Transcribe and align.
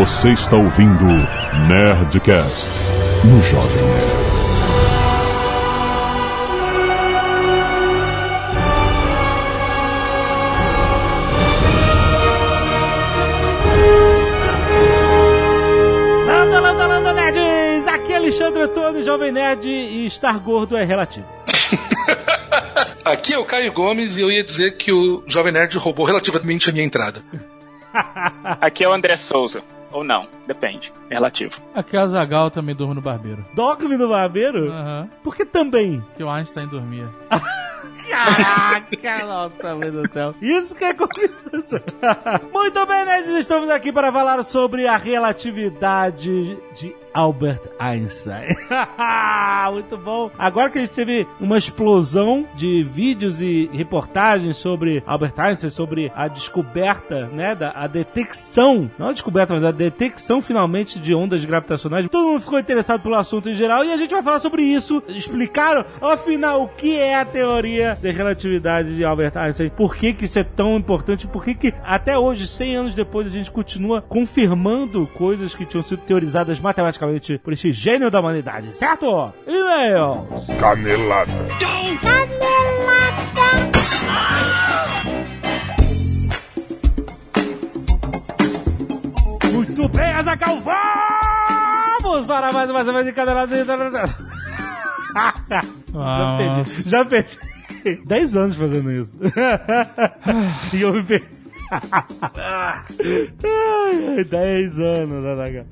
Você 0.00 0.30
está 0.30 0.56
ouvindo 0.56 1.04
Nerdcast 1.68 2.70
no 3.22 3.42
Jovem 3.42 3.82
Nerd. 3.84 4.30
Landa, 16.26 16.60
landa, 16.60 16.86
landa, 16.86 17.12
nerds! 17.12 17.86
Aqui 17.86 18.14
é 18.14 18.16
Alexandre 18.16 18.62
Antônio, 18.62 19.02
Jovem 19.02 19.30
Nerd, 19.30 19.68
e 19.68 20.06
estar 20.06 20.38
gordo 20.38 20.78
é 20.78 20.84
relativo. 20.84 21.26
Aqui 23.04 23.34
é 23.34 23.38
o 23.38 23.44
Caio 23.44 23.70
Gomes 23.70 24.16
e 24.16 24.22
eu 24.22 24.30
ia 24.30 24.42
dizer 24.42 24.78
que 24.78 24.90
o 24.90 25.22
Jovem 25.26 25.52
Nerd 25.52 25.76
roubou 25.76 26.06
relativamente 26.06 26.70
a 26.70 26.72
minha 26.72 26.86
entrada. 26.86 27.22
Aqui 28.62 28.82
é 28.82 28.88
o 28.88 28.94
André 28.94 29.18
Souza. 29.18 29.62
Ou 29.92 30.04
não, 30.04 30.28
depende. 30.46 30.92
É 31.08 31.14
relativo. 31.14 31.60
Aqui 31.74 31.96
o 31.96 32.06
Zagal 32.08 32.50
também 32.50 32.74
dorme 32.74 32.94
no 32.94 33.00
barbeiro. 33.00 33.44
Dorme 33.54 33.96
no 33.96 34.08
barbeiro? 34.08 34.70
Aham. 34.70 35.10
Por 35.22 35.34
que 35.34 35.44
também? 35.44 36.04
Que 36.16 36.22
o 36.22 36.30
Einstein 36.30 36.66
dormia. 36.68 37.08
Caraca, 38.08 39.26
nossa, 39.26 39.74
meu 39.74 39.90
Deus 39.92 40.08
do 40.08 40.12
céu. 40.12 40.34
Isso 40.40 40.74
que 40.74 40.84
é 40.84 40.94
confiança. 40.94 41.82
Muito 42.52 42.86
bem, 42.86 43.04
nerds, 43.04 43.30
estamos 43.32 43.70
aqui 43.70 43.92
para 43.92 44.12
falar 44.12 44.42
sobre 44.42 44.86
a 44.86 44.96
relatividade 44.96 46.56
de 46.74 46.94
Albert 47.12 47.62
Einstein. 47.78 48.48
Muito 49.72 49.96
bom. 49.96 50.30
Agora 50.38 50.70
que 50.70 50.78
a 50.78 50.80
gente 50.82 50.94
teve 50.94 51.26
uma 51.40 51.58
explosão 51.58 52.46
de 52.54 52.82
vídeos 52.84 53.40
e 53.40 53.70
reportagens 53.72 54.56
sobre 54.56 55.02
Albert 55.06 55.34
Einstein, 55.36 55.70
sobre 55.70 56.12
a 56.14 56.28
descoberta, 56.28 57.26
né, 57.28 57.54
da 57.54 57.70
a 57.70 57.86
detecção, 57.86 58.90
não 58.98 59.08
a 59.08 59.12
descoberta, 59.12 59.54
mas 59.54 59.64
a 59.64 59.70
detecção 59.70 60.42
finalmente 60.42 60.98
de 60.98 61.14
ondas 61.14 61.44
gravitacionais. 61.44 62.06
Todo 62.08 62.28
mundo 62.28 62.40
ficou 62.40 62.58
interessado 62.58 63.00
pelo 63.02 63.14
assunto 63.14 63.48
em 63.48 63.54
geral 63.54 63.84
e 63.84 63.92
a 63.92 63.96
gente 63.96 64.10
vai 64.10 64.22
falar 64.22 64.40
sobre 64.40 64.62
isso. 64.62 65.02
Explicaram, 65.08 65.84
afinal, 66.00 66.64
o 66.64 66.68
que 66.68 66.96
é 66.96 67.16
a 67.16 67.24
teoria 67.24 67.98
da 68.02 68.10
relatividade 68.10 68.94
de 68.94 69.04
Albert 69.04 69.36
Einstein, 69.36 69.70
por 69.70 69.96
que 69.96 70.12
que 70.12 70.24
isso 70.24 70.38
é 70.38 70.44
tão 70.44 70.76
importante, 70.76 71.26
por 71.26 71.44
que 71.44 71.54
que 71.54 71.74
até 71.84 72.18
hoje, 72.18 72.46
100 72.46 72.76
anos 72.76 72.94
depois, 72.94 73.26
a 73.26 73.30
gente 73.30 73.50
continua 73.50 74.02
confirmando 74.02 75.06
coisas 75.14 75.54
que 75.54 75.66
tinham 75.66 75.82
sido 75.82 76.02
teorizadas 76.02 76.60
matematicamente 76.60 76.99
por 77.42 77.52
esse 77.52 77.72
gênio 77.72 78.10
da 78.10 78.20
humanidade, 78.20 78.76
certo? 78.76 79.32
E-mail! 79.46 80.26
Canelada. 80.60 81.32
Muito 89.52 89.88
bem, 89.88 90.12
Azaghal, 90.12 90.60
vamos 90.60 92.26
para 92.26 92.52
mais 92.52 92.68
uma 92.68 92.84
semana 92.84 93.04
de 93.04 93.12
canelada. 93.12 93.56
Já 95.92 96.36
perdi, 96.36 96.88
já 96.88 97.04
perdi. 97.04 97.38
10 98.04 98.36
anos 98.36 98.56
fazendo 98.56 98.92
isso. 98.92 99.12
e 100.72 100.82
eu 100.82 100.92
me 100.92 101.02
perdi. 101.02 101.39
10 104.28 104.78
anos, 104.80 105.24
Azaghal. 105.24 105.64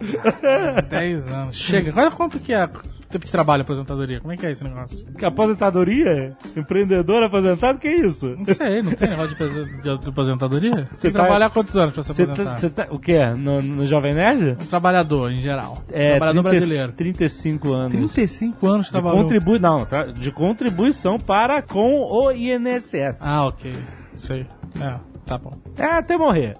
10 0.88 1.28
anos. 1.32 1.56
Chega. 1.56 1.92
Qual, 1.92 2.10
quanto 2.12 2.38
que 2.41 2.52
é 2.52 2.64
o 2.64 2.70
tempo 3.10 3.24
de 3.24 3.32
trabalho 3.32 3.62
aposentadoria? 3.62 4.20
Como 4.20 4.32
é 4.32 4.36
que 4.36 4.46
é 4.46 4.50
esse 4.50 4.62
negócio? 4.64 5.06
Que 5.14 5.24
aposentadoria? 5.24 6.36
Empreendedor 6.56 7.22
aposentado? 7.22 7.78
Que 7.78 7.88
isso? 7.88 8.34
Não 8.36 8.44
sei, 8.44 8.82
não 8.82 8.92
tem 8.92 9.08
negócio 9.08 9.34
de, 9.36 9.42
apos- 9.42 9.54
de- 9.82 9.98
de 9.98 10.08
aposentadoria? 10.10 10.88
Você 10.92 11.00
tem 11.02 11.12
tá- 11.12 11.20
trabalhar 11.24 11.50
quantos 11.50 11.76
anos 11.76 11.94
pra 11.94 12.02
se 12.02 12.12
Você 12.14 12.22
aposentar? 12.22 12.50
tá, 12.50 12.56
você 12.56 12.70
tá- 12.70 12.86
o 12.91 12.98
que? 12.98 13.19
No, 13.30 13.62
no 13.62 13.86
Jovem 13.86 14.14
Nerd? 14.14 14.52
Um 14.62 14.66
trabalhador, 14.66 15.30
em 15.32 15.38
geral. 15.38 15.82
É, 15.91 16.10
trabalhador 16.16 16.42
30 16.42 16.58
brasileiro. 16.58 16.92
35 16.92 17.72
anos. 17.72 17.92
35 17.92 18.66
anos 18.66 18.86
de 18.86 18.92
trabalhou. 18.92 19.22
contribui, 19.22 19.58
não, 19.58 19.84
tá- 19.84 20.04
de 20.06 20.31
contribuição 20.31 21.19
para 21.19 21.62
com 21.62 22.00
o 22.03 22.31
INSS. 22.31 23.20
Ah, 23.22 23.47
ok. 23.47 23.72
Sei. 24.16 24.47
É, 24.81 24.94
tá 25.28 25.37
bom. 25.37 25.53
É 25.77 25.84
até 25.84 26.16
morrer. 26.16 26.56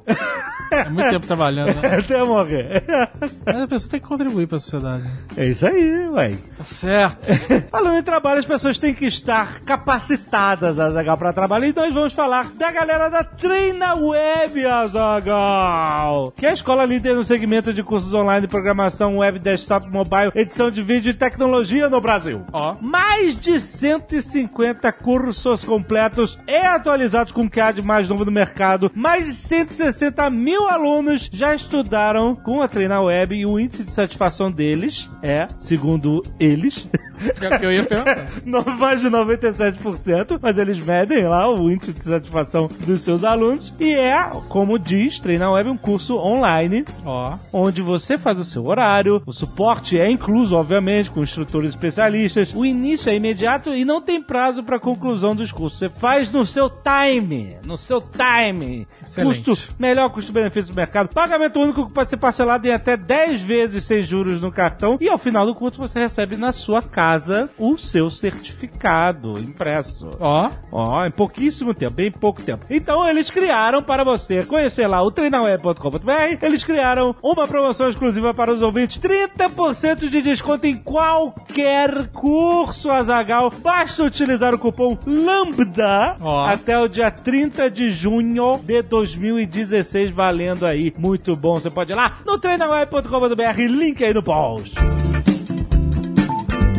É 0.71 0.89
muito 0.91 1.09
tempo 1.09 1.27
trabalhando, 1.27 1.81
né? 1.81 1.97
até 2.05 2.23
morrer. 2.23 2.84
Mas 3.47 3.62
a 3.62 3.67
pessoa 3.67 3.91
tem 3.91 4.01
que 4.01 4.06
contribuir 4.06 4.47
pra 4.47 4.59
sociedade. 4.59 5.11
É 5.37 5.47
isso 5.47 5.67
aí, 5.67 6.09
ué. 6.11 6.37
Tá 6.59 6.65
certo. 6.65 7.27
Falando 7.71 7.99
em 7.99 8.03
trabalho, 8.03 8.39
as 8.39 8.45
pessoas 8.47 8.78
têm 8.78 8.93
que 8.93 9.07
estar 9.07 9.61
capacitadas, 9.61 10.78
Azagal, 10.78 11.17
para 11.17 11.33
trabalhar. 11.33 11.69
Então 11.69 11.84
nós 11.84 11.95
vamos 11.95 12.12
falar 12.12 12.53
da 12.53 12.71
galera 12.71 13.09
da 13.09 13.25
Treina 13.25 13.95
Web, 13.95 14.67
Azagal. 14.67 16.33
Que 16.37 16.45
é 16.45 16.51
a 16.51 16.55
escola 16.55 16.84
líder 16.84 17.15
no 17.15 17.25
segmento 17.25 17.73
de 17.73 17.83
cursos 17.83 18.12
online 18.12 18.43
de 18.43 18.49
programação 18.49 19.17
web, 19.19 19.39
desktop, 19.39 19.91
mobile, 19.91 20.33
edição 20.34 20.71
de 20.71 20.83
vídeo 20.83 21.11
e 21.11 21.15
tecnologia 21.15 21.89
no 21.89 22.01
Brasil. 22.01 22.45
Ó. 22.53 22.77
Mais 22.81 23.39
de 23.39 23.59
150 23.59 24.93
cursos 24.93 25.65
completos 25.65 26.39
e 26.47 26.57
atualizados 26.57 27.33
com 27.33 27.45
o 27.45 27.51
que 27.51 27.61
há 27.61 27.73
de 27.73 27.81
mais 27.81 28.07
novo 28.07 28.25
no 28.27 28.33
mercado. 28.33 28.58
Mais 28.95 29.27
de 29.27 29.35
160 29.35 30.29
mil 30.31 30.69
alunos 30.69 31.29
já 31.33 31.55
estudaram 31.55 32.35
com 32.35 32.61
a 32.61 32.69
Treina 32.69 33.01
Web 33.01 33.37
e 33.37 33.47
o 33.47 33.59
índice 33.59 33.85
de 33.85 33.95
satisfação 33.95 34.51
deles 34.51 35.09
é, 35.23 35.49
segundo 35.59 36.23
eles, 36.39 36.89
É 37.41 37.55
o 37.55 37.59
que 37.59 37.67
eu 37.67 37.73
ia 37.73 37.85
perguntar. 37.85 38.29
mais 38.79 39.01
de 39.01 39.09
97%, 39.09 40.39
mas 40.41 40.59
eles 40.59 40.79
medem 40.79 41.27
lá 41.27 41.49
o 41.49 41.71
índice 41.71 41.93
de 41.93 42.05
satisfação 42.05 42.69
dos 42.87 43.01
seus 43.01 43.25
alunos. 43.25 43.73
E 43.79 43.93
é, 43.93 44.23
como 44.49 44.79
diz, 44.79 45.19
Treina 45.19 45.51
Web, 45.51 45.71
um 45.71 45.77
curso 45.77 46.17
online 46.17 46.85
Ó. 47.05 47.37
onde 47.53 47.83
você 47.83 48.17
faz 48.17 48.39
o 48.39 48.45
seu 48.45 48.67
horário, 48.67 49.23
o 49.27 49.33
suporte 49.33 49.99
é 49.99 50.11
incluso, 50.11 50.57
obviamente, 50.57 51.11
com 51.11 51.23
instrutores 51.23 51.71
especialistas, 51.71 52.53
o 52.55 52.65
início 52.65 53.11
é 53.11 53.15
imediato 53.15 53.75
e 53.75 53.85
não 53.85 54.01
tem 54.01 54.23
prazo 54.23 54.63
para 54.63 54.79
conclusão 54.79 55.35
dos 55.35 55.53
cursos. 55.53 55.79
Você 55.79 55.89
faz 55.89 56.31
no 56.31 56.45
seu 56.45 56.71
time, 56.71 57.57
no 57.65 57.77
seu 57.77 58.01
time. 58.01 58.47
Excelente. 59.03 59.44
Custo, 59.44 59.75
melhor 59.78 60.10
custo-benefício 60.10 60.72
do 60.72 60.76
mercado. 60.76 61.09
Pagamento 61.09 61.60
único 61.60 61.86
que 61.86 61.92
pode 61.92 62.10
ser 62.10 62.16
parcelado 62.16 62.66
em 62.66 62.72
até 62.72 62.97
10 62.97 63.42
vezes 63.42 63.84
sem 63.84 64.03
juros 64.03 64.41
no 64.41 64.50
cartão 64.53 64.97
e 65.00 65.09
ao 65.09 65.19
final 65.19 65.47
do 65.47 65.54
curso 65.54 65.81
você 65.81 65.98
recebe 65.98 66.36
na 66.36 66.53
sua 66.53 66.82
casa 66.82 67.50
o 67.59 67.76
seu 67.76 68.10
certificado 68.10 69.38
impresso. 69.38 70.10
Ó. 70.20 70.50
Ó, 70.70 71.06
em 71.06 71.10
pouquíssimo 71.10 71.75
tempo, 71.75 71.94
bem 71.94 72.10
pouco 72.10 72.42
tempo. 72.42 72.64
Então 72.70 73.09
eles 73.09 73.31
criaram 73.31 73.82
para 73.82 74.04
você 74.04 74.44
conhecer 74.44 74.86
lá 74.86 75.03
o 75.03 75.10
treinaweb.com.br, 75.10 76.38
eles 76.42 76.65
criaram 76.65 77.15
uma 77.22 77.47
promoção 77.47 77.88
exclusiva 77.88 78.32
para 78.32 78.53
os 78.53 78.62
ouvintes, 78.62 78.98
30% 78.98 80.09
de 80.09 80.22
desconto 80.22 80.66
em 80.66 80.76
qualquer 80.76 82.09
curso, 82.09 82.91
Azagal. 82.91 83.50
Basta 83.62 84.04
utilizar 84.04 84.54
o 84.54 84.59
cupom 84.59 84.97
LAMBDA 85.06 86.16
Ó. 86.20 86.47
até 86.47 86.78
o 86.78 86.88
dia 86.88 87.10
30 87.10 87.70
de 87.70 87.91
junho 87.91 88.38
de 88.65 88.82
2016, 88.82 90.10
valendo 90.10 90.66
aí. 90.66 90.93
Muito 90.97 91.34
bom, 91.34 91.54
você 91.54 91.71
pode 91.71 91.93
ir 91.93 91.94
lá 91.94 92.19
no 92.25 92.38
treinaweb.com.br, 92.38 93.60
link 93.69 94.04
aí 94.04 94.15
no 94.15 94.22
post. 94.22 94.75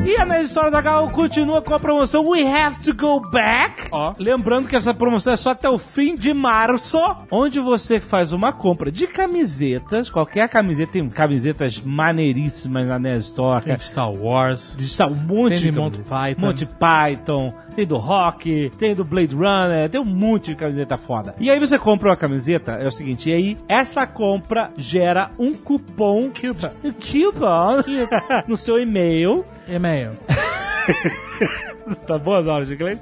E 0.06 0.16
a 0.16 0.26
Nerd 0.26 0.46
História 0.46 0.72
da 0.72 0.82
Gal 0.82 1.08
continua 1.12 1.62
com 1.62 1.74
a 1.74 1.80
promoção 1.80 2.28
We 2.28 2.42
Have 2.48 2.80
to 2.80 2.94
Go 2.96 3.20
Back. 3.30 3.90
Ó. 3.92 4.14
Lembrando 4.18 4.68
que 4.68 4.76
essa 4.76 4.92
promoção 4.94 5.34
é 5.34 5.38
só 5.38 5.52
até 5.52 5.70
o 5.70 5.78
fim 5.78 6.16
de 6.16 6.34
março, 6.34 6.98
onde 7.30 7.60
você 7.60 8.00
faz 8.00 8.34
uma 8.34 8.52
compra 8.52 8.92
de 8.92 9.06
camisetas, 9.06 10.10
qualquer 10.10 10.50
camiseta, 10.50 10.94
tem 10.94 11.08
camisetas 11.10 11.80
maneiríssimas 11.80 12.88
na 12.88 12.98
Nerd 12.98 13.24
Store. 13.24 13.64
Tem 13.64 13.78
Star 13.78 14.12
Wars. 14.12 14.76
De 14.76 14.88
sal- 14.88 15.12
um 15.12 15.16
monte 15.16 15.50
Tem 15.54 15.60
de 15.60 15.72
de 15.72 15.78
Monty. 15.78 16.00
Python. 16.00 16.46
Monty 16.46 16.66
Python, 16.66 17.54
tem 17.76 17.86
do 17.86 17.98
Rock, 17.98 18.72
tem 18.80 18.96
do 18.96 19.06
Blade 19.06 19.36
Runner, 19.36 19.90
tem 19.90 20.02
um 20.02 20.06
monte 20.06 20.46
de 20.52 20.56
camiseta 20.56 20.98
foda. 20.98 21.36
E 21.40 21.52
aí 21.52 21.60
você 21.60 21.78
compra 21.78 22.10
uma 22.10 22.18
camiseta, 22.18 22.72
é 22.72 22.88
o 22.88 22.92
seguinte, 22.92 23.30
e 23.30 23.34
aí 23.34 23.58
essa 23.68 24.08
compra 24.08 24.72
gera 24.76 25.30
um 25.38 25.54
cupom 25.54 26.32
Coupon. 26.32 26.72
um 26.84 26.92
coupon 26.98 27.84
no 28.48 28.58
seu 28.58 28.80
e-mail. 28.80 29.46
E-mail. 29.70 30.16
Tá 32.08 32.18
bom 32.18 32.34
as 32.36 32.48
aulas 32.48 32.68
de 32.68 32.74
inglês? 32.74 33.00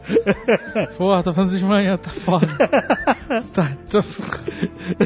Porra, 0.98 1.24
tô 1.24 1.34
fazendo 1.34 1.56
isso 1.56 1.66
de 1.66 1.70
manhã, 1.70 1.98
tá 1.98 2.10
foda. 2.10 2.48
tá, 3.54 3.72
tô... 3.90 4.04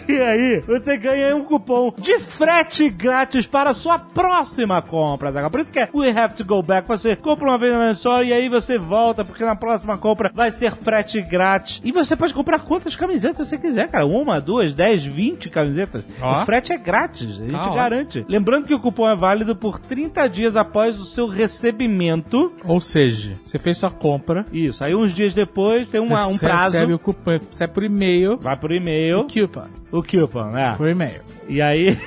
E 0.08 0.22
aí, 0.22 0.60
você 0.68 0.98
ganha 0.98 1.36
um 1.36 1.44
cupom 1.44 1.94
de 2.00 2.20
frete 2.20 2.90
grátis 2.90 3.46
para 3.48 3.72
a 3.72 3.74
sua 3.74 4.00
próxima 4.00 4.82
compra. 4.82 5.32
Zagal. 5.32 5.50
Por 5.52 5.60
isso 5.60 5.72
que 5.72 5.80
é 5.80 5.90
We 5.94 6.10
Have 6.10 6.36
to 6.36 6.46
Go 6.46 6.62
Back. 6.64 6.88
Você 6.88 7.16
compra 7.16 7.50
uma 7.50 7.58
vez 7.58 7.74
na 7.74 7.96
só 7.96 8.24
e 8.24 8.32
aí 8.34 8.50
você 8.50 8.78
volta, 8.78 9.24
porque 9.26 9.44
na 9.44 9.56
próxima 9.56 9.98
compra 9.98 10.32
vai 10.34 10.52
ser 10.52 10.72
frete 10.76 11.22
grátis. 11.22 11.82
E 11.84 11.92
você 11.92 12.16
pode 12.16 12.34
comprar 12.34 12.60
quantas 12.60 12.96
camisetas 12.96 13.48
você 13.48 13.58
quiser, 13.58 13.88
cara. 13.90 14.06
Uma, 14.06 14.40
duas, 14.40 14.74
dez, 14.74 15.06
vinte 15.06 15.50
camisetas. 15.50 16.04
O 16.22 16.46
frete 16.46 16.72
é 16.74 16.78
grátis, 16.78 17.30
a 17.40 17.44
gente 17.44 17.52
Tá, 17.52 17.72
ó. 17.72 17.76
garante. 17.76 18.26
Lembrando 18.28 18.66
que 18.68 18.74
o 18.74 18.80
cupom 18.80 19.10
é 19.10 19.16
válido 19.16 19.56
por 19.56 19.78
30 19.80 20.28
dias 20.28 20.56
após 20.56 20.98
o 21.00 21.06
seu 21.06 21.28
recebimento. 21.28 22.52
Ou 22.66 22.80
seja, 22.80 23.34
você 23.44 23.58
fez 23.60 23.71
sua 23.74 23.90
compra. 23.92 24.46
Isso, 24.52 24.84
aí 24.84 24.94
uns 24.96 25.14
dias 25.14 25.34
depois 25.34 25.88
tem 25.88 26.00
uma- 26.02 26.28
um 26.28 26.38
prazo. 26.38 26.74
Recebe 26.74 26.94
o 26.94 27.00
cupom, 27.00 27.32
recebe 27.50 27.74
por 27.74 27.84
e-mail. 27.84 28.38
Vai 28.40 28.56
por 28.58 28.72
e-mail. 28.72 29.28
Coupon. 29.32 29.68
O 29.92 30.04
coupon, 30.04 30.58
é. 30.58 30.76
Por 30.76 30.88
e-mail. 30.90 31.22
E 31.48 31.62
aí. 31.62 31.98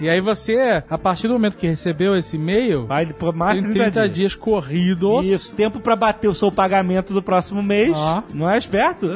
E 0.00 0.08
aí 0.08 0.20
você, 0.20 0.80
a 0.88 0.96
partir 0.96 1.26
do 1.26 1.32
momento 1.34 1.56
que 1.56 1.66
recebeu 1.66 2.16
esse 2.16 2.36
e-mail, 2.36 2.86
Vai 2.86 3.04
por 3.06 3.34
mais 3.34 3.54
tem 3.54 3.62
30, 3.64 3.78
30 3.82 4.00
dias. 4.02 4.14
dias 4.16 4.34
corridos. 4.36 5.26
Isso, 5.26 5.52
tempo 5.56 5.80
pra 5.80 5.96
bater 5.96 6.28
o 6.28 6.34
seu 6.34 6.52
pagamento 6.52 7.12
do 7.12 7.20
próximo 7.20 7.60
mês. 7.60 7.90
Ó. 7.96 8.22
Não 8.32 8.48
é 8.48 8.56
esperto? 8.56 9.08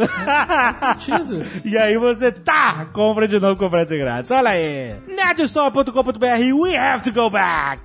Sentido. 0.80 1.44
e 1.64 1.78
aí 1.78 1.96
você 1.96 2.32
tá, 2.32 2.86
compra 2.92 3.28
de 3.28 3.38
novo 3.38 3.54
com 3.56 3.70
frete 3.70 3.96
grátis. 3.96 4.32
Olha 4.32 4.50
aí. 4.50 4.94
Nerdstore.com.br, 5.06 6.52
we 6.60 6.76
have 6.76 7.04
to 7.04 7.12
go 7.12 7.30
back. 7.30 7.80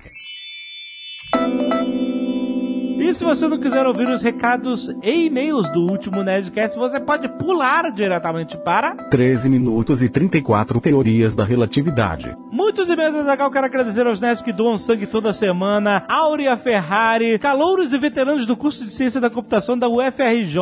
E 3.08 3.14
se 3.14 3.24
você 3.24 3.48
não 3.48 3.58
quiser 3.58 3.86
ouvir 3.86 4.06
os 4.06 4.20
recados 4.20 4.94
e 5.02 5.28
e-mails 5.28 5.72
do 5.72 5.80
último 5.90 6.22
Nerdcast, 6.22 6.78
você 6.78 7.00
pode 7.00 7.26
pular 7.26 7.90
diretamente 7.90 8.54
para 8.58 8.94
13 8.94 9.48
minutos 9.48 10.02
e 10.02 10.10
34 10.10 10.78
teorias 10.78 11.34
da 11.34 11.42
relatividade. 11.42 12.36
Muitos 12.52 12.86
e-mails 12.86 13.14
da 13.14 13.22
Zagal. 13.22 13.50
Quero 13.50 13.64
agradecer 13.64 14.06
aos 14.06 14.20
nerds 14.20 14.42
que 14.42 14.52
doam 14.52 14.76
sangue 14.76 15.06
toda 15.06 15.32
semana. 15.32 16.04
Áurea 16.06 16.54
Ferrari, 16.54 17.38
calouros 17.38 17.94
e 17.94 17.98
veteranos 17.98 18.44
do 18.44 18.54
curso 18.54 18.84
de 18.84 18.90
Ciência 18.90 19.22
da 19.22 19.30
Computação 19.30 19.78
da 19.78 19.88
UFRJ. 19.88 20.58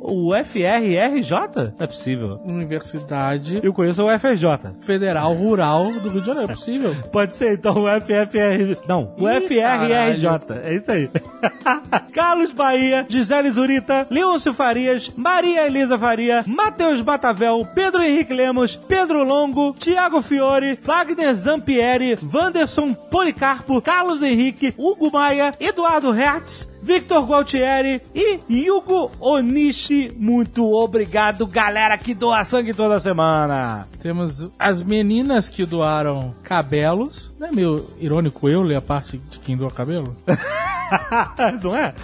UFRRJ? 0.00 1.30
Não 1.56 1.72
é 1.78 1.86
possível. 1.86 2.40
Universidade 2.46 3.60
Eu 3.62 3.74
conheço 3.74 4.00
a 4.00 4.14
UFRJ. 4.14 4.46
Federal 4.80 5.34
Rural 5.34 5.92
do 5.92 6.08
Rio 6.08 6.22
de 6.22 6.26
Janeiro. 6.26 6.52
É 6.52 6.54
possível. 6.54 6.96
Pode 7.12 7.36
ser, 7.36 7.52
então, 7.52 7.74
o 7.74 8.00
FFR... 8.00 8.80
Não, 8.88 9.14
o 9.18 9.28
Ih, 9.28 9.42
FRRJ. 9.42 10.62
É 10.64 10.74
isso 10.74 10.90
aí. 10.90 11.10
Carlos 12.12 12.52
Bahia, 12.52 13.04
Gisele 13.08 13.50
Zurita, 13.50 14.06
Leôncio 14.10 14.52
Farias, 14.52 15.10
Maria 15.16 15.66
Elisa 15.66 15.98
Faria, 15.98 16.44
Matheus 16.46 17.00
Batavel, 17.00 17.66
Pedro 17.74 18.02
Henrique 18.02 18.32
Lemos, 18.32 18.76
Pedro 18.76 19.24
Longo, 19.24 19.74
Tiago 19.74 20.20
Fiore, 20.22 20.78
Wagner 20.82 21.34
Zampieri, 21.34 22.16
Wanderson 22.32 22.94
Policarpo, 22.94 23.80
Carlos 23.80 24.22
Henrique, 24.22 24.74
Hugo 24.76 25.10
Maia, 25.10 25.52
Eduardo 25.60 26.12
Hertz, 26.12 26.72
Victor 26.82 27.24
Gualtieri 27.24 28.02
e 28.12 28.70
Hugo 28.70 29.10
Onishi. 29.20 30.12
Muito 30.16 30.66
obrigado, 30.72 31.46
galera 31.46 31.96
que 31.96 32.12
doa 32.12 32.44
sangue 32.44 32.74
toda 32.74 32.98
semana. 32.98 33.86
Temos 34.00 34.50
as 34.58 34.82
meninas 34.82 35.48
que 35.48 35.64
doaram 35.64 36.32
cabelos. 36.42 37.31
Não 37.42 37.48
é 37.48 37.52
meio 37.52 37.84
irônico 37.98 38.48
eu 38.48 38.62
ler 38.62 38.76
a 38.76 38.80
parte 38.80 39.18
de 39.18 39.36
quem 39.40 39.56
doa 39.56 39.68
cabelo? 39.68 40.14
Não 41.62 41.74
é? 41.74 41.94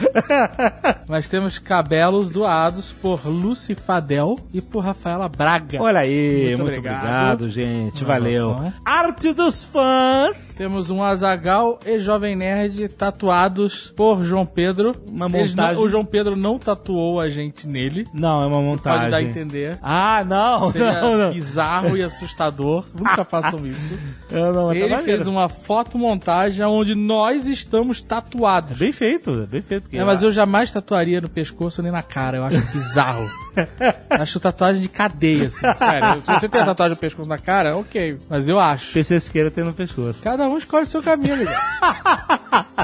Mas 1.06 1.28
temos 1.28 1.58
cabelos 1.58 2.30
doados 2.30 2.90
por 2.90 3.20
Lucy 3.26 3.74
Fadel 3.74 4.38
e 4.52 4.62
por 4.62 4.80
Rafaela 4.82 5.28
Braga. 5.28 5.78
Olha 5.80 6.00
aí, 6.00 6.46
Muito 6.48 6.62
muito, 6.62 6.78
obrigado. 6.78 6.96
obrigado. 7.44 7.48
gente. 7.50 8.02
Uma 8.02 8.14
Valeu. 8.14 8.48
doação. 8.54 8.72
Arte 8.84 9.32
dos 9.34 9.62
fãs. 9.62 10.54
Temos 10.56 10.88
um 10.90 11.04
Azagal 11.04 11.78
e 11.86 12.00
Jovem 12.00 12.34
Nerd 12.34 12.88
tatuados 12.88 13.92
por 13.94 14.24
João 14.24 14.46
Pedro. 14.46 14.92
Uma 15.06 15.26
Eles 15.26 15.54
não- 15.54 15.64
montagem. 15.64 15.84
o 15.84 15.88
João 15.90 16.04
Pedro 16.06 16.34
não 16.34 16.58
tatuou 16.58 17.20
a 17.20 17.28
gente 17.28 17.68
nele. 17.68 18.06
Não, 18.14 18.42
é 18.42 18.46
uma 18.46 18.62
montagem. 18.62 19.00
Pode 19.00 19.10
dar 19.10 19.16
a 19.18 19.22
entender. 19.22 19.78
Ah, 19.82 20.24
não, 20.26 20.70
Seria 20.70 20.92
não, 21.02 21.16
não. 21.18 21.32
bizarro 21.32 21.94
e 21.96 22.02
assustador. 22.02 22.84
Nunca 22.98 23.22
façam 23.22 23.66
isso. 23.66 23.98
Eu 24.30 24.52
não, 24.54 24.68
tá 24.68 24.74
Ele 24.74 24.88
maneiro. 24.88 25.02
fez 25.04 25.26
uma 25.28 25.48
fotomontagem 25.48 26.64
onde 26.66 26.94
nós 26.94 27.46
estamos 27.46 28.00
tatuados. 28.02 28.76
Bem 28.78 28.92
feito, 28.92 29.46
bem 29.46 29.62
feito. 29.62 29.88
É, 29.92 30.04
mas 30.04 30.22
eu 30.22 30.32
jamais 30.32 30.72
tatuaria 30.72 31.20
no 31.20 31.28
pescoço 31.28 31.82
nem 31.82 31.92
na 31.92 32.02
cara. 32.02 32.38
Eu 32.38 32.44
acho 32.44 32.60
bizarro. 32.72 33.30
acho 34.10 34.40
tatuagem 34.40 34.82
de 34.82 34.88
cadeia, 34.88 35.48
assim. 35.48 35.66
Sério. 35.76 36.22
Se 36.22 36.32
você 36.32 36.48
tem 36.48 36.60
a 36.60 36.64
tatuagem 36.64 36.94
no 36.94 37.00
pescoço 37.00 37.28
na 37.28 37.38
cara, 37.38 37.76
ok. 37.76 38.18
Mas 38.28 38.48
eu 38.48 38.58
acho. 38.58 38.92
PC 38.92 39.20
Siqueira 39.20 39.50
tem 39.50 39.64
no 39.64 39.72
pescoço. 39.72 40.20
Cada 40.22 40.48
um 40.48 40.56
escolhe 40.58 40.86
seu 40.86 41.02
caminho. 41.02 41.36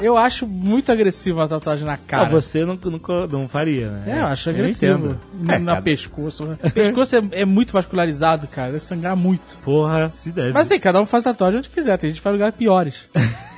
Eu 0.02 0.16
acho 0.18 0.46
muito 0.46 0.90
agressivo 0.90 1.40
a 1.40 1.48
tatuagem 1.48 1.84
na 1.84 1.94
Ah, 1.94 1.98
cara. 2.06 2.24
você 2.28 2.64
não, 2.64 2.76
não, 2.84 3.26
não 3.28 3.48
faria, 3.48 3.88
né? 3.88 4.02
É, 4.18 4.20
eu 4.20 4.26
acho 4.26 4.50
agressivo. 4.50 5.16
entendo. 5.32 5.60
Na, 5.64 5.76
É, 5.76 5.80
pescoço. 5.80 6.44
O 6.62 6.70
pescoço 6.70 7.16
é, 7.16 7.22
é 7.32 7.44
muito 7.44 7.72
vascularizado, 7.72 8.46
cara. 8.48 8.68
Deve 8.72 8.80
sangrar 8.80 9.16
muito. 9.16 9.56
Porra, 9.64 10.08
se 10.10 10.30
deve. 10.30 10.52
Mas 10.52 10.66
assim, 10.66 10.80
cada 10.80 11.00
um 11.00 11.06
faz 11.06 11.24
tatuagem 11.24 11.58
onde 11.58 11.68
quiser. 11.68 11.96
Tem 11.96 12.10
gente 12.10 12.16
que 12.18 12.22
faz 12.22 12.33
lugares 12.34 12.54
piores. 12.56 12.94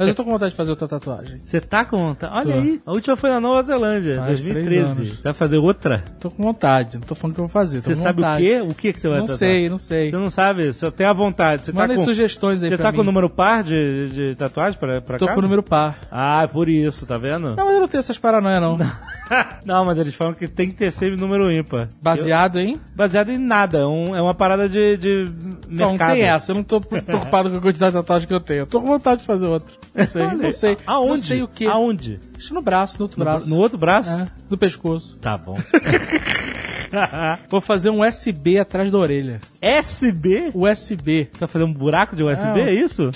Mas 0.00 0.08
eu 0.08 0.14
tô 0.14 0.24
com 0.24 0.30
vontade 0.30 0.50
de 0.50 0.56
fazer 0.56 0.70
outra 0.70 0.88
tatuagem. 0.88 1.38
Você 1.44 1.60
tá 1.60 1.84
com 1.84 1.96
vontade? 1.98 2.34
Olha 2.34 2.54
Tô. 2.56 2.60
aí. 2.62 2.80
A 2.86 2.90
última 2.92 3.16
foi 3.16 3.30
na 3.30 3.38
Nova 3.40 3.62
Zelândia, 3.62 4.16
Faz 4.16 4.40
três 4.42 4.54
2013. 4.54 4.90
anos. 5.02 5.20
Vai 5.22 5.32
fazer 5.34 5.56
outra? 5.58 6.02
Tô 6.18 6.30
com 6.30 6.42
vontade. 6.42 6.94
Não 6.96 7.02
tô 7.02 7.14
falando 7.14 7.34
que 7.34 7.40
eu 7.40 7.44
vou 7.44 7.52
fazer. 7.52 7.82
Tô 7.82 7.90
Você 7.90 7.94
sabe 7.96 8.22
vontade. 8.22 8.42
o 8.42 8.46
quê? 8.46 8.60
O 8.62 8.74
que, 8.74 8.92
que 8.92 8.98
você 9.00 9.08
vai 9.08 9.18
Não 9.18 9.26
tatuar? 9.26 9.38
sei, 9.38 9.68
não 9.68 9.78
sei. 9.78 10.10
Você 10.10 10.16
não 10.16 10.30
sabe, 10.30 10.72
só 10.72 10.90
tem 10.90 11.06
a 11.06 11.12
vontade. 11.12 11.66
Você 11.66 11.72
Mandem 11.72 11.96
tá 11.96 12.02
com, 12.02 12.08
sugestões 12.08 12.62
aí 12.62 12.70
Você 12.70 12.78
tá 12.78 12.90
mim. 12.90 12.96
com 12.96 13.02
o 13.02 13.04
número 13.04 13.28
par 13.28 13.62
de, 13.62 14.08
de 14.08 14.34
tatuagem 14.36 14.78
pra, 14.80 15.00
pra 15.02 15.18
Tô 15.18 15.26
cá? 15.26 15.34
com 15.34 15.38
o 15.38 15.42
número 15.42 15.62
par. 15.62 15.98
Ah, 16.10 16.42
é 16.44 16.46
por 16.46 16.68
isso, 16.68 17.06
tá 17.06 17.18
vendo? 17.18 17.54
Não, 17.54 17.64
mas 17.66 17.74
eu 17.74 17.80
não 17.80 17.88
tenho 17.88 18.00
essas 18.00 18.16
paranoias, 18.18 18.60
não. 18.62 18.76
não, 19.64 19.84
mas 19.84 19.98
eles 19.98 20.14
falam 20.14 20.34
que 20.34 20.48
tem 20.48 20.68
que 20.70 20.76
ter 20.76 20.92
sempre 20.92 21.20
número 21.20 21.52
ímpar. 21.52 21.88
Baseado 22.02 22.58
em... 22.58 22.72
Eu- 22.72 22.80
baseado 22.96 23.28
em 23.30 23.38
nada. 23.38 23.78
é 23.78 23.86
um- 23.86 24.16
é 24.16 24.22
uma 24.22 24.34
parada 24.34 24.68
de, 24.68 24.96
de 24.96 25.24
Não, 25.68 25.86
não 25.86 25.88
mercado. 25.90 26.12
tem 26.14 26.22
essa. 26.22 26.52
Eu 26.52 26.56
não 26.56 26.62
tô 26.62 26.80
preocupado 26.80 27.50
com 27.50 27.56
a 27.56 27.60
quantidade 27.60 27.92
de 27.94 28.00
tatuagem 28.00 28.26
que 28.26 28.34
eu 28.34 28.40
tenho. 28.40 28.60
Eu 28.62 28.66
tô 28.66 28.80
com 28.80 28.86
vontade 28.88 29.20
de 29.20 29.26
fazer 29.26 29.46
outra. 29.46 29.72
Não 29.94 30.06
sei, 30.06 30.26
não 30.28 30.52
sei. 30.52 30.76
Aonde? 30.86 31.08
Não 31.10 31.16
sei 31.16 31.42
o 31.42 31.48
que. 31.48 31.66
Aonde? 31.66 32.20
Acho 32.38 32.54
no 32.54 32.62
braço, 32.62 32.98
no 32.98 33.04
outro 33.04 33.18
No, 33.18 33.24
braço. 33.24 33.50
no 33.50 33.56
outro 33.58 33.78
braço? 33.78 34.10
É, 34.10 34.26
no 34.48 34.56
pescoço. 34.56 35.18
Tá 35.18 35.36
bom. 35.36 35.56
Vou 37.48 37.60
fazer 37.60 37.90
um 37.90 38.06
USB 38.06 38.58
atrás 38.58 38.90
da 38.90 38.98
orelha. 38.98 39.40
SB? 39.60 40.50
USB. 40.54 41.26
Tá 41.38 41.46
fazendo 41.46 41.68
um 41.70 41.72
buraco 41.74 42.16
de 42.16 42.22
USB, 42.24 42.60
Ah, 42.62 42.68
é 42.68 42.74
isso? 42.74 43.10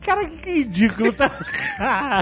Cara, 0.00 0.24
que 0.26 0.50
ridículo, 0.50 1.12
tá? 1.12 1.30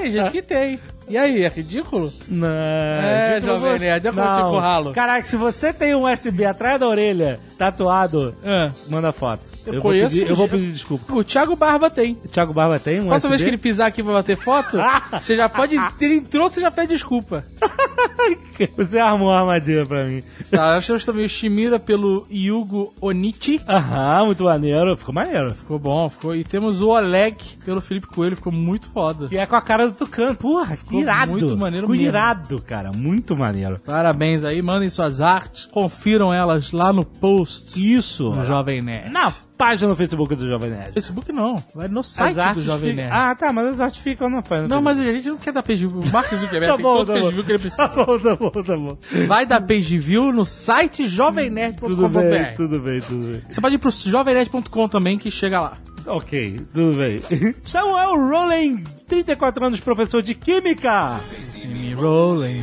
Tem 0.01 0.11
gente 0.11 0.31
que 0.31 0.43
tem. 0.43 0.79
E 1.09 1.17
aí, 1.19 1.45
é 1.45 1.49
ridículo? 1.49 2.13
Não. 2.29 2.49
É, 2.49 3.35
ridículo 3.35 3.59
Jovem 3.61 3.73
você- 3.79 3.85
Nerd, 3.85 4.07
é 4.07 4.11
como 4.13 4.25
Não. 4.25 4.35
tipo 4.35 4.59
ralo. 4.59 4.93
Caraca, 4.93 5.23
se 5.23 5.37
você 5.37 5.73
tem 5.73 5.95
um 5.95 6.05
USB 6.11 6.45
atrás 6.45 6.81
da 6.81 6.89
orelha 6.89 7.39
tatuado, 7.59 8.35
Ah. 8.45 8.69
manda 8.89 9.13
foto. 9.13 9.47
Eu 9.67 9.75
vou 9.75 9.83
conheço 9.83 10.15
pedir, 10.17 10.29
eu 10.29 10.37
vou 10.37 10.47
pedir 10.49 10.71
desculpa. 10.73 11.15
O 11.15 11.25
Thiago 11.25 11.57
Barba 11.57 11.89
tem. 11.89 12.19
O 12.23 12.29
Thiago 12.29 12.53
Barba 12.53 12.79
tem 12.79 13.01
um 13.01 13.07
Próxima 13.07 13.31
vez 13.31 13.43
que 13.43 13.49
ele 13.49 13.57
pisar 13.59 13.87
aqui 13.87 14.03
pra 14.03 14.13
bater 14.13 14.37
foto, 14.37 14.77
você 15.19 15.37
já 15.37 15.49
pode. 15.49 15.77
Ele 16.01 16.17
entrou, 16.17 16.49
você 16.51 16.61
já 16.61 16.71
pede 16.71 16.89
desculpa. 16.95 17.45
Você 18.77 18.99
armou 18.99 19.29
uma 19.29 19.41
armadilha 19.41 19.85
pra 19.85 20.05
mim. 20.05 20.23
Tá, 20.51 20.75
nós 20.77 20.87
temos 20.87 21.05
também 21.05 21.25
o 21.25 21.29
Shimira 21.29 21.79
pelo 21.79 22.25
Yugo 22.31 22.95
Onichi. 23.01 23.61
Aham, 23.69 24.27
muito 24.27 24.45
maneiro. 24.45 24.97
Ficou 24.97 25.15
maneiro. 25.15 25.55
Ficou 25.55 25.79
bom, 25.79 26.09
ficou. 26.09 26.35
E 26.35 26.45
temos 26.45 26.81
o 26.81 26.89
Oleg 26.89 27.37
pelo 27.65 27.81
Felipe 27.81 28.07
Coelho, 28.07 28.37
ficou 28.37 28.53
muito 28.53 28.89
foda. 28.91 29.29
Que 29.29 29.37
é 29.37 29.45
com 29.47 29.57
a 29.57 29.61
cara 29.61 29.89
do 29.89 29.95
Tucano. 29.95 30.37
Porra, 30.37 30.77
que 30.77 30.94
Ficou 30.99 31.13
irado. 31.15 31.31
muito 31.33 31.57
maneiro 31.57 31.87
Ficou 31.87 31.97
mesmo. 31.97 32.09
irado, 32.09 32.63
cara. 32.63 32.91
Muito 32.95 33.37
maneiro. 33.37 33.79
Parabéns 33.81 34.45
aí, 34.45 34.61
mandem 34.63 34.91
suas 34.91 35.21
artes, 35.21 35.67
confiram 35.67 36.33
elas 36.33 36.73
lá 36.73 36.93
no 36.93 37.05
post 37.05 37.79
Isso. 37.95 38.31
do 38.31 38.45
Jovem 38.45 38.83
Nerd. 38.83 39.11
Na 39.11 39.33
página 39.57 39.89
no 39.89 39.97
Facebook 39.97 40.35
do 40.35 40.49
Jovem 40.49 40.71
Nerd. 40.71 40.93
Facebook 40.95 41.33
não, 41.33 41.55
vai 41.75 41.87
no 41.89 42.03
site 42.03 42.35
do 42.55 42.63
Jovem 42.65 42.91
ficam- 42.91 43.05
Nerd. 43.05 43.11
Ah, 43.17 43.35
tá, 43.35 43.53
mas 43.53 43.67
as 43.67 43.81
artes 43.81 44.01
ficam 44.01 44.29
na 44.29 44.43
página. 44.43 44.69
Não, 44.69 44.83
mas 44.83 44.99
a 44.99 45.05
gente 45.05 45.29
não 45.29 45.37
quer 45.37 45.53
dar 45.53 45.63
page 45.63 45.87
view. 45.87 46.01
O 46.01 46.13
Mark 46.13 46.29
Zuckerberg 46.35 46.67
Tá 46.73 46.75
tem 46.77 46.83
bom, 46.83 46.97
todo 46.97 47.07
tá 47.07 47.13
page 47.15 47.25
bom. 47.27 47.31
view 47.33 47.45
que 47.45 47.53
ele 47.53 47.59
Tá 47.71 47.89
precisa. 47.89 48.05
bom, 48.05 48.19
tá 48.19 48.37
bom, 48.37 48.51
tá 48.63 48.77
bom. 48.77 49.27
Vai 49.27 49.47
dar 49.47 49.61
page 49.61 49.97
view 49.99 50.33
no 50.33 50.45
site 50.45 50.97
Tudo 50.97 51.07
bem, 51.07 51.09
jovemnerd.com.br. 51.17 52.57
tudo 52.57 52.81
bem, 52.81 53.01
tudo 53.01 53.33
bem. 53.33 53.43
Você 53.49 53.61
pode 53.61 53.75
ir 53.77 53.79
pro 53.79 53.91
jovemnerd.com 53.91 54.89
também 54.89 55.19
que 55.19 55.31
chega 55.31 55.61
lá. 55.61 55.73
Ok, 56.07 56.61
tudo 56.73 56.99
bem. 56.99 57.21
Samuel 57.65 58.17
Rowling, 58.29 58.85
34 59.09 59.65
anos, 59.67 59.81
professor 59.81 60.23
de 60.23 60.35
Química. 60.35 61.19
Rolling. 61.97 62.63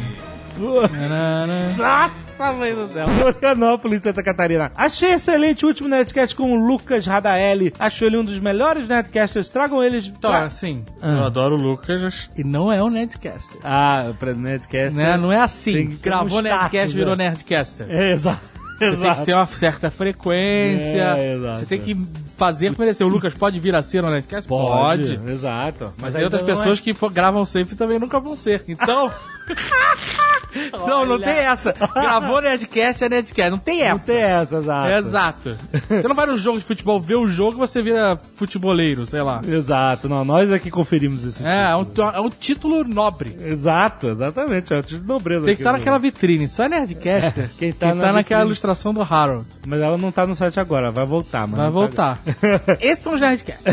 Na-na-na. 0.91 1.69
Nossa, 1.77 2.53
mãe 2.53 2.73
do 2.75 2.91
céu. 2.91 3.07
Florianópolis, 3.07 4.01
Santa 4.03 4.21
Catarina. 4.21 4.71
Achei 4.75 5.13
excelente 5.13 5.65
o 5.65 5.69
último 5.69 5.87
Nerdcast 5.89 6.35
com 6.35 6.51
o 6.51 6.55
Lucas 6.67 7.07
Radaeli. 7.07 7.73
Acho 7.79 8.05
ele 8.05 8.17
um 8.17 8.23
dos 8.23 8.37
melhores 8.39 8.87
Nerdcasters. 8.87 9.49
Tragam 9.49 9.81
eles 9.83 10.05
Então, 10.07 10.29
pra... 10.29 10.45
assim, 10.45 10.83
Ah. 11.01 11.13
eu 11.13 11.23
adoro 11.23 11.55
o 11.55 11.61
Lucas 11.61 12.29
e 12.37 12.43
não 12.43 12.71
é 12.71 12.83
o 12.83 12.89
Nerdcaster. 12.89 13.59
Ah, 13.63 14.11
pra 14.19 14.33
Nerdcast. 14.33 14.95
Né? 14.95 15.17
Não 15.17 15.31
é 15.31 15.39
assim. 15.39 15.97
Gravou 16.01 16.39
um 16.39 16.41
Nerdcast, 16.41 16.75
status, 16.75 16.93
virou 16.93 17.15
né? 17.15 17.29
Nerdcaster. 17.29 17.87
É, 17.89 18.11
exato. 18.11 18.60
Você 18.89 19.01
tem 19.01 19.15
que 19.15 19.25
ter 19.25 19.33
uma 19.33 19.45
certa 19.47 19.91
frequência. 19.91 21.01
É. 21.17 21.37
Você 21.55 21.65
tem 21.65 21.79
que 21.79 21.97
fazer 22.35 22.73
merecer. 22.77 23.05
O 23.05 23.09
Lucas 23.09 23.33
pode 23.33 23.59
vir 23.59 23.75
a 23.75 23.81
ser 23.81 24.03
um 24.03 24.09
Nerdcast? 24.09 24.47
Pode. 24.47 25.13
Exato. 25.31 25.93
Mas 25.97 26.15
ainda 26.15 26.17
tem 26.17 26.23
outras 26.23 26.41
é- 26.41 26.45
pessoas 26.45 26.79
que 26.79 26.93
fo- 26.93 27.09
gravam 27.09 27.45
sempre 27.45 27.73
e 27.75 27.77
também 27.77 27.99
nunca 27.99 28.19
vão 28.19 28.35
ser. 28.35 28.63
Então, 28.67 29.11
Não, 30.73 31.05
não 31.05 31.19
tem 31.19 31.33
essa. 31.33 31.73
Gravou 31.93 32.41
Nerdcast 32.41 33.03
é 33.03 33.09
Nerdcast. 33.09 33.51
Não 33.51 33.57
tem 33.57 33.81
essa. 33.81 33.93
Não 33.95 33.99
tem 34.05 34.21
essa, 34.21 34.57
exato. 34.57 34.87
É, 34.89 34.97
Exato. 34.97 35.57
Você 35.89 36.07
não 36.07 36.15
vai 36.15 36.25
no 36.25 36.37
jogo 36.37 36.59
de 36.59 36.65
futebol 36.65 36.99
ver 36.99 37.15
o 37.15 37.27
jogo 37.27 37.53
e 37.57 37.59
você 37.59 37.81
vira 37.81 38.17
futeboleiro, 38.35 39.05
sei 39.05 39.21
lá. 39.21 39.41
Exato, 39.47 40.07
não, 40.09 40.23
nós 40.25 40.51
aqui 40.51 40.69
conferimos 40.71 41.23
esse 41.25 41.45
É, 41.45 41.71
é 41.71 41.75
um, 41.75 41.85
é 42.13 42.19
um 42.21 42.29
título 42.29 42.83
nobre. 42.83 43.29
título. 43.31 43.49
Exato, 43.49 44.09
exatamente, 44.09 44.73
é 44.73 44.79
o 44.79 44.81
título 44.81 45.01
de 45.01 45.07
nobreza. 45.07 45.45
Tem 45.45 45.55
que 45.55 45.61
estar 45.61 45.71
do- 45.71 45.77
naquela 45.77 45.97
vitrine. 45.99 46.47
Só 46.47 46.67
Nerdcaster. 46.67 47.49
Quem 47.57 47.71
tá 47.73 47.87
Quem 47.87 47.95
na 47.95 48.03
tá 48.07 48.13
naquela 48.13 48.43
ilustração 48.43 48.93
do 48.93 49.01
Harold. 49.01 49.45
Mas 49.65 49.79
ela 49.81 49.97
não 49.97 50.11
tá 50.11 50.25
no 50.27 50.35
site 50.35 50.59
agora, 50.59 50.91
vai 50.91 51.05
voltar, 51.05 51.47
mano. 51.47 51.63
Vai 51.63 51.71
voltar. 51.71 52.19
Esses 52.79 53.03
são 53.03 53.13
os 53.13 53.21
Nerdcasts. 53.21 53.63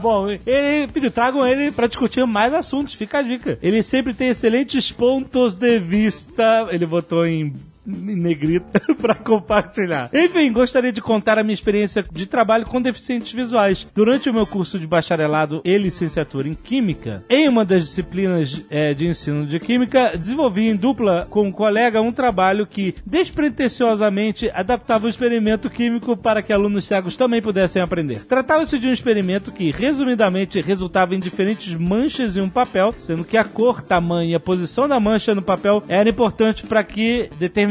Bom, 0.00 0.26
ele 0.46 0.88
pediu, 0.92 1.10
tragam 1.10 1.46
ele 1.46 1.70
pra 1.70 1.86
discutir 1.86 2.24
mais 2.26 2.52
assuntos, 2.54 2.94
fica 2.94 3.18
a 3.18 3.22
dica. 3.22 3.58
Ele 3.62 3.82
sempre 3.82 4.14
tem 4.14 4.28
excelentes 4.28 4.90
pontos 4.92 5.56
de 5.56 5.78
vista. 5.90 6.68
Ele 6.70 6.86
botou 6.86 7.26
em 7.26 7.52
em 7.90 8.16
negrita 8.16 8.80
pra 9.00 9.14
compartilhar. 9.14 10.10
Enfim, 10.12 10.52
gostaria 10.52 10.92
de 10.92 11.00
contar 11.00 11.38
a 11.38 11.42
minha 11.42 11.54
experiência 11.54 12.04
de 12.10 12.26
trabalho 12.26 12.66
com 12.66 12.80
deficientes 12.80 13.32
visuais. 13.32 13.86
Durante 13.94 14.28
o 14.28 14.34
meu 14.34 14.46
curso 14.46 14.78
de 14.78 14.86
bacharelado 14.86 15.60
e 15.64 15.76
licenciatura 15.76 16.48
em 16.48 16.54
Química, 16.54 17.22
em 17.28 17.48
uma 17.48 17.64
das 17.64 17.82
disciplinas 17.82 18.64
eh, 18.70 18.94
de 18.94 19.06
ensino 19.06 19.46
de 19.46 19.58
Química, 19.58 20.12
desenvolvi 20.16 20.68
em 20.68 20.76
dupla 20.76 21.26
com 21.28 21.46
um 21.46 21.52
colega 21.52 22.00
um 22.00 22.12
trabalho 22.12 22.66
que 22.66 22.94
despretensiosamente 23.04 24.50
adaptava 24.52 25.06
o 25.06 25.08
experimento 25.08 25.68
químico 25.68 26.16
para 26.16 26.42
que 26.42 26.52
alunos 26.52 26.84
cegos 26.84 27.16
também 27.16 27.42
pudessem 27.42 27.82
aprender. 27.82 28.24
Tratava-se 28.24 28.78
de 28.78 28.88
um 28.88 28.92
experimento 28.92 29.52
que, 29.52 29.70
resumidamente, 29.70 30.60
resultava 30.60 31.14
em 31.14 31.20
diferentes 31.20 31.74
manchas 31.74 32.36
em 32.36 32.40
um 32.40 32.48
papel, 32.48 32.94
sendo 32.98 33.24
que 33.24 33.36
a 33.36 33.44
cor, 33.44 33.82
tamanho 33.82 34.30
e 34.30 34.34
a 34.34 34.40
posição 34.40 34.88
da 34.88 35.00
mancha 35.00 35.34
no 35.34 35.42
papel 35.42 35.82
era 35.88 36.08
importante 36.08 36.66
para 36.66 36.84
que 36.84 37.30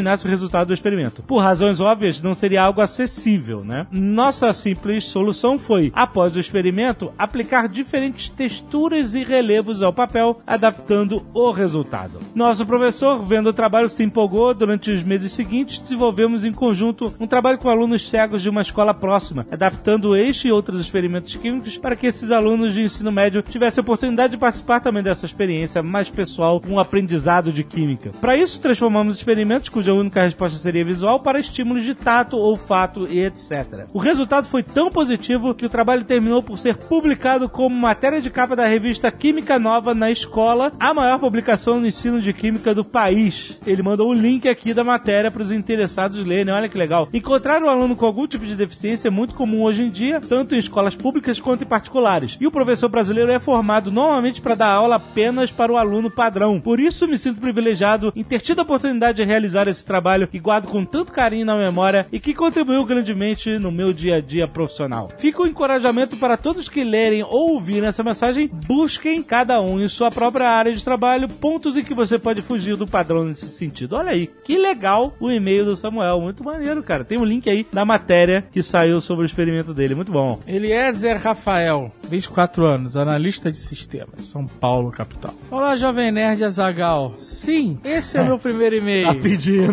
determinasse 0.10 0.25
o 0.25 0.30
resultado 0.30 0.68
do 0.68 0.74
experimento. 0.74 1.24
Por 1.24 1.39
razões 1.39 1.80
óbvias, 1.80 2.22
não 2.22 2.34
seria 2.34 2.63
algo 2.63 2.82
acessível, 2.82 3.63
né? 3.63 3.86
Nossa 3.92 4.51
simples 4.54 5.06
solução 5.06 5.58
foi, 5.58 5.92
após 5.96 6.36
o 6.36 6.39
experimento, 6.39 7.12
aplicar 7.18 7.68
diferentes 7.68 8.30
texturas 8.30 9.13
e 9.13 9.24
relevos 9.24 9.82
ao 9.82 9.94
papel, 9.94 10.39
adaptando 10.46 11.25
o 11.34 11.51
resultado. 11.51 12.20
Nosso 12.34 12.66
professor, 12.66 13.24
vendo 13.24 13.48
o 13.48 13.54
trabalho, 13.54 13.89
se 13.89 14.04
empolgou. 14.04 14.54
Durante 14.54 14.92
os 14.92 15.04
meses 15.04 15.32
seguintes, 15.32 15.80
desenvolvemos 15.80 16.44
em 16.44 16.51
conjunto 16.51 17.13
um 17.20 17.28
trabalho 17.28 17.58
com 17.58 17.70
alunos 17.70 18.10
cegos 18.10 18.42
de 18.42 18.50
uma 18.50 18.62
escola 18.62 18.94
próxima, 18.94 19.46
adaptando 19.51 20.16
este 20.16 20.48
e 20.48 20.51
outros 20.51 20.80
experimentos 20.80 21.36
químicos 21.36 21.78
para 21.78 21.96
que 21.96 22.08
esses 22.08 22.32
alunos 22.32 22.74
de 22.74 22.82
ensino 22.82 23.12
médio 23.12 23.42
tivessem 23.42 23.82
a 23.82 23.84
oportunidade 23.84 24.32
de 24.32 24.38
participar 24.38 24.80
também 24.80 25.04
dessa 25.04 25.25
experiência 25.25 25.84
mais 25.84 26.10
pessoal, 26.10 26.62
um 26.68 26.80
aprendizado 26.80 27.51
de 27.51 27.63
química. 27.63 28.12
Para 28.22 28.38
isso, 28.38 28.62
transformamos 28.62 29.16
experimentos 29.16 29.70
cuja 29.70 29.94
única 30.00 30.24
resposta 30.24 30.58
seria 30.58 30.86
visual 30.86 31.20
para 31.20 31.39
estímulos 31.39 31.84
de 31.84 31.96
tato, 31.96 32.38
olfato 32.38 33.08
e 33.08 33.20
etc. 33.20 33.88
O 33.94 34.00
resultado 34.00 34.48
foi 34.48 34.63
tão 34.63 34.89
positivo 34.89 35.53
que 35.53 35.65
o 35.65 35.70
trabalho 35.70 36.03
terminou 36.03 36.41
por 36.41 36.58
ser 36.58 36.75
publicado 36.75 37.48
como 37.50 37.75
matéria 37.75 38.22
de 38.22 38.29
capa 38.29 38.56
da 38.56 38.65
revista 38.65 39.12
Química 39.12 39.60
Nova 39.60 39.94
na 39.94 40.12
Escola, 40.12 40.72
a 40.79 40.94
maior 40.94 41.20
publicação 41.20 41.79
no 41.79 41.88
ensino 41.88 42.22
de 42.22 42.34
química 42.34 42.74
do 42.74 42.84
país. 42.84 43.60
Ele 43.65 43.84
mandou 43.84 44.10
o 44.10 44.13
link 44.13 44.48
aqui 44.48 44.74
da 44.74 44.84
matéria 44.84 45.32
para 45.32 45.41
os 45.41 45.51
interessados 45.51 46.24
lerem. 46.24 46.53
Olha 46.53 46.70
que 46.70 46.77
legal. 46.77 47.08
Encontrar 47.13 47.62
um 47.62 47.70
aluno 47.70 47.96
com 47.96 48.06
algum 48.06 48.27
tipo 48.27 48.46
de 48.46 48.56
deficiência 48.56 49.08
é 49.08 49.12
muito 49.12 49.34
comum 49.34 49.63
hoje 49.63 49.84
em 49.84 49.89
dia, 49.89 50.20
tanto 50.20 50.56
em 50.56 50.58
escolas 50.60 50.96
públicas 50.96 51.39
quanto 51.39 51.63
em 51.63 51.68
particulares. 51.68 52.38
E 52.39 52.48
o 52.48 52.51
professor 52.51 52.89
brasileiro 52.89 53.32
é 53.32 53.39
formado 53.39 53.91
normalmente 53.91 54.41
para 54.41 54.56
dar 54.56 54.68
aula 54.68 54.96
apenas 54.96 55.51
para 55.51 55.72
o 55.72 55.77
aluno 55.77 56.10
padrão. 56.10 56.60
Por 56.60 56.79
isso 56.79 57.08
me 57.08 57.18
sinto 57.18 57.41
privilegiado 57.41 58.12
em 58.15 58.24
ter 58.24 58.41
tido 58.41 58.60
a 58.60 58.63
oportunidade 58.63 59.18
de 59.18 59.24
realizar 59.24 59.68
esse 59.68 59.79
trabalho 59.86 60.28
que 60.28 60.40
guardo 60.40 60.68
com 60.68 60.86
tanto 60.86 61.12
carinho 61.12 61.46
na 61.46 61.56
memória 61.56 62.08
e 62.12 62.20
que 62.20 62.34
contribuiu 62.34 62.86
grandemente 62.86 63.58
no 63.60 63.72
meu 63.72 63.94
dia 63.94 64.16
a 64.18 64.22
dia 64.22 64.48
profissional. 64.48 65.12
Fica 65.18 65.42
o 65.42 65.48
encorajamento 65.48 66.18
para 66.18 66.38
todos 66.38 66.70
que 66.70 66.84
lerem 66.84 67.24
ou 67.24 67.52
ouvirem 67.54 67.88
essa 67.88 68.04
mensagem, 68.04 68.50
busquem 68.68 69.22
cada 69.24 69.62
um 69.62 69.80
em 69.80 69.88
sua 69.88 70.12
própria 70.12 70.50
área 70.50 70.74
de 70.74 70.84
trabalho 70.84 71.28
pontos 71.28 71.78
em 71.78 71.84
que 71.84 71.94
você 71.94 72.18
pode 72.20 72.42
fugir 72.42 72.76
do 72.76 72.88
padrão 72.88 73.24
nesse 73.26 73.48
sentido. 73.48 73.96
Olha 73.96 74.12
aí, 74.12 74.28
que 74.44 74.58
legal 74.58 75.14
o 75.20 75.32
e-mail 75.32 75.66
do 75.66 75.76
Samuel, 75.76 76.22
muito 76.22 76.44
maneiro, 76.44 76.82
cara. 76.84 77.04
Tem 77.04 77.18
um 77.20 77.26
link 77.26 77.50
aí 77.50 77.66
da 77.72 77.86
matéria 77.86 78.46
que 78.52 78.62
saiu 78.64 79.02
sobre 79.02 79.24
o 79.24 79.28
experimento 79.28 79.74
dele, 79.74 79.96
muito 79.96 80.12
bom. 80.12 80.40
Eliezer 80.48 81.22
Rafael, 81.22 81.92
24 82.10 82.66
anos, 82.66 82.98
analista 82.98 83.52
de 83.52 83.60
sistemas, 83.60 84.26
São 84.26 84.46
Paulo, 84.46 84.92
capital. 84.92 85.34
Olá, 85.50 85.76
Jovem 85.76 86.12
Nerd 86.12 86.44
Azagal. 86.44 87.14
Sim, 87.18 87.80
esse 87.84 88.18
é 88.18 88.22
o 88.22 88.26
meu 88.28 88.40
primeiro 88.40 88.76
Tá 88.76 88.82
e-mail. 88.82 89.08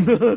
Pedindo. 0.04 0.36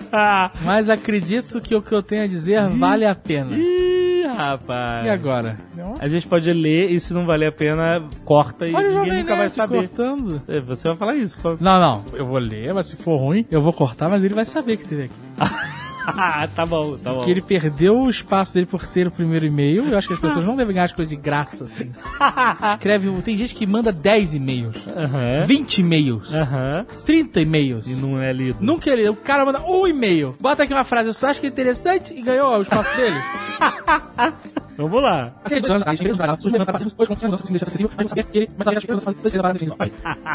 Mas 0.64 0.88
acredito 0.90 1.60
que 1.60 1.74
o 1.74 1.82
que 1.82 1.92
eu 1.92 2.02
tenho 2.02 2.22
a 2.24 2.26
dizer 2.26 2.68
vale 2.70 3.04
a 3.06 3.14
pena. 3.14 3.56
Ih, 3.56 4.24
rapaz. 4.34 5.06
E 5.06 5.08
agora? 5.08 5.56
A 6.00 6.08
gente 6.08 6.26
pode 6.26 6.52
ler 6.52 6.90
e 6.90 6.98
se 7.00 7.12
não 7.12 7.26
valer 7.26 7.46
a 7.46 7.52
pena, 7.52 8.02
corta 8.24 8.66
e 8.66 8.74
Olha 8.74 8.88
ninguém 9.02 9.18
nunca 9.20 9.36
vai 9.36 9.50
saber. 9.50 9.88
cortando. 9.88 10.42
É, 10.48 10.60
Você 10.60 10.88
vai 10.88 10.96
falar 10.96 11.14
isso. 11.16 11.36
Não, 11.60 11.80
não, 11.80 12.04
eu 12.14 12.26
vou 12.26 12.38
ler, 12.38 12.72
mas 12.74 12.86
se 12.86 12.96
for 12.96 13.16
ruim, 13.16 13.44
eu 13.50 13.60
vou 13.62 13.72
cortar, 13.72 14.08
mas 14.08 14.22
ele 14.24 14.34
vai 14.34 14.44
saber 14.44 14.76
que 14.76 14.88
teve 14.88 15.04
aqui. 15.04 15.14
Ah, 16.06 16.48
tá 16.54 16.66
bom, 16.66 16.96
tá 16.98 17.12
bom. 17.12 17.22
Que 17.24 17.30
ele 17.30 17.42
perdeu 17.42 17.98
o 17.98 18.10
espaço 18.10 18.54
dele 18.54 18.66
por 18.66 18.86
ser 18.86 19.06
o 19.06 19.10
primeiro 19.10 19.46
e-mail. 19.46 19.88
Eu 19.88 19.98
acho 19.98 20.08
que 20.08 20.14
as 20.14 20.20
pessoas 20.20 20.44
não 20.44 20.56
devem 20.56 20.74
ganhar 20.74 20.84
as 20.84 20.92
coisas 20.92 21.10
de 21.10 21.16
graça, 21.16 21.64
assim. 21.64 21.90
Escreve, 22.74 23.10
tem 23.22 23.36
gente 23.36 23.54
que 23.54 23.66
manda 23.66 23.92
10 23.92 24.34
e-mails, 24.34 24.76
Aham. 24.96 25.44
20 25.46 25.78
e-mails, 25.78 26.34
Aham. 26.34 26.86
30 27.04 27.40
e-mails. 27.40 27.86
E 27.86 27.94
não 27.94 28.20
é 28.20 28.32
lido. 28.32 28.58
Nunca 28.60 28.90
ele, 28.90 29.08
o 29.08 29.16
cara 29.16 29.44
manda 29.44 29.62
um 29.62 29.86
e-mail. 29.86 30.36
Bota 30.40 30.62
aqui 30.62 30.72
uma 30.72 30.84
frase, 30.84 31.12
você 31.12 31.26
acha 31.26 31.40
que 31.40 31.46
é 31.46 31.48
interessante? 31.48 32.12
E 32.14 32.22
ganhou 32.22 32.56
o 32.58 32.62
espaço 32.62 32.96
dele. 32.96 33.16
Vamos 34.76 35.02
lá. 35.02 35.32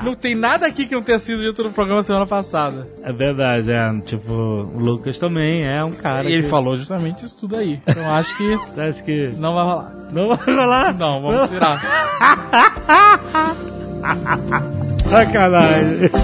Não 0.03 0.15
tem 0.15 0.35
nada 0.35 0.67
aqui 0.67 0.87
que 0.87 0.93
não 0.95 1.01
tenha 1.01 1.19
sido 1.19 1.41
dito 1.41 1.63
no 1.63 1.71
programa 1.71 2.03
semana 2.03 2.25
passada. 2.25 2.87
É 3.01 3.11
verdade, 3.11 3.71
é. 3.71 3.99
Tipo, 4.01 4.31
o 4.33 4.79
Lucas 4.79 5.17
também 5.17 5.56
é 5.63 5.83
um 5.83 5.91
cara. 5.91 6.29
E 6.29 6.33
ele 6.33 6.43
que- 6.43 6.49
falou 6.49 6.75
justamente 6.75 7.25
isso 7.25 7.37
tudo 7.37 7.55
aí. 7.57 7.79
Então 7.87 8.09
acho 8.15 8.35
que 8.37 8.53
Acho 8.81 9.03
que. 9.03 9.29
não 9.37 9.53
vai 9.55 9.63
rolar. 9.65 9.91
Não 10.11 10.27
vai 10.29 10.55
rolar? 10.55 10.93
Não, 10.97 11.21
vamos 11.21 11.49
tirar. 11.49 11.81
Sacanagem. 15.09 16.09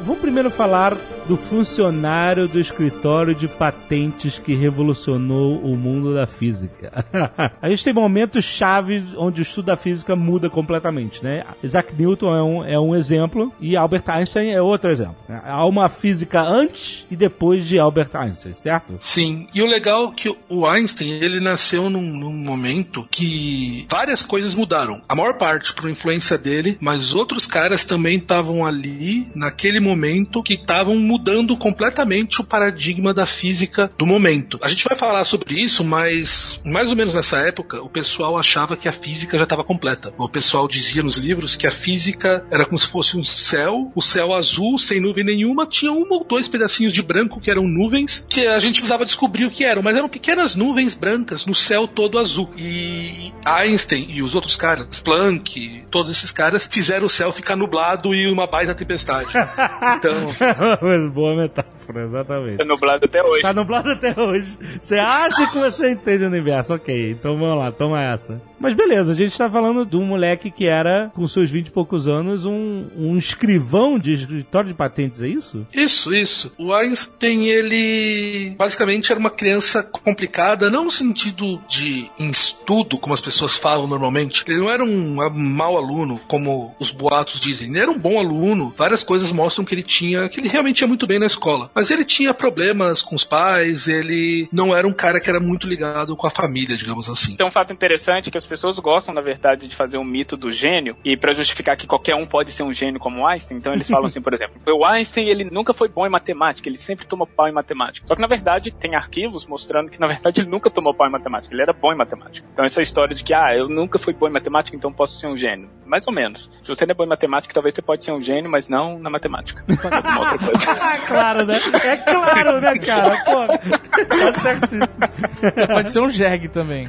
Vamos 0.00 0.20
primeiro 0.20 0.50
falar 0.50 0.96
do 1.28 1.36
funcionário 1.36 2.46
do 2.46 2.60
escritório 2.60 3.34
de 3.34 3.48
patentes 3.48 4.38
que 4.38 4.54
revolucionou 4.54 5.58
o 5.58 5.76
mundo 5.76 6.14
da 6.14 6.26
física. 6.26 7.04
A 7.60 7.68
gente 7.68 7.82
tem 7.82 7.92
momentos 7.92 8.44
chave 8.44 9.04
onde 9.16 9.40
o 9.40 9.42
estudo 9.42 9.66
da 9.66 9.76
física 9.76 10.14
muda 10.14 10.48
completamente, 10.48 11.22
né? 11.24 11.44
Isaac 11.62 11.92
Newton 11.94 12.34
é 12.34 12.42
um, 12.42 12.64
é 12.64 12.80
um 12.80 12.94
exemplo 12.94 13.52
e 13.60 13.76
Albert 13.76 14.04
Einstein 14.06 14.50
é 14.50 14.62
outro 14.62 14.90
exemplo. 14.90 15.16
né? 15.28 15.42
Há 15.44 15.66
uma 15.66 15.88
física 15.88 16.40
antes 16.40 17.06
e 17.10 17.16
depois 17.16 17.66
de 17.66 17.78
Albert 17.78 18.10
Einstein, 18.14 18.54
certo? 18.54 18.96
Sim, 19.00 19.48
e 19.52 19.62
o 19.62 19.66
legal 19.66 20.12
é 20.12 20.14
que 20.14 20.36
o 20.48 20.64
Einstein, 20.64 21.10
ele 21.10 21.40
nasceu 21.40 21.90
num, 21.90 22.02
num 22.02 22.32
momento 22.32 23.06
que 23.10 23.86
várias 23.90 24.22
coisas 24.22 24.54
mudaram. 24.54 25.02
A 25.08 25.14
maior 25.14 25.34
parte 25.34 25.74
por 25.74 25.90
influência 25.90 26.38
dele, 26.38 26.78
mas 26.80 27.14
outros 27.14 27.46
caras 27.46 27.84
também 27.84 28.18
estavam 28.18 28.64
ali 28.64 29.26
naquele 29.34 29.80
momento 29.80 30.42
que 30.42 30.54
estavam 30.54 30.96
mudando 30.96 31.15
completamente 31.56 32.40
o 32.40 32.44
paradigma 32.44 33.12
da 33.12 33.26
física 33.26 33.90
do 33.98 34.06
momento. 34.06 34.58
A 34.62 34.68
gente 34.68 34.84
vai 34.84 34.96
falar 34.96 35.24
sobre 35.24 35.54
isso, 35.54 35.84
mas 35.84 36.60
mais 36.64 36.90
ou 36.90 36.96
menos 36.96 37.14
nessa 37.14 37.38
época, 37.38 37.82
o 37.82 37.88
pessoal 37.88 38.38
achava 38.38 38.76
que 38.76 38.88
a 38.88 38.92
física 38.92 39.36
já 39.36 39.44
estava 39.44 39.64
completa. 39.64 40.12
O 40.18 40.28
pessoal 40.28 40.68
dizia 40.68 41.02
nos 41.02 41.16
livros 41.16 41.56
que 41.56 41.66
a 41.66 41.70
física 41.70 42.44
era 42.50 42.64
como 42.64 42.78
se 42.78 42.86
fosse 42.86 43.16
um 43.16 43.24
céu, 43.24 43.90
o 43.94 44.02
céu 44.02 44.34
azul, 44.34 44.78
sem 44.78 45.00
nuvem 45.00 45.24
nenhuma, 45.24 45.66
tinha 45.66 45.92
um 45.92 46.06
ou 46.10 46.24
dois 46.24 46.48
pedacinhos 46.48 46.92
de 46.92 47.02
branco 47.02 47.40
que 47.40 47.50
eram 47.50 47.66
nuvens, 47.66 48.24
que 48.28 48.46
a 48.46 48.58
gente 48.58 48.80
precisava 48.80 49.04
descobrir 49.04 49.44
o 49.44 49.50
que 49.50 49.64
eram, 49.64 49.82
mas 49.82 49.96
eram 49.96 50.08
pequenas 50.08 50.54
nuvens 50.54 50.94
brancas 50.94 51.44
no 51.46 51.54
céu 51.54 51.86
todo 51.86 52.18
azul. 52.18 52.50
E 52.56 53.32
Einstein 53.44 54.06
e 54.10 54.22
os 54.22 54.34
outros 54.34 54.56
caras, 54.56 55.00
Planck, 55.00 55.86
todos 55.90 56.16
esses 56.16 56.32
caras, 56.32 56.68
fizeram 56.70 57.06
o 57.06 57.10
céu 57.10 57.32
ficar 57.32 57.56
nublado 57.56 58.14
e 58.14 58.28
uma 58.28 58.46
baita 58.46 58.74
tempestade. 58.74 59.30
Então, 59.96 60.26
boa 61.10 61.34
metáfora, 61.34 62.04
exatamente. 62.04 62.58
Tá 62.58 62.64
nublado 62.64 63.04
até 63.04 63.22
hoje. 63.22 63.42
Tá 63.42 63.52
nublado 63.52 63.90
até 63.90 64.20
hoje. 64.20 64.58
Você 64.80 64.98
acha 64.98 65.50
que 65.50 65.58
você 65.58 65.90
entende 65.90 66.24
o 66.24 66.28
universo? 66.28 66.74
Ok, 66.74 67.12
então 67.12 67.38
vamos 67.38 67.58
lá, 67.58 67.70
toma 67.72 68.02
essa. 68.02 68.40
Mas 68.58 68.74
beleza, 68.74 69.12
a 69.12 69.14
gente 69.14 69.36
tá 69.36 69.50
falando 69.50 69.84
de 69.84 69.96
um 69.96 70.04
moleque 70.04 70.50
que 70.50 70.66
era, 70.66 71.10
com 71.14 71.26
seus 71.26 71.50
20 71.50 71.68
e 71.68 71.70
poucos 71.70 72.08
anos, 72.08 72.46
um, 72.46 72.86
um 72.96 73.16
escrivão 73.16 73.98
de 73.98 74.14
escritório 74.14 74.68
de 74.68 74.74
patentes, 74.74 75.22
é 75.22 75.28
isso? 75.28 75.66
Isso, 75.72 76.14
isso. 76.14 76.52
O 76.58 76.72
Einstein, 76.72 77.46
ele 77.46 78.54
basicamente 78.56 79.10
era 79.10 79.20
uma 79.20 79.30
criança 79.30 79.82
complicada, 79.82 80.70
não 80.70 80.86
no 80.86 80.90
sentido 80.90 81.60
de 81.68 82.10
estudo, 82.18 82.98
como 82.98 83.14
as 83.14 83.20
pessoas 83.20 83.56
falam 83.56 83.86
normalmente. 83.86 84.44
Ele 84.46 84.60
não 84.60 84.70
era 84.70 84.84
um 84.84 85.16
mau 85.36 85.76
aluno, 85.76 86.20
como 86.26 86.74
os 86.78 86.90
boatos 86.90 87.40
dizem. 87.40 87.68
Ele 87.68 87.78
era 87.78 87.90
um 87.90 87.98
bom 87.98 88.18
aluno. 88.18 88.72
Várias 88.76 89.02
coisas 89.02 89.32
mostram 89.32 89.64
que 89.64 89.74
ele 89.74 89.82
tinha, 89.82 90.28
que 90.28 90.40
ele 90.40 90.48
realmente 90.48 90.80
ia 90.80 90.86
muito 90.86 91.06
bem 91.06 91.18
na 91.18 91.26
escola. 91.26 91.70
Mas 91.74 91.90
ele 91.90 92.04
tinha 92.04 92.32
problemas 92.32 93.02
com 93.02 93.14
os 93.14 93.24
pais, 93.24 93.88
ele 93.88 94.48
não 94.52 94.74
era 94.74 94.86
um 94.86 94.92
cara 94.92 95.20
que 95.20 95.28
era 95.28 95.40
muito 95.40 95.66
ligado 95.66 96.16
com 96.16 96.26
a 96.26 96.30
família, 96.30 96.76
digamos 96.76 97.08
assim. 97.08 97.36
Tem 97.36 97.46
um 97.46 97.50
fato 97.50 97.72
interessante 97.72 98.30
que 98.30 98.38
as 98.38 98.45
pessoas 98.46 98.78
gostam, 98.78 99.14
na 99.14 99.20
verdade, 99.20 99.66
de 99.66 99.74
fazer 99.74 99.98
um 99.98 100.04
mito 100.04 100.36
do 100.36 100.50
gênio 100.50 100.96
e 101.04 101.16
para 101.16 101.32
justificar 101.32 101.76
que 101.76 101.86
qualquer 101.86 102.14
um 102.14 102.26
pode 102.26 102.52
ser 102.52 102.62
um 102.62 102.72
gênio 102.72 103.00
como 103.00 103.26
Einstein, 103.26 103.58
então 103.58 103.72
eles 103.72 103.88
falam 103.88 104.06
assim, 104.06 104.20
por 104.20 104.32
exemplo, 104.32 104.60
o 104.66 104.84
Einstein 104.84 105.28
ele 105.28 105.44
nunca 105.44 105.72
foi 105.72 105.88
bom 105.88 106.06
em 106.06 106.10
matemática, 106.10 106.68
ele 106.68 106.76
sempre 106.76 107.06
tomou 107.06 107.26
pau 107.26 107.48
em 107.48 107.52
matemática. 107.52 108.06
Só 108.06 108.14
que 108.14 108.20
na 108.20 108.26
verdade 108.26 108.70
tem 108.70 108.94
arquivos 108.94 109.46
mostrando 109.46 109.90
que 109.90 110.00
na 110.00 110.06
verdade 110.06 110.40
ele 110.40 110.50
nunca 110.50 110.70
tomou 110.70 110.94
pau 110.94 111.06
em 111.06 111.12
matemática, 111.12 111.54
ele 111.54 111.62
era 111.62 111.72
bom 111.72 111.92
em 111.92 111.96
matemática. 111.96 112.46
Então 112.52 112.64
essa 112.64 112.82
história 112.82 113.14
de 113.14 113.24
que 113.24 113.34
ah, 113.34 113.54
eu 113.54 113.68
nunca 113.68 113.98
fui 113.98 114.12
bom 114.12 114.28
em 114.28 114.32
matemática, 114.32 114.76
então 114.76 114.92
posso 114.92 115.18
ser 115.18 115.26
um 115.26 115.36
gênio. 115.36 115.70
Mais 115.84 116.06
ou 116.06 116.14
menos. 116.14 116.50
Se 116.62 116.68
você 116.68 116.84
não 116.84 116.92
é 116.92 116.94
bom 116.94 117.04
em 117.04 117.08
matemática, 117.08 117.54
talvez 117.54 117.74
você 117.74 117.82
pode 117.82 118.04
ser 118.04 118.12
um 118.12 118.20
gênio, 118.20 118.50
mas 118.50 118.68
não 118.68 118.98
na 118.98 119.10
matemática. 119.10 119.64
Ah, 120.06 120.98
claro, 121.06 121.44
né? 121.44 121.58
É 121.84 121.96
claro, 121.96 122.60
né, 122.60 122.78
cara? 122.78 123.24
Pô, 123.24 123.46
tá 123.46 124.32
certíssimo. 124.40 125.08
Você 125.54 125.66
pode 125.66 125.92
ser 125.92 126.00
um 126.00 126.10
jegue 126.10 126.48
também. 126.48 126.88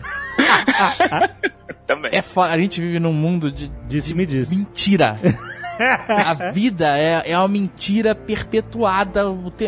Também. 1.85 2.11
É 2.13 2.21
A 2.41 2.57
gente 2.57 2.81
vive 2.81 2.99
num 2.99 3.13
mundo 3.13 3.51
de, 3.51 3.71
Disse 3.87 4.13
me 4.13 4.25
disse. 4.25 4.55
mentira. 4.55 5.17
A 5.79 6.33
vida 6.51 6.97
é, 6.97 7.31
é 7.31 7.37
uma 7.37 7.47
mentira 7.47 8.15
perpetuada. 8.15 9.21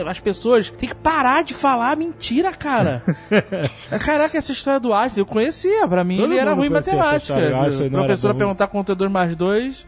As 0.07 0.19
pessoas 0.19 0.71
têm 0.71 0.89
que 0.89 0.95
parar 0.95 1.43
de 1.43 1.53
falar 1.53 1.95
mentira, 1.95 2.51
cara. 2.51 3.03
Caraca, 3.99 4.35
essa 4.35 4.51
história 4.51 4.79
do 4.79 4.91
Einstein, 4.91 5.21
eu 5.21 5.25
conhecia. 5.27 5.87
Pra 5.87 6.03
mim, 6.03 6.17
Todo 6.17 6.31
ele 6.33 6.39
era 6.39 6.53
ruim 6.53 6.65
em 6.65 6.71
matemática. 6.71 7.15
história. 7.17 7.55
O 7.55 7.61
tão 8.17 8.35
perguntar 8.35 8.67
quanto 8.67 8.91
é 8.91 8.95
2 8.95 9.11
mais 9.11 9.35
2. 9.35 9.85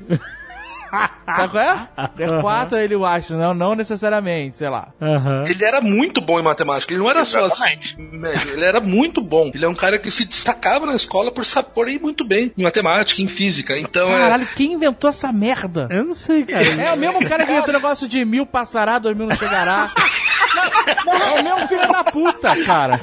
Sabe 1.35 1.49
qual 1.51 1.63
é? 1.63 1.87
É 2.17 2.41
4 2.41 2.77
ele 2.77 2.95
o 2.95 3.05
Einstein, 3.05 3.37
não, 3.37 3.53
não 3.53 3.75
necessariamente, 3.75 4.57
sei 4.57 4.69
lá. 4.69 4.89
Aham. 5.01 5.43
Ele 5.47 5.63
era 5.63 5.81
muito 5.81 6.19
bom 6.19 6.39
em 6.39 6.43
matemática. 6.43 6.93
Ele 6.93 7.01
não 7.01 7.09
era 7.09 7.23
só 7.25 7.39
assim, 7.45 7.63
Exatamente. 7.63 8.01
médio, 8.01 8.51
ele 8.53 8.65
era 8.65 8.79
muito 8.81 9.21
bom. 9.21 9.51
Ele 9.53 9.63
é 9.65 9.69
um 9.69 9.75
cara 9.75 9.97
que 9.97 10.11
se 10.11 10.25
destacava 10.25 10.85
na 10.85 10.95
escola 10.95 11.33
por 11.33 11.45
saber 11.45 11.99
muito 11.99 12.25
bem 12.25 12.51
em 12.57 12.63
matemática, 12.63 13.21
em 13.21 13.27
física. 13.27 13.77
Então, 13.77 14.07
é, 14.13 14.19
Caralho, 14.19 14.47
quem 14.55 14.73
inventou 14.73 15.09
essa 15.09 15.31
merda? 15.31 15.87
Eu 15.89 16.03
não 16.03 16.13
sei, 16.13 16.43
cara. 16.45 16.65
É 16.65 16.93
o 16.93 16.97
mesmo 16.97 17.27
cara 17.27 17.45
que 17.45 17.51
inventou 17.51 17.69
o 17.69 17.77
negócio 17.77 18.07
de 18.07 18.25
mil 18.25 18.45
passará, 18.45 18.99
dois 18.99 19.15
mil 19.15 19.27
não 19.27 19.35
chegará. 19.35 19.91
É 21.07 21.39
o 21.39 21.43
mesmo 21.43 21.67
filho 21.67 21.87
da 21.87 22.03
puta, 22.03 22.65
cara. 22.65 22.99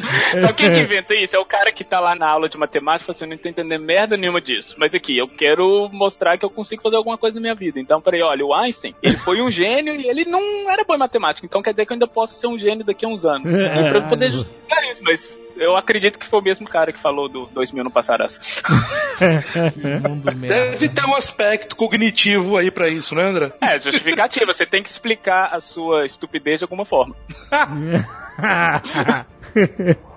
Sabe 0.00 0.52
quem 0.54 0.72
que 0.72 0.80
inventa 0.80 1.14
isso? 1.14 1.36
É 1.36 1.38
o 1.38 1.44
cara 1.44 1.72
que 1.72 1.84
tá 1.84 2.00
lá 2.00 2.14
na 2.14 2.28
aula 2.28 2.48
de 2.48 2.56
matemática 2.58 3.04
e 3.04 3.06
fala 3.06 3.16
assim, 3.16 3.24
eu 3.24 3.30
não 3.30 3.38
tô 3.38 3.48
entendendo 3.48 3.82
merda 3.82 4.16
nenhuma 4.16 4.40
disso. 4.40 4.76
Mas 4.78 4.94
aqui, 4.94 5.16
eu 5.16 5.28
quero 5.28 5.88
mostrar 5.92 6.38
que 6.38 6.44
eu 6.44 6.50
consigo 6.50 6.82
fazer 6.82 6.96
alguma 6.96 7.18
coisa 7.18 7.36
na 7.36 7.40
minha 7.40 7.54
vida. 7.54 7.78
Então, 7.80 8.00
peraí, 8.00 8.22
olha, 8.22 8.44
o 8.44 8.54
Einstein, 8.54 8.94
ele 9.02 9.16
foi 9.16 9.40
um 9.40 9.50
gênio 9.50 9.94
e 9.94 10.08
ele 10.08 10.24
não 10.24 10.40
era 10.70 10.84
bom 10.84 10.94
em 10.94 10.98
matemática. 10.98 11.46
Então 11.46 11.62
quer 11.62 11.72
dizer 11.72 11.86
que 11.86 11.92
eu 11.92 11.94
ainda 11.94 12.06
posso 12.06 12.38
ser 12.38 12.46
um 12.46 12.58
gênio 12.58 12.84
daqui 12.84 13.04
a 13.04 13.08
uns 13.08 13.24
anos. 13.24 13.52
É. 13.52 13.88
pra 13.90 13.98
eu 13.98 14.08
poder 14.08 14.30
justificar 14.30 14.82
isso, 14.90 15.02
mas 15.02 15.40
eu 15.56 15.76
acredito 15.76 16.18
que 16.18 16.26
foi 16.26 16.40
o 16.40 16.42
mesmo 16.42 16.68
cara 16.68 16.92
que 16.92 17.00
falou 17.00 17.28
do 17.28 17.46
2000 17.46 17.84
não 17.84 17.90
passarás. 17.90 18.38
Que 19.18 20.08
mundo 20.08 20.36
merda. 20.36 20.70
deve 20.70 20.88
ter 20.88 21.04
um 21.04 21.14
aspecto 21.14 21.74
cognitivo 21.76 22.56
aí 22.56 22.70
pra 22.70 22.88
isso, 22.88 23.14
né, 23.14 23.24
André? 23.24 23.52
É, 23.60 23.80
justificativa. 23.80 24.52
Você 24.52 24.64
tem 24.64 24.82
que 24.82 24.88
explicar 24.88 25.48
a 25.52 25.60
sua 25.60 26.04
estupidez 26.04 26.60
de 26.60 26.64
alguma 26.64 26.84
forma. 26.84 27.16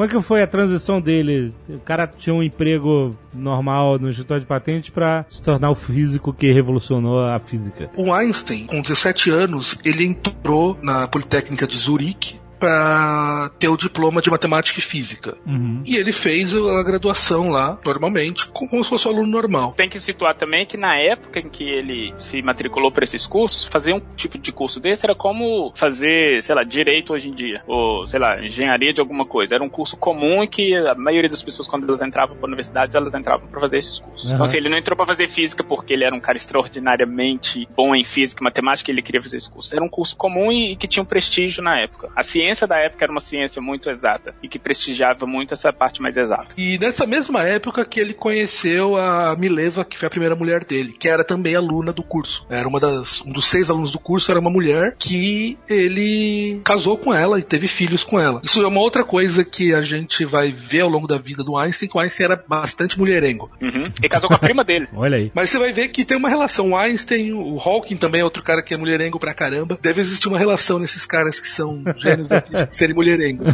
Como 0.00 0.08
é 0.08 0.12
que 0.14 0.22
foi 0.22 0.42
a 0.42 0.46
transição 0.46 0.98
dele? 0.98 1.54
O 1.68 1.78
cara 1.80 2.06
tinha 2.06 2.32
um 2.34 2.42
emprego 2.42 3.14
normal 3.34 3.98
no 3.98 4.08
escritório 4.08 4.40
de 4.40 4.46
patentes 4.46 4.88
pra 4.88 5.26
se 5.28 5.42
tornar 5.42 5.70
o 5.70 5.74
físico 5.74 6.32
que 6.32 6.50
revolucionou 6.50 7.20
a 7.20 7.38
física. 7.38 7.90
O 7.94 8.10
Einstein, 8.10 8.66
com 8.66 8.80
17 8.80 9.28
anos, 9.28 9.78
ele 9.84 10.06
entrou 10.06 10.78
na 10.80 11.06
Politécnica 11.06 11.66
de 11.66 11.76
Zurique 11.76 12.39
para 12.60 13.50
ter 13.58 13.68
o 13.68 13.76
diploma 13.76 14.20
de 14.20 14.30
matemática 14.30 14.78
e 14.78 14.82
física. 14.82 15.36
Uhum. 15.46 15.82
E 15.84 15.96
ele 15.96 16.12
fez 16.12 16.54
a 16.54 16.82
graduação 16.82 17.48
lá, 17.48 17.80
normalmente, 17.84 18.46
como 18.48 18.84
se 18.84 18.90
fosse 18.90 19.08
um 19.08 19.12
aluno 19.12 19.28
normal. 19.28 19.72
Tem 19.72 19.88
que 19.88 19.98
situar 19.98 20.36
também 20.36 20.66
que 20.66 20.76
na 20.76 20.94
época 20.94 21.40
em 21.40 21.48
que 21.48 21.64
ele 21.64 22.12
se 22.18 22.42
matriculou 22.42 22.92
para 22.92 23.02
esses 23.02 23.26
cursos, 23.26 23.64
fazer 23.64 23.94
um 23.94 24.00
tipo 24.14 24.38
de 24.38 24.52
curso 24.52 24.78
desse 24.78 25.06
era 25.06 25.14
como 25.14 25.72
fazer, 25.74 26.42
sei 26.42 26.54
lá, 26.54 26.62
direito 26.62 27.14
hoje 27.14 27.30
em 27.30 27.34
dia, 27.34 27.62
ou 27.66 28.06
sei 28.06 28.20
lá, 28.20 28.44
engenharia 28.44 28.92
de 28.92 29.00
alguma 29.00 29.24
coisa. 29.24 29.54
Era 29.54 29.64
um 29.64 29.70
curso 29.70 29.96
comum 29.96 30.42
e 30.42 30.46
que 30.46 30.76
a 30.76 30.94
maioria 30.94 31.30
das 31.30 31.42
pessoas, 31.42 31.66
quando 31.66 31.88
elas 31.88 32.02
entravam 32.02 32.36
para 32.36 32.44
a 32.44 32.48
universidade, 32.48 32.94
elas 32.94 33.14
entravam 33.14 33.48
para 33.48 33.58
fazer 33.58 33.78
esses 33.78 33.98
cursos. 33.98 34.28
Uhum. 34.28 34.34
Então, 34.34 34.44
assim, 34.44 34.58
ele 34.58 34.68
não 34.68 34.76
entrou 34.76 34.96
para 34.96 35.06
fazer 35.06 35.28
física 35.28 35.64
porque 35.64 35.94
ele 35.94 36.04
era 36.04 36.14
um 36.14 36.20
cara 36.20 36.36
extraordinariamente 36.36 37.66
bom 37.74 37.94
em 37.94 38.04
física 38.04 38.42
e 38.42 38.44
matemática 38.44 38.90
e 38.90 38.94
ele 38.94 39.02
queria 39.02 39.22
fazer 39.22 39.38
esse 39.38 39.50
curso. 39.50 39.74
Era 39.74 39.82
um 39.82 39.88
curso 39.88 40.14
comum 40.16 40.52
e, 40.52 40.72
e 40.72 40.76
que 40.76 40.86
tinha 40.86 41.02
um 41.02 41.06
prestígio 41.06 41.62
na 41.62 41.80
época. 41.80 42.10
A 42.14 42.22
ciência 42.22 42.49
da 42.66 42.76
época 42.78 43.04
era 43.04 43.12
uma 43.12 43.20
ciência 43.20 43.60
muito 43.60 43.90
exata 43.90 44.34
e 44.42 44.48
que 44.48 44.58
prestigiava 44.58 45.26
muito 45.26 45.54
essa 45.54 45.72
parte 45.72 46.00
mais 46.02 46.16
exata. 46.16 46.54
E 46.56 46.78
nessa 46.78 47.06
mesma 47.06 47.42
época 47.42 47.84
que 47.84 48.00
ele 48.00 48.14
conheceu 48.14 48.96
a 48.96 49.36
Mileva, 49.36 49.84
que 49.84 49.98
foi 49.98 50.06
a 50.06 50.10
primeira 50.10 50.34
mulher 50.34 50.64
dele, 50.64 50.92
que 50.92 51.08
era 51.08 51.24
também 51.24 51.54
aluna 51.54 51.92
do 51.92 52.02
curso. 52.02 52.44
Era 52.48 52.68
uma 52.68 52.80
das, 52.80 53.20
um 53.22 53.32
dos 53.32 53.46
seis 53.46 53.70
alunos 53.70 53.92
do 53.92 53.98
curso, 53.98 54.30
era 54.30 54.40
uma 54.40 54.50
mulher 54.50 54.94
que 54.98 55.58
ele 55.68 56.60
casou 56.64 56.96
com 56.96 57.14
ela 57.14 57.38
e 57.38 57.42
teve 57.42 57.68
filhos 57.68 58.04
com 58.04 58.18
ela. 58.18 58.40
Isso 58.44 58.62
é 58.62 58.66
uma 58.66 58.80
outra 58.80 59.04
coisa 59.04 59.44
que 59.44 59.74
a 59.74 59.82
gente 59.82 60.24
vai 60.24 60.52
ver 60.52 60.80
ao 60.80 60.88
longo 60.88 61.06
da 61.06 61.18
vida 61.18 61.42
do 61.42 61.56
Einstein, 61.56 61.88
que 61.88 61.96
o 61.96 62.00
Einstein 62.00 62.26
era 62.26 62.44
bastante 62.46 62.98
mulherengo. 62.98 63.50
Uhum. 63.60 63.92
E 64.02 64.08
casou 64.08 64.28
com 64.28 64.34
a 64.34 64.38
prima 64.38 64.64
dele. 64.64 64.88
Olha 64.94 65.16
aí. 65.16 65.30
Mas 65.34 65.50
você 65.50 65.58
vai 65.58 65.72
ver 65.72 65.88
que 65.88 66.04
tem 66.04 66.16
uma 66.16 66.28
relação. 66.28 66.70
O 66.70 66.76
Einstein, 66.76 67.32
o 67.32 67.58
Hawking 67.58 67.96
também 67.96 68.20
é 68.20 68.24
outro 68.24 68.42
cara 68.42 68.62
que 68.62 68.74
é 68.74 68.76
mulherengo 68.76 69.18
pra 69.18 69.34
caramba. 69.34 69.78
Deve 69.80 70.00
existir 70.00 70.28
uma 70.28 70.38
relação 70.38 70.78
nesses 70.78 71.04
caras 71.06 71.40
que 71.40 71.48
são 71.48 71.82
gênios 71.96 72.28
da 72.28 72.39
serem 72.70 72.94
mulherengo. 72.94 73.44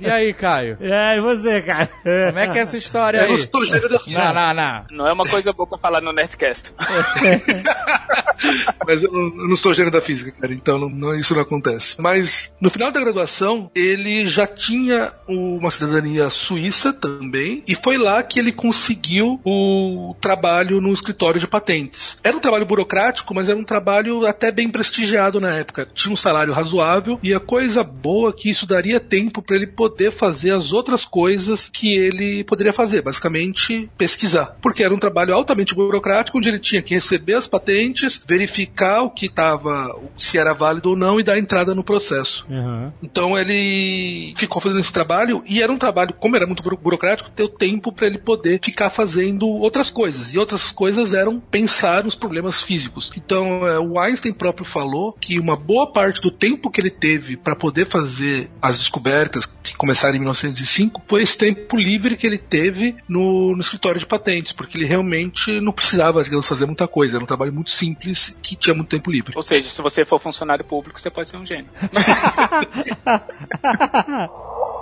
E 0.00 0.06
aí, 0.10 0.32
Caio? 0.32 0.76
É, 0.80 1.16
e 1.16 1.20
você, 1.20 1.62
cara? 1.62 1.86
Como 1.86 2.38
é 2.38 2.48
que 2.48 2.58
é 2.58 2.62
essa 2.62 2.76
história 2.78 3.18
Eu 3.18 3.24
aí? 3.24 3.30
não 3.30 3.36
sou 3.38 3.88
da 3.88 4.00
Não, 4.06 4.34
não, 4.34 4.54
não. 4.54 4.84
Não 4.90 5.06
é 5.08 5.12
uma 5.12 5.24
coisa 5.24 5.52
boa 5.52 5.66
pra 5.68 5.78
falar 5.78 6.00
no 6.00 6.12
Nerdcast. 6.12 6.72
Mas 8.86 9.02
eu 9.02 9.10
não, 9.12 9.20
eu 9.42 9.48
não 9.48 9.56
sou 9.56 9.72
gênio 9.72 9.90
da 9.90 10.00
física, 10.00 10.32
cara, 10.38 10.52
então 10.52 10.78
não- 10.78 10.88
não- 10.90 11.14
isso 11.14 11.34
não 11.34 11.42
acontece. 11.42 11.96
Mas 12.00 12.52
no 12.60 12.68
final 12.70 12.90
da 12.92 13.00
graduação, 13.00 13.70
ele 13.74 14.26
já 14.26 14.46
tinha 14.46 15.12
uma 15.28 15.70
cidadania 15.70 16.28
suíça 16.30 16.92
também, 16.92 17.62
e 17.66 17.74
foi 17.74 17.96
lá 17.96 18.22
que 18.22 18.38
ele 18.38 18.52
conseguiu 18.52 19.40
o 19.44 20.14
trabalho 20.20 20.80
no 20.80 20.92
escritório 20.92 21.40
de 21.40 21.46
patentes. 21.46 22.18
Era 22.22 22.36
um 22.36 22.40
trabalho 22.40 22.66
burocrático, 22.66 23.34
mas 23.34 23.48
era 23.48 23.58
um 23.58 23.64
trabalho 23.64 24.26
até 24.26 24.50
bem 24.50 24.68
prestigiado 24.68 25.40
na 25.40 25.54
época. 25.54 25.88
Tinha 25.94 26.12
um 26.12 26.16
salário 26.16 26.52
razoável, 26.52 27.18
e 27.22 27.32
a 27.32 27.40
coisa 27.40 27.82
boa 27.82 28.13
é 28.28 28.32
que 28.32 28.48
isso 28.48 28.66
daria 28.66 29.00
tempo 29.00 29.42
para 29.42 29.56
ele 29.56 29.66
poder 29.66 30.10
fazer 30.10 30.50
as 30.52 30.72
outras 30.72 31.04
coisas 31.04 31.68
que 31.72 31.94
ele 31.94 32.44
poderia 32.44 32.72
fazer, 32.72 33.02
basicamente 33.02 33.88
pesquisar. 33.98 34.56
Porque 34.62 34.82
era 34.82 34.94
um 34.94 34.98
trabalho 34.98 35.34
altamente 35.34 35.74
burocrático, 35.74 36.38
onde 36.38 36.48
ele 36.48 36.58
tinha 36.58 36.82
que 36.82 36.94
receber 36.94 37.34
as 37.34 37.46
patentes, 37.46 38.22
verificar 38.26 39.02
o 39.02 39.10
que 39.10 39.26
estava, 39.26 39.94
se 40.18 40.38
era 40.38 40.52
válido 40.52 40.90
ou 40.90 40.96
não 40.96 41.18
e 41.18 41.22
dar 41.22 41.38
entrada 41.38 41.74
no 41.74 41.84
processo. 41.84 42.46
Uhum. 42.48 42.92
Então 43.02 43.38
ele 43.38 44.34
ficou 44.36 44.60
fazendo 44.62 44.80
esse 44.80 44.92
trabalho 44.92 45.42
e 45.46 45.62
era 45.62 45.72
um 45.72 45.78
trabalho, 45.78 46.14
como 46.14 46.36
era 46.36 46.46
muito 46.46 46.62
buro- 46.62 46.76
burocrático, 46.76 47.30
deu 47.34 47.48
tempo 47.48 47.92
para 47.92 48.06
ele 48.06 48.18
poder 48.18 48.60
ficar 48.62 48.90
fazendo 48.90 49.46
outras 49.46 49.90
coisas. 49.90 50.32
E 50.32 50.38
outras 50.38 50.70
coisas 50.70 51.12
eram 51.12 51.40
pensar 51.40 52.04
nos 52.04 52.14
problemas 52.14 52.62
físicos. 52.62 53.10
Então 53.16 53.66
é, 53.66 53.78
o 53.78 53.98
Einstein 53.98 54.32
próprio 54.32 54.64
falou 54.64 55.12
que 55.20 55.38
uma 55.38 55.56
boa 55.56 55.92
parte 55.92 56.20
do 56.20 56.30
tempo 56.30 56.70
que 56.70 56.80
ele 56.80 56.90
teve 56.90 57.36
para 57.36 57.56
poder 57.56 57.86
fazer 57.86 58.03
as 58.60 58.78
descobertas 58.78 59.46
que 59.46 59.76
começaram 59.76 60.16
em 60.16 60.20
1905 60.20 61.02
foi 61.06 61.22
esse 61.22 61.36
tempo 61.36 61.76
livre 61.76 62.16
que 62.16 62.26
ele 62.26 62.38
teve 62.38 62.96
no, 63.08 63.54
no 63.54 63.60
escritório 63.60 64.00
de 64.00 64.06
patentes, 64.06 64.52
porque 64.52 64.78
ele 64.78 64.86
realmente 64.86 65.60
não 65.60 65.72
precisava, 65.72 66.22
digamos, 66.22 66.46
fazer 66.46 66.66
muita 66.66 66.86
coisa. 66.86 67.16
Era 67.16 67.24
um 67.24 67.26
trabalho 67.26 67.52
muito 67.52 67.70
simples 67.70 68.36
que 68.42 68.56
tinha 68.56 68.74
muito 68.74 68.88
tempo 68.88 69.10
livre. 69.10 69.32
Ou 69.36 69.42
seja, 69.42 69.68
se 69.68 69.82
você 69.82 70.04
for 70.04 70.18
funcionário 70.18 70.64
público, 70.64 71.00
você 71.00 71.10
pode 71.10 71.28
ser 71.28 71.36
um 71.36 71.44
gênio. 71.44 71.68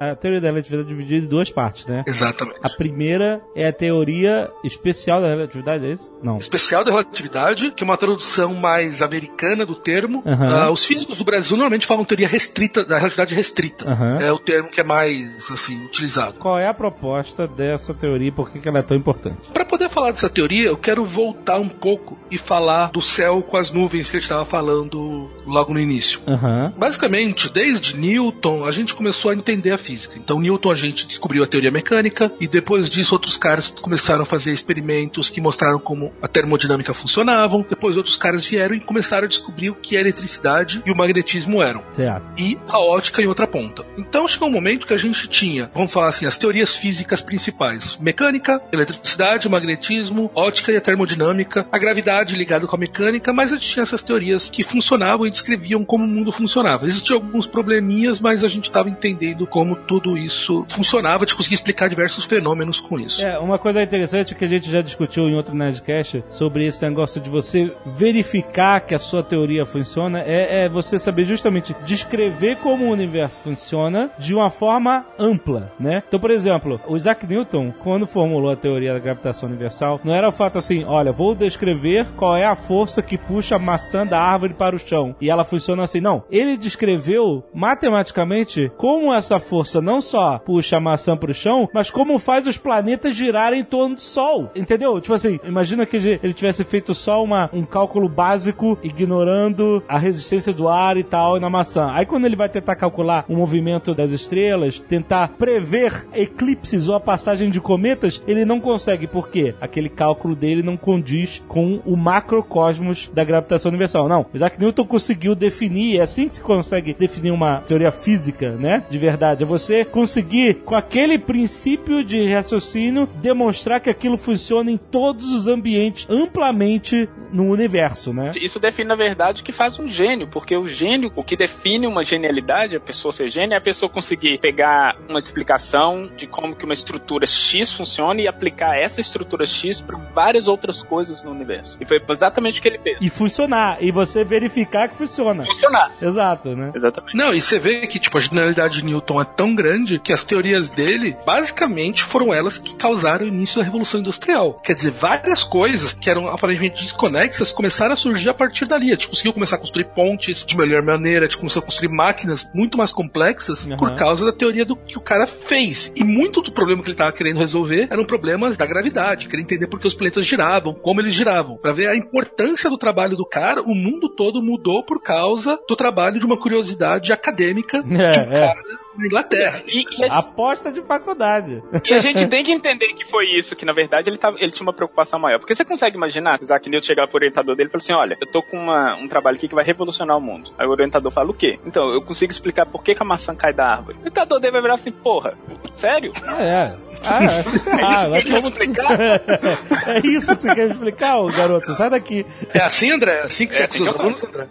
a 0.00 0.14
teoria 0.14 0.40
da 0.40 0.48
relatividade 0.48 0.88
é 0.88 0.90
dividida 0.90 1.24
em 1.24 1.28
duas 1.28 1.50
partes, 1.50 1.86
né? 1.86 2.04
Exatamente. 2.06 2.58
A 2.62 2.70
primeira 2.70 3.40
é 3.54 3.66
a 3.66 3.72
teoria 3.72 4.50
especial 4.62 5.20
da 5.20 5.28
relatividade, 5.28 5.86
é 5.86 5.92
isso? 5.92 6.12
Não. 6.22 6.38
Especial 6.38 6.84
da 6.84 6.90
relatividade, 6.90 7.70
que 7.72 7.82
é 7.82 7.84
uma 7.84 7.96
tradução 7.96 8.54
mais 8.54 9.02
americana 9.02 9.64
do 9.64 9.74
termo. 9.74 10.22
Aham. 10.26 10.48
Ah, 10.48 10.70
os 10.70 10.84
físicos 10.84 11.18
do 11.18 11.24
Brasil 11.24 11.56
normalmente 11.56 11.86
falam 11.86 12.04
teoria 12.04 12.28
restrita, 12.28 12.84
da 12.84 12.96
relatividade 12.98 13.34
restrita. 13.34 13.88
Aham. 13.88 14.18
É 14.20 14.32
o 14.32 14.38
termo 14.38 14.68
que 14.68 14.80
é 14.80 14.84
mais, 14.84 15.50
assim, 15.50 15.84
utilizado. 15.84 16.34
Qual 16.38 16.58
é 16.58 16.66
a 16.66 16.74
proposta 16.74 17.46
dessa 17.46 17.94
teoria 17.94 18.28
e 18.28 18.32
por 18.32 18.50
que 18.50 18.66
ela 18.68 18.78
é 18.78 18.82
tão 18.82 18.96
importante? 18.96 19.50
Para 19.52 19.64
poder 19.64 19.88
falar 19.88 20.10
dessa 20.10 20.28
teoria, 20.28 20.68
eu 20.68 20.76
quero 20.76 21.04
voltar 21.04 21.58
um 21.58 21.68
pouco 21.68 22.18
e 22.30 22.38
falar 22.38 22.90
do 22.90 23.00
céu 23.00 23.42
com 23.42 23.56
as 23.56 23.70
nuvens 23.70 24.10
que 24.10 24.16
a 24.16 24.20
gente 24.20 24.24
estava 24.24 24.44
falando 24.44 25.30
logo 25.46 25.72
no 25.72 25.80
início. 25.80 26.20
Aham. 26.26 26.72
Basicamente, 26.76 27.52
desde 27.52 27.96
Newton, 27.96 28.64
a 28.64 28.70
gente 28.70 28.94
começou 28.94 29.30
a 29.30 29.34
entender 29.34 29.72
a 29.72 29.78
física. 29.86 30.14
Então, 30.18 30.40
Newton 30.40 30.70
a 30.70 30.74
gente 30.74 31.06
descobriu 31.06 31.42
a 31.44 31.46
teoria 31.46 31.70
mecânica 31.70 32.32
e 32.40 32.46
depois 32.48 32.90
disso 32.90 33.14
outros 33.14 33.36
caras 33.36 33.70
começaram 33.70 34.22
a 34.22 34.26
fazer 34.26 34.52
experimentos 34.52 35.28
que 35.30 35.40
mostraram 35.40 35.78
como 35.78 36.12
a 36.20 36.28
termodinâmica 36.28 36.92
funcionavam. 36.92 37.64
Depois 37.68 37.96
outros 37.96 38.16
caras 38.16 38.44
vieram 38.46 38.74
e 38.74 38.80
começaram 38.80 39.26
a 39.26 39.28
descobrir 39.28 39.70
o 39.70 39.74
que 39.74 39.96
a 39.96 40.00
eletricidade 40.00 40.82
e 40.84 40.90
o 40.90 40.96
magnetismo 40.96 41.62
eram 41.62 41.82
Certo. 41.90 42.34
e 42.36 42.58
a 42.68 42.78
ótica 42.78 43.22
em 43.22 43.26
outra 43.26 43.46
ponta. 43.46 43.84
Então 43.96 44.26
chegou 44.26 44.48
um 44.48 44.52
momento 44.52 44.86
que 44.86 44.94
a 44.94 44.96
gente 44.96 45.28
tinha, 45.28 45.70
vamos 45.74 45.92
falar 45.92 46.08
assim, 46.08 46.26
as 46.26 46.36
teorias 46.36 46.74
físicas 46.74 47.22
principais: 47.22 47.96
mecânica, 48.00 48.60
eletricidade, 48.72 49.48
magnetismo, 49.48 50.30
ótica 50.34 50.72
e 50.72 50.76
a 50.76 50.80
termodinâmica, 50.80 51.66
a 51.70 51.78
gravidade 51.78 52.34
ligada 52.34 52.66
com 52.66 52.76
a 52.76 52.78
mecânica, 52.78 53.32
mas 53.32 53.52
a 53.52 53.56
gente 53.56 53.68
tinha 53.68 53.82
essas 53.82 54.02
teorias 54.02 54.48
que 54.48 54.62
funcionavam 54.62 55.26
e 55.26 55.30
descreviam 55.30 55.84
como 55.84 56.04
o 56.04 56.08
mundo 56.08 56.32
funcionava. 56.32 56.86
Existiam 56.86 57.18
alguns 57.18 57.46
probleminhas, 57.46 58.20
mas 58.20 58.42
a 58.42 58.48
gente 58.48 58.64
estava 58.64 58.88
entendendo 58.88 59.46
como 59.46 59.75
tudo 59.76 60.16
isso 60.16 60.64
funcionava, 60.70 61.26
de 61.26 61.34
conseguir 61.34 61.54
explicar 61.54 61.88
diversos 61.88 62.24
fenômenos 62.24 62.80
com 62.80 62.98
isso. 62.98 63.20
É, 63.22 63.38
uma 63.38 63.58
coisa 63.58 63.82
interessante 63.82 64.34
que 64.34 64.44
a 64.44 64.48
gente 64.48 64.70
já 64.70 64.82
discutiu 64.82 65.28
em 65.28 65.34
outro 65.34 65.54
Nerdcast 65.54 66.24
sobre 66.30 66.66
esse 66.66 66.86
negócio 66.86 67.20
de 67.20 67.30
você 67.30 67.72
verificar 67.84 68.80
que 68.80 68.94
a 68.94 68.98
sua 68.98 69.22
teoria 69.22 69.66
funciona 69.66 70.22
é, 70.22 70.64
é 70.64 70.68
você 70.68 70.98
saber 70.98 71.24
justamente 71.24 71.74
descrever 71.84 72.56
como 72.56 72.86
o 72.86 72.90
universo 72.90 73.42
funciona 73.42 74.10
de 74.18 74.34
uma 74.34 74.50
forma 74.50 75.04
ampla, 75.18 75.72
né? 75.78 76.02
Então, 76.06 76.20
por 76.20 76.30
exemplo, 76.30 76.80
o 76.86 76.96
Isaac 76.96 77.26
Newton, 77.26 77.72
quando 77.82 78.06
formulou 78.06 78.50
a 78.50 78.56
teoria 78.56 78.92
da 78.92 78.98
gravitação 78.98 79.48
universal, 79.48 80.00
não 80.04 80.14
era 80.14 80.28
o 80.28 80.32
fato 80.32 80.58
assim, 80.58 80.84
olha, 80.84 81.12
vou 81.12 81.34
descrever 81.34 82.06
qual 82.16 82.36
é 82.36 82.44
a 82.44 82.56
força 82.56 83.02
que 83.02 83.18
puxa 83.18 83.56
a 83.56 83.58
maçã 83.58 84.06
da 84.06 84.20
árvore 84.20 84.54
para 84.54 84.76
o 84.76 84.78
chão 84.78 85.14
e 85.20 85.30
ela 85.30 85.44
funciona 85.44 85.82
assim. 85.82 86.00
Não, 86.00 86.24
ele 86.30 86.56
descreveu 86.56 87.44
matematicamente 87.54 88.70
como 88.76 89.12
essa 89.12 89.38
força 89.38 89.65
não 89.74 90.00
só 90.00 90.38
puxa 90.38 90.76
a 90.76 90.80
maçã 90.80 91.16
para 91.16 91.30
o 91.30 91.34
chão, 91.34 91.68
mas 91.72 91.90
como 91.90 92.18
faz 92.18 92.46
os 92.46 92.56
planetas 92.56 93.14
girarem 93.14 93.60
em 93.60 93.64
torno 93.64 93.94
do 93.94 94.00
Sol. 94.00 94.50
Entendeu? 94.54 95.00
Tipo 95.00 95.14
assim, 95.14 95.38
imagina 95.44 95.86
que 95.86 95.96
ele 95.96 96.34
tivesse 96.34 96.64
feito 96.64 96.94
só 96.94 97.22
uma, 97.22 97.50
um 97.52 97.64
cálculo 97.64 98.08
básico 98.08 98.78
ignorando 98.82 99.82
a 99.88 99.98
resistência 99.98 100.52
do 100.52 100.68
ar 100.68 100.96
e 100.96 101.04
tal 101.04 101.40
na 101.40 101.50
maçã. 101.50 101.90
Aí 101.92 102.06
quando 102.06 102.24
ele 102.24 102.36
vai 102.36 102.48
tentar 102.48 102.76
calcular 102.76 103.24
o 103.28 103.34
movimento 103.34 103.94
das 103.94 104.10
estrelas, 104.10 104.78
tentar 104.78 105.28
prever 105.28 106.06
eclipses 106.12 106.88
ou 106.88 106.94
a 106.94 107.00
passagem 107.00 107.50
de 107.50 107.60
cometas, 107.60 108.22
ele 108.26 108.44
não 108.44 108.60
consegue. 108.60 109.06
Por 109.06 109.28
quê? 109.28 109.54
Aquele 109.60 109.88
cálculo 109.88 110.34
dele 110.34 110.62
não 110.62 110.76
condiz 110.76 111.42
com 111.48 111.80
o 111.84 111.96
macrocosmos 111.96 113.10
da 113.12 113.24
gravitação 113.24 113.70
universal. 113.70 114.08
Não, 114.08 114.26
Isaac 114.34 114.58
Newton 114.58 114.84
conseguiu 114.84 115.34
definir, 115.34 115.98
é 115.98 116.02
assim 116.02 116.28
que 116.28 116.36
se 116.36 116.42
consegue 116.42 116.94
definir 116.94 117.30
uma 117.30 117.60
teoria 117.60 117.90
física, 117.90 118.52
né? 118.52 118.84
De 118.88 118.98
verdade. 118.98 119.42
É 119.42 119.46
você 119.46 119.55
conseguir, 119.90 120.62
com 120.64 120.74
aquele 120.74 121.18
princípio 121.18 122.04
de 122.04 122.32
raciocínio, 122.32 123.06
demonstrar 123.20 123.80
que 123.80 123.90
aquilo 123.90 124.16
funciona 124.16 124.70
em 124.70 124.76
todos 124.76 125.32
os 125.32 125.46
ambientes, 125.46 126.06
amplamente 126.08 127.08
no 127.32 127.50
universo, 127.50 128.12
né? 128.12 128.32
Isso 128.40 128.58
define, 128.58 128.88
na 128.88 128.94
verdade, 128.94 129.42
o 129.42 129.44
que 129.44 129.52
faz 129.52 129.78
um 129.78 129.86
gênio, 129.86 130.26
porque 130.28 130.56
o 130.56 130.66
gênio, 130.66 131.12
o 131.14 131.22
que 131.22 131.36
define 131.36 131.86
uma 131.86 132.04
genialidade, 132.04 132.76
a 132.76 132.80
pessoa 132.80 133.12
ser 133.12 133.28
gênio, 133.28 133.54
é 133.54 133.56
a 133.58 133.60
pessoa 133.60 133.90
conseguir 133.90 134.38
pegar 134.38 134.96
uma 135.08 135.18
explicação 135.18 136.08
de 136.16 136.26
como 136.26 136.54
que 136.54 136.64
uma 136.64 136.74
estrutura 136.74 137.26
X 137.26 137.72
funciona 137.72 138.20
e 138.20 138.28
aplicar 138.28 138.78
essa 138.78 139.00
estrutura 139.00 139.44
X 139.44 139.80
para 139.80 139.98
várias 140.14 140.48
outras 140.48 140.82
coisas 140.82 141.22
no 141.22 141.30
universo. 141.30 141.76
E 141.80 141.86
foi 141.86 142.00
exatamente 142.08 142.60
o 142.60 142.62
que 142.62 142.68
ele 142.68 142.78
fez. 142.78 142.98
E 143.00 143.10
funcionar, 143.10 143.78
e 143.80 143.90
você 143.90 144.24
verificar 144.24 144.88
que 144.88 144.96
funciona. 144.96 145.44
Funcionar. 145.44 145.92
Exato, 146.00 146.56
né? 146.56 146.72
Exatamente. 146.74 147.16
Não, 147.16 147.34
e 147.34 147.40
você 147.40 147.58
vê 147.58 147.86
que, 147.86 147.98
tipo, 147.98 148.16
a 148.18 148.20
genialidade 148.20 148.78
de 148.78 148.84
Newton 148.84 149.20
é 149.20 149.24
tão 149.24 149.45
grande 149.54 149.98
que 149.98 150.12
as 150.12 150.24
teorias 150.24 150.70
dele, 150.70 151.16
basicamente, 151.24 152.02
foram 152.02 152.32
elas 152.32 152.58
que 152.58 152.74
causaram 152.76 153.24
o 153.24 153.28
início 153.28 153.58
da 153.58 153.64
Revolução 153.64 154.00
Industrial. 154.00 154.54
Quer 154.64 154.74
dizer, 154.74 154.90
várias 154.92 155.44
coisas 155.44 155.92
que 155.92 156.08
eram 156.10 156.26
aparentemente 156.28 156.82
desconexas 156.84 157.52
começaram 157.52 157.92
a 157.92 157.96
surgir 157.96 158.28
a 158.28 158.34
partir 158.34 158.64
dali. 158.66 158.86
A 158.88 158.94
gente 158.94 159.08
conseguiu 159.08 159.32
começar 159.32 159.56
a 159.56 159.58
construir 159.58 159.84
pontes 159.84 160.44
de 160.44 160.56
melhor 160.56 160.82
maneira, 160.82 161.26
a 161.26 161.28
gente 161.28 161.38
começou 161.38 161.60
a 161.60 161.64
construir 161.64 161.88
máquinas 161.90 162.48
muito 162.54 162.76
mais 162.78 162.92
complexas 162.92 163.66
Uhum. 163.66 163.76
por 163.76 163.94
causa 163.94 164.24
da 164.24 164.32
teoria 164.32 164.64
do 164.64 164.76
que 164.76 164.96
o 164.98 165.00
cara 165.00 165.26
fez. 165.26 165.92
E 165.96 166.04
muito 166.04 166.40
do 166.40 166.52
problema 166.52 166.82
que 166.82 166.88
ele 166.88 166.94
estava 166.94 167.12
querendo 167.12 167.38
resolver 167.38 167.88
eram 167.90 168.04
problemas 168.04 168.56
da 168.56 168.66
gravidade, 168.66 169.28
queria 169.28 169.42
entender 169.42 169.66
por 169.66 169.80
que 169.80 169.86
os 169.86 169.94
planetas 169.94 170.26
giravam, 170.26 170.74
como 170.74 171.00
eles 171.00 171.14
giravam. 171.14 171.56
Pra 171.56 171.72
ver 171.72 171.88
a 171.88 171.96
importância 171.96 172.68
do 172.70 172.78
trabalho 172.78 173.16
do 173.16 173.24
cara, 173.26 173.62
o 173.62 173.74
mundo 173.74 174.08
todo 174.08 174.42
mudou 174.42 174.84
por 174.84 175.02
causa 175.02 175.58
do 175.68 175.74
trabalho 175.76 176.18
de 176.18 176.26
uma 176.26 176.38
curiosidade 176.38 177.12
acadêmica 177.12 177.82
de 177.82 177.94
um 177.94 178.00
É, 178.00 178.16
é. 178.16 178.54
Na 178.98 179.06
Inglaterra. 179.06 179.62
E, 179.66 179.84
e 179.98 180.04
a, 180.04 180.18
Aposta 180.18 180.70
de 180.72 180.82
faculdade. 180.82 181.62
e 181.84 181.94
a 181.94 182.00
gente 182.00 182.26
tem 182.26 182.42
que 182.44 182.52
entender 182.52 182.88
que 182.94 183.04
foi 183.04 183.26
isso, 183.26 183.54
que 183.56 183.64
na 183.64 183.72
verdade 183.72 184.08
ele, 184.10 184.18
tava, 184.18 184.36
ele 184.40 184.50
tinha 184.52 184.66
uma 184.66 184.72
preocupação 184.72 185.18
maior. 185.18 185.38
Porque 185.38 185.54
você 185.54 185.64
consegue 185.64 185.96
imaginar, 185.96 186.38
Isaac 186.42 186.68
Newton 186.68 186.86
chegar 186.86 187.06
pro 187.06 187.16
orientador 187.16 187.54
dele 187.56 187.68
e 187.68 187.72
falar 187.72 187.78
assim: 187.82 187.92
olha, 187.92 188.16
eu 188.20 188.26
tô 188.26 188.42
com 188.42 188.58
uma- 188.58 188.94
um 188.96 189.08
trabalho 189.08 189.36
aqui 189.36 189.48
que 189.48 189.54
vai 189.54 189.64
revolucionar 189.64 190.16
o 190.16 190.20
mundo. 190.20 190.50
Aí 190.58 190.66
o 190.66 190.70
orientador 190.70 191.10
fala: 191.12 191.30
o 191.30 191.34
quê? 191.34 191.58
Então, 191.66 191.90
eu 191.90 192.00
consigo 192.02 192.32
explicar 192.32 192.66
por 192.66 192.82
que, 192.82 192.94
que 192.94 193.02
a 193.02 193.06
maçã 193.06 193.34
cai 193.34 193.52
da 193.52 193.66
árvore. 193.68 193.96
O 193.98 194.00
orientador 194.00 194.40
dele 194.40 194.52
vai 194.52 194.62
virar 194.62 194.74
assim: 194.74 194.90
porra, 194.90 195.34
sério? 195.76 196.12
É. 196.38 196.86
Ah, 197.02 197.22
é, 197.38 197.42
ferrar. 197.44 198.10
vai 198.10 198.20
É 198.20 198.22
isso 198.22 198.26
que 198.28 198.34
como- 198.34 198.48
explicar? 198.48 198.92
é 199.88 199.98
isso 200.06 200.36
que 200.36 200.42
você 200.42 200.54
quer 200.54 200.70
explicar, 200.70 201.18
ô 201.18 201.26
garoto? 201.28 201.74
Sai 201.74 201.90
daqui. 201.90 202.26
É 202.54 202.60
assim, 202.62 202.90
André? 202.90 203.20
É 203.20 203.22
assim 203.24 203.46
que 203.46 203.54
É 203.54 203.56
você 203.58 203.62
assim 203.64 203.84
que 203.84 203.90
eu 203.90 204.00
alunos, 204.00 204.24
André? 204.24 204.48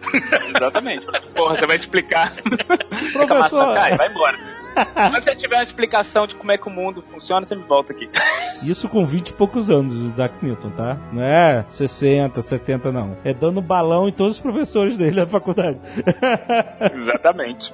Exatamente. 0.55 1.05
Porra, 1.35 1.57
você 1.57 1.65
vai 1.65 1.75
explicar 1.75 2.31
por 2.35 2.57
que 2.57 2.63
que 2.65 2.73
a 3.23 3.25
Professor. 3.25 3.59
maçã 3.67 3.73
cai? 3.73 3.95
Vai 3.97 4.09
embora. 4.09 4.34
Quando 4.93 5.23
você 5.23 5.35
tiver 5.35 5.55
uma 5.57 5.63
explicação 5.63 6.27
de 6.27 6.35
como 6.35 6.51
é 6.51 6.57
que 6.57 6.67
o 6.67 6.71
mundo 6.71 7.01
funciona, 7.01 7.45
você 7.45 7.55
me 7.55 7.63
volta 7.63 7.93
aqui. 7.93 8.09
Isso 8.63 8.87
com 8.89 9.05
20 9.05 9.29
e 9.29 9.33
poucos 9.33 9.69
anos 9.69 9.93
do 9.93 10.13
Isaac 10.13 10.33
Newton, 10.41 10.69
tá? 10.71 10.97
Não 11.11 11.21
é 11.21 11.65
60, 11.69 12.41
70, 12.41 12.91
não. 12.91 13.17
É 13.23 13.33
dando 13.33 13.61
balão 13.61 14.07
em 14.07 14.11
todos 14.11 14.37
os 14.37 14.41
professores 14.41 14.97
dele 14.97 15.21
na 15.21 15.27
faculdade. 15.27 15.79
Exatamente. 16.95 17.73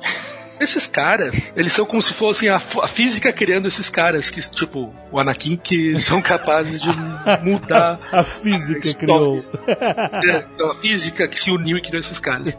Esses 0.59 0.85
caras, 0.85 1.51
eles 1.55 1.73
são 1.73 1.85
como 1.87 2.03
se 2.03 2.13
fossem 2.13 2.47
a, 2.47 2.57
a 2.57 2.87
física 2.87 3.33
criando 3.33 3.67
esses 3.67 3.89
caras, 3.89 4.29
que 4.29 4.39
tipo 4.47 4.93
o 5.11 5.19
Anakin, 5.19 5.57
que 5.57 5.97
são 5.97 6.21
capazes 6.21 6.79
de 6.79 6.89
mudar 7.41 7.99
A 8.11 8.21
física 8.23 8.87
História. 8.87 8.95
criou. 8.95 9.43
é, 9.67 10.45
então, 10.53 10.69
a 10.69 10.75
física 10.75 11.27
que 11.27 11.39
se 11.39 11.49
uniu 11.49 11.77
e 11.77 11.81
criou 11.81 11.99
esses 11.99 12.19
caras. 12.19 12.55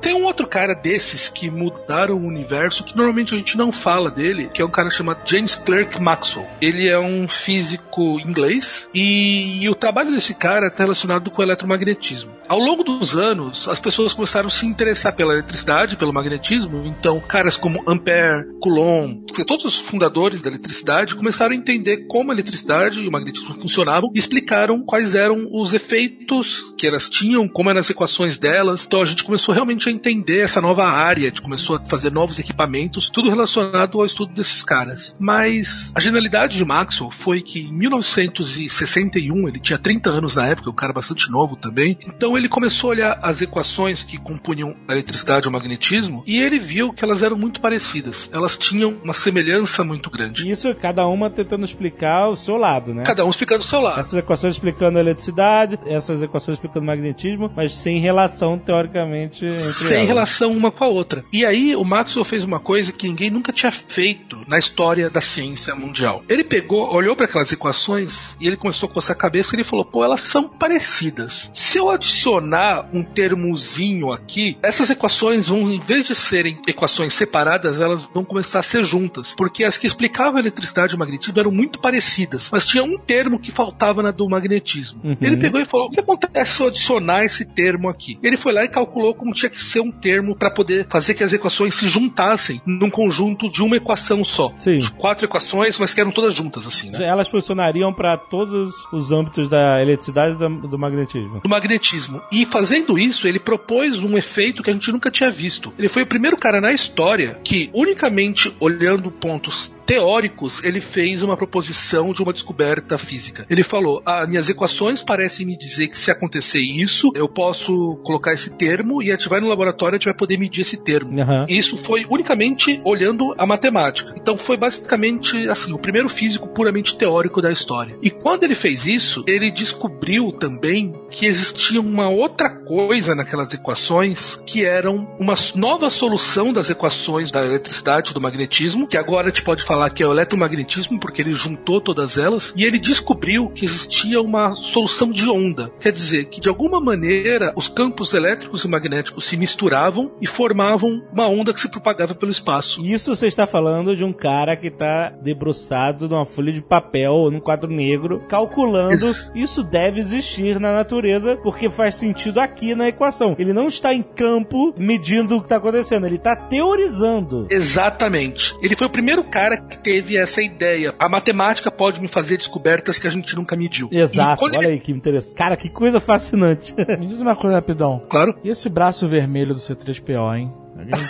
Tem 0.00 0.14
um 0.14 0.24
outro 0.24 0.46
cara 0.46 0.74
desses 0.74 1.28
que 1.28 1.50
mudaram 1.50 2.16
o 2.16 2.26
universo 2.26 2.82
que 2.82 2.96
normalmente 2.96 3.34
a 3.34 3.38
gente 3.38 3.56
não 3.56 3.70
fala 3.70 4.10
dele, 4.10 4.48
que 4.52 4.62
é 4.62 4.64
um 4.64 4.70
cara 4.70 4.90
chamado 4.90 5.28
James 5.28 5.54
Clerk 5.54 6.00
Maxwell. 6.00 6.46
Ele 6.60 6.88
é 6.88 6.98
um 6.98 7.28
físico 7.28 8.18
inglês 8.20 8.88
e, 8.94 9.68
o 9.68 9.74
trabalho 9.74 10.10
desse 10.10 10.34
cara 10.34 10.68
está 10.68 10.84
relacionado 10.84 11.30
com 11.30 11.42
o 11.42 11.44
eletromagnetismo. 11.44 12.32
Ao 12.50 12.58
longo 12.58 12.82
dos 12.82 13.16
anos, 13.16 13.68
as 13.68 13.78
pessoas 13.78 14.12
começaram 14.12 14.48
a 14.48 14.50
se 14.50 14.66
interessar 14.66 15.14
pela 15.14 15.34
eletricidade, 15.34 15.96
pelo 15.96 16.12
magnetismo, 16.12 16.84
então 16.84 17.20
caras 17.20 17.56
como 17.56 17.80
Ampère, 17.88 18.44
Coulomb, 18.60 19.22
todos 19.46 19.64
os 19.64 19.78
fundadores 19.78 20.42
da 20.42 20.48
eletricidade 20.48 21.14
começaram 21.14 21.52
a 21.52 21.56
entender 21.56 22.08
como 22.08 22.32
a 22.32 22.34
eletricidade 22.34 23.04
e 23.04 23.06
o 23.06 23.12
magnetismo 23.12 23.54
funcionavam 23.54 24.10
e 24.12 24.18
explicaram 24.18 24.82
quais 24.82 25.14
eram 25.14 25.46
os 25.52 25.72
efeitos 25.72 26.74
que 26.76 26.88
elas 26.88 27.08
tinham, 27.08 27.48
como 27.48 27.70
eram 27.70 27.78
as 27.78 27.88
equações 27.88 28.36
delas. 28.36 28.84
Então 28.84 29.00
a 29.00 29.04
gente 29.04 29.22
começou 29.22 29.54
realmente 29.54 29.88
a 29.88 29.92
entender 29.92 30.40
essa 30.40 30.60
nova 30.60 30.86
área, 30.86 31.26
a 31.26 31.28
gente 31.28 31.42
começou 31.42 31.76
a 31.76 31.84
fazer 31.86 32.10
novos 32.10 32.40
equipamentos, 32.40 33.08
tudo 33.10 33.30
relacionado 33.30 34.00
ao 34.00 34.04
estudo 34.06 34.34
desses 34.34 34.64
caras. 34.64 35.14
Mas 35.20 35.92
a 35.94 36.00
genialidade 36.00 36.58
de 36.58 36.64
Maxwell 36.64 37.12
foi 37.12 37.42
que 37.42 37.60
em 37.60 37.72
1961, 37.72 39.46
ele 39.46 39.60
tinha 39.60 39.78
30 39.78 40.10
anos 40.10 40.34
na 40.34 40.48
época, 40.48 40.68
um 40.68 40.74
cara 40.74 40.92
bastante 40.92 41.30
novo 41.30 41.54
também, 41.54 41.96
então 42.04 42.39
ele 42.40 42.48
começou 42.48 42.90
a 42.90 42.92
olhar 42.92 43.18
as 43.22 43.40
equações 43.42 44.02
que 44.02 44.18
compunham 44.18 44.74
a 44.88 44.92
eletricidade 44.92 45.46
e 45.46 45.48
o 45.48 45.52
magnetismo 45.52 46.22
e 46.26 46.38
ele 46.40 46.58
viu 46.58 46.92
que 46.92 47.04
elas 47.04 47.22
eram 47.22 47.36
muito 47.36 47.60
parecidas. 47.60 48.28
Elas 48.32 48.56
tinham 48.56 48.98
uma 49.02 49.12
semelhança 49.12 49.84
muito 49.84 50.10
grande. 50.10 50.48
Isso 50.50 50.74
cada 50.74 51.06
uma 51.06 51.30
tentando 51.30 51.64
explicar 51.64 52.28
o 52.28 52.36
seu 52.36 52.56
lado, 52.56 52.94
né? 52.94 53.02
Cada 53.04 53.24
um 53.24 53.30
explicando 53.30 53.60
o 53.60 53.64
seu 53.66 53.80
lado. 53.80 54.00
Essas 54.00 54.14
equações 54.18 54.54
explicando 54.54 54.98
a 54.98 55.00
eletricidade, 55.00 55.78
essas 55.86 56.22
equações 56.22 56.56
explicando 56.56 56.84
o 56.84 56.86
magnetismo, 56.86 57.52
mas 57.54 57.74
sem 57.74 58.00
relação, 58.00 58.58
teoricamente, 58.58 59.44
entre 59.44 59.72
Sem 59.72 59.96
elas. 59.98 60.08
relação 60.08 60.52
uma 60.52 60.70
com 60.70 60.84
a 60.84 60.88
outra. 60.88 61.24
E 61.32 61.44
aí 61.44 61.76
o 61.76 61.84
Maxwell 61.84 62.24
fez 62.24 62.44
uma 62.44 62.58
coisa 62.60 62.92
que 62.92 63.06
ninguém 63.06 63.30
nunca 63.30 63.52
tinha 63.52 63.70
feito 63.70 64.38
na 64.46 64.58
história 64.58 65.10
da 65.10 65.20
ciência 65.20 65.74
mundial. 65.74 66.22
Ele 66.28 66.44
pegou, 66.44 66.92
olhou 66.94 67.14
para 67.14 67.26
aquelas 67.26 67.52
equações 67.52 68.36
e 68.40 68.46
ele 68.46 68.56
começou 68.56 68.88
a 68.88 68.92
coçar 68.92 69.14
a 69.14 69.18
cabeça 69.18 69.54
e 69.54 69.56
ele 69.56 69.64
falou: 69.64 69.84
pô, 69.84 70.02
elas 70.04 70.20
são 70.20 70.48
parecidas. 70.48 71.50
Se 71.52 71.78
eu 71.78 71.90
adicionar 72.30 72.88
um 72.92 73.02
termozinho 73.02 74.12
aqui, 74.12 74.56
essas 74.62 74.90
equações 74.90 75.48
vão, 75.48 75.70
em 75.70 75.80
vez 75.80 76.06
de 76.06 76.14
serem 76.14 76.58
equações 76.66 77.14
separadas, 77.14 77.80
elas 77.80 78.02
vão 78.14 78.24
começar 78.24 78.60
a 78.60 78.62
ser 78.62 78.84
juntas. 78.84 79.34
Porque 79.36 79.64
as 79.64 79.76
que 79.76 79.86
explicavam 79.86 80.36
a 80.36 80.40
eletricidade 80.40 80.92
e 80.92 80.96
o 80.96 80.98
magnetismo 80.98 81.38
eram 81.38 81.50
muito 81.50 81.80
parecidas, 81.80 82.48
mas 82.52 82.66
tinha 82.66 82.84
um 82.84 82.98
termo 82.98 83.38
que 83.38 83.50
faltava 83.50 84.02
na 84.02 84.10
do 84.10 84.28
magnetismo. 84.28 85.00
Uhum. 85.02 85.16
Ele 85.20 85.36
pegou 85.36 85.60
e 85.60 85.64
falou: 85.64 85.86
o 85.86 85.90
que 85.90 86.00
acontece 86.00 86.56
se 86.56 86.62
eu 86.62 86.68
adicionar 86.68 87.24
esse 87.24 87.44
termo 87.44 87.88
aqui? 87.88 88.18
Ele 88.22 88.36
foi 88.36 88.52
lá 88.52 88.64
e 88.64 88.68
calculou 88.68 89.14
como 89.14 89.32
tinha 89.32 89.48
que 89.48 89.60
ser 89.60 89.80
um 89.80 89.90
termo 89.90 90.36
para 90.36 90.50
poder 90.50 90.86
fazer 90.88 91.14
que 91.14 91.24
as 91.24 91.32
equações 91.32 91.74
se 91.74 91.88
juntassem 91.88 92.60
num 92.66 92.90
conjunto 92.90 93.48
de 93.48 93.62
uma 93.62 93.76
equação 93.76 94.24
só. 94.24 94.52
Sim. 94.58 94.78
De 94.78 94.90
quatro 94.92 95.24
equações, 95.24 95.78
mas 95.78 95.94
que 95.94 96.00
eram 96.00 96.10
todas 96.10 96.34
juntas, 96.34 96.66
assim, 96.66 96.90
né? 96.90 97.02
Elas 97.02 97.28
funcionariam 97.28 97.92
para 97.92 98.16
todos 98.16 98.72
os 98.92 99.10
âmbitos 99.10 99.48
da 99.48 99.80
eletricidade 99.80 100.34
e 100.34 100.38
do, 100.38 100.68
do 100.68 100.78
magnetismo. 100.78 101.40
do 101.40 101.48
magnetismo. 101.48 102.09
E 102.30 102.46
fazendo 102.46 102.98
isso, 102.98 103.26
ele 103.26 103.38
propôs 103.38 103.98
um 103.98 104.16
efeito 104.16 104.62
que 104.62 104.70
a 104.70 104.72
gente 104.72 104.90
nunca 104.92 105.10
tinha 105.10 105.30
visto. 105.30 105.72
Ele 105.78 105.88
foi 105.88 106.02
o 106.02 106.06
primeiro 106.06 106.36
cara 106.36 106.60
na 106.60 106.72
história 106.72 107.38
que, 107.44 107.70
unicamente 107.72 108.54
olhando 108.60 109.10
pontos 109.10 109.72
teóricos, 109.90 110.62
ele 110.62 110.80
fez 110.80 111.20
uma 111.20 111.36
proposição 111.36 112.12
de 112.12 112.22
uma 112.22 112.32
descoberta 112.32 112.96
física. 112.96 113.44
Ele 113.50 113.64
falou: 113.64 114.00
ah, 114.06 114.24
minhas 114.24 114.48
equações 114.48 115.02
parecem 115.02 115.44
me 115.44 115.58
dizer 115.58 115.88
que 115.88 115.98
se 115.98 116.12
acontecer 116.12 116.60
isso, 116.60 117.10
eu 117.12 117.28
posso 117.28 117.96
colocar 118.04 118.32
esse 118.32 118.56
termo 118.56 119.02
e 119.02 119.10
a 119.10 119.16
gente 119.16 119.28
vai 119.28 119.40
no 119.40 119.48
laboratório 119.48 119.94
e 119.94 119.96
a 119.96 119.98
gente 119.98 120.04
vai 120.04 120.14
poder 120.14 120.38
medir 120.38 120.60
esse 120.60 120.76
termo. 120.76 121.10
E 121.48 121.58
Isso 121.58 121.76
foi 121.76 122.06
unicamente 122.08 122.80
olhando 122.84 123.34
a 123.36 123.44
matemática. 123.44 124.14
Então 124.16 124.36
foi 124.36 124.56
basicamente 124.56 125.36
assim, 125.48 125.72
o 125.72 125.78
primeiro 125.78 126.08
físico 126.08 126.46
puramente 126.46 126.96
teórico 126.96 127.42
da 127.42 127.50
história. 127.50 127.98
E 128.00 128.10
quando 128.10 128.44
ele 128.44 128.54
fez 128.54 128.86
isso, 128.86 129.24
ele 129.26 129.50
descobriu 129.50 130.30
também 130.30 130.94
que 131.10 131.26
existia 131.26 131.80
uma 131.80 132.08
outra 132.08 132.48
coisa 132.48 133.12
naquelas 133.16 133.52
equações 133.52 134.40
que 134.46 134.64
eram 134.64 135.04
uma 135.18 135.34
nova 135.56 135.90
solução 135.90 136.52
das 136.52 136.70
equações 136.70 137.32
da 137.32 137.44
eletricidade 137.44 138.14
do 138.14 138.20
magnetismo, 138.20 138.86
que 138.86 138.96
agora 138.96 139.26
a 139.26 139.30
gente 139.30 139.42
pode 139.42 139.64
falar 139.64 139.79
que 139.88 140.02
é 140.02 140.06
o 140.06 140.12
eletromagnetismo, 140.12 140.98
porque 140.98 141.22
ele 141.22 141.32
juntou 141.32 141.80
todas 141.80 142.18
elas, 142.18 142.52
e 142.56 142.64
ele 142.64 142.78
descobriu 142.78 143.48
que 143.48 143.64
existia 143.64 144.20
uma 144.20 144.54
solução 144.54 145.10
de 145.10 145.28
onda. 145.28 145.70
Quer 145.80 145.92
dizer, 145.92 146.26
que 146.26 146.40
de 146.40 146.48
alguma 146.48 146.80
maneira 146.80 147.52
os 147.56 147.68
campos 147.68 148.12
elétricos 148.12 148.64
e 148.64 148.68
magnéticos 148.68 149.24
se 149.24 149.36
misturavam 149.36 150.12
e 150.20 150.26
formavam 150.26 151.02
uma 151.12 151.28
onda 151.28 151.52
que 151.52 151.60
se 151.60 151.70
propagava 151.70 152.14
pelo 152.14 152.32
espaço. 152.32 152.84
Isso 152.84 153.14
você 153.14 153.26
está 153.26 153.46
falando 153.46 153.96
de 153.96 154.04
um 154.04 154.12
cara 154.12 154.56
que 154.56 154.66
está 154.66 155.10
debruçado 155.10 156.08
numa 156.08 156.24
folha 156.24 156.52
de 156.52 156.62
papel, 156.62 157.30
num 157.30 157.40
quadro 157.40 157.70
negro, 157.70 158.24
calculando. 158.28 159.06
Isso. 159.06 159.30
Isso 159.34 159.62
deve 159.62 160.00
existir 160.00 160.58
na 160.58 160.72
natureza, 160.72 161.36
porque 161.36 161.70
faz 161.70 161.94
sentido 161.94 162.40
aqui 162.40 162.74
na 162.74 162.88
equação. 162.88 163.36
Ele 163.38 163.52
não 163.52 163.68
está 163.68 163.94
em 163.94 164.02
campo 164.02 164.74
medindo 164.76 165.36
o 165.36 165.40
que 165.40 165.46
está 165.46 165.56
acontecendo, 165.56 166.06
ele 166.06 166.16
está 166.16 166.34
teorizando. 166.34 167.46
Exatamente. 167.50 168.54
Ele 168.62 168.76
foi 168.76 168.86
o 168.86 168.90
primeiro 168.90 169.24
cara 169.24 169.56
que 169.70 169.78
teve 169.78 170.16
essa 170.16 170.42
ideia. 170.42 170.94
A 170.98 171.08
matemática 171.08 171.70
pode 171.70 172.00
me 172.00 172.08
fazer 172.08 172.36
descobertas 172.36 172.98
que 172.98 173.06
a 173.06 173.10
gente 173.10 173.34
nunca 173.36 173.56
mediu. 173.56 173.88
Exato, 173.92 174.44
olha 174.44 174.58
ele- 174.58 174.66
aí 174.66 174.78
que 174.80 174.92
interessante. 174.92 175.34
Cara, 175.34 175.56
que 175.56 175.70
coisa 175.70 176.00
fascinante. 176.00 176.74
Me 176.98 177.06
diz 177.06 177.20
uma 177.20 177.34
coisa 177.36 177.56
rapidão. 177.56 178.02
Claro. 178.10 178.34
E 178.44 178.48
esse 178.50 178.68
braço 178.68 179.06
vermelho 179.08 179.54
do 179.54 179.60
C3PO, 179.60 180.36
hein? 180.36 180.52
Alguém- 180.78 181.08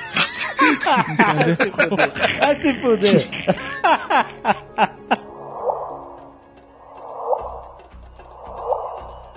Vai 2.39 2.55
se 2.57 2.75
fuder. 2.75 3.27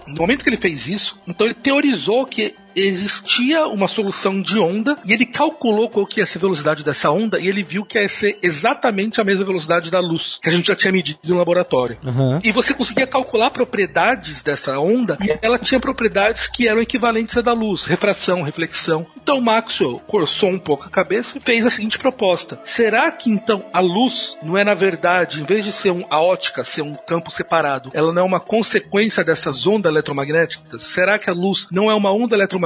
No 0.07 0.15
momento 0.17 0.43
que 0.43 0.49
ele 0.49 0.57
fez 0.57 0.87
isso, 0.87 1.17
então 1.27 1.47
ele 1.47 1.53
teorizou 1.55 2.25
que 2.25 2.53
existia 2.75 3.67
uma 3.67 3.87
solução 3.87 4.41
de 4.41 4.59
onda 4.59 4.97
e 5.05 5.13
ele 5.13 5.25
calculou 5.25 5.89
qual 5.89 6.05
que 6.05 6.19
ia 6.19 6.25
ser 6.25 6.37
a 6.39 6.41
velocidade 6.41 6.83
dessa 6.83 7.11
onda 7.11 7.39
e 7.39 7.47
ele 7.47 7.63
viu 7.63 7.85
que 7.85 7.99
ia 7.99 8.07
ser 8.07 8.37
exatamente 8.41 9.21
a 9.21 9.23
mesma 9.23 9.45
velocidade 9.45 9.91
da 9.91 9.99
luz 9.99 10.39
que 10.41 10.49
a 10.49 10.51
gente 10.51 10.67
já 10.67 10.75
tinha 10.75 10.91
medido 10.91 11.19
no 11.27 11.37
laboratório. 11.37 11.97
Aham. 12.05 12.39
E 12.43 12.51
você 12.51 12.73
conseguia 12.73 13.07
calcular 13.07 13.51
propriedades 13.51 14.41
dessa 14.41 14.79
onda 14.79 15.17
e 15.21 15.37
ela 15.41 15.59
tinha 15.59 15.79
propriedades 15.79 16.47
que 16.47 16.67
eram 16.67 16.81
equivalentes 16.81 17.37
à 17.37 17.41
da 17.41 17.53
luz, 17.53 17.85
refração, 17.85 18.41
reflexão. 18.41 19.05
Então 19.21 19.39
Maxwell 19.39 19.99
coçou 20.07 20.49
um 20.49 20.59
pouco 20.59 20.85
a 20.85 20.89
cabeça 20.89 21.37
e 21.37 21.41
fez 21.41 21.65
a 21.65 21.69
seguinte 21.69 21.97
proposta: 21.97 22.59
será 22.63 23.11
que 23.11 23.29
então 23.29 23.65
a 23.71 23.79
luz 23.79 24.37
não 24.41 24.57
é 24.57 24.63
na 24.63 24.73
verdade, 24.73 25.41
em 25.41 25.45
vez 25.45 25.63
de 25.63 25.71
ser 25.71 25.91
um, 25.91 26.05
a 26.09 26.21
ótica 26.21 26.63
ser 26.63 26.81
um 26.81 26.93
campo 26.93 27.31
separado, 27.31 27.91
ela 27.93 28.11
não 28.11 28.23
é 28.23 28.25
uma 28.25 28.39
consequência 28.39 29.23
dessas 29.23 29.67
ondas 29.67 29.91
eletromagnéticas? 29.91 30.83
Será 30.83 31.19
que 31.19 31.29
a 31.29 31.33
luz 31.33 31.67
não 31.71 31.89
é 31.89 31.95
uma 31.95 32.11
onda 32.11 32.35
eletromagnética 32.35 32.62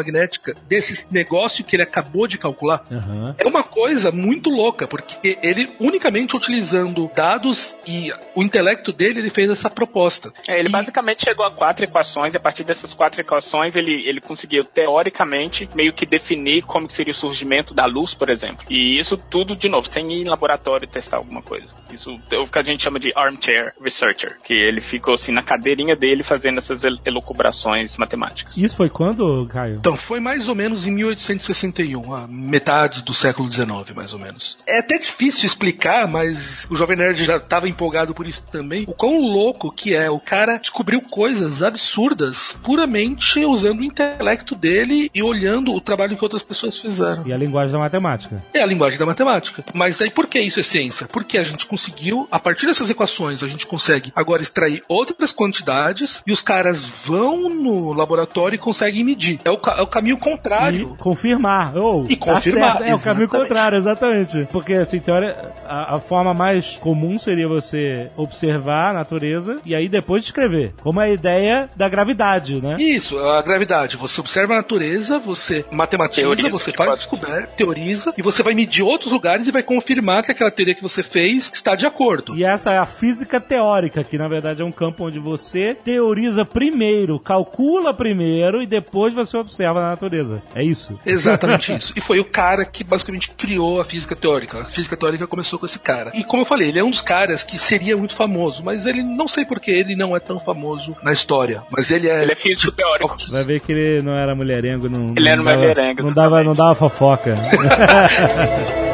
desse 0.67 1.07
negócio 1.11 1.63
que 1.63 1.75
ele 1.75 1.83
acabou 1.83 2.27
de 2.27 2.37
calcular? 2.37 2.83
Aham. 2.91 3.35
É 3.37 3.45
uma 3.47 3.63
coisa 3.63 4.11
muito 4.11 4.49
louca, 4.49 4.87
porque 4.87 5.37
ele, 5.41 5.69
unicamente 5.79 6.35
utilizando 6.35 7.09
dados 7.13 7.75
e 7.85 8.11
o 8.35 8.41
intelecto 8.43 8.91
dele, 8.91 9.19
ele 9.19 9.29
fez 9.29 9.49
essa 9.49 9.69
proposta. 9.69 10.31
É, 10.47 10.59
ele 10.59 10.69
E- 10.69 10.71
basicamente 10.71 11.23
chegou 11.23 11.45
a 11.45 11.51
quatro 11.51 11.83
equações 11.85 12.33
e 12.33 12.37
a 12.37 12.39
partir 12.39 12.63
dessas 12.63 12.93
quatro 12.93 13.21
equações 13.21 13.75
ele, 13.75 14.07
ele 14.07 14.21
conseguiu 14.21 14.63
teoricamente 14.63 15.69
meio 15.75 15.93
que 15.93 16.05
definir 16.05 16.63
como 16.63 16.87
que 16.87 16.93
seria 16.93 17.11
o 17.11 17.15
surgimento 17.15 17.73
da 17.73 17.85
luz, 17.85 18.13
por 18.13 18.29
exemplo. 18.29 18.65
E 18.69 18.97
isso 18.97 19.15
tudo, 19.17 19.55
de 19.55 19.69
novo, 19.69 19.87
sem 19.87 20.11
ir 20.11 20.21
em 20.23 20.25
laboratório 20.29 20.85
e 20.85 20.87
testar 20.87 21.17
alguma 21.17 21.41
coisa. 21.41 21.67
Isso 21.91 22.17
é 22.31 22.37
o 22.37 22.45
que 22.47 22.59
a 22.59 22.63
gente 22.63 22.83
chama 22.83 22.99
de 22.99 23.11
armchair 23.15 23.73
researcher, 23.81 24.37
que 24.43 24.53
ele 24.53 24.81
ficou 24.81 25.13
assim 25.13 25.31
na 25.31 25.41
cadeirinha 25.43 25.95
dele 25.95 26.23
fazendo 26.23 26.57
essas 26.57 26.83
el- 26.83 26.99
elucubrações 27.05 27.97
matemáticas. 27.97 28.57
Isso 28.57 28.75
foi 28.75 28.89
quando, 28.89 29.45
Caio? 29.47 29.79
Então, 29.87 29.95
foi 29.95 30.19
mais 30.19 30.49
ou 30.49 30.53
menos 30.53 30.85
em 30.85 30.91
1861, 30.91 32.13
a 32.13 32.27
metade 32.27 33.03
do 33.03 33.13
século 33.13 33.49
XIX, 33.49 33.95
mais 33.95 34.11
ou 34.11 34.19
menos. 34.19 34.57
É 34.67 34.79
até 34.79 34.97
difícil 34.97 35.45
explicar, 35.45 36.05
mas 36.09 36.67
o 36.69 36.75
Jovem 36.75 36.97
Nerd 36.97 37.23
já 37.23 37.37
estava 37.37 37.69
empolgado 37.69 38.13
por 38.13 38.27
isso 38.27 38.43
também. 38.51 38.83
O 38.85 38.91
quão 38.91 39.17
louco 39.17 39.71
que 39.71 39.95
é. 39.95 40.11
O 40.11 40.19
cara 40.19 40.57
descobriu 40.57 40.99
coisas 40.99 41.63
absurdas 41.63 42.57
puramente 42.61 43.45
usando 43.45 43.79
o 43.79 43.83
intelecto 43.83 44.55
dele 44.55 45.09
e 45.15 45.23
olhando 45.23 45.71
o 45.71 45.79
trabalho 45.79 46.17
que 46.17 46.23
outras 46.25 46.43
pessoas 46.43 46.77
fizeram. 46.77 47.25
E 47.25 47.31
a 47.31 47.37
linguagem 47.37 47.71
da 47.71 47.79
matemática. 47.79 48.43
É 48.53 48.61
a 48.61 48.65
linguagem 48.65 48.99
da 48.99 49.05
matemática. 49.05 49.63
Mas 49.73 50.01
aí 50.01 50.11
por 50.11 50.27
que 50.27 50.41
isso 50.41 50.59
é 50.59 50.63
ciência? 50.63 51.07
Porque 51.07 51.37
a 51.37 51.43
gente 51.43 51.65
conseguiu, 51.65 52.27
a 52.29 52.39
partir 52.39 52.65
dessas 52.65 52.89
equações, 52.89 53.41
a 53.41 53.47
gente 53.47 53.65
consegue 53.65 54.11
agora 54.13 54.41
extrair 54.41 54.83
outras 54.89 55.31
quantidades 55.31 56.21
e 56.27 56.33
os 56.33 56.41
caras 56.41 56.81
vão 56.81 57.47
no 57.47 57.93
laboratório 57.93 58.57
e 58.57 58.59
conseguem 58.59 59.05
medir. 59.05 59.39
É 59.45 59.49
o, 59.49 59.57
é 59.77 59.81
o 59.81 59.87
caminho 59.87 60.17
contrário. 60.17 60.93
E 60.93 60.97
confirmar. 60.97 61.75
Ou, 61.77 62.05
E 62.09 62.15
tá 62.15 62.33
confirmar. 62.33 62.81
É 62.87 62.95
o 62.95 62.99
caminho 62.99 63.27
contrário, 63.29 63.77
exatamente. 63.77 64.47
Porque, 64.51 64.73
assim, 64.73 64.99
teoria, 64.99 65.51
a, 65.67 65.95
a 65.95 65.99
forma 65.99 66.33
mais 66.33 66.77
comum 66.77 67.17
seria 67.17 67.47
você 67.47 68.09
observar 68.15 68.89
a 68.91 68.93
natureza 68.93 69.57
e 69.65 69.75
aí 69.75 69.87
depois 69.87 70.23
descrever. 70.23 70.73
Como 70.81 70.99
a 70.99 71.09
ideia 71.09 71.69
da 71.75 71.87
gravidade, 71.87 72.61
né? 72.61 72.75
Isso, 72.79 73.17
a 73.17 73.41
gravidade. 73.41 73.97
Você 73.97 74.19
observa 74.19 74.53
a 74.53 74.57
natureza, 74.57 75.19
você 75.19 75.65
matematiza, 75.71 76.21
Teoriza, 76.21 76.49
você 76.49 76.71
faz 76.71 76.89
fato. 76.89 76.97
descoberta, 76.99 77.53
teoriza, 77.55 78.13
e 78.17 78.21
você 78.21 78.41
vai 78.43 78.53
medir 78.53 78.83
outros 78.83 79.11
lugares 79.11 79.47
e 79.47 79.51
vai 79.51 79.63
confirmar 79.63 80.23
que 80.23 80.31
aquela 80.31 80.51
teoria 80.51 80.73
que 80.75 80.81
você 80.81 81.03
fez 81.03 81.51
está 81.53 81.75
de 81.75 81.85
acordo. 81.85 82.35
E 82.35 82.43
essa 82.43 82.71
é 82.71 82.77
a 82.77 82.85
física 82.85 83.39
teórica, 83.39 84.03
que 84.03 84.17
na 84.17 84.27
verdade 84.27 84.61
é 84.61 84.65
um 84.65 84.71
campo 84.71 85.05
onde 85.05 85.19
você 85.19 85.75
teoriza 85.75 86.43
primeiro, 86.45 87.19
calcula 87.19 87.93
primeiro 87.93 88.61
e 88.61 88.65
depois 88.65 89.13
você 89.13 89.37
observa 89.37 89.66
na 89.75 89.89
natureza. 89.91 90.41
É 90.55 90.63
isso. 90.63 90.97
Exatamente 91.05 91.73
isso. 91.75 91.93
E 91.95 92.01
foi 92.01 92.19
o 92.19 92.25
cara 92.25 92.65
que 92.65 92.83
basicamente 92.83 93.29
criou 93.31 93.79
a 93.81 93.85
física 93.85 94.15
teórica. 94.15 94.61
A 94.61 94.65
física 94.65 94.95
teórica 94.97 95.27
começou 95.27 95.57
com 95.59 95.65
esse 95.65 95.79
cara. 95.79 96.11
E 96.13 96.23
como 96.23 96.41
eu 96.41 96.45
falei, 96.45 96.69
ele 96.69 96.79
é 96.79 96.83
um 96.83 96.89
dos 96.89 97.01
caras 97.01 97.43
que 97.43 97.57
seria 97.57 97.95
muito 97.97 98.15
famoso, 98.15 98.63
mas 98.63 98.85
ele 98.85 99.03
não 99.03 99.27
sei 99.27 99.45
por 99.45 99.59
que 99.59 99.71
ele 99.71 99.95
não 99.95 100.15
é 100.15 100.19
tão 100.19 100.39
famoso 100.39 100.95
na 101.03 101.11
história. 101.13 101.61
Mas 101.71 101.91
ele 101.91 102.07
é. 102.09 102.23
Ele 102.23 102.31
é 102.31 102.35
físico 102.35 102.71
teórico. 102.71 103.15
Vai 103.31 103.43
ver 103.43 103.59
que 103.59 103.71
ele 103.71 104.01
não 104.01 104.13
era 104.13 104.35
mulherengo, 104.35 104.89
não. 104.89 105.13
Ele 105.15 105.27
era 105.27 105.37
não 105.37 105.43
dava- 105.45 105.57
mulherengo, 105.57 106.03
Não 106.03 106.13
dava, 106.13 106.43
não 106.43 106.55
dava 106.55 106.75
fofoca. 106.75 107.35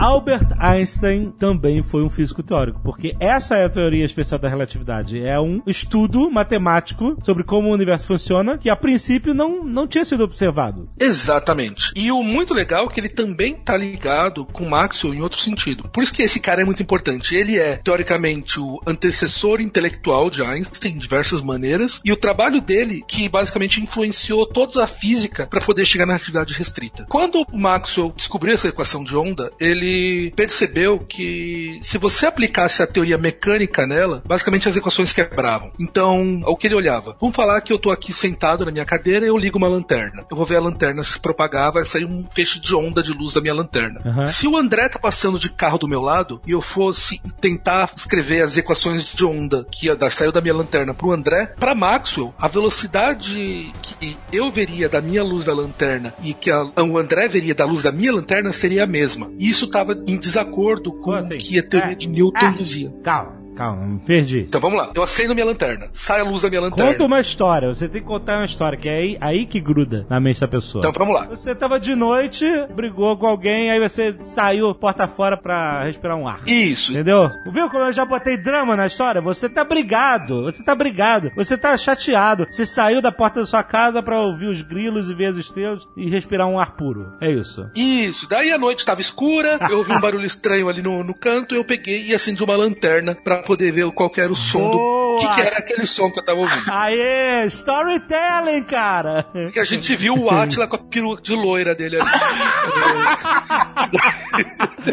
Albert 0.00 0.56
Einstein 0.58 1.30
também 1.30 1.82
foi 1.82 2.02
um 2.02 2.08
físico 2.08 2.42
teórico, 2.42 2.80
porque 2.82 3.14
essa 3.20 3.58
é 3.58 3.66
a 3.66 3.68
teoria 3.68 4.02
especial 4.02 4.40
da 4.40 4.48
relatividade. 4.48 5.22
É 5.22 5.38
um 5.38 5.60
estudo 5.66 6.30
matemático 6.30 7.18
sobre 7.22 7.44
como 7.44 7.68
o 7.68 7.72
universo 7.74 8.06
funciona 8.06 8.56
que 8.56 8.70
a 8.70 8.76
princípio 8.76 9.34
não, 9.34 9.62
não 9.62 9.86
tinha 9.86 10.02
sido 10.02 10.24
observado. 10.24 10.88
Exatamente. 10.98 11.92
E 11.94 12.10
o 12.10 12.22
muito 12.22 12.54
legal 12.54 12.86
é 12.86 12.88
que 12.88 12.98
ele 12.98 13.10
também 13.10 13.52
tá 13.54 13.76
ligado 13.76 14.46
com 14.46 14.66
Maxwell 14.66 15.12
em 15.12 15.20
outro 15.20 15.38
sentido. 15.38 15.86
Por 15.92 16.02
isso 16.02 16.14
que 16.14 16.22
esse 16.22 16.40
cara 16.40 16.62
é 16.62 16.64
muito 16.64 16.82
importante. 16.82 17.36
Ele 17.36 17.58
é, 17.58 17.76
teoricamente, 17.76 18.58
o 18.58 18.80
antecessor 18.86 19.60
intelectual 19.60 20.30
de 20.30 20.42
Einstein, 20.42 20.94
de 20.94 21.00
diversas 21.00 21.42
maneiras, 21.42 22.00
e 22.02 22.10
o 22.10 22.16
trabalho 22.16 22.62
dele 22.62 23.04
que 23.06 23.28
basicamente 23.28 23.82
influenciou 23.82 24.46
toda 24.46 24.82
a 24.82 24.86
física 24.86 25.46
para 25.46 25.60
poder 25.60 25.84
chegar 25.84 26.06
na 26.06 26.14
atividade 26.14 26.54
restrita. 26.54 27.04
Quando 27.06 27.44
o 27.52 27.58
Maxwell 27.58 28.14
descobriu 28.16 28.54
essa 28.54 28.68
equação 28.68 29.04
de 29.04 29.14
onda, 29.14 29.52
ele 29.60 29.89
percebeu 30.36 30.98
que 30.98 31.78
se 31.82 31.98
você 31.98 32.26
aplicasse 32.26 32.82
a 32.82 32.86
teoria 32.86 33.18
mecânica 33.18 33.86
nela, 33.86 34.22
basicamente 34.26 34.68
as 34.68 34.76
equações 34.76 35.12
quebravam. 35.12 35.72
Então, 35.78 36.40
o 36.46 36.56
que 36.56 36.66
ele 36.66 36.74
olhava? 36.74 37.16
Vamos 37.20 37.36
falar 37.36 37.60
que 37.60 37.72
eu 37.72 37.78
tô 37.78 37.90
aqui 37.90 38.12
sentado 38.12 38.64
na 38.64 38.72
minha 38.72 38.84
cadeira 38.84 39.24
e 39.24 39.28
eu 39.28 39.36
ligo 39.36 39.58
uma 39.58 39.68
lanterna. 39.68 40.24
Eu 40.30 40.36
vou 40.36 40.46
ver 40.46 40.56
a 40.56 40.60
lanterna 40.60 41.02
se 41.02 41.18
propagar, 41.18 41.72
vai 41.72 41.84
sair 41.84 42.04
um 42.04 42.26
feixe 42.30 42.60
de 42.60 42.74
onda 42.74 43.02
de 43.02 43.12
luz 43.12 43.34
da 43.34 43.40
minha 43.40 43.54
lanterna. 43.54 44.00
Uhum. 44.04 44.26
Se 44.26 44.46
o 44.46 44.56
André 44.56 44.88
tá 44.88 44.98
passando 44.98 45.38
de 45.38 45.50
carro 45.50 45.78
do 45.78 45.88
meu 45.88 46.00
lado 46.00 46.40
e 46.46 46.52
eu 46.52 46.60
fosse 46.60 47.20
tentar 47.40 47.90
escrever 47.96 48.42
as 48.42 48.56
equações 48.56 49.04
de 49.04 49.24
onda 49.24 49.66
que 49.70 49.88
saiu 50.10 50.32
da 50.32 50.40
minha 50.40 50.54
lanterna 50.54 50.94
pro 50.94 51.12
André, 51.12 51.46
para 51.58 51.74
Maxwell, 51.74 52.34
a 52.38 52.48
velocidade 52.48 53.72
que 53.82 54.16
eu 54.32 54.50
veria 54.50 54.88
da 54.88 55.00
minha 55.00 55.22
luz 55.22 55.44
da 55.44 55.54
lanterna 55.54 56.14
e 56.22 56.34
que 56.34 56.50
a, 56.50 56.62
o 56.62 56.98
André 56.98 57.28
veria 57.28 57.54
da 57.54 57.64
luz 57.64 57.82
da 57.82 57.92
minha 57.92 58.12
lanterna 58.12 58.52
seria 58.52 58.84
a 58.84 58.86
mesma. 58.86 59.30
Isso 59.38 59.68
estava 59.82 60.04
em 60.06 60.16
desacordo 60.18 60.92
com 60.92 61.12
assim? 61.12 61.34
o 61.34 61.38
que 61.38 61.58
a 61.58 61.62
teoria 61.62 61.92
É. 61.92 61.94
de 61.94 62.08
Newton 62.08 62.38
Ah. 62.38 62.50
dizia. 62.50 62.90
Calma, 63.02 63.32
calma, 63.60 63.86
me 63.86 63.98
perdi. 63.98 64.40
Então 64.48 64.60
vamos 64.60 64.78
lá. 64.78 64.90
Eu 64.94 65.02
acendo 65.02 65.34
minha 65.34 65.44
lanterna, 65.44 65.90
sai 65.92 66.20
a 66.20 66.24
luz 66.24 66.42
da 66.42 66.48
minha 66.48 66.62
lanterna. 66.62 66.92
Conta 66.92 67.04
uma 67.04 67.20
história, 67.20 67.68
você 67.68 67.88
tem 67.88 68.00
que 68.00 68.08
contar 68.08 68.38
uma 68.38 68.46
história, 68.46 68.78
que 68.78 68.88
é 68.88 68.96
aí, 68.96 69.18
aí 69.20 69.46
que 69.46 69.60
gruda 69.60 70.06
na 70.08 70.18
mente 70.18 70.40
da 70.40 70.48
pessoa. 70.48 70.80
Então 70.80 70.92
vamos 70.96 71.14
lá. 71.14 71.26
Você 71.26 71.54
tava 71.54 71.78
de 71.78 71.94
noite, 71.94 72.46
brigou 72.74 73.16
com 73.18 73.26
alguém, 73.26 73.70
aí 73.70 73.78
você 73.78 74.12
saiu 74.12 74.74
porta 74.74 75.06
fora 75.06 75.36
pra 75.36 75.84
respirar 75.84 76.16
um 76.16 76.26
ar. 76.26 76.40
Isso. 76.46 76.92
Entendeu? 76.92 77.30
Viu 77.52 77.68
como 77.68 77.84
eu 77.84 77.92
já 77.92 78.04
botei 78.04 78.38
drama 78.38 78.76
na 78.76 78.86
história? 78.86 79.20
Você 79.20 79.48
tá 79.48 79.62
brigado, 79.62 80.44
você 80.44 80.64
tá 80.64 80.74
brigado, 80.74 81.30
você 81.36 81.58
tá 81.58 81.76
chateado. 81.76 82.46
Você 82.50 82.64
saiu 82.64 83.02
da 83.02 83.12
porta 83.12 83.40
da 83.40 83.46
sua 83.46 83.62
casa 83.62 84.02
pra 84.02 84.20
ouvir 84.20 84.46
os 84.46 84.62
grilos 84.62 85.10
e 85.10 85.14
ver 85.14 85.26
as 85.26 85.36
estrelas 85.36 85.86
e 85.96 86.08
respirar 86.08 86.46
um 86.46 86.58
ar 86.58 86.76
puro. 86.76 87.12
É 87.20 87.30
isso. 87.30 87.68
Isso. 87.74 88.28
Daí 88.28 88.50
a 88.50 88.58
noite 88.58 88.78
estava 88.78 89.00
escura, 89.00 89.58
eu 89.68 89.78
ouvi 89.78 89.92
um 89.92 90.00
barulho 90.00 90.24
estranho 90.30 90.68
ali 90.68 90.80
no, 90.80 91.04
no 91.04 91.12
canto, 91.14 91.54
eu 91.54 91.64
peguei 91.64 92.06
e 92.06 92.14
acendi 92.14 92.42
uma 92.42 92.56
lanterna 92.56 93.14
pra 93.14 93.42
poder 93.50 93.72
ver 93.72 93.90
qual 93.90 94.12
era 94.16 94.32
o 94.32 94.36
som 94.36 94.70
do. 94.70 94.76
Boa! 94.76 95.16
O 95.16 95.20
que, 95.20 95.34
que 95.34 95.40
era 95.40 95.58
aquele 95.58 95.86
som 95.86 96.10
que 96.10 96.20
eu 96.20 96.24
tava 96.24 96.38
ouvindo? 96.38 96.62
Aê, 96.70 97.44
storytelling, 97.46 98.62
cara! 98.62 99.26
Que 99.52 99.58
a 99.58 99.64
gente 99.64 99.94
viu 99.96 100.14
o 100.14 100.30
Atila 100.30 100.68
com 100.68 100.76
a 100.76 100.78
peruca 100.78 101.20
de 101.20 101.34
loira 101.34 101.74
dele 101.74 101.98
ali. 102.00 102.08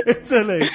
Excelente. 0.05 0.71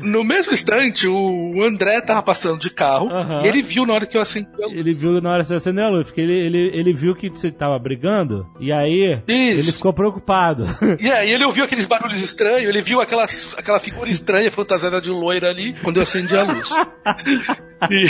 No 0.00 0.24
mesmo 0.24 0.52
instante, 0.52 1.06
o 1.08 1.62
André 1.62 2.00
tava 2.00 2.22
passando 2.22 2.58
de 2.58 2.70
carro 2.70 3.08
e 3.42 3.48
ele 3.48 3.62
viu 3.62 3.84
na 3.84 3.94
hora 3.94 4.06
que 4.06 4.16
eu 4.16 4.20
acendi 4.20 4.48
a 4.62 4.66
luz. 4.66 4.78
Ele 4.78 4.94
viu 4.94 5.20
na 5.20 5.30
hora 5.30 5.42
que 5.42 5.48
você 5.48 5.54
acendeu 5.54 5.84
a 5.84 5.88
luz, 5.88 6.06
porque 6.06 6.20
ele, 6.20 6.32
ele, 6.32 6.70
ele 6.72 6.92
viu 6.92 7.14
que 7.14 7.28
você 7.28 7.50
tava 7.50 7.78
brigando, 7.78 8.46
e 8.60 8.72
aí 8.72 9.20
ele 9.26 9.60
Isso. 9.60 9.74
ficou 9.74 9.92
preocupado. 9.92 10.64
E 11.00 11.10
aí 11.10 11.30
ele 11.30 11.44
ouviu 11.44 11.64
aqueles 11.64 11.86
barulhos 11.86 12.20
estranhos, 12.20 12.68
ele 12.68 12.80
viu 12.80 13.00
aquelas, 13.00 13.54
aquela 13.58 13.80
figura 13.80 14.08
estranha 14.08 14.50
fantasiada 14.50 15.00
de 15.00 15.10
loira 15.10 15.50
ali 15.50 15.74
quando 15.82 15.96
eu 15.96 16.02
acendi 16.02 16.36
a 16.36 16.44
luz. 16.44 16.49
E 17.90 18.06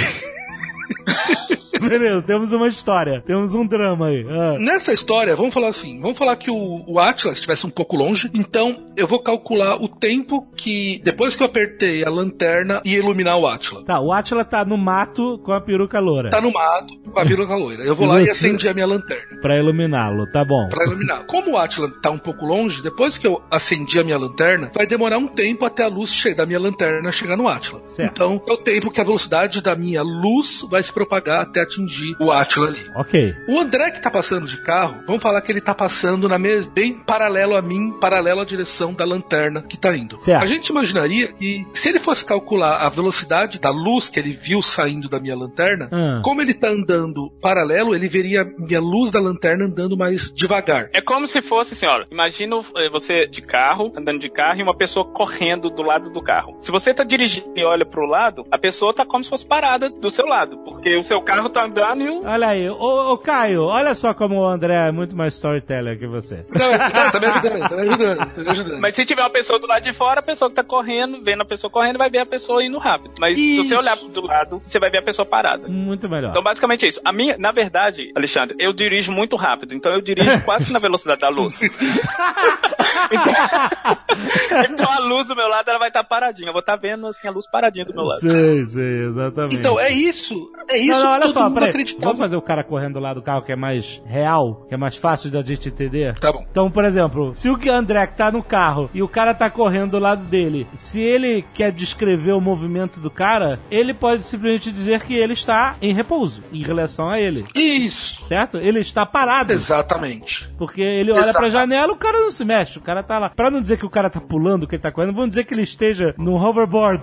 Beleza, 1.88 2.22
temos 2.22 2.52
uma 2.52 2.68
história, 2.68 3.22
temos 3.26 3.54
um 3.54 3.66
drama 3.66 4.08
aí. 4.08 4.26
Ah. 4.28 4.56
nessa 4.58 4.92
história, 4.92 5.34
vamos 5.34 5.54
falar 5.54 5.68
assim, 5.68 6.00
vamos 6.00 6.18
falar 6.18 6.36
que 6.36 6.50
o, 6.50 6.84
o 6.86 6.98
Atlas 6.98 7.34
estivesse 7.34 7.66
um 7.66 7.70
pouco 7.70 7.96
longe, 7.96 8.30
então 8.34 8.86
eu 8.96 9.06
vou 9.06 9.22
calcular 9.22 9.76
o 9.76 9.88
tempo 9.88 10.46
que, 10.56 11.00
depois 11.02 11.36
que 11.36 11.42
eu 11.42 11.46
apertei 11.46 12.04
a 12.04 12.10
lanterna, 12.10 12.80
ia 12.84 12.98
iluminar 12.98 13.38
o 13.38 13.46
Atlas. 13.46 13.84
Tá, 13.84 14.00
o 14.00 14.12
Atila 14.12 14.44
tá 14.44 14.64
no 14.64 14.76
mato 14.76 15.38
com 15.44 15.52
a 15.52 15.60
peruca 15.60 15.98
loura. 15.98 16.30
Tá 16.30 16.40
no 16.40 16.52
mato, 16.52 16.98
com 17.10 17.18
a 17.18 17.24
peruca 17.24 17.54
loira. 17.54 17.82
Eu 17.82 17.94
vou 17.94 18.06
lá 18.06 18.20
e 18.20 18.28
acendi 18.28 18.68
a 18.68 18.74
minha 18.74 18.86
lanterna. 18.86 19.40
Pra 19.40 19.58
iluminá-lo, 19.58 20.26
tá 20.30 20.44
bom. 20.44 20.68
Pra 20.68 20.84
iluminar. 20.84 21.24
Como 21.26 21.52
o 21.52 21.56
Atila 21.56 21.90
tá 22.02 22.10
um 22.10 22.18
pouco 22.18 22.44
longe, 22.44 22.82
depois 22.82 23.16
que 23.16 23.26
eu 23.26 23.42
acendi 23.50 23.98
a 23.98 24.04
minha 24.04 24.18
lanterna, 24.18 24.70
vai 24.74 24.86
demorar 24.86 25.18
um 25.18 25.28
tempo 25.28 25.64
até 25.64 25.82
a 25.82 25.88
luz 25.88 26.22
da 26.36 26.44
minha 26.44 26.58
lanterna 26.58 27.10
chegar 27.10 27.36
no 27.36 27.48
Atila. 27.48 27.80
Certo. 27.84 28.10
Então, 28.10 28.42
é 28.46 28.52
o 28.52 28.58
tempo 28.58 28.90
que 28.90 29.00
a 29.00 29.04
velocidade 29.04 29.60
da 29.62 29.74
minha 29.74 30.02
luz 30.02 30.66
vai 30.68 30.82
se 30.82 30.92
propagar 30.92 31.42
até 31.42 31.64
atingir 31.70 32.16
o 32.18 32.30
Atila 32.32 32.66
ali. 32.68 32.90
Ok. 32.94 33.34
O 33.48 33.58
André 33.60 33.90
que 33.90 34.00
tá 34.02 34.10
passando 34.10 34.46
de 34.46 34.56
carro, 34.62 35.02
vamos 35.06 35.22
falar 35.22 35.40
que 35.40 35.52
ele 35.52 35.60
tá 35.60 35.74
passando 35.74 36.28
na 36.28 36.38
mes 36.38 36.66
bem 36.66 36.94
paralelo 36.94 37.54
a 37.56 37.62
mim, 37.62 37.92
paralelo 38.00 38.40
à 38.40 38.44
direção 38.44 38.92
da 38.92 39.04
lanterna 39.04 39.62
que 39.62 39.76
tá 39.76 39.96
indo. 39.96 40.16
Certo. 40.18 40.42
A 40.42 40.46
gente 40.46 40.68
imaginaria 40.68 41.32
que 41.32 41.64
se 41.72 41.88
ele 41.88 41.98
fosse 41.98 42.24
calcular 42.24 42.78
a 42.84 42.88
velocidade 42.88 43.58
da 43.60 43.70
luz 43.70 44.08
que 44.08 44.18
ele 44.18 44.32
viu 44.32 44.60
saindo 44.62 45.08
da 45.08 45.20
minha 45.20 45.36
lanterna, 45.36 45.88
Ah. 45.92 46.20
como 46.24 46.42
ele 46.42 46.54
tá 46.54 46.68
andando 46.68 47.30
paralelo, 47.40 47.94
ele 47.94 48.08
veria 48.08 48.44
minha 48.58 48.80
luz 48.80 49.10
da 49.10 49.20
lanterna 49.20 49.64
andando 49.66 49.96
mais 49.96 50.32
devagar. 50.34 50.88
É 50.92 51.00
como 51.00 51.26
se 51.26 51.40
fosse 51.40 51.74
assim, 51.74 51.86
olha, 51.86 52.06
imagina 52.10 52.56
eh, 52.76 52.88
você 52.90 53.26
de 53.26 53.40
carro, 53.42 53.92
andando 53.96 54.20
de 54.20 54.28
carro 54.30 54.58
e 54.58 54.62
uma 54.62 54.74
pessoa 54.76 55.04
correndo 55.06 55.70
do 55.70 55.82
lado 55.82 56.10
do 56.10 56.20
carro. 56.22 56.56
Se 56.58 56.70
você 56.70 56.92
tá 56.92 57.04
dirigindo 57.04 57.50
e 57.56 57.64
olha 57.64 57.84
pro 57.86 58.04
lado, 58.06 58.44
a 58.50 58.58
pessoa 58.58 58.92
tá 58.94 59.04
como 59.04 59.22
se 59.24 59.30
fosse 59.30 59.46
parada 59.46 59.88
do 59.90 60.10
seu 60.10 60.26
lado, 60.26 60.58
porque 60.58 60.96
o 60.96 61.02
seu 61.02 61.20
carro 61.20 61.48
tá 61.48 61.59
e. 61.68 62.26
Olha 62.26 62.48
aí, 62.48 62.68
ô, 62.68 63.12
ô 63.12 63.18
Caio, 63.18 63.64
olha 63.64 63.94
só 63.94 64.14
como 64.14 64.40
o 64.40 64.46
André 64.46 64.88
é 64.88 64.92
muito 64.92 65.16
mais 65.16 65.34
storyteller 65.34 65.98
que 65.98 66.06
você. 66.06 66.44
Não, 66.50 67.10
tá 67.10 67.20
me 67.20 67.26
ajudando, 67.26 67.68
tá 67.68 67.76
me 67.76 67.88
ajudando, 67.88 68.18
tá 68.18 68.42
me 68.42 68.50
ajudando. 68.50 68.80
Mas 68.80 68.94
se 68.94 69.04
tiver 69.04 69.22
uma 69.22 69.30
pessoa 69.30 69.58
do 69.58 69.66
lado 69.66 69.82
de 69.82 69.92
fora, 69.92 70.20
a 70.20 70.22
pessoa 70.22 70.48
que 70.48 70.54
tá 70.54 70.64
correndo, 70.64 71.22
vendo 71.22 71.42
a 71.42 71.44
pessoa 71.44 71.70
correndo, 71.70 71.98
vai 71.98 72.10
ver 72.10 72.18
a 72.18 72.26
pessoa 72.26 72.64
indo 72.64 72.78
rápido. 72.78 73.14
Mas 73.18 73.36
se 73.36 73.56
Isso. 73.56 73.64
você 73.64 73.76
olhar 73.76 73.96
do 73.96 74.26
lado, 74.26 74.62
você 74.64 74.78
vai 74.78 74.90
ver 74.90 74.98
a 74.98 75.02
pessoa 75.02 75.26
parada. 75.26 75.68
Muito 75.68 76.08
melhor. 76.08 76.30
Então, 76.30 76.42
basicamente 76.42 76.84
é 76.84 76.88
isso. 76.88 77.00
A 77.04 77.12
minha, 77.12 77.36
na 77.38 77.52
verdade, 77.52 78.10
Alexandre, 78.16 78.56
eu 78.58 78.72
dirijo 78.72 79.12
muito 79.12 79.36
rápido, 79.36 79.74
então 79.74 79.92
eu 79.92 80.00
dirijo 80.00 80.30
quase 80.44 80.66
que 80.66 80.72
na 80.72 80.78
velocidade 80.78 81.20
da 81.20 81.28
luz. 81.28 81.62
então, 81.62 81.80
então 84.70 84.90
a 84.90 84.98
luz 85.00 85.28
do 85.28 85.36
meu 85.36 85.48
lado 85.48 85.68
ela 85.68 85.78
vai 85.78 85.88
estar 85.88 86.04
paradinha. 86.04 86.48
Eu 86.48 86.52
vou 86.52 86.60
estar 86.60 86.76
vendo 86.76 87.06
assim 87.06 87.28
a 87.28 87.30
luz 87.30 87.48
paradinha 87.48 87.84
do 87.84 87.94
meu 87.94 88.04
lado. 88.04 88.20
Sei, 88.20 88.64
sei, 88.66 89.08
exatamente. 89.08 89.56
Então, 89.56 89.78
é 89.78 89.90
isso. 89.90 90.34
É 90.68 90.78
isso 90.78 90.90
não, 90.90 91.04
não, 91.04 91.12
olha 91.12 91.28
só, 91.30 91.49
mundo 91.50 91.58
peraí. 91.58 91.70
acreditava. 91.70 92.06
Vamos 92.06 92.20
fazer 92.20 92.36
o 92.36 92.42
cara 92.42 92.64
correndo 92.64 92.98
lá 92.98 93.14
do 93.14 93.22
carro 93.22 93.42
que 93.42 93.52
é 93.52 93.56
mais 93.56 94.02
real, 94.06 94.66
que 94.68 94.74
é 94.74 94.76
mais 94.76 94.96
fácil 94.96 95.30
da 95.30 95.42
gente 95.42 95.68
entender? 95.68 96.18
Tá 96.18 96.32
bom. 96.32 96.44
Então, 96.50 96.70
por 96.70 96.84
exemplo, 96.84 97.32
se 97.34 97.48
o 97.48 97.58
André 97.70 98.06
tá 98.06 98.30
no 98.32 98.42
carro 98.42 98.90
e 98.92 99.02
o 99.02 99.08
cara 99.08 99.34
tá 99.34 99.48
correndo 99.50 99.92
do 99.92 99.98
lado 99.98 100.24
dele, 100.24 100.66
se 100.74 101.00
ele 101.00 101.44
quer 101.54 101.72
descrever 101.72 102.32
o 102.32 102.40
movimento 102.40 103.00
do 103.00 103.10
cara, 103.10 103.60
ele 103.70 103.92
pode 103.94 104.24
simplesmente 104.24 104.70
dizer 104.70 105.02
que 105.02 105.14
ele 105.14 105.32
está 105.32 105.74
em 105.80 105.94
repouso 105.94 106.42
em 106.52 106.62
relação 106.62 107.08
a 107.08 107.20
ele. 107.20 107.44
Isso. 107.54 108.24
Certo? 108.24 108.56
Ele 108.58 108.80
está 108.80 109.04
parado. 109.06 109.52
Exatamente. 109.52 110.48
Porque 110.58 110.80
ele 110.80 111.12
olha 111.12 111.22
Exato. 111.22 111.38
pra 111.38 111.48
janela, 111.48 111.92
o 111.92 111.96
cara 111.96 112.20
não 112.20 112.30
se 112.30 112.44
mexe, 112.44 112.78
o 112.78 112.82
cara 112.82 113.02
tá 113.02 113.18
lá. 113.18 113.30
Pra 113.30 113.50
não 113.50 113.60
dizer 113.60 113.76
que 113.78 113.86
o 113.86 113.90
cara 113.90 114.10
tá 114.10 114.20
pulando, 114.20 114.66
que 114.66 114.74
ele 114.74 114.82
tá 114.82 114.92
correndo, 114.92 115.14
vamos 115.14 115.30
dizer 115.30 115.44
que 115.44 115.54
ele 115.54 115.62
esteja 115.62 116.14
num 116.18 116.34
hoverboard. 116.34 117.02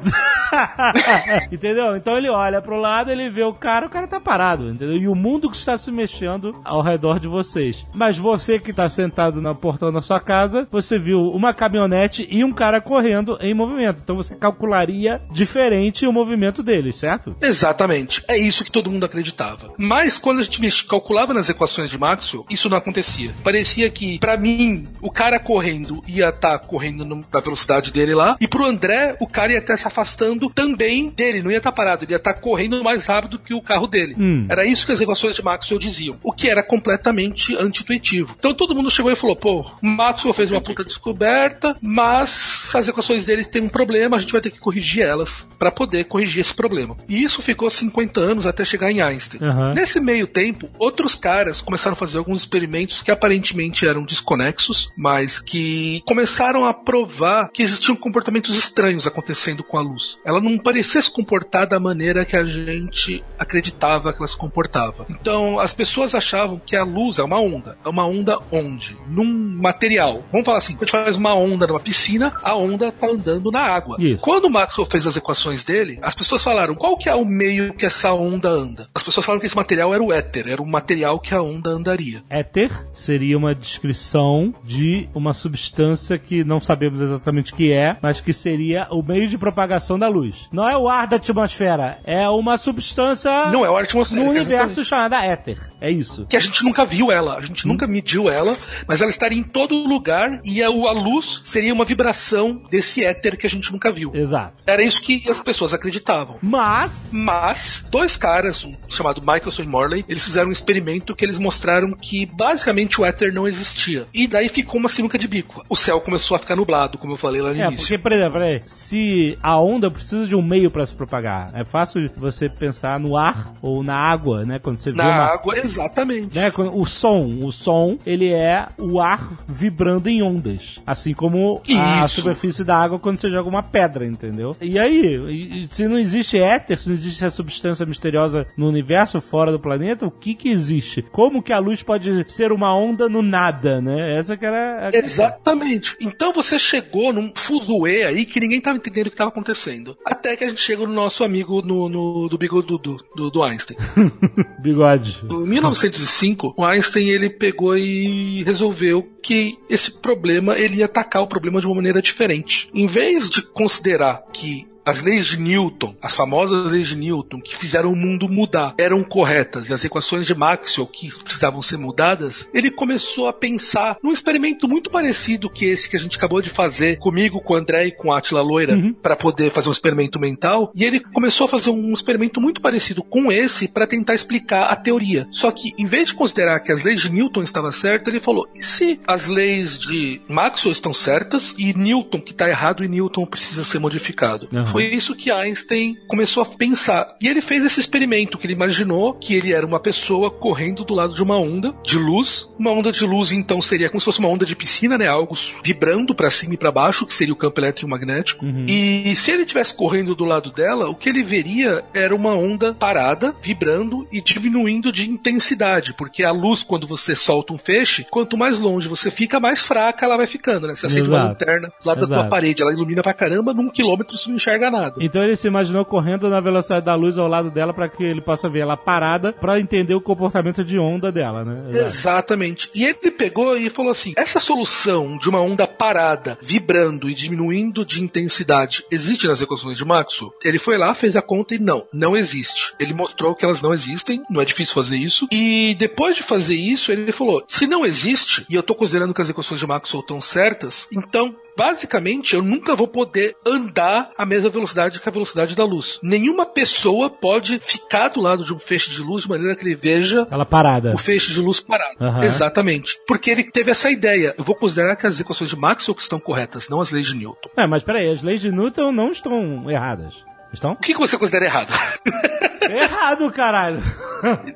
entendeu? 1.51 1.95
Então 1.95 2.17
ele 2.17 2.29
olha 2.29 2.61
pro 2.61 2.79
lado, 2.79 3.11
ele 3.11 3.29
vê 3.29 3.43
o 3.43 3.53
cara, 3.53 3.85
o 3.85 3.89
cara 3.89 4.07
tá 4.07 4.19
parado, 4.19 4.36
entendeu? 4.69 4.97
E 4.97 5.07
o 5.07 5.15
mundo 5.15 5.49
que 5.49 5.57
está 5.57 5.77
se 5.77 5.91
mexendo 5.91 6.55
ao 6.63 6.81
redor 6.81 7.19
de 7.19 7.27
vocês. 7.27 7.85
Mas 7.93 8.17
você 8.17 8.59
que 8.59 8.73
tá 8.73 8.89
sentado 8.89 9.41
na 9.41 9.53
portão 9.53 9.91
da 9.91 10.01
sua 10.01 10.19
casa, 10.19 10.67
você 10.71 10.97
viu 10.99 11.21
uma 11.31 11.53
caminhonete 11.53 12.27
e 12.29 12.43
um 12.43 12.53
cara 12.53 12.79
correndo 12.81 13.37
em 13.41 13.53
movimento. 13.53 14.01
Então 14.03 14.15
você 14.15 14.35
calcularia 14.35 15.21
diferente 15.31 16.05
o 16.05 16.13
movimento 16.13 16.61
deles, 16.63 16.97
certo? 16.97 17.35
Exatamente. 17.41 18.23
É 18.27 18.37
isso 18.37 18.63
que 18.63 18.71
todo 18.71 18.89
mundo 18.89 19.05
acreditava. 19.05 19.73
Mas 19.77 20.17
quando 20.17 20.39
a 20.39 20.43
gente 20.43 20.85
calculava 20.85 21.33
nas 21.33 21.49
equações 21.49 21.89
de 21.89 21.97
Maxwell, 21.97 22.45
isso 22.49 22.69
não 22.69 22.77
acontecia. 22.77 23.31
Parecia 23.43 23.89
que, 23.89 24.19
pra 24.19 24.37
mim, 24.37 24.85
o 25.01 25.11
cara 25.11 25.39
correndo 25.39 26.01
ia 26.07 26.29
estar 26.29 26.57
correndo 26.59 27.05
no- 27.05 27.21
na 27.31 27.39
velocidade 27.39 27.91
dele 27.91 28.13
lá, 28.15 28.35
e 28.39 28.47
pro 28.47 28.65
André, 28.65 29.15
o 29.21 29.27
cara 29.27 29.51
ia 29.51 29.57
estar 29.59 29.77
se 29.77 29.87
afastando 29.87 30.49
também 30.49 31.09
dele, 31.09 31.41
não 31.41 31.51
ia 31.51 31.57
estar 31.57 31.71
parado, 31.71 32.03
ele 32.03 32.13
ia 32.13 32.17
estar 32.17 32.33
correndo 32.35 32.83
mais 32.83 33.05
rápido 33.05 33.39
que 33.39 33.53
o 33.53 33.61
carro 33.61 33.87
dele. 33.87 34.15
Hum. 34.19 34.45
Era 34.49 34.65
isso 34.65 34.85
que 34.85 34.91
as 34.91 35.01
equações 35.01 35.35
de 35.35 35.43
Maxwell 35.43 35.79
diziam, 35.79 36.17
o 36.23 36.31
que 36.31 36.49
era 36.49 36.63
completamente 36.63 37.55
anti-intuitivo. 37.55 38.35
Então 38.37 38.53
todo 38.53 38.75
mundo 38.75 38.91
chegou 38.91 39.11
e 39.11 39.15
falou: 39.15 39.35
pô, 39.35 39.65
Maxwell 39.81 40.33
fez 40.33 40.51
uma 40.51 40.61
puta 40.61 40.83
descoberta, 40.83 41.75
mas 41.81 42.71
as 42.73 42.87
equações 42.87 43.25
dele 43.25 43.45
têm 43.45 43.63
um 43.63 43.69
problema, 43.69 44.17
a 44.17 44.19
gente 44.19 44.31
vai 44.31 44.41
ter 44.41 44.51
que 44.51 44.59
corrigir 44.59 45.03
elas 45.03 45.47
para 45.57 45.71
poder 45.71 46.05
corrigir 46.05 46.41
esse 46.41 46.53
problema. 46.53 46.95
E 47.07 47.23
isso 47.23 47.41
ficou 47.41 47.69
50 47.69 48.19
anos 48.19 48.45
até 48.45 48.63
chegar 48.63 48.91
em 48.91 49.01
Einstein. 49.01 49.43
Aham. 49.43 49.73
Nesse 49.73 49.99
meio 49.99 50.27
tempo, 50.27 50.69
outros 50.79 51.15
caras 51.15 51.61
começaram 51.61 51.93
a 51.93 51.97
fazer 51.97 52.17
alguns 52.17 52.41
experimentos 52.41 53.01
que 53.01 53.11
aparentemente 53.11 53.87
eram 53.87 54.03
desconexos, 54.03 54.89
mas 54.97 55.39
que 55.39 56.01
começaram 56.05 56.65
a 56.65 56.73
provar 56.73 57.49
que 57.51 57.63
existiam 57.63 57.95
comportamentos 57.95 58.57
estranhos 58.57 59.07
acontecendo 59.07 59.63
com 59.63 59.77
a 59.77 59.81
luz. 59.81 60.17
Ela 60.25 60.39
não 60.39 60.57
parecia 60.57 61.01
se 61.01 61.11
comportar 61.11 61.67
da 61.67 61.79
maneira 61.79 62.25
que 62.25 62.35
a 62.35 62.45
gente 62.45 63.23
acreditava 63.37 64.06
que 64.13 64.19
ela 64.19 64.27
se 64.27 64.37
comportava. 64.37 65.05
Então, 65.09 65.59
as 65.59 65.73
pessoas 65.73 66.13
achavam 66.15 66.61
que 66.63 66.75
a 66.75 66.83
luz 66.83 67.19
é 67.19 67.23
uma 67.23 67.39
onda. 67.39 67.77
É 67.85 67.89
uma 67.89 68.05
onda 68.05 68.37
onde? 68.51 68.97
Num 69.07 69.25
material. 69.57 70.23
Vamos 70.31 70.45
falar 70.45 70.59
assim, 70.59 70.73
quando 70.73 70.83
a 70.83 70.85
gente 70.85 71.03
faz 71.03 71.15
uma 71.15 71.35
onda 71.35 71.67
numa 71.67 71.79
piscina, 71.79 72.33
a 72.43 72.55
onda 72.55 72.91
tá 72.91 73.07
andando 73.07 73.51
na 73.51 73.61
água. 73.61 73.97
Isso. 73.99 74.23
Quando 74.23 74.45
o 74.45 74.49
Maxwell 74.49 74.87
fez 74.89 75.07
as 75.07 75.17
equações 75.17 75.63
dele, 75.63 75.99
as 76.01 76.15
pessoas 76.15 76.43
falaram, 76.43 76.75
qual 76.75 76.97
que 76.97 77.09
é 77.09 77.15
o 77.15 77.25
meio 77.25 77.73
que 77.73 77.85
essa 77.85 78.13
onda 78.13 78.49
anda? 78.49 78.89
As 78.93 79.03
pessoas 79.03 79.25
falaram 79.25 79.39
que 79.39 79.47
esse 79.47 79.55
material 79.55 79.93
era 79.93 80.03
o 80.03 80.11
éter, 80.11 80.47
era 80.47 80.61
o 80.61 80.65
material 80.65 81.19
que 81.19 81.33
a 81.33 81.41
onda 81.41 81.69
andaria. 81.71 82.23
Éter 82.29 82.71
seria 82.93 83.37
uma 83.37 83.53
descrição 83.53 84.53
de 84.63 85.09
uma 85.13 85.33
substância 85.33 86.17
que 86.17 86.43
não 86.43 86.59
sabemos 86.59 87.01
exatamente 87.01 87.53
o 87.53 87.55
que 87.55 87.71
é, 87.71 87.97
mas 88.01 88.21
que 88.21 88.33
seria 88.33 88.87
o 88.91 89.01
meio 89.01 89.27
de 89.27 89.37
propagação 89.37 89.97
da 89.97 90.07
luz. 90.07 90.47
Não 90.51 90.67
é 90.67 90.77
o 90.77 90.87
ar 90.87 91.07
da 91.07 91.17
atmosfera, 91.17 91.99
é 92.03 92.27
uma 92.29 92.57
substância 92.57 93.47
Não 93.51 93.65
é 93.65 93.69
o 93.69 93.75
ar 93.75 93.83
é 94.01 94.19
universo 94.29 94.83
chamada 94.83 95.23
éter. 95.23 95.57
É 95.79 95.89
isso. 95.91 96.25
que 96.27 96.35
a 96.35 96.39
gente 96.39 96.63
nunca 96.63 96.83
viu 96.85 97.11
ela, 97.11 97.37
a 97.37 97.41
gente 97.41 97.67
nunca 97.67 97.85
mediu 97.87 98.29
ela, 98.29 98.55
mas 98.87 99.01
ela 99.01 99.09
estaria 99.09 99.37
em 99.37 99.43
todo 99.43 99.75
lugar 99.75 100.39
e 100.43 100.61
a, 100.63 100.67
a 100.67 100.91
luz 100.93 101.41
seria 101.45 101.73
uma 101.73 101.85
vibração 101.85 102.61
desse 102.69 103.03
éter 103.03 103.37
que 103.37 103.45
a 103.45 103.49
gente 103.49 103.71
nunca 103.71 103.91
viu. 103.91 104.11
Exato. 104.13 104.63
Era 104.65 104.81
isso 104.83 105.01
que 105.01 105.23
as 105.29 105.39
pessoas 105.39 105.73
acreditavam. 105.73 106.37
Mas 106.41 107.09
Mas, 107.11 107.85
dois 107.89 108.17
caras, 108.17 108.63
um 108.63 108.73
chamado 108.89 109.21
Michelson 109.21 109.63
e 109.63 109.67
Morley, 109.67 110.05
eles 110.07 110.23
fizeram 110.23 110.49
um 110.49 110.51
experimento 110.51 111.15
que 111.15 111.23
eles 111.25 111.37
mostraram 111.39 111.91
que 111.91 112.25
basicamente 112.25 112.99
o 112.99 113.05
éter 113.05 113.33
não 113.33 113.47
existia. 113.47 114.05
E 114.13 114.27
daí 114.27 114.49
ficou 114.49 114.79
uma 114.79 114.89
sinuca 114.89 115.17
de 115.17 115.27
bico. 115.27 115.63
O 115.69 115.75
céu 115.75 115.99
começou 116.01 116.35
a 116.35 116.39
ficar 116.39 116.55
nublado, 116.55 116.97
como 116.97 117.13
eu 117.13 117.17
falei 117.17 117.41
lá 117.41 117.53
no 117.53 117.61
É, 117.61 117.65
início. 117.67 117.79
porque, 117.81 117.97
por 117.97 118.11
exemplo, 118.11 118.33
peraí, 118.33 118.61
se 118.65 119.37
a 119.41 119.59
onda 119.59 119.89
precisa 119.91 120.25
de 120.27 120.35
um 120.35 120.41
meio 120.41 120.69
pra 120.71 120.85
se 120.85 120.95
propagar, 120.95 121.49
é 121.53 121.63
fácil 121.65 122.05
você 122.17 122.49
pensar 122.49 122.99
no 122.99 123.15
ar 123.17 123.53
ou 123.61 123.83
na 123.87 123.95
água, 123.95 124.43
né? 124.43 124.59
Quando 124.59 124.77
você 124.77 124.91
vê 124.91 124.97
Na 124.97 125.05
água, 125.33 125.57
exatamente. 125.57 126.35
Né, 126.37 126.51
o 126.73 126.85
som, 126.85 127.25
o 127.43 127.51
som, 127.51 127.97
ele 128.05 128.29
é 128.31 128.67
o 128.77 128.99
ar 128.99 129.27
vibrando 129.47 130.09
em 130.09 130.21
ondas, 130.21 130.75
assim 130.85 131.13
como 131.13 131.61
a 131.75 132.05
Isso. 132.05 132.15
superfície 132.17 132.63
da 132.63 132.77
água 132.77 132.99
quando 132.99 133.19
você 133.19 133.29
joga 133.29 133.49
uma 133.49 133.63
pedra, 133.63 134.05
entendeu? 134.05 134.55
E 134.61 134.77
aí, 134.77 135.67
se 135.71 135.87
não 135.87 135.97
existe 135.97 136.37
éter, 136.37 136.77
se 136.77 136.89
não 136.89 136.95
existe 136.95 137.23
essa 137.25 137.35
substância 137.35 137.85
misteriosa 137.85 138.45
no 138.57 138.67
universo 138.67 139.19
fora 139.21 139.51
do 139.51 139.59
planeta, 139.59 140.05
o 140.05 140.11
que 140.11 140.35
que 140.35 140.49
existe? 140.49 141.01
Como 141.01 141.41
que 141.41 141.53
a 141.53 141.59
luz 141.59 141.81
pode 141.81 142.29
ser 142.31 142.51
uma 142.51 142.75
onda 142.75 143.07
no 143.09 143.21
nada, 143.21 143.79
né? 143.81 144.17
Essa 144.17 144.35
que 144.35 144.45
era 144.45 144.89
a 144.89 144.91
Exatamente. 144.97 145.95
Então 146.01 146.33
você 146.33 146.59
chegou 146.59 147.13
num 147.13 147.31
fuzuê 147.35 148.03
aí 148.03 148.25
que 148.25 148.39
ninguém 148.39 148.59
tava 148.59 148.77
entendendo 148.77 149.07
o 149.07 149.09
que 149.09 149.13
estava 149.15 149.29
acontecendo. 149.29 149.97
Até 150.05 150.35
que 150.35 150.43
a 150.43 150.49
gente 150.49 150.61
chegou 150.61 150.87
no 150.87 150.93
nosso 150.93 151.23
amigo 151.23 151.61
no, 151.61 151.87
no- 151.87 152.27
do 152.29 152.37
bigode 152.37 152.67
do, 152.67 152.77
do, 152.77 152.97
do- 153.15 153.29
do 153.31 153.43
Einstein. 153.43 153.76
bigode. 154.59 155.23
Em 155.29 155.47
1905, 155.47 156.53
o 156.57 156.65
Einstein 156.65 157.09
ele 157.09 157.29
pegou 157.29 157.77
e 157.77 158.43
resolveu 158.43 159.07
que 159.21 159.57
esse 159.69 159.91
problema 159.91 160.57
ele 160.57 160.77
ia 160.77 160.85
atacar 160.85 161.21
o 161.21 161.27
problema 161.27 161.59
de 161.59 161.67
uma 161.67 161.75
maneira 161.75 162.01
diferente. 162.01 162.69
Em 162.73 162.87
vez 162.87 163.29
de 163.29 163.41
considerar 163.41 164.23
que 164.33 164.67
as 164.87 165.03
leis 165.03 165.25
de 165.25 165.37
Newton, 165.37 165.93
as 166.01 166.15
famosas 166.15 166.71
leis 166.71 166.87
de 166.87 166.95
Newton, 166.95 167.41
que 167.41 167.53
fizeram 167.53 167.91
o 167.91 167.95
mundo 167.95 168.29
mudar, 168.29 168.73
eram 168.79 169.03
corretas 169.03 169.67
e 169.67 169.73
as 169.73 169.83
equações 169.83 170.25
de 170.25 170.33
Maxwell 170.33 170.87
que 170.87 171.09
precisavam 171.23 171.61
ser 171.61 171.77
mudadas, 171.77 172.49
ele 172.53 172.71
começou 172.71 173.27
a 173.27 173.33
pensar 173.33 173.97
num 174.01 174.13
experimento 174.13 174.65
muito 174.65 174.89
parecido 174.89 175.49
que 175.49 175.65
esse 175.65 175.89
que 175.89 175.97
a 175.97 175.99
gente 175.99 176.15
acabou 176.15 176.41
de 176.41 176.49
fazer 176.49 176.99
comigo, 176.99 177.41
com 177.41 177.53
o 177.53 177.57
André 177.57 177.87
e 177.87 177.91
com 177.91 178.13
a 178.13 178.17
Atila 178.19 178.41
Loira, 178.41 178.77
para 179.01 179.17
poder 179.17 179.51
fazer 179.51 179.67
um 179.67 179.73
experimento 179.73 180.17
mental. 180.19 180.71
E 180.73 180.85
ele 180.85 181.01
começou 181.01 181.45
a 181.45 181.49
fazer 181.49 181.69
um 181.69 181.93
experimento 181.93 182.39
muito 182.39 182.61
parecido 182.61 183.03
com 183.03 183.29
esse 183.29 183.67
para 183.67 183.87
tentar 183.87 184.15
explicar 184.15 184.67
a 184.67 184.75
teoria. 184.77 185.27
Só 185.31 185.51
que, 185.51 185.73
em 185.77 185.85
vez 185.85 186.09
de 186.09 186.15
considerar 186.15 186.61
que 186.61 186.71
as 186.71 186.83
leis 186.83 187.01
de 187.01 187.11
Newton 187.11 187.43
estavam 187.43 187.73
certas, 187.73 188.13
ele 188.13 188.23
falou: 188.23 188.47
e 188.55 188.63
se 188.63 189.01
as 189.05 189.27
leis 189.27 189.77
de 189.77 190.21
Maxwell 190.29 190.71
estão 190.71 190.93
certas 190.93 191.53
e 191.57 191.73
Newton 191.73 192.21
que 192.21 192.31
está 192.31 192.47
errado 192.47 192.85
e 192.85 192.87
Newton 192.87 193.25
precisa 193.25 193.65
ser 193.65 193.79
modificado? 193.79 194.47
Aham. 194.53 194.76
Foi 194.77 194.95
isso 194.95 195.15
que 195.15 195.31
Einstein 195.31 195.97
começou 196.07 196.43
a 196.43 196.45
pensar. 196.45 197.07
E 197.21 197.27
ele 197.27 197.41
fez 197.41 197.63
esse 197.63 197.79
experimento 197.79 198.37
que 198.37 198.45
ele 198.45 198.53
imaginou 198.53 199.13
que 199.13 199.33
ele 199.33 199.53
era 199.53 199.65
uma 199.65 199.79
pessoa 199.79 200.29
correndo 200.31 200.83
do 200.83 200.93
lado 200.93 201.13
de 201.13 201.23
uma 201.23 201.39
onda 201.39 201.73
de 201.83 201.97
luz. 201.97 202.49
Uma 202.57 202.71
onda 202.71 202.91
de 202.91 203.05
luz, 203.05 203.31
então, 203.31 203.61
seria 203.61 203.89
como 203.89 203.99
se 203.99 204.05
fosse 204.05 204.19
uma 204.19 204.29
onda 204.29 204.45
de 204.45 204.55
piscina, 204.55 204.97
né? 204.97 205.07
Algo 205.07 205.35
vibrando 205.63 206.13
para 206.13 206.29
cima 206.29 206.53
e 206.53 206.57
para 206.57 206.71
baixo, 206.71 207.05
que 207.05 207.13
seria 207.13 207.33
o 207.33 207.37
campo 207.37 207.59
eletromagnético. 207.59 208.45
E 208.67 209.15
se 209.15 209.31
ele 209.31 209.43
estivesse 209.43 209.75
correndo 209.75 210.15
do 210.15 210.25
lado 210.25 210.51
dela, 210.51 210.89
o 210.89 210.95
que 210.95 211.09
ele 211.09 211.23
veria 211.23 211.83
era 211.93 212.15
uma 212.15 212.33
onda 212.33 212.73
parada, 212.73 213.35
vibrando 213.41 214.07
e 214.11 214.21
diminuindo 214.21 214.91
de 214.91 215.09
intensidade, 215.09 215.93
porque 215.93 216.23
a 216.23 216.31
luz, 216.31 216.63
quando 216.63 216.87
você 216.87 217.15
solta 217.15 217.53
um 217.53 217.57
feixe, 217.57 218.05
quanto 218.09 218.37
mais 218.37 218.59
longe 218.59 218.87
você 218.87 219.09
fica, 219.09 219.39
mais 219.39 219.61
fraca 219.61 220.05
ela 220.05 220.17
vai 220.17 220.27
ficando, 220.27 220.67
né? 220.67 220.75
Você 220.75 220.85
acende 220.85 221.07
uma 221.07 221.17
Exato. 221.17 221.29
lanterna 221.29 221.67
do 221.67 221.87
lado 221.87 222.01
da 222.01 222.07
tua 222.07 222.15
Exato. 222.17 222.29
parede, 222.29 222.61
ela 222.61 222.73
ilumina 222.73 223.01
pra 223.01 223.13
caramba, 223.13 223.53
num 223.53 223.69
quilômetro 223.69 224.17
você 224.17 224.29
não 224.29 224.37
enxerga 224.37 224.66
nada. 224.69 224.95
Então 224.99 225.23
ele 225.23 225.35
se 225.35 225.47
imaginou 225.47 225.85
correndo 225.85 226.29
na 226.29 226.39
velocidade 226.39 226.85
da 226.85 226.95
luz 226.95 227.17
ao 227.17 227.27
lado 227.27 227.49
dela 227.49 227.73
para 227.73 227.89
que 227.89 228.03
ele 228.03 228.21
possa 228.21 228.49
ver 228.49 228.59
ela 228.59 228.77
parada 228.77 229.33
para 229.33 229.59
entender 229.59 229.93
o 229.95 230.01
comportamento 230.01 230.63
de 230.63 230.77
onda 230.77 231.11
dela, 231.11 231.43
né? 231.43 231.79
Exatamente. 231.79 232.69
E 232.73 232.83
ele 232.83 233.11
pegou 233.11 233.57
e 233.57 233.69
falou 233.69 233.91
assim: 233.91 234.13
essa 234.15 234.39
solução 234.39 235.17
de 235.17 235.29
uma 235.29 235.41
onda 235.41 235.67
parada, 235.67 236.37
vibrando 236.41 237.09
e 237.09 237.13
diminuindo 237.13 237.85
de 237.85 238.01
intensidade, 238.01 238.83
existe 238.91 239.27
nas 239.27 239.41
equações 239.41 239.77
de 239.77 239.85
Maxwell? 239.85 240.33
Ele 240.43 240.59
foi 240.59 240.77
lá, 240.77 240.93
fez 240.93 241.15
a 241.15 241.21
conta 241.21 241.55
e 241.55 241.59
não, 241.59 241.85
não 241.93 242.15
existe. 242.15 242.73
Ele 242.79 242.93
mostrou 242.93 243.35
que 243.35 243.45
elas 243.45 243.61
não 243.61 243.73
existem, 243.73 244.21
não 244.29 244.41
é 244.41 244.45
difícil 244.45 244.73
fazer 244.73 244.97
isso. 244.97 245.27
E 245.31 245.75
depois 245.77 246.15
de 246.15 246.23
fazer 246.23 246.55
isso, 246.55 246.91
ele 246.91 247.11
falou: 247.11 247.43
se 247.47 247.67
não 247.67 247.85
existe, 247.85 248.45
e 248.49 248.55
eu 248.55 248.63
tô 248.63 248.75
considerando 248.75 249.13
que 249.13 249.21
as 249.21 249.29
equações 249.29 249.59
de 249.59 249.67
Maxwell 249.67 250.01
estão 250.01 250.21
certas, 250.21 250.87
então 250.91 251.35
basicamente 251.57 252.35
eu 252.35 252.43
nunca 252.43 252.75
vou 252.75 252.87
poder 252.87 253.35
andar 253.45 254.11
a 254.15 254.25
mesma 254.25 254.49
velocidade 254.49 254.99
que 254.99 255.09
a 255.09 255.11
velocidade 255.11 255.55
da 255.55 255.65
luz. 255.65 255.99
Nenhuma 256.03 256.45
pessoa 256.45 257.09
pode 257.09 257.57
ficar 257.59 258.09
do 258.09 258.21
lado 258.21 258.43
de 258.45 258.53
um 258.53 258.59
feixe 258.59 258.91
de 258.91 259.01
luz 259.01 259.23
de 259.23 259.29
maneira 259.29 259.55
que 259.55 259.65
ele 259.65 259.75
veja 259.75 260.27
Ela 260.29 260.45
parada. 260.45 260.93
o 260.93 260.97
feixe 260.97 261.33
de 261.33 261.41
luz 261.41 261.59
parado. 261.59 261.95
Aham. 261.99 262.23
Exatamente. 262.23 262.95
Porque 263.07 263.31
ele 263.31 263.43
teve 263.43 263.71
essa 263.71 263.89
ideia. 263.89 264.35
Eu 264.37 264.43
vou 264.43 264.55
considerar 264.55 264.95
que 264.95 265.07
as 265.07 265.19
equações 265.19 265.49
de 265.49 265.55
Maxwell 265.55 265.95
que 265.95 266.01
estão 266.03 266.19
corretas, 266.19 266.69
não 266.69 266.79
as 266.79 266.91
leis 266.91 267.07
de 267.07 267.15
Newton. 267.15 267.49
É, 267.57 267.65
mas 267.65 267.83
peraí, 267.83 268.09
as 268.11 268.21
leis 268.21 268.39
de 268.41 268.51
Newton 268.51 268.91
não 268.91 269.09
estão 269.09 269.69
erradas. 269.71 270.13
Estão? 270.57 270.71
O 270.71 270.75
que, 270.75 270.93
que 270.93 270.99
você 270.99 271.17
considera 271.17 271.45
errado? 271.45 271.71
Errado, 272.69 273.31
caralho. 273.31 273.81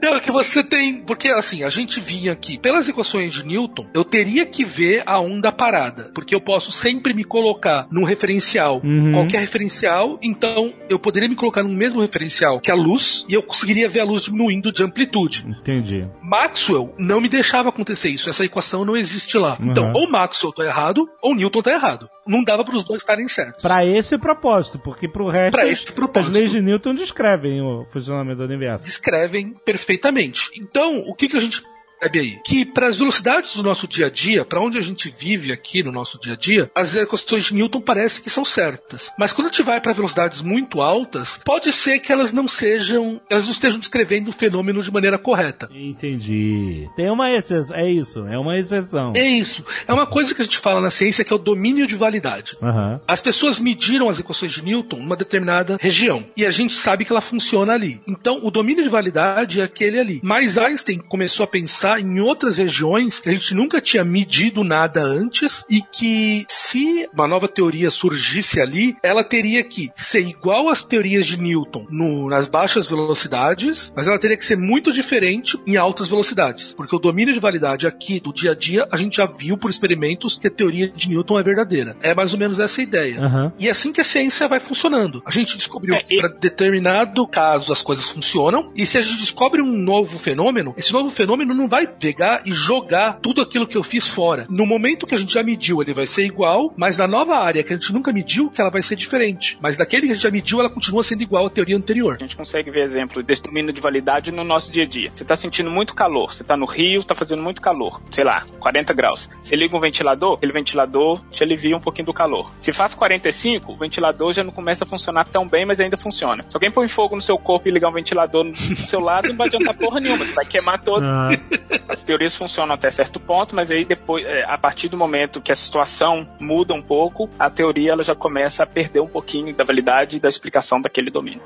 Não, 0.01 0.15
é 0.15 0.19
que 0.19 0.31
você 0.31 0.61
tem. 0.63 0.95
Porque 1.03 1.29
assim, 1.29 1.63
a 1.63 1.69
gente 1.69 1.99
vinha 2.01 2.33
aqui, 2.33 2.57
pelas 2.57 2.89
equações 2.89 3.31
de 3.31 3.45
Newton, 3.45 3.87
eu 3.93 4.03
teria 4.03 4.45
que 4.45 4.65
ver 4.65 5.03
a 5.05 5.19
onda 5.19 5.49
parada. 5.51 6.11
Porque 6.13 6.33
eu 6.35 6.41
posso 6.41 6.71
sempre 6.73 7.13
me 7.13 7.23
colocar 7.23 7.87
num 7.89 8.03
referencial, 8.03 8.81
Uhum. 8.83 9.11
qualquer 9.13 9.39
referencial, 9.39 10.17
então 10.21 10.73
eu 10.89 10.99
poderia 10.99 11.29
me 11.29 11.35
colocar 11.35 11.63
no 11.63 11.69
mesmo 11.69 12.01
referencial 12.01 12.59
que 12.59 12.71
a 12.71 12.75
luz, 12.75 13.25
e 13.29 13.33
eu 13.33 13.43
conseguiria 13.43 13.87
ver 13.87 14.01
a 14.01 14.05
luz 14.05 14.23
diminuindo 14.23 14.71
de 14.73 14.83
amplitude. 14.83 15.45
Entendi. 15.47 16.05
Maxwell 16.21 16.93
não 16.97 17.21
me 17.21 17.29
deixava 17.29 17.69
acontecer 17.69 18.09
isso. 18.09 18.29
Essa 18.29 18.43
equação 18.43 18.83
não 18.83 18.97
existe 18.97 19.37
lá. 19.37 19.57
Uhum. 19.59 19.69
Então, 19.71 19.91
ou 19.93 20.09
Maxwell 20.09 20.51
tá 20.51 20.65
errado, 20.65 21.07
ou 21.21 21.33
Newton 21.35 21.61
tá 21.61 21.71
errado. 21.71 22.09
Não 22.31 22.43
dava 22.43 22.63
para 22.63 22.75
os 22.77 22.85
dois 22.85 23.01
estarem 23.01 23.27
certos. 23.27 23.61
Pra 23.61 23.85
esse 23.85 24.17
propósito, 24.17 24.79
porque 24.79 25.07
pro 25.07 25.27
resto, 25.27 25.51
Pra 25.51 25.67
esse 25.67 25.83
as 25.83 25.91
propósito. 25.91 26.31
leis 26.33 26.49
de 26.51 26.61
Newton 26.61 26.95
descrevem 26.95 27.61
o 27.61 27.85
funcionamento 27.91 28.37
do 28.37 28.43
universo. 28.45 28.85
Descrevem 28.85 29.53
perfeitamente. 29.65 30.49
Então, 30.55 30.99
o 31.07 31.13
que, 31.13 31.27
que 31.27 31.37
a 31.37 31.41
gente 31.41 31.61
percebe 32.01 32.19
aí? 32.19 32.39
Que 32.43 32.65
para 32.65 32.87
as 32.87 32.97
velocidades 32.97 33.55
do 33.55 33.63
nosso 33.63 33.87
dia 33.87 34.07
a 34.07 34.09
dia, 34.09 34.43
para 34.43 34.59
onde 34.59 34.77
a 34.77 34.81
gente 34.81 35.13
vive 35.15 35.51
aqui 35.51 35.83
no 35.83 35.91
nosso 35.91 36.19
dia 36.19 36.33
a 36.33 36.35
dia, 36.35 36.71
as 36.73 36.95
equações 36.95 37.45
de 37.45 37.53
Newton 37.53 37.81
parecem 37.81 38.23
que 38.23 38.29
são 38.29 38.43
certas. 38.43 39.11
Mas 39.17 39.33
quando 39.33 39.47
a 39.47 39.51
gente 39.51 39.63
vai 39.63 39.79
para 39.79 39.93
velocidades 39.93 40.41
muito 40.41 40.81
altas, 40.81 41.39
pode 41.45 41.71
ser 41.71 41.99
que 41.99 42.11
elas 42.11 42.33
não 42.33 42.47
sejam, 42.47 43.21
elas 43.29 43.45
não 43.45 43.51
estejam 43.51 43.79
descrevendo 43.79 44.29
o 44.29 44.33
fenômeno 44.33 44.81
de 44.81 44.91
maneira 44.91 45.17
correta. 45.17 45.69
Entendi. 45.73 46.89
Tem 46.95 47.09
uma 47.09 47.29
exceção. 47.31 47.75
É 47.75 47.91
isso, 47.91 48.25
é 48.27 48.37
uma 48.37 48.57
exceção. 48.57 49.13
É 49.15 49.27
isso. 49.27 49.63
É 49.87 49.93
uma 49.93 50.07
coisa 50.07 50.33
que 50.33 50.41
a 50.41 50.45
gente 50.45 50.57
fala 50.57 50.81
na 50.81 50.89
ciência 50.89 51.23
que 51.23 51.31
é 51.31 51.35
o 51.35 51.39
domínio 51.39 51.85
de 51.85 51.95
validade. 51.95 52.57
Aham. 52.61 52.99
As 53.07 53.21
pessoas 53.21 53.59
mediram 53.59 54.09
as 54.09 54.19
equações 54.19 54.51
de 54.51 54.63
Newton 54.63 54.97
numa 54.97 55.15
determinada 55.15 55.77
região 55.79 56.25
e 56.35 56.45
a 56.45 56.51
gente 56.51 56.73
sabe 56.73 57.05
que 57.05 57.11
ela 57.11 57.21
funciona 57.21 57.73
ali. 57.73 58.01
Então, 58.07 58.39
o 58.43 58.49
domínio 58.49 58.83
de 58.83 58.89
validade 58.89 59.59
é 59.59 59.63
aquele 59.63 59.99
ali. 59.99 60.19
Mas 60.23 60.57
Einstein 60.57 60.99
começou 60.99 61.43
a 61.43 61.47
pensar 61.47 61.90
em 61.99 62.19
outras 62.19 62.57
regiões 62.57 63.19
que 63.19 63.29
a 63.29 63.33
gente 63.33 63.53
nunca 63.53 63.81
tinha 63.81 64.03
medido 64.03 64.63
nada 64.63 65.01
antes 65.03 65.63
e 65.69 65.81
que 65.81 66.45
se 66.47 67.09
uma 67.13 67.27
nova 67.27 67.47
teoria 67.47 67.89
surgisse 67.89 68.59
ali, 68.61 68.95
ela 69.03 69.23
teria 69.23 69.63
que 69.63 69.89
ser 69.95 70.21
igual 70.21 70.69
às 70.69 70.83
teorias 70.83 71.25
de 71.27 71.39
Newton 71.39 71.85
no- 71.89 72.29
nas 72.29 72.47
baixas 72.47 72.87
velocidades, 72.87 73.91
mas 73.95 74.07
ela 74.07 74.19
teria 74.19 74.37
que 74.37 74.45
ser 74.45 74.57
muito 74.57 74.91
diferente 74.91 75.57
em 75.65 75.75
altas 75.77 76.07
velocidades, 76.09 76.73
porque 76.73 76.95
o 76.95 76.99
domínio 76.99 77.33
de 77.33 77.39
validade 77.39 77.85
aqui 77.87 78.19
do 78.19 78.33
dia 78.33 78.51
a 78.51 78.55
dia 78.55 78.87
a 78.91 78.97
gente 78.97 79.17
já 79.17 79.25
viu 79.25 79.57
por 79.57 79.69
experimentos 79.69 80.37
que 80.37 80.47
a 80.47 80.51
teoria 80.51 80.89
de 80.89 81.09
Newton 81.09 81.39
é 81.39 81.43
verdadeira. 81.43 81.95
É 82.01 82.13
mais 82.13 82.33
ou 82.33 82.39
menos 82.39 82.59
essa 82.59 82.81
a 82.81 82.83
ideia. 82.83 83.19
Aham. 83.21 83.53
E 83.59 83.67
é 83.67 83.71
assim 83.71 83.91
que 83.91 84.01
a 84.01 84.03
ciência 84.03 84.47
vai 84.47 84.59
funcionando. 84.59 85.21
A 85.25 85.31
gente 85.31 85.57
descobriu 85.57 85.95
É, 85.95 86.03
que 86.03 86.15
e- 86.15 86.17
para 86.19 86.29
determinado 86.29 87.27
caso 87.27 87.71
as 87.73 87.81
coisas 87.81 88.09
funcionam, 88.09 88.71
e 88.75 88.85
se 88.85 88.97
a 88.97 89.01
gente 89.01 89.17
descobre 89.19 89.61
um 89.61 89.77
novo 89.77 90.17
fenômeno, 90.17 90.73
esse 90.77 90.91
novo 90.93 91.09
fenômeno 91.09 91.53
não 91.53 91.67
vai 91.67 91.80
pegar 91.87 92.41
e 92.45 92.51
jogar 92.51 93.19
tudo 93.21 93.41
aquilo 93.41 93.67
que 93.67 93.77
eu 93.77 93.83
fiz 93.83 94.07
fora. 94.07 94.45
No 94.49 94.65
momento 94.65 95.05
que 95.05 95.15
a 95.15 95.17
gente 95.17 95.33
já 95.33 95.43
mediu, 95.43 95.81
ele 95.81 95.93
vai 95.93 96.07
ser 96.07 96.25
igual, 96.25 96.73
mas 96.75 96.97
na 96.97 97.07
nova 97.07 97.37
área 97.37 97.63
que 97.63 97.73
a 97.73 97.77
gente 97.77 97.93
nunca 97.93 98.11
mediu, 98.11 98.49
que 98.49 98.61
ela 98.61 98.69
vai 98.69 98.81
ser 98.81 98.95
diferente. 98.95 99.57
Mas 99.61 99.77
daquele 99.77 100.07
que 100.07 100.11
a 100.11 100.15
gente 100.15 100.23
já 100.23 100.31
mediu, 100.31 100.59
ela 100.59 100.69
continua 100.69 101.03
sendo 101.03 101.23
igual 101.23 101.45
à 101.45 101.49
teoria 101.49 101.77
anterior. 101.77 102.15
A 102.15 102.19
gente 102.19 102.35
consegue 102.35 102.71
ver 102.71 102.83
exemplo 102.83 103.23
desse 103.23 103.43
domínio 103.43 103.73
de 103.73 103.81
validade 103.81 104.31
no 104.31 104.43
nosso 104.43 104.71
dia 104.71 104.83
a 104.83 104.87
dia. 104.87 105.11
Você 105.13 105.25
tá 105.25 105.35
sentindo 105.35 105.69
muito 105.69 105.93
calor, 105.93 106.33
você 106.33 106.43
tá 106.43 106.55
no 106.57 106.65
Rio, 106.65 107.03
tá 107.03 107.15
fazendo 107.15 107.41
muito 107.41 107.61
calor, 107.61 108.01
sei 108.11 108.23
lá, 108.23 108.45
40 108.59 108.93
graus. 108.93 109.29
Você 109.41 109.55
liga 109.55 109.75
um 109.75 109.79
ventilador, 109.79 110.35
aquele 110.37 110.53
ventilador 110.53 111.21
te 111.29 111.43
alivia 111.43 111.75
um 111.75 111.81
pouquinho 111.81 112.07
do 112.07 112.13
calor. 112.13 112.51
Se 112.59 112.73
faz 112.73 112.93
45, 112.93 113.73
o 113.73 113.77
ventilador 113.77 114.33
já 114.33 114.43
não 114.43 114.51
começa 114.51 114.83
a 114.83 114.87
funcionar 114.87 115.25
tão 115.25 115.47
bem, 115.47 115.65
mas 115.65 115.79
ainda 115.79 115.97
funciona. 115.97 116.43
Se 116.47 116.55
alguém 116.55 116.71
põe 116.71 116.87
fogo 116.87 117.15
no 117.15 117.21
seu 117.21 117.37
corpo 117.37 117.67
e 117.67 117.71
ligar 117.71 117.89
um 117.89 117.93
ventilador 117.93 118.43
no 118.43 118.55
seu 118.55 118.99
lado, 118.99 119.29
não 119.29 119.37
vai 119.37 119.47
adiantar 119.47 119.73
porra 119.73 119.99
nenhuma, 119.99 120.25
você 120.25 120.33
vai 120.33 120.45
queimar 120.45 120.81
todo. 120.81 121.03
Ah, 121.05 121.29
As 121.87 122.03
teorias 122.03 122.35
funcionam 122.35 122.75
até 122.75 122.89
certo 122.89 123.19
ponto, 123.19 123.55
mas 123.55 123.71
aí 123.71 123.85
depois, 123.85 124.25
é, 124.25 124.43
a 124.43 124.57
partir 124.57 124.89
do 124.89 124.97
momento 124.97 125.41
que 125.41 125.51
a 125.51 125.55
situação 125.55 126.27
muda 126.39 126.73
um 126.73 126.81
pouco, 126.81 127.29
a 127.39 127.49
teoria 127.49 127.91
ela 127.91 128.03
já 128.03 128.15
começa 128.15 128.63
a 128.63 128.65
perder 128.65 128.99
um 128.99 129.07
pouquinho 129.07 129.53
da 129.55 129.63
validade 129.63 130.19
da 130.19 130.29
explicação 130.29 130.81
daquele 130.81 131.09
domínio. 131.09 131.41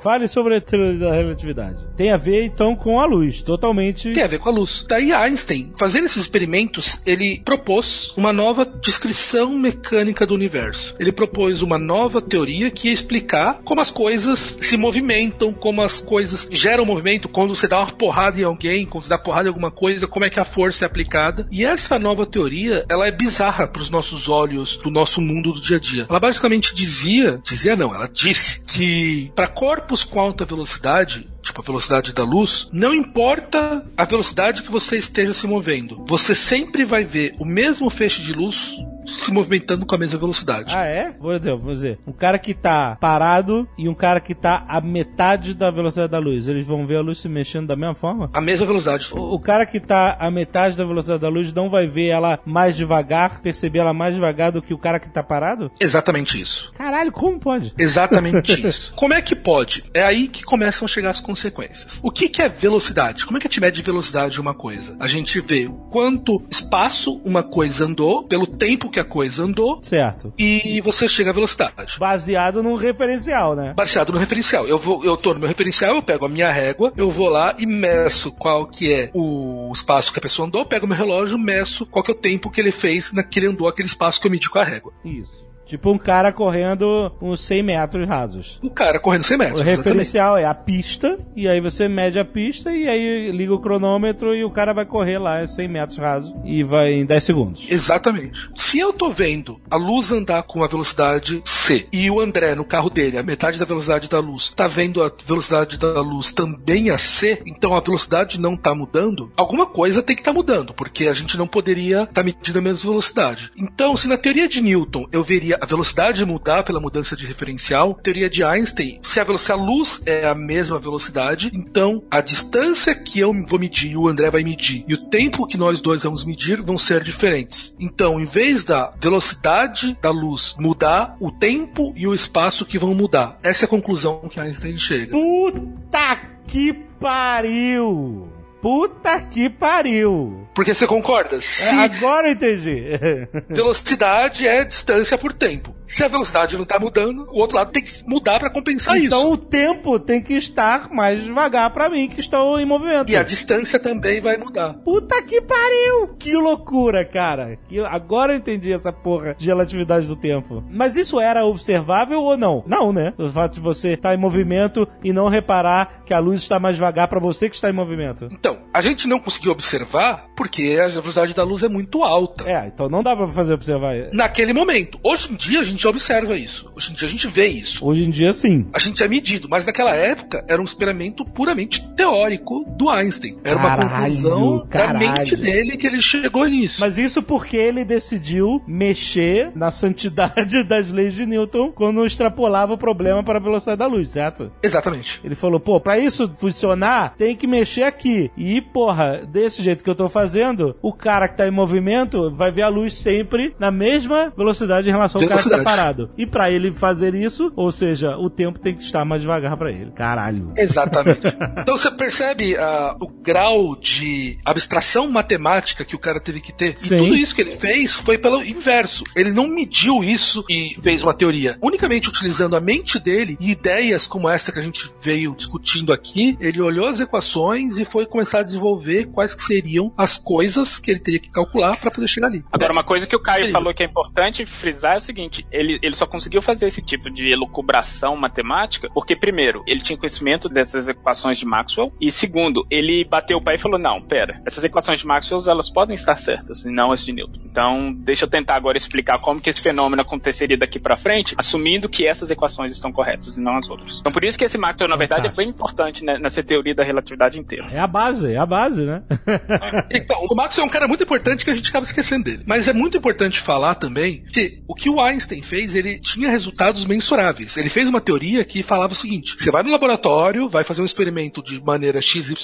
Fale 0.00 0.28
sobre 0.28 0.56
a 0.56 0.60
teoria 0.60 0.98
da 0.98 1.12
relatividade. 1.12 1.78
Tem 1.96 2.10
a 2.10 2.16
ver, 2.16 2.44
então, 2.44 2.76
com 2.76 3.00
a 3.00 3.06
luz. 3.06 3.42
Totalmente. 3.42 4.12
Tem 4.12 4.22
a 4.22 4.28
ver 4.28 4.38
com 4.38 4.48
a 4.48 4.52
luz. 4.52 4.84
Daí 4.88 5.12
Einstein, 5.12 5.72
fazendo 5.76 6.06
esses 6.06 6.22
experimentos, 6.22 7.00
ele 7.06 7.40
propôs 7.44 8.12
uma 8.16 8.32
nova 8.32 8.64
descrição 8.64 9.52
mecânica 9.52 10.26
do 10.26 10.34
universo. 10.34 10.94
Ele 10.98 11.12
propôs 11.12 11.62
uma 11.62 11.78
nova 11.78 12.20
teoria 12.20 12.70
que 12.70 12.88
ia 12.88 12.94
explicar 12.94 13.60
como 13.64 13.80
as 13.80 13.90
coisas 13.90 14.56
se 14.60 14.76
movimentam, 14.76 15.52
como 15.52 15.82
as 15.82 16.00
coisas 16.00 16.48
geram 16.50 16.84
movimento, 16.84 17.28
quando 17.28 17.54
você 17.54 17.66
dá 17.66 17.78
uma 17.78 17.92
porrada 17.92 18.40
em 18.40 18.44
alguém, 18.44 18.86
quando 18.86 19.04
você 19.04 19.10
dá 19.10 19.18
porrada 19.18 19.48
em 19.48 19.48
alguma 19.48 19.70
coisa, 19.70 20.06
como 20.06 20.24
é 20.24 20.30
que 20.30 20.40
a 20.40 20.44
força 20.44 20.84
é 20.84 20.86
aplicada. 20.86 21.46
E 21.50 21.64
essa 21.64 21.98
nova 21.98 22.26
teoria, 22.26 22.84
ela 22.88 23.06
é 23.06 23.10
bizarra 23.10 23.66
para 23.66 23.82
os 23.82 23.90
nossos 23.90 24.28
olhos 24.28 24.76
do 24.76 24.90
nosso 24.90 25.20
mundo 25.20 25.52
do 25.52 25.60
dia 25.60 25.76
a 25.76 25.80
dia. 25.80 26.06
Ela 26.08 26.20
basicamente 26.20 26.74
dizia, 26.74 27.40
dizia 27.44 27.76
não, 27.76 27.94
ela 27.94 28.08
disse 28.08 28.60
que 28.64 29.30
para 29.34 29.48
corpos 29.86 30.02
com 30.02 30.18
alta 30.18 30.44
velocidade, 30.44 31.28
tipo 31.40 31.60
a 31.60 31.64
velocidade 31.64 32.12
da 32.12 32.24
luz, 32.24 32.68
não 32.72 32.92
importa 32.92 33.86
a 33.96 34.04
velocidade 34.04 34.64
que 34.64 34.70
você 34.70 34.98
esteja 34.98 35.32
se 35.32 35.46
movendo, 35.46 36.04
você 36.08 36.34
sempre 36.34 36.84
vai 36.84 37.04
ver 37.04 37.36
o 37.38 37.44
mesmo 37.44 37.88
feixe 37.88 38.20
de 38.20 38.32
luz 38.32 38.72
se 39.08 39.32
movimentando 39.32 39.86
com 39.86 39.94
a 39.94 39.98
mesma 39.98 40.18
velocidade. 40.18 40.74
Ah, 40.74 40.84
é? 40.84 41.12
Vou 41.18 41.38
dizer, 41.38 41.56
vou 41.56 41.74
dizer. 41.74 41.98
Um 42.06 42.12
cara 42.12 42.38
que 42.38 42.54
tá 42.54 42.96
parado 43.00 43.68
e 43.78 43.88
um 43.88 43.94
cara 43.94 44.20
que 44.20 44.34
tá 44.34 44.64
a 44.68 44.80
metade 44.80 45.54
da 45.54 45.70
velocidade 45.70 46.10
da 46.10 46.18
luz. 46.18 46.48
Eles 46.48 46.66
vão 46.66 46.86
ver 46.86 46.96
a 46.96 47.00
luz 47.00 47.18
se 47.18 47.28
mexendo 47.28 47.66
da 47.66 47.76
mesma 47.76 47.94
forma? 47.94 48.30
A 48.32 48.40
mesma 48.40 48.66
velocidade. 48.66 49.12
O, 49.12 49.34
o 49.34 49.40
cara 49.40 49.66
que 49.66 49.80
tá 49.80 50.16
a 50.18 50.30
metade 50.30 50.76
da 50.76 50.84
velocidade 50.84 51.20
da 51.20 51.28
luz 51.28 51.52
não 51.52 51.68
vai 51.68 51.86
ver 51.86 52.08
ela 52.08 52.38
mais 52.44 52.76
devagar, 52.76 53.40
perceber 53.40 53.80
ela 53.80 53.92
mais 53.92 54.14
devagar 54.14 54.52
do 54.52 54.62
que 54.62 54.74
o 54.74 54.78
cara 54.78 54.98
que 54.98 55.08
tá 55.08 55.22
parado? 55.22 55.70
Exatamente 55.80 56.40
isso. 56.40 56.72
Caralho, 56.76 57.12
como 57.12 57.38
pode? 57.38 57.72
Exatamente 57.78 58.60
isso. 58.66 58.92
Como 58.94 59.14
é 59.14 59.22
que 59.22 59.34
pode? 59.34 59.84
É 59.94 60.02
aí 60.02 60.28
que 60.28 60.42
começam 60.42 60.84
a 60.84 60.88
chegar 60.88 61.10
as 61.10 61.20
consequências. 61.20 62.00
O 62.02 62.10
que, 62.10 62.28
que 62.28 62.42
é 62.42 62.48
velocidade? 62.48 63.24
Como 63.24 63.36
é 63.36 63.40
que 63.40 63.46
a 63.46 63.50
gente 63.50 63.60
mede 63.60 63.82
velocidade 63.82 64.34
de 64.34 64.40
uma 64.40 64.54
coisa? 64.54 64.96
A 64.98 65.06
gente 65.06 65.40
vê 65.40 65.66
o 65.66 65.74
quanto 65.90 66.42
espaço 66.50 67.20
uma 67.24 67.42
coisa 67.42 67.84
andou, 67.84 68.24
pelo 68.24 68.46
tempo 68.46 68.90
que 68.90 68.95
a 69.00 69.04
coisa 69.04 69.44
andou, 69.44 69.80
Certo. 69.82 70.32
e 70.38 70.80
você 70.80 71.06
chega 71.08 71.30
à 71.30 71.32
velocidade. 71.32 71.98
Baseado 71.98 72.62
num 72.62 72.74
referencial, 72.74 73.54
né? 73.54 73.72
Baseado 73.74 74.12
no 74.12 74.18
referencial. 74.18 74.66
Eu 74.66 74.78
vou, 74.78 75.04
eu 75.04 75.16
tô 75.16 75.32
no 75.34 75.40
meu 75.40 75.48
referencial, 75.48 75.94
eu 75.96 76.02
pego 76.02 76.26
a 76.26 76.28
minha 76.28 76.50
régua, 76.50 76.92
eu 76.96 77.10
vou 77.10 77.28
lá 77.28 77.54
e 77.58 77.66
meço 77.66 78.32
qual 78.36 78.66
que 78.66 78.92
é 78.92 79.10
o 79.14 79.70
espaço 79.74 80.12
que 80.12 80.18
a 80.18 80.22
pessoa 80.22 80.46
andou, 80.48 80.64
pego 80.66 80.86
meu 80.86 80.96
relógio, 80.96 81.38
meço 81.38 81.86
qual 81.86 82.02
que 82.04 82.10
é 82.10 82.14
o 82.14 82.18
tempo 82.18 82.50
que 82.50 82.60
ele 82.60 82.72
fez 82.72 83.12
naquele 83.12 83.46
andou 83.46 83.68
aquele 83.68 83.88
espaço 83.88 84.20
que 84.20 84.26
eu 84.26 84.30
medi 84.30 84.48
com 84.50 84.58
a 84.58 84.64
régua. 84.64 84.92
Isso. 85.04 85.45
Tipo 85.66 85.90
um 85.90 85.98
cara 85.98 86.32
correndo 86.32 87.12
uns 87.20 87.40
100 87.40 87.62
metros 87.62 88.08
rasos. 88.08 88.58
O 88.62 88.70
cara 88.70 89.00
correndo 89.00 89.24
100 89.24 89.38
metros. 89.38 89.58
O 89.58 89.62
exatamente. 89.62 89.84
referencial 89.84 90.38
é 90.38 90.44
a 90.44 90.54
pista, 90.54 91.18
e 91.34 91.48
aí 91.48 91.60
você 91.60 91.88
mede 91.88 92.18
a 92.18 92.24
pista, 92.24 92.70
e 92.70 92.88
aí 92.88 93.32
liga 93.32 93.52
o 93.52 93.58
cronômetro 93.58 94.34
e 94.34 94.44
o 94.44 94.50
cara 94.50 94.72
vai 94.72 94.86
correr 94.86 95.18
lá 95.18 95.44
100 95.44 95.68
metros 95.68 95.98
rasos 95.98 96.34
e 96.44 96.62
vai 96.62 96.92
em 96.92 97.04
10 97.04 97.24
segundos. 97.24 97.66
Exatamente. 97.68 98.48
Se 98.56 98.78
eu 98.78 98.92
tô 98.92 99.10
vendo 99.10 99.60
a 99.68 99.76
luz 99.76 100.12
andar 100.12 100.44
com 100.44 100.62
a 100.62 100.68
velocidade 100.68 101.42
C 101.44 101.88
e 101.92 102.08
o 102.10 102.20
André 102.20 102.54
no 102.54 102.64
carro 102.64 102.88
dele, 102.88 103.18
a 103.18 103.22
metade 103.22 103.58
da 103.58 103.64
velocidade 103.64 104.08
da 104.08 104.20
luz, 104.20 104.52
tá 104.54 104.68
vendo 104.68 105.02
a 105.02 105.10
velocidade 105.26 105.76
da 105.76 106.00
luz 106.00 106.32
também 106.32 106.90
a 106.90 106.98
C, 106.98 107.42
então 107.44 107.74
a 107.74 107.80
velocidade 107.80 108.40
não 108.40 108.56
tá 108.56 108.74
mudando, 108.74 109.32
alguma 109.36 109.66
coisa 109.66 110.02
tem 110.02 110.14
que 110.14 110.22
estar 110.22 110.32
tá 110.32 110.36
mudando, 110.36 110.72
porque 110.72 111.08
a 111.08 111.14
gente 111.14 111.36
não 111.36 111.46
poderia 111.46 112.02
estar 112.02 112.12
tá 112.12 112.22
medindo 112.22 112.58
a 112.58 112.62
mesma 112.62 112.90
velocidade. 112.90 113.50
Então, 113.56 113.96
se 113.96 114.06
na 114.06 114.16
teoria 114.16 114.48
de 114.48 114.60
Newton 114.60 115.06
eu 115.10 115.24
veria 115.24 115.55
a 115.60 115.66
velocidade 115.66 116.24
mudar 116.24 116.62
pela 116.62 116.80
mudança 116.80 117.16
de 117.16 117.26
referencial, 117.26 117.94
teoria 117.94 118.28
de 118.28 118.42
Einstein, 118.42 118.98
se 119.02 119.20
a, 119.20 119.38
se 119.38 119.52
a 119.52 119.54
luz 119.54 120.02
é 120.06 120.26
a 120.26 120.34
mesma 120.34 120.78
velocidade, 120.78 121.50
então 121.54 122.02
a 122.10 122.20
distância 122.20 122.94
que 122.94 123.20
eu 123.20 123.32
vou 123.48 123.58
medir 123.58 123.92
e 123.92 123.96
o 123.96 124.08
André 124.08 124.30
vai 124.30 124.42
medir 124.42 124.84
e 124.88 124.94
o 124.94 125.08
tempo 125.08 125.46
que 125.46 125.56
nós 125.56 125.80
dois 125.80 126.02
vamos 126.02 126.24
medir 126.24 126.62
vão 126.62 126.78
ser 126.78 127.02
diferentes. 127.02 127.74
Então, 127.78 128.20
em 128.20 128.26
vez 128.26 128.64
da 128.64 128.90
velocidade 129.00 129.96
da 130.00 130.10
luz 130.10 130.54
mudar, 130.58 131.16
o 131.20 131.30
tempo 131.30 131.92
e 131.96 132.06
o 132.06 132.14
espaço 132.14 132.64
que 132.64 132.78
vão 132.78 132.94
mudar. 132.94 133.38
Essa 133.42 133.64
é 133.64 133.66
a 133.66 133.70
conclusão 133.70 134.28
que 134.30 134.40
Einstein 134.40 134.78
chega. 134.78 135.12
Puta 135.12 136.20
que 136.46 136.72
pariu! 137.00 138.35
Puta 138.66 139.20
que 139.20 139.48
pariu! 139.48 140.48
Porque 140.52 140.74
você 140.74 140.88
concorda? 140.88 141.36
É, 141.36 141.40
Se 141.40 141.72
agora 141.72 142.26
eu 142.26 142.32
entendi. 142.32 142.82
velocidade 143.48 144.44
é 144.44 144.64
distância 144.64 145.16
por 145.16 145.32
tempo. 145.32 145.72
Se 145.86 146.02
a 146.02 146.08
velocidade 146.08 146.56
não 146.58 146.64
tá 146.64 146.76
mudando, 146.76 147.28
o 147.30 147.38
outro 147.38 147.56
lado 147.56 147.70
tem 147.70 147.80
que 147.80 148.02
mudar 148.04 148.40
para 148.40 148.50
compensar 148.50 148.98
então 148.98 149.20
isso. 149.20 149.32
o 149.34 149.36
tempo 149.36 150.00
tem 150.00 150.20
que 150.20 150.32
estar 150.32 150.90
mais 150.90 151.22
devagar 151.22 151.70
pra 151.70 151.88
mim 151.88 152.08
que 152.08 152.18
estou 152.18 152.58
em 152.58 152.64
movimento. 152.64 153.12
E 153.12 153.16
a 153.16 153.22
distância 153.22 153.78
também 153.78 154.20
vai 154.20 154.36
mudar. 154.36 154.74
Puta 154.74 155.22
que 155.22 155.40
pariu! 155.40 156.16
Que 156.18 156.34
loucura, 156.34 157.04
cara. 157.04 157.56
Que... 157.68 157.78
Agora 157.78 158.32
eu 158.32 158.38
entendi 158.38 158.72
essa 158.72 158.92
porra 158.92 159.36
de 159.38 159.46
relatividade 159.46 160.08
do 160.08 160.16
tempo. 160.16 160.64
Mas 160.68 160.96
isso 160.96 161.20
era 161.20 161.46
observável 161.46 162.20
ou 162.20 162.36
não? 162.36 162.64
Não, 162.66 162.92
né? 162.92 163.14
O 163.16 163.28
fato 163.28 163.54
de 163.54 163.60
você 163.60 163.90
estar 163.92 164.12
em 164.12 164.18
movimento 164.18 164.88
e 165.04 165.12
não 165.12 165.28
reparar 165.28 166.02
que 166.04 166.12
a 166.12 166.18
luz 166.18 166.40
está 166.40 166.58
mais 166.58 166.74
devagar 166.74 167.06
pra 167.06 167.20
você 167.20 167.48
que 167.48 167.54
está 167.54 167.70
em 167.70 167.74
movimento. 167.74 168.28
Então, 168.32 168.55
Então, 168.56 168.68
a 168.72 168.80
gente 168.80 169.06
não 169.08 169.18
conseguiu 169.18 169.52
observar 169.52 170.26
porque 170.36 170.78
a 170.80 170.88
velocidade 170.88 171.34
da 171.34 171.42
luz 171.42 171.62
é 171.62 171.68
muito 171.68 172.02
alta. 172.02 172.48
É, 172.48 172.66
então 172.66 172.88
não 172.88 173.02
dá 173.02 173.16
pra 173.16 173.26
fazer 173.28 173.54
observar. 173.54 173.94
Naquele 174.12 174.52
momento. 174.52 174.98
Hoje 175.02 175.32
em 175.32 175.34
dia 175.34 175.60
a 175.60 175.62
gente 175.62 175.86
observa 175.88 176.36
isso. 176.36 176.70
Hoje 176.76 176.92
em 176.92 176.94
dia 176.94 177.08
a 177.08 177.10
gente 177.10 177.26
vê 177.28 177.46
isso. 177.46 177.84
Hoje 177.84 178.04
em 178.04 178.10
dia, 178.10 178.32
sim. 178.32 178.66
A 178.72 178.78
gente 178.78 179.02
é 179.02 179.08
medido, 179.08 179.48
mas 179.48 179.64
naquela 179.64 179.94
época 179.94 180.44
era 180.48 180.60
um 180.60 180.64
experimento 180.64 181.24
puramente 181.24 181.86
teórico 181.96 182.64
do 182.76 182.90
Einstein. 182.90 183.38
Era 183.42 183.56
uma 183.56 183.68
Caralho, 183.76 184.14
conclusão 184.14 184.58
da 184.58 184.66
caralho. 184.66 184.98
mente 184.98 185.36
dele 185.36 185.76
que 185.76 185.86
ele 185.86 186.02
chegou 186.02 186.46
nisso. 186.46 186.80
Mas 186.80 186.98
isso 186.98 187.22
porque 187.22 187.56
ele 187.56 187.84
decidiu 187.84 188.62
mexer 188.66 189.50
na 189.54 189.70
santidade 189.70 190.62
das 190.68 190.90
leis 190.90 191.14
de 191.14 191.24
Newton 191.24 191.72
quando 191.72 192.04
extrapolava 192.04 192.74
o 192.74 192.78
problema 192.78 193.22
para 193.22 193.38
a 193.38 193.42
velocidade 193.42 193.78
da 193.78 193.86
luz, 193.86 194.10
certo? 194.10 194.52
Exatamente. 194.62 195.20
Ele 195.24 195.34
falou, 195.34 195.58
pô, 195.58 195.80
pra 195.80 195.98
isso 195.98 196.30
funcionar, 196.36 197.14
tem 197.16 197.34
que 197.34 197.46
mexer 197.46 197.82
aqui. 197.84 198.30
E, 198.36 198.60
porra, 198.60 199.22
desse 199.26 199.62
jeito 199.62 199.82
que 199.82 199.90
eu 199.90 199.94
tô 199.94 200.08
fazendo, 200.08 200.76
o 200.82 200.92
cara 200.92 201.28
que 201.28 201.36
tá 201.36 201.46
em 201.46 201.50
movimento 201.50 202.30
vai 202.30 202.52
ver 202.52 202.62
a 202.62 202.68
luz 202.68 202.94
sempre 202.94 203.54
na 203.58 203.70
mesma 203.70 204.32
velocidade 204.36 204.88
em 204.88 204.92
relação 204.92 205.20
ao 205.20 205.28
cara 205.28 205.42
que 205.42 205.50
tá 205.50 205.62
parado. 205.62 206.10
E 206.16 206.26
pra 206.26 206.50
ele 206.50 206.72
fazer 206.72 207.14
isso, 207.14 207.52
ou 207.56 207.72
seja, 207.72 208.16
o 208.16 208.28
tempo 208.28 208.58
tem 208.58 208.74
que 208.74 208.82
estar 208.82 209.04
mais 209.04 209.22
devagar 209.22 209.56
pra 209.56 209.70
ele. 209.70 209.90
Caralho. 209.92 210.52
Exatamente. 210.56 211.26
então 211.58 211.76
você 211.76 211.90
percebe 211.90 212.56
ah, 212.56 212.96
o 213.00 213.08
grau 213.08 213.76
de 213.76 214.38
abstração 214.44 215.08
matemática 215.10 215.84
que 215.84 215.96
o 215.96 215.98
cara 215.98 216.20
teve 216.20 216.40
que 216.40 216.52
ter. 216.52 216.76
Sim. 216.76 216.94
E 216.94 216.98
tudo 216.98 217.16
isso 217.16 217.34
que 217.34 217.40
ele 217.40 217.52
fez 217.52 217.94
foi 217.94 218.18
pelo 218.18 218.42
inverso. 218.42 219.04
Ele 219.14 219.30
não 219.30 219.48
mediu 219.48 220.04
isso 220.04 220.44
e 220.48 220.76
fez 220.82 221.02
uma 221.02 221.14
teoria. 221.14 221.56
Unicamente 221.62 222.08
utilizando 222.08 222.56
a 222.56 222.60
mente 222.60 222.98
dele 222.98 223.36
e 223.40 223.50
ideias 223.50 224.06
como 224.06 224.28
essa 224.28 224.52
que 224.52 224.58
a 224.58 224.62
gente 224.62 224.90
veio 225.00 225.34
discutindo 225.34 225.92
aqui, 225.92 226.36
ele 226.40 226.60
olhou 226.60 226.86
as 226.86 227.00
equações 227.00 227.78
e 227.78 227.84
foi 227.84 228.06
começar 228.26 228.40
a 228.40 228.42
desenvolver 228.42 229.06
quais 229.06 229.34
que 229.34 229.42
seriam 229.42 229.92
as 229.96 230.18
coisas 230.18 230.78
que 230.78 230.90
ele 230.90 231.00
teria 231.00 231.20
que 231.20 231.30
calcular 231.30 231.76
para 231.78 231.90
poder 231.90 232.08
chegar 232.08 232.26
ali. 232.26 232.44
Agora, 232.50 232.72
uma 232.72 232.82
coisa 232.82 233.06
que 233.06 233.14
o 233.14 233.22
Caio 233.22 233.46
Sim. 233.46 233.52
falou 233.52 233.72
que 233.72 233.82
é 233.82 233.86
importante 233.86 234.44
frisar 234.44 234.94
é 234.94 234.96
o 234.96 235.00
seguinte: 235.00 235.46
ele, 235.52 235.78
ele 235.82 235.94
só 235.94 236.06
conseguiu 236.06 236.42
fazer 236.42 236.66
esse 236.66 236.82
tipo 236.82 237.08
de 237.08 237.32
elucubração 237.32 238.16
matemática 238.16 238.90
porque, 238.92 239.14
primeiro, 239.14 239.62
ele 239.66 239.80
tinha 239.80 239.96
conhecimento 239.96 240.48
dessas 240.48 240.88
equações 240.88 241.38
de 241.38 241.46
Maxwell, 241.46 241.92
e 242.00 242.10
segundo, 242.10 242.66
ele 242.70 243.04
bateu 243.04 243.38
o 243.38 243.42
pé 243.42 243.54
e 243.54 243.58
falou: 243.58 243.78
não, 243.78 244.00
pera, 244.00 244.42
essas 244.44 244.64
equações 244.64 244.98
de 244.98 245.06
Maxwell 245.06 245.40
elas 245.46 245.70
podem 245.70 245.94
estar 245.94 246.16
certas 246.16 246.64
e 246.64 246.70
não 246.70 246.90
as 246.90 247.04
de 247.04 247.12
Newton. 247.12 247.40
Então, 247.44 247.92
deixa 247.92 248.24
eu 248.24 248.28
tentar 248.28 248.56
agora 248.56 248.76
explicar 248.76 249.18
como 249.18 249.40
que 249.40 249.50
esse 249.50 249.62
fenômeno 249.62 250.02
aconteceria 250.02 250.56
daqui 250.56 250.80
pra 250.80 250.96
frente, 250.96 251.34
assumindo 251.38 251.88
que 251.88 252.06
essas 252.06 252.30
equações 252.30 252.72
estão 252.72 252.90
corretas 252.90 253.36
e 253.36 253.40
não 253.40 253.56
as 253.56 253.68
outras. 253.68 253.98
Então, 254.00 254.10
por 254.10 254.24
isso 254.24 254.36
que 254.36 254.44
esse 254.44 254.58
Maxwell, 254.58 254.88
na 254.88 254.96
verdade, 254.96 255.28
é 255.28 255.30
bem 255.30 255.48
importante 255.48 256.04
né, 256.04 256.18
nessa 256.18 256.42
teoria 256.42 256.74
da 256.74 256.82
relatividade 256.82 257.38
inteira. 257.38 257.66
É 257.70 257.78
a 257.78 257.86
base, 257.86 258.15
é 258.24 258.36
a 258.36 258.46
base, 258.46 258.82
né? 258.82 259.02
Então, 259.90 260.16
o 260.30 260.34
Max 260.34 260.58
é 260.58 260.62
um 260.62 260.68
cara 260.68 260.86
muito 260.86 261.02
importante 261.02 261.44
que 261.44 261.50
a 261.50 261.54
gente 261.54 261.68
acaba 261.68 261.84
esquecendo 261.84 262.24
dele. 262.24 262.42
Mas 262.46 262.68
é 262.68 262.72
muito 262.72 262.96
importante 262.96 263.40
falar 263.40 263.74
também 263.74 264.24
que 264.32 264.62
o 264.66 264.74
que 264.74 264.88
o 264.88 265.00
Einstein 265.00 265.42
fez, 265.42 265.74
ele 265.74 265.98
tinha 265.98 266.28
resultados 266.28 266.86
mensuráveis. 266.86 267.56
Ele 267.56 267.68
fez 267.68 267.88
uma 267.88 268.00
teoria 268.00 268.44
que 268.44 268.62
falava 268.62 268.92
o 268.92 268.96
seguinte: 268.96 269.36
você 269.38 269.50
vai 269.50 269.62
no 269.62 269.70
laboratório, 269.70 270.48
vai 270.48 270.64
fazer 270.64 270.82
um 270.82 270.84
experimento 270.84 271.42
de 271.42 271.60
maneira 271.60 272.00
XYZ 272.00 272.36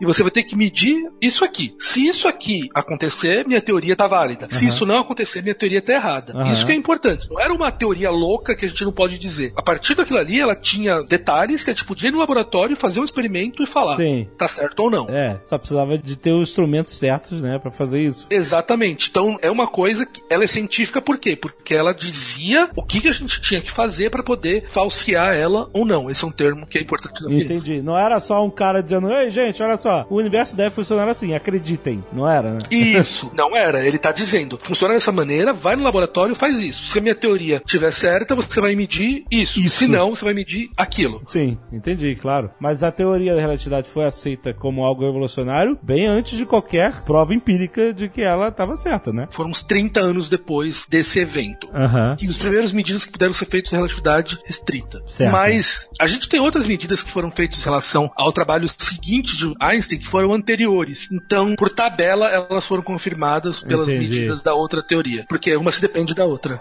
e 0.00 0.04
você 0.04 0.22
vai 0.22 0.30
ter 0.30 0.44
que 0.44 0.56
medir 0.56 0.96
isso 1.20 1.44
aqui. 1.44 1.74
Se 1.78 2.06
isso 2.06 2.28
aqui 2.28 2.68
acontecer, 2.74 3.46
minha 3.46 3.60
teoria 3.60 3.96
tá 3.96 4.06
válida. 4.06 4.48
Se 4.50 4.64
Aham. 4.64 4.74
isso 4.74 4.86
não 4.86 4.98
acontecer, 4.98 5.42
minha 5.42 5.54
teoria 5.54 5.82
tá 5.82 5.92
errada. 5.92 6.32
Aham. 6.32 6.52
Isso 6.52 6.66
que 6.66 6.72
é 6.72 6.74
importante. 6.74 7.28
Não 7.30 7.40
era 7.40 7.52
uma 7.52 7.70
teoria 7.70 8.10
louca 8.10 8.54
que 8.54 8.64
a 8.64 8.68
gente 8.68 8.84
não 8.84 8.92
pode 8.92 9.18
dizer. 9.18 9.52
A 9.56 9.62
partir 9.62 9.94
daquilo 9.94 10.18
ali, 10.18 10.40
ela 10.40 10.54
tinha 10.54 11.02
detalhes 11.02 11.62
que 11.62 11.70
a 11.70 11.74
gente 11.74 11.84
podia 11.84 12.08
ir 12.08 12.12
no 12.12 12.18
laboratório, 12.18 12.76
fazer 12.76 13.00
um 13.00 13.04
experimento 13.04 13.62
e 13.62 13.66
falar 13.66 13.96
Sim. 13.96 14.28
tá 14.36 14.48
certo 14.48 14.80
ou 14.80 14.90
não. 14.92 15.08
É, 15.08 15.40
só 15.46 15.58
precisava 15.58 15.98
de 15.98 16.16
ter 16.16 16.32
os 16.32 16.50
instrumentos 16.50 16.96
certos, 16.98 17.42
né, 17.42 17.58
pra 17.58 17.70
fazer 17.70 18.00
isso. 18.00 18.26
Exatamente. 18.30 19.08
Então 19.10 19.38
é 19.42 19.50
uma 19.50 19.66
coisa 19.66 20.06
que 20.06 20.22
ela 20.30 20.44
é 20.44 20.46
científica 20.46 21.00
por 21.00 21.18
quê? 21.18 21.34
Porque 21.34 21.74
ela 21.74 21.92
dizia 21.94 22.70
o 22.76 22.84
que, 22.84 23.00
que 23.00 23.08
a 23.08 23.12
gente 23.12 23.40
tinha 23.40 23.60
que 23.60 23.70
fazer 23.70 24.10
para 24.10 24.22
poder 24.22 24.66
falsear 24.68 25.34
ela 25.34 25.68
ou 25.72 25.84
não. 25.84 26.10
Esse 26.10 26.24
é 26.24 26.28
um 26.28 26.32
termo 26.32 26.66
que 26.66 26.78
é 26.78 26.82
importante. 26.82 27.24
Entendi. 27.28 27.82
Não 27.82 27.98
era 27.98 28.20
só 28.20 28.44
um 28.44 28.50
cara 28.50 28.82
dizendo, 28.82 29.10
ei, 29.12 29.30
gente, 29.30 29.62
olha 29.62 29.76
só, 29.76 30.06
o 30.08 30.16
universo 30.16 30.56
deve 30.56 30.74
funcionar 30.74 31.08
assim, 31.08 31.34
acreditem. 31.34 32.04
Não 32.12 32.28
era, 32.28 32.54
né? 32.54 32.60
Isso, 32.70 33.30
não 33.34 33.56
era. 33.56 33.84
Ele 33.84 33.98
tá 33.98 34.12
dizendo, 34.12 34.58
funciona 34.62 34.94
dessa 34.94 35.12
maneira, 35.12 35.52
vai 35.52 35.76
no 35.76 35.82
laboratório, 35.82 36.34
faz 36.34 36.58
isso. 36.58 36.86
Se 36.86 36.98
a 36.98 37.02
minha 37.02 37.14
teoria 37.14 37.56
estiver 37.64 37.92
certa, 37.92 38.34
você 38.34 38.60
vai 38.60 38.74
medir 38.74 39.24
isso. 39.30 39.58
Isso. 39.58 39.78
Se 39.78 39.88
não, 39.88 40.14
você 40.14 40.24
vai 40.24 40.34
medir 40.34 40.70
aquilo. 40.76 41.22
Sim, 41.26 41.58
entendi, 41.72 42.16
claro. 42.16 42.50
Mas 42.60 42.82
a 42.82 42.90
teoria 42.90 43.34
da 43.34 43.40
relatividade 43.40 43.88
foi 43.88 44.04
aceita 44.04 44.52
como 44.52 44.81
algo 44.84 45.06
evolucionário 45.06 45.78
bem 45.82 46.06
antes 46.06 46.38
de 46.38 46.46
qualquer 46.46 47.02
prova 47.02 47.34
empírica 47.34 47.92
de 47.92 48.08
que 48.08 48.22
ela 48.22 48.48
estava 48.48 48.76
certa, 48.76 49.12
né? 49.12 49.28
Foram 49.30 49.50
uns 49.50 49.62
30 49.62 50.00
anos 50.00 50.28
depois 50.28 50.86
desse 50.88 51.20
evento. 51.20 51.68
Aham. 51.74 52.16
E 52.20 52.28
os 52.28 52.38
primeiros 52.38 52.72
medidas 52.72 53.04
que 53.04 53.12
puderam 53.12 53.32
ser 53.32 53.46
feitas 53.46 53.72
em 53.72 53.76
relatividade 53.76 54.38
restrita. 54.44 55.02
Certo. 55.06 55.32
Mas 55.32 55.88
a 56.00 56.06
gente 56.06 56.28
tem 56.28 56.40
outras 56.40 56.66
medidas 56.66 57.02
que 57.02 57.10
foram 57.10 57.30
feitas 57.30 57.58
em 57.58 57.64
relação 57.64 58.10
ao 58.16 58.32
trabalho 58.32 58.68
seguinte 58.78 59.36
de 59.36 59.52
Einstein 59.60 59.98
que 59.98 60.06
foram 60.06 60.32
anteriores. 60.32 61.08
Então, 61.12 61.54
por 61.56 61.70
tabela, 61.70 62.28
elas 62.28 62.66
foram 62.66 62.82
confirmadas 62.82 63.60
pelas 63.60 63.88
Entendi. 63.88 64.08
medidas 64.08 64.42
da 64.42 64.54
outra 64.54 64.82
teoria. 64.82 65.24
Porque 65.28 65.54
uma 65.56 65.70
se 65.70 65.80
depende 65.80 66.14
da 66.14 66.24
outra. 66.24 66.60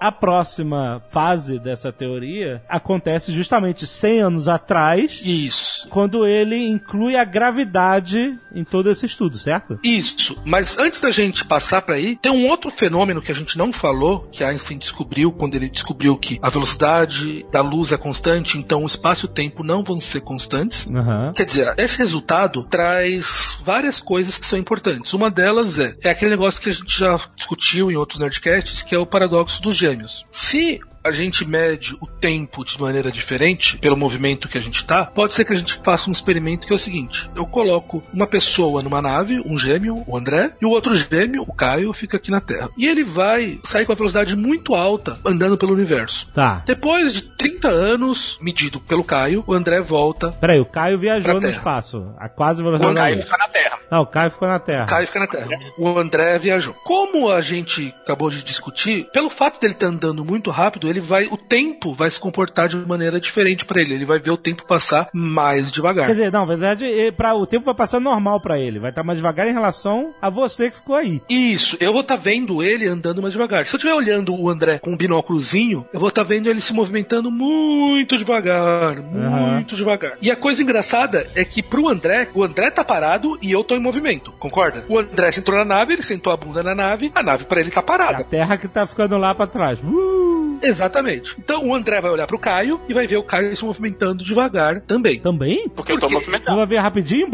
A 0.00 0.10
próxima 0.10 1.02
fase 1.10 1.58
dessa 1.58 1.92
teoria 1.92 2.62
acontece 2.66 3.30
justamente 3.32 3.86
100 3.86 4.20
anos 4.22 4.48
atrás, 4.48 5.20
Isso. 5.22 5.86
quando 5.90 6.26
ele 6.26 6.56
inclui 6.56 7.16
a 7.16 7.24
gravidade 7.24 8.38
em 8.54 8.64
todo 8.64 8.90
esse 8.90 9.04
estudo, 9.04 9.36
certo? 9.36 9.78
Isso. 9.84 10.40
Mas 10.46 10.78
antes 10.78 11.02
da 11.02 11.10
gente 11.10 11.44
passar 11.44 11.82
para 11.82 11.96
aí, 11.96 12.16
tem 12.16 12.32
um 12.32 12.48
outro 12.48 12.70
fenômeno 12.70 13.20
que 13.20 13.30
a 13.30 13.34
gente 13.34 13.58
não 13.58 13.74
falou, 13.74 14.26
que 14.32 14.42
Einstein 14.42 14.78
descobriu 14.78 15.32
quando 15.32 15.54
ele 15.54 15.68
descobriu 15.68 16.16
que 16.16 16.38
a 16.40 16.48
velocidade 16.48 17.44
da 17.52 17.60
luz 17.60 17.92
é 17.92 17.98
constante, 17.98 18.56
então 18.56 18.84
o 18.84 18.86
espaço 18.86 19.26
e 19.26 19.28
o 19.28 19.32
tempo 19.32 19.62
não 19.62 19.84
vão 19.84 20.00
ser 20.00 20.22
constantes. 20.22 20.88
Aham. 20.88 21.32
Quer 21.34 21.44
dizer, 21.44 21.74
esse 21.76 21.98
resultado 21.98 22.64
traz 22.64 23.58
várias 23.62 24.00
coisas 24.00 24.38
que 24.38 24.46
são 24.46 24.58
importantes. 24.58 25.12
Uma 25.12 25.30
delas 25.30 25.78
é, 25.78 25.94
é 26.02 26.08
aquele 26.08 26.30
negócio 26.30 26.60
que 26.60 26.70
a 26.70 26.72
gente 26.72 26.98
já 26.98 27.20
discutiu 27.36 27.90
em 27.90 27.96
outros 27.96 28.18
Nerdcasts, 28.18 28.82
que 28.82 28.94
é 28.94 28.98
o 28.98 29.04
paradoxo 29.04 29.60
dos 29.60 29.76
gêmeos. 29.90 30.26
Se 30.30 30.80
a 31.02 31.12
gente 31.12 31.44
mede 31.44 31.96
o 32.00 32.06
tempo 32.06 32.64
de 32.64 32.80
maneira 32.80 33.10
diferente, 33.10 33.78
pelo 33.78 33.96
movimento 33.96 34.48
que 34.48 34.58
a 34.58 34.60
gente 34.60 34.84
tá, 34.84 35.06
pode 35.06 35.34
ser 35.34 35.44
que 35.44 35.52
a 35.52 35.56
gente 35.56 35.74
faça 35.82 36.08
um 36.08 36.12
experimento 36.12 36.66
que 36.66 36.72
é 36.72 36.76
o 36.76 36.78
seguinte: 36.78 37.30
eu 37.34 37.46
coloco 37.46 38.02
uma 38.12 38.26
pessoa 38.26 38.82
numa 38.82 39.02
nave, 39.02 39.40
um 39.44 39.56
gêmeo, 39.58 40.04
o 40.06 40.16
André, 40.16 40.52
e 40.60 40.66
o 40.66 40.70
outro 40.70 40.94
gêmeo, 40.94 41.44
o 41.46 41.52
Caio, 41.52 41.92
fica 41.92 42.16
aqui 42.16 42.30
na 42.30 42.40
Terra. 42.40 42.70
E 42.76 42.86
ele 42.86 43.04
vai 43.04 43.58
sair 43.64 43.84
com 43.84 43.92
uma 43.92 43.96
velocidade 43.96 44.36
muito 44.36 44.74
alta 44.74 45.18
andando 45.24 45.56
pelo 45.56 45.72
universo. 45.72 46.28
Tá. 46.34 46.62
Depois 46.66 47.12
de 47.12 47.22
30 47.22 47.68
anos, 47.68 48.38
medido 48.40 48.80
pelo 48.80 49.04
Caio, 49.04 49.44
o 49.46 49.52
André 49.52 49.80
volta 49.80 50.30
Peraí, 50.40 50.60
o 50.60 50.66
Caio 50.66 50.98
viajou 50.98 51.40
no 51.40 51.48
espaço. 51.48 52.14
A 52.18 52.28
quase 52.28 52.62
O 52.62 52.64
velocidade 52.64 52.94
da 52.94 53.00
Caio 53.00 53.18
fica 53.18 53.36
na 53.36 53.48
Terra. 53.48 53.78
Não, 53.90 54.02
o 54.02 54.06
Caio 54.06 54.30
ficou 54.30 54.48
na 54.48 54.58
Terra. 54.58 54.84
O 54.84 54.86
Caio 54.86 55.06
fica 55.06 55.20
na 55.20 55.26
Terra. 55.26 55.48
O 55.78 55.98
André 55.98 56.38
viajou. 56.38 56.74
Como 56.84 57.28
a 57.28 57.40
gente 57.40 57.94
acabou 58.02 58.30
de 58.30 58.42
discutir, 58.42 59.08
pelo 59.12 59.30
fato 59.30 59.60
dele 59.60 59.74
estar 59.74 59.86
andando 59.86 60.24
muito 60.24 60.50
rápido, 60.50 60.88
ele 60.90 61.00
vai, 61.00 61.26
o 61.26 61.36
tempo 61.36 61.92
vai 61.92 62.10
se 62.10 62.18
comportar 62.18 62.68
de 62.68 62.76
maneira 62.76 63.20
diferente 63.20 63.64
pra 63.64 63.80
ele. 63.80 63.94
Ele 63.94 64.04
vai 64.04 64.18
ver 64.18 64.30
o 64.30 64.36
tempo 64.36 64.66
passar 64.66 65.08
mais 65.12 65.70
devagar. 65.70 66.06
Quer 66.06 66.12
dizer, 66.12 66.32
não, 66.32 66.40
na 66.40 66.46
verdade, 66.46 66.86
pra, 67.16 67.34
o 67.34 67.46
tempo 67.46 67.64
vai 67.64 67.74
passar 67.74 68.00
normal 68.00 68.40
pra 68.40 68.58
ele. 68.58 68.78
Vai 68.78 68.90
estar 68.90 69.02
mais 69.02 69.18
devagar 69.18 69.46
em 69.46 69.52
relação 69.52 70.14
a 70.20 70.30
você 70.30 70.70
que 70.70 70.76
ficou 70.76 70.96
aí. 70.96 71.20
Isso, 71.28 71.76
eu 71.80 71.92
vou 71.92 72.02
estar 72.02 72.16
vendo 72.16 72.62
ele 72.62 72.86
andando 72.86 73.22
mais 73.22 73.32
devagar. 73.32 73.64
Se 73.64 73.74
eu 73.74 73.78
estiver 73.78 73.94
olhando 73.94 74.34
o 74.34 74.48
André 74.48 74.78
com 74.78 74.90
um 74.90 74.96
binóculozinho, 74.96 75.86
eu 75.92 76.00
vou 76.00 76.08
estar 76.08 76.22
vendo 76.22 76.48
ele 76.48 76.60
se 76.60 76.72
movimentando 76.72 77.30
muito 77.30 78.16
devagar, 78.16 78.96
muito 79.02 79.74
devagar. 79.74 80.16
E 80.20 80.30
a 80.30 80.36
coisa 80.36 80.62
engraçada 80.62 81.26
é 81.34 81.44
que 81.44 81.62
pro 81.62 81.88
André, 81.88 82.28
o 82.34 82.42
André 82.42 82.70
tá 82.70 82.84
parado 82.84 83.38
e 83.42 83.50
eu 83.52 83.62
tô 83.64 83.74
em 83.74 83.82
movimento, 83.82 84.32
concorda? 84.32 84.84
O 84.88 84.98
André 84.98 85.32
sentou 85.32 85.54
na 85.54 85.64
nave, 85.64 85.92
ele 85.92 86.02
sentou 86.02 86.32
a 86.32 86.36
bunda 86.36 86.62
na 86.62 86.74
nave, 86.74 87.10
a 87.14 87.22
nave 87.22 87.44
pra 87.44 87.60
ele 87.60 87.70
tá 87.70 87.80
A 87.80 87.82
parada. 87.82 88.24
Terra 88.24 88.56
que 88.56 88.68
tá 88.68 88.86
ficando 88.86 89.16
lá 89.16 89.34
pra 89.34 89.46
trás. 89.46 89.80
Uh, 89.80 90.19
Exatamente. 90.62 91.34
Então 91.38 91.66
o 91.66 91.74
André 91.74 92.00
vai 92.00 92.10
olhar 92.10 92.26
pro 92.26 92.38
Caio 92.38 92.80
e 92.88 92.94
vai 92.94 93.06
ver 93.06 93.16
o 93.16 93.22
Caio 93.22 93.56
se 93.56 93.64
movimentando 93.64 94.24
devagar 94.24 94.80
também. 94.80 95.20
também? 95.20 95.68
Porque 95.68 95.92
eu 95.92 95.98
tô 95.98 96.08
movimentando. 96.08 96.56
vai 96.56 96.66
ver 96.66 96.78
rapidinho? 96.78 97.28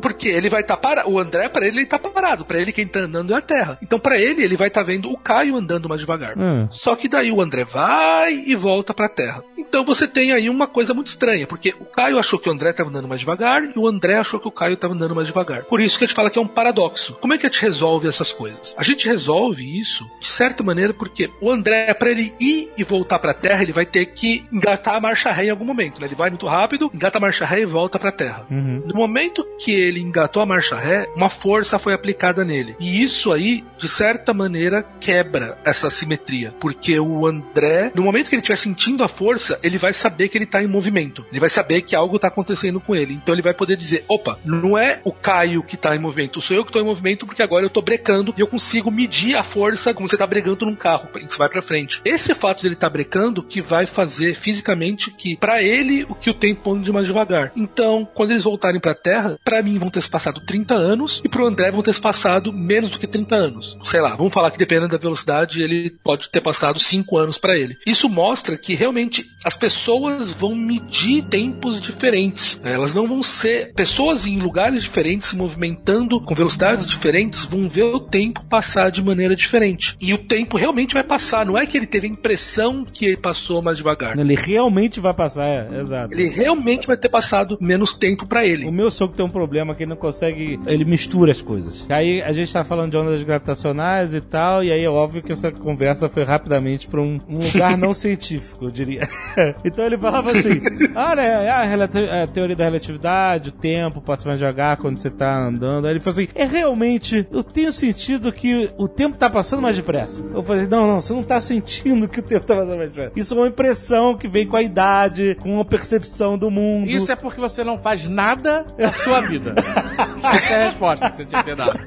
Porque 0.00 0.28
ele 0.28 0.48
vai 0.48 0.60
estar 0.62 0.76
parado. 0.76 1.10
O 1.10 1.18
André, 1.18 1.48
pra 1.48 1.66
ele, 1.66 1.78
ele 1.78 1.86
tá 1.86 1.98
parado. 1.98 2.44
Pra 2.44 2.58
ele, 2.58 2.72
quem 2.72 2.86
tá 2.86 3.00
andando 3.00 3.32
é 3.32 3.36
a 3.36 3.40
Terra. 3.40 3.78
Então, 3.82 3.98
pra 3.98 4.18
ele, 4.18 4.42
ele 4.42 4.56
vai 4.56 4.68
estar 4.68 4.82
vendo 4.82 5.10
o 5.10 5.16
Caio 5.16 5.56
andando 5.56 5.88
mais 5.88 6.00
devagar. 6.00 6.38
Hum. 6.38 6.68
Só 6.72 6.94
que 6.96 7.08
daí 7.08 7.30
o 7.30 7.40
André 7.40 7.64
vai 7.64 8.34
e 8.46 8.54
volta 8.54 8.92
pra 8.94 9.08
Terra. 9.08 9.42
Então 9.56 9.84
você 9.84 10.06
tem 10.08 10.32
aí 10.32 10.48
uma 10.48 10.66
coisa 10.66 10.94
muito 10.94 11.08
estranha, 11.08 11.46
porque 11.46 11.74
o 11.78 11.84
Caio 11.84 12.18
achou 12.18 12.38
que 12.38 12.48
o 12.48 12.52
André 12.52 12.70
estava 12.70 12.88
andando 12.88 13.08
mais 13.08 13.20
devagar 13.20 13.64
e 13.64 13.78
o 13.78 13.86
André 13.86 14.16
achou 14.16 14.40
que 14.40 14.48
o 14.48 14.52
Caio 14.52 14.74
estava 14.74 14.94
andando 14.94 15.14
mais 15.14 15.26
devagar. 15.26 15.64
Por 15.64 15.80
isso 15.80 15.98
que 15.98 16.04
a 16.04 16.06
gente 16.06 16.16
fala 16.16 16.30
que 16.30 16.38
é 16.38 16.42
um 16.42 16.46
paradoxo. 16.46 17.16
Como 17.20 17.34
é 17.34 17.38
que 17.38 17.46
a 17.46 17.50
gente 17.50 17.60
resolve 17.60 18.08
essas 18.08 18.32
coisas? 18.32 18.74
A 18.78 18.82
gente 18.82 19.06
resolve 19.06 19.78
isso 19.78 20.06
de 20.20 20.30
certa 20.30 20.62
maneira 20.62 20.94
porque 20.94 21.30
o 21.40 21.50
André, 21.50 21.92
para 21.94 22.10
ele 22.10 22.34
ir 22.40 22.70
e 22.76 22.84
voltar 22.84 23.18
para 23.18 23.30
a 23.32 23.34
Terra, 23.34 23.62
ele 23.62 23.72
vai 23.72 23.86
ter 23.86 24.06
que 24.06 24.44
engatar 24.52 24.94
a 24.96 25.00
marcha 25.00 25.30
ré 25.30 25.46
em 25.46 25.50
algum 25.50 25.64
momento, 25.64 26.00
né? 26.00 26.06
Ele 26.06 26.14
vai 26.14 26.30
muito 26.30 26.46
rápido, 26.46 26.90
engata 26.92 27.18
a 27.18 27.20
marcha 27.20 27.44
ré 27.44 27.60
e 27.60 27.66
volta 27.66 27.98
para 27.98 28.10
a 28.10 28.12
Terra. 28.12 28.46
Uhum. 28.50 28.82
No 28.86 28.94
momento 28.94 29.46
que 29.58 29.72
ele 29.72 30.00
engatou 30.00 30.42
a 30.42 30.46
marcha 30.46 30.76
ré, 30.76 31.06
uma 31.14 31.28
força 31.28 31.78
foi 31.78 31.92
aplicada 31.92 32.44
nele. 32.44 32.76
E 32.80 33.02
isso 33.02 33.32
aí, 33.32 33.64
de 33.78 33.88
certa 33.88 34.32
maneira, 34.32 34.82
quebra 35.00 35.58
essa 35.64 35.90
simetria. 35.90 36.54
Porque 36.60 36.98
o 36.98 37.26
André, 37.26 37.92
no 37.94 38.02
momento 38.02 38.28
que 38.28 38.34
ele 38.34 38.40
estiver 38.40 38.56
sentindo 38.56 39.04
a 39.04 39.08
força, 39.08 39.58
ele 39.62 39.78
vai 39.78 39.92
saber 39.92 40.28
que 40.28 40.38
ele 40.38 40.46
tá 40.46 40.62
em 40.62 40.66
movimento. 40.66 41.24
Ele 41.30 41.40
vai 41.40 41.48
saber 41.48 41.82
que 41.82 41.94
algo 41.94 42.18
tá 42.18 42.28
acontecendo 42.28 42.80
com 42.80 42.94
ele. 42.94 43.14
Então 43.14 43.34
ele 43.34 43.42
vai 43.42 43.54
poder 43.54 43.76
dizer: 43.76 44.04
opa, 44.08 44.38
não 44.44 44.78
é 44.78 45.00
o 45.04 45.12
Caio 45.12 45.62
que 45.62 45.76
tá 45.76 45.94
em 45.94 45.98
movimento, 45.98 46.40
sou 46.40 46.56
eu 46.56 46.64
que 46.64 46.72
tô 46.72 46.80
em 46.80 46.84
movimento 46.84 47.26
porque 47.26 47.42
agora 47.42 47.64
eu 47.64 47.70
tô 47.70 47.82
brecando 47.82 48.34
e 48.36 48.40
eu 48.40 48.46
consigo 48.46 48.90
medir 48.90 49.36
a 49.36 49.42
força 49.42 49.92
como 49.92 50.08
você 50.08 50.16
tá 50.16 50.26
brecando 50.26 50.64
num 50.64 50.74
carro. 50.74 51.08
Isso 51.20 51.38
vai 51.38 51.48
pra 51.48 51.60
frente. 51.60 52.00
Esse 52.04 52.27
fato 52.34 52.60
de 52.60 52.68
ele 52.68 52.76
tá 52.76 52.88
brecando 52.88 53.42
que 53.42 53.60
vai 53.60 53.86
fazer 53.86 54.34
fisicamente 54.34 55.10
que, 55.10 55.36
para 55.36 55.62
ele, 55.62 56.04
o 56.08 56.14
que 56.14 56.30
o 56.30 56.34
tempo 56.34 56.72
ande 56.72 56.92
mais 56.92 57.06
devagar. 57.06 57.52
Então, 57.56 58.08
quando 58.14 58.30
eles 58.30 58.44
voltarem 58.44 58.80
pra 58.80 58.94
Terra, 58.94 59.38
para 59.44 59.62
mim 59.62 59.78
vão 59.78 59.90
ter 59.90 60.02
se 60.02 60.10
passado 60.10 60.40
30 60.40 60.74
anos 60.74 61.20
e 61.24 61.28
pro 61.28 61.46
André 61.46 61.70
vão 61.70 61.82
ter 61.82 61.92
se 61.92 62.00
passado 62.00 62.52
menos 62.52 62.90
do 62.90 62.98
que 62.98 63.06
30 63.06 63.34
anos. 63.34 63.78
Sei 63.84 64.00
lá, 64.00 64.16
vamos 64.16 64.32
falar 64.32 64.50
que 64.50 64.58
dependendo 64.58 64.88
da 64.88 64.98
velocidade, 64.98 65.62
ele 65.62 65.90
pode 66.02 66.30
ter 66.30 66.40
passado 66.40 66.78
5 66.78 67.16
anos 67.16 67.38
para 67.38 67.56
ele. 67.56 67.76
Isso 67.86 68.08
mostra 68.08 68.56
que 68.56 68.74
realmente 68.74 69.26
as 69.44 69.56
pessoas 69.56 70.30
vão 70.30 70.54
medir 70.54 71.24
tempos 71.24 71.80
diferentes. 71.80 72.60
Elas 72.64 72.94
não 72.94 73.06
vão 73.06 73.22
ser 73.22 73.72
pessoas 73.74 74.26
em 74.26 74.38
lugares 74.38 74.82
diferentes 74.82 75.28
se 75.28 75.36
movimentando 75.36 76.20
com 76.20 76.34
velocidades 76.34 76.86
diferentes, 76.86 77.44
vão 77.44 77.68
ver 77.68 77.84
o 77.84 78.00
tempo 78.00 78.44
passar 78.44 78.90
de 78.90 79.02
maneira 79.02 79.36
diferente. 79.36 79.96
E 80.00 80.12
o 80.14 80.18
tempo 80.18 80.56
realmente 80.56 80.94
vai 80.94 81.04
passar, 81.04 81.44
não 81.44 81.56
é 81.56 81.66
que 81.66 81.76
ele 81.76 81.86
teve 81.86 82.06
a 82.06 82.10
impressão 82.18 82.84
que 82.84 83.06
ele 83.06 83.16
passou 83.16 83.62
mais 83.62 83.78
devagar. 83.78 84.18
Ele 84.18 84.34
realmente 84.34 85.00
vai 85.00 85.14
passar, 85.14 85.46
é, 85.46 85.80
exato. 85.80 86.12
Ele 86.12 86.28
realmente 86.28 86.86
vai 86.86 86.96
ter 86.96 87.08
passado 87.08 87.56
menos 87.60 87.94
tempo 87.94 88.26
para 88.26 88.44
ele. 88.44 88.66
O 88.66 88.72
meu 88.72 88.90
sogro 88.90 89.16
tem 89.16 89.24
um 89.24 89.30
problema 89.30 89.74
que 89.74 89.84
ele 89.84 89.90
não 89.90 89.96
consegue. 89.96 90.60
Ele 90.66 90.84
mistura 90.84 91.32
as 91.32 91.40
coisas. 91.40 91.86
Aí 91.88 92.20
a 92.22 92.32
gente 92.32 92.52
tá 92.52 92.64
falando 92.64 92.90
de 92.90 92.96
ondas 92.96 93.22
gravitacionais 93.22 94.12
e 94.14 94.20
tal, 94.20 94.62
e 94.62 94.72
aí 94.72 94.84
é 94.84 94.90
óbvio 94.90 95.22
que 95.22 95.32
essa 95.32 95.50
conversa 95.52 96.08
foi 96.08 96.24
rapidamente 96.24 96.88
pra 96.88 97.00
um, 97.00 97.20
um 97.28 97.38
lugar 97.38 97.76
não 97.78 97.94
científico, 97.94 98.66
eu 98.66 98.70
diria. 98.70 99.08
então 99.64 99.84
ele 99.86 99.96
falava 99.96 100.32
assim: 100.32 100.60
ah, 100.94 101.14
né, 101.14 101.48
a, 101.48 101.62
relati- 101.62 101.98
a 102.08 102.26
teoria 102.26 102.56
da 102.56 102.64
relatividade, 102.64 103.50
o 103.50 103.52
tempo 103.52 104.00
passa 104.00 104.28
mais 104.28 104.38
devagar 104.38 104.76
quando 104.78 104.98
você 104.98 105.10
tá 105.10 105.38
andando. 105.46 105.86
Aí 105.86 105.92
ele 105.92 106.00
falou 106.00 106.18
assim: 106.20 106.28
é 106.34 106.44
realmente, 106.44 107.26
eu 107.30 107.42
tenho 107.44 107.70
sentido 107.72 108.32
que 108.32 108.70
o 108.76 108.88
tempo 108.88 109.16
tá 109.16 109.30
passando 109.30 109.62
mais 109.62 109.76
depressa. 109.76 110.24
Eu 110.34 110.42
falei: 110.42 110.66
não, 110.66 110.86
não, 110.86 111.00
você 111.00 111.12
não 111.12 111.22
tá 111.22 111.40
sentindo 111.40 112.07
que 112.12 112.20
o 112.20 112.22
tempo 112.22 112.46
tá 112.46 112.54
passando 112.54 112.76
mais 112.76 112.92
depressa. 112.92 113.12
Isso 113.16 113.34
é 113.34 113.36
uma 113.36 113.48
impressão 113.48 114.16
que 114.16 114.28
vem 114.28 114.46
com 114.46 114.56
a 114.56 114.62
idade, 114.62 115.36
com 115.40 115.60
a 115.60 115.64
percepção 115.64 116.38
do 116.38 116.50
mundo. 116.50 116.88
Isso 116.88 117.10
é 117.10 117.16
porque 117.16 117.40
você 117.40 117.62
não 117.62 117.78
faz 117.78 118.06
nada 118.06 118.66
na 118.78 118.92
sua 118.92 119.20
vida. 119.20 119.54
Essa 120.22 120.54
é 120.54 120.62
a 120.62 120.64
resposta 120.66 121.10
que 121.10 121.16
você 121.16 121.24
tinha 121.24 121.42
que 121.42 121.50
ter 121.50 121.56
dado. 121.56 121.78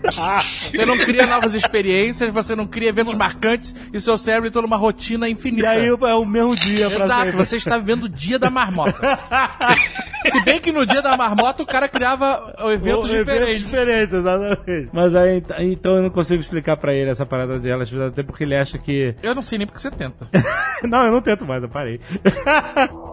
Você 0.71 0.85
não 0.85 0.97
cria 0.97 1.25
novas 1.27 1.53
experiências, 1.53 2.31
você 2.31 2.55
não 2.55 2.65
cria 2.65 2.89
eventos 2.89 3.13
marcantes 3.13 3.75
e 3.93 3.99
seu 3.99 4.17
cérebro 4.17 4.47
entrou 4.47 4.61
numa 4.61 4.77
rotina 4.77 5.27
infinita. 5.29 5.63
E 5.63 5.67
aí 5.67 5.87
é 5.87 6.15
o 6.15 6.25
mesmo 6.25 6.55
dia 6.55 6.89
pra 6.89 7.05
Exato, 7.05 7.21
sempre. 7.23 7.37
você 7.37 7.57
está 7.57 7.77
vivendo 7.77 8.03
o 8.03 8.09
dia 8.09 8.39
da 8.39 8.49
marmota. 8.49 8.97
Se 10.27 10.43
bem 10.45 10.59
que 10.59 10.71
no 10.71 10.85
dia 10.85 11.01
da 11.01 11.17
marmota 11.17 11.63
o 11.63 11.65
cara 11.65 11.87
criava 11.87 12.53
eventos 12.71 13.09
Ou 13.09 13.17
diferentes. 13.17 13.59
diferentes, 13.59 14.13
exatamente. 14.13 14.89
Mas 14.93 15.15
aí, 15.15 15.43
então 15.61 15.95
eu 15.95 16.03
não 16.03 16.09
consigo 16.11 16.39
explicar 16.39 16.77
pra 16.77 16.93
ele 16.93 17.09
essa 17.09 17.25
parada 17.25 17.59
de 17.59 17.67
relatividade, 17.67 18.11
até 18.11 18.23
porque 18.23 18.43
ele 18.43 18.55
acha 18.55 18.77
que. 18.77 19.15
Eu 19.23 19.33
não 19.33 19.41
sei 19.41 19.57
nem 19.57 19.65
porque 19.65 19.79
você 19.81 19.89
tenta. 19.89 20.10
não, 20.83 21.05
eu 21.05 21.11
não 21.11 21.21
tento 21.21 21.45
mais, 21.45 21.61
eu 21.63 21.69
parei. 21.69 21.99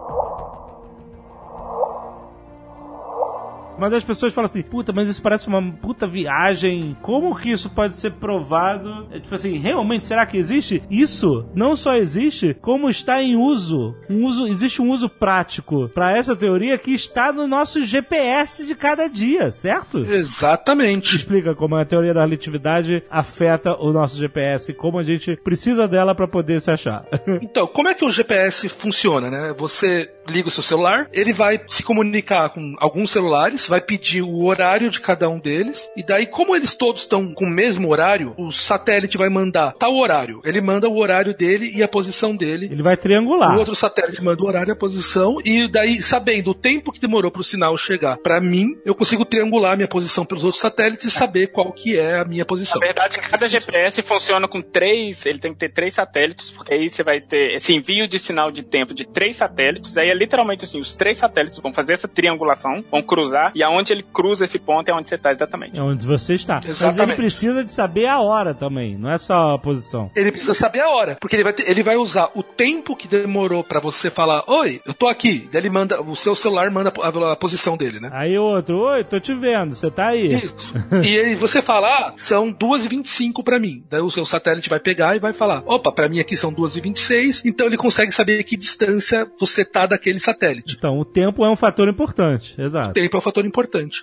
Mas 3.79 3.93
as 3.93 4.03
pessoas 4.03 4.33
falam 4.33 4.47
assim, 4.47 4.61
puta, 4.61 4.91
mas 4.95 5.07
isso 5.07 5.21
parece 5.21 5.47
uma 5.47 5.61
puta 5.71 6.07
viagem. 6.07 6.97
Como 7.01 7.35
que 7.35 7.51
isso 7.51 7.69
pode 7.69 7.95
ser 7.95 8.11
provado? 8.13 9.07
É 9.11 9.19
tipo 9.19 9.33
assim, 9.33 9.57
realmente, 9.57 10.07
será 10.07 10.25
que 10.25 10.37
existe? 10.37 10.83
Isso 10.89 11.45
não 11.53 11.75
só 11.75 11.95
existe, 11.95 12.55
como 12.61 12.89
está 12.89 13.21
em 13.21 13.35
uso. 13.35 13.95
Um 14.09 14.25
uso 14.25 14.47
existe 14.47 14.81
um 14.81 14.89
uso 14.89 15.09
prático 15.09 15.89
para 15.89 16.15
essa 16.15 16.35
teoria 16.35 16.77
que 16.77 16.91
está 16.91 17.31
no 17.31 17.47
nosso 17.47 17.83
GPS 17.83 18.65
de 18.65 18.75
cada 18.75 19.07
dia, 19.07 19.49
certo? 19.51 20.05
Exatamente. 20.05 21.15
Explica 21.15 21.55
como 21.55 21.75
a 21.75 21.85
teoria 21.85 22.13
da 22.13 22.21
relatividade 22.21 23.03
afeta 23.09 23.75
o 23.75 23.91
nosso 23.91 24.17
GPS, 24.17 24.73
como 24.73 24.99
a 24.99 25.03
gente 25.03 25.35
precisa 25.37 25.87
dela 25.87 26.13
para 26.13 26.27
poder 26.27 26.59
se 26.59 26.71
achar. 26.71 27.05
Então, 27.41 27.65
como 27.67 27.87
é 27.87 27.93
que 27.93 28.05
o 28.05 28.11
GPS 28.11 28.67
funciona, 28.69 29.29
né? 29.29 29.53
Você 29.57 30.09
liga 30.27 30.47
o 30.47 30.51
seu 30.51 30.61
celular, 30.63 31.07
ele 31.11 31.33
vai 31.33 31.59
se 31.69 31.83
comunicar 31.83 32.49
com 32.49 32.75
alguns 32.79 33.11
celulares, 33.11 33.67
vai 33.69 33.81
pedir 33.81 34.21
o 34.21 34.45
horário 34.45 34.89
de 34.89 34.99
cada 34.99 35.29
um 35.29 35.39
deles, 35.39 35.89
e 35.95 36.03
daí, 36.03 36.25
como 36.25 36.55
eles 36.55 36.75
todos 36.75 37.01
estão 37.01 37.33
com 37.33 37.45
o 37.45 37.49
mesmo 37.49 37.89
horário, 37.89 38.33
o 38.37 38.51
satélite 38.51 39.17
vai 39.17 39.29
mandar 39.29 39.73
tal 39.73 39.95
horário. 39.95 40.41
Ele 40.43 40.61
manda 40.61 40.89
o 40.89 40.97
horário 40.97 41.33
dele 41.35 41.71
e 41.73 41.83
a 41.83 41.87
posição 41.87 42.35
dele. 42.35 42.67
Ele 42.71 42.83
vai 42.83 42.97
triangular. 42.97 43.55
O 43.55 43.59
outro 43.59 43.75
satélite 43.75 44.23
manda 44.23 44.41
o 44.41 44.47
horário 44.47 44.71
e 44.71 44.73
a 44.73 44.75
posição, 44.75 45.37
e 45.43 45.67
daí, 45.67 46.01
sabendo 46.01 46.51
o 46.51 46.55
tempo 46.55 46.91
que 46.91 46.99
demorou 46.99 47.31
para 47.31 47.41
o 47.41 47.43
sinal 47.43 47.75
chegar 47.77 48.17
para 48.17 48.41
mim, 48.41 48.77
eu 48.85 48.95
consigo 48.95 49.23
triangular 49.23 49.75
minha 49.75 49.87
posição 49.87 50.25
pelos 50.25 50.43
outros 50.43 50.61
satélites 50.61 51.05
e 51.05 51.11
saber 51.11 51.47
qual 51.47 51.71
que 51.71 51.97
é 51.97 52.17
a 52.17 52.25
minha 52.25 52.45
posição. 52.45 52.79
Na 52.79 52.87
verdade, 52.87 53.17
cada 53.19 53.47
GPS 53.47 54.01
funciona 54.01 54.47
com 54.47 54.61
três. 54.61 55.25
Ele 55.25 55.39
tem 55.39 55.53
que 55.53 55.59
ter 55.59 55.69
três 55.69 55.93
satélites, 55.93 56.51
porque 56.51 56.73
aí 56.73 56.89
você 56.89 57.03
vai 57.03 57.21
ter 57.21 57.55
esse 57.55 57.73
envio 57.73 58.07
de 58.07 58.19
sinal 58.19 58.51
de 58.51 58.63
tempo 58.63 58.93
de 58.93 59.05
três 59.05 59.35
satélites. 59.35 59.97
Aí 59.97 60.09
é 60.09 60.13
literalmente 60.13 60.65
assim: 60.65 60.79
os 60.79 60.95
três 60.95 61.17
satélites 61.17 61.59
vão 61.59 61.73
fazer 61.73 61.93
essa 61.93 62.07
triangulação, 62.07 62.83
vão 62.89 63.01
cruzar, 63.01 63.51
e 63.59 63.63
aonde 63.63 63.91
ele 63.93 64.03
cruza 64.03 64.45
esse 64.45 64.57
ponto 64.57 64.89
é 64.89 64.93
onde 64.93 65.09
você 65.09 65.15
está 65.15 65.31
exatamente. 65.31 65.77
É 65.77 65.81
onde 65.83 66.05
você 66.05 66.33
está. 66.35 66.55
Mas 66.55 66.63
ele 66.65 66.71
Exatamente. 66.71 67.17
precisa 67.17 67.63
de 67.63 67.73
saber 67.73 68.05
a 68.07 68.19
hora 68.19 68.53
também, 68.53 68.97
não 68.97 69.09
é 69.09 69.17
só 69.17 69.53
a 69.55 69.59
posição. 69.59 70.09
Ele 70.15 70.31
precisa 70.31 70.53
saber 70.53 70.79
a 70.81 70.89
hora, 70.89 71.17
porque 71.19 71.35
ele 71.35 71.43
vai, 71.43 71.53
ter- 71.53 71.69
ele 71.69 71.83
vai 71.83 71.97
usar 71.97 72.29
o 72.35 72.41
tempo 72.43 72.95
que 72.95 73.07
demorou 73.07 73.63
para 73.63 73.79
você 73.79 74.09
falar, 74.09 74.43
oi, 74.47 74.81
eu 74.85 74.93
tô 74.93 75.07
aqui. 75.07 75.47
Daí 75.51 75.61
ele 75.61 75.69
manda, 75.69 76.01
o 76.01 76.15
seu 76.15 76.33
celular 76.35 76.69
manda 76.71 76.91
a, 77.01 77.31
a 77.33 77.35
posição 77.35 77.75
dele, 77.77 77.99
né? 77.99 78.09
Aí 78.13 78.37
o 78.37 78.43
outro, 78.43 78.79
oi, 78.79 79.03
tô 79.03 79.19
te 79.19 79.33
vendo, 79.33 79.75
você 79.75 79.91
tá 79.91 80.07
aí. 80.07 80.35
Isso. 80.35 80.73
e 81.03 81.19
aí 81.19 81.35
você 81.35 81.61
fala, 81.61 81.87
ah, 81.87 82.13
são 82.17 82.53
2h25 82.53 83.43
pra 83.43 83.59
mim. 83.59 83.83
Daí 83.89 84.01
o 84.01 84.09
seu 84.09 84.25
satélite 84.25 84.69
vai 84.69 84.79
pegar 84.79 85.15
e 85.15 85.19
vai 85.19 85.33
falar, 85.33 85.63
opa, 85.65 85.91
pra 85.91 86.07
mim 86.09 86.19
aqui 86.19 86.35
são 86.37 86.53
2h26, 86.53 87.41
então 87.45 87.67
ele 87.67 87.77
consegue 87.77 88.11
saber 88.11 88.43
que 88.43 88.55
distância 88.57 89.29
você 89.39 89.63
tá 89.65 89.85
daquele 89.85 90.19
satélite. 90.19 90.75
Então, 90.77 90.97
o 90.99 91.05
tempo 91.05 91.43
é 91.45 91.49
um 91.49 91.55
fator 91.55 91.87
importante, 91.87 92.55
O 92.57 92.63
exato. 92.63 92.93
tempo 92.93 93.15
é 93.15 93.19
um 93.19 93.21
fator 93.21 93.43
importante. 93.45 93.48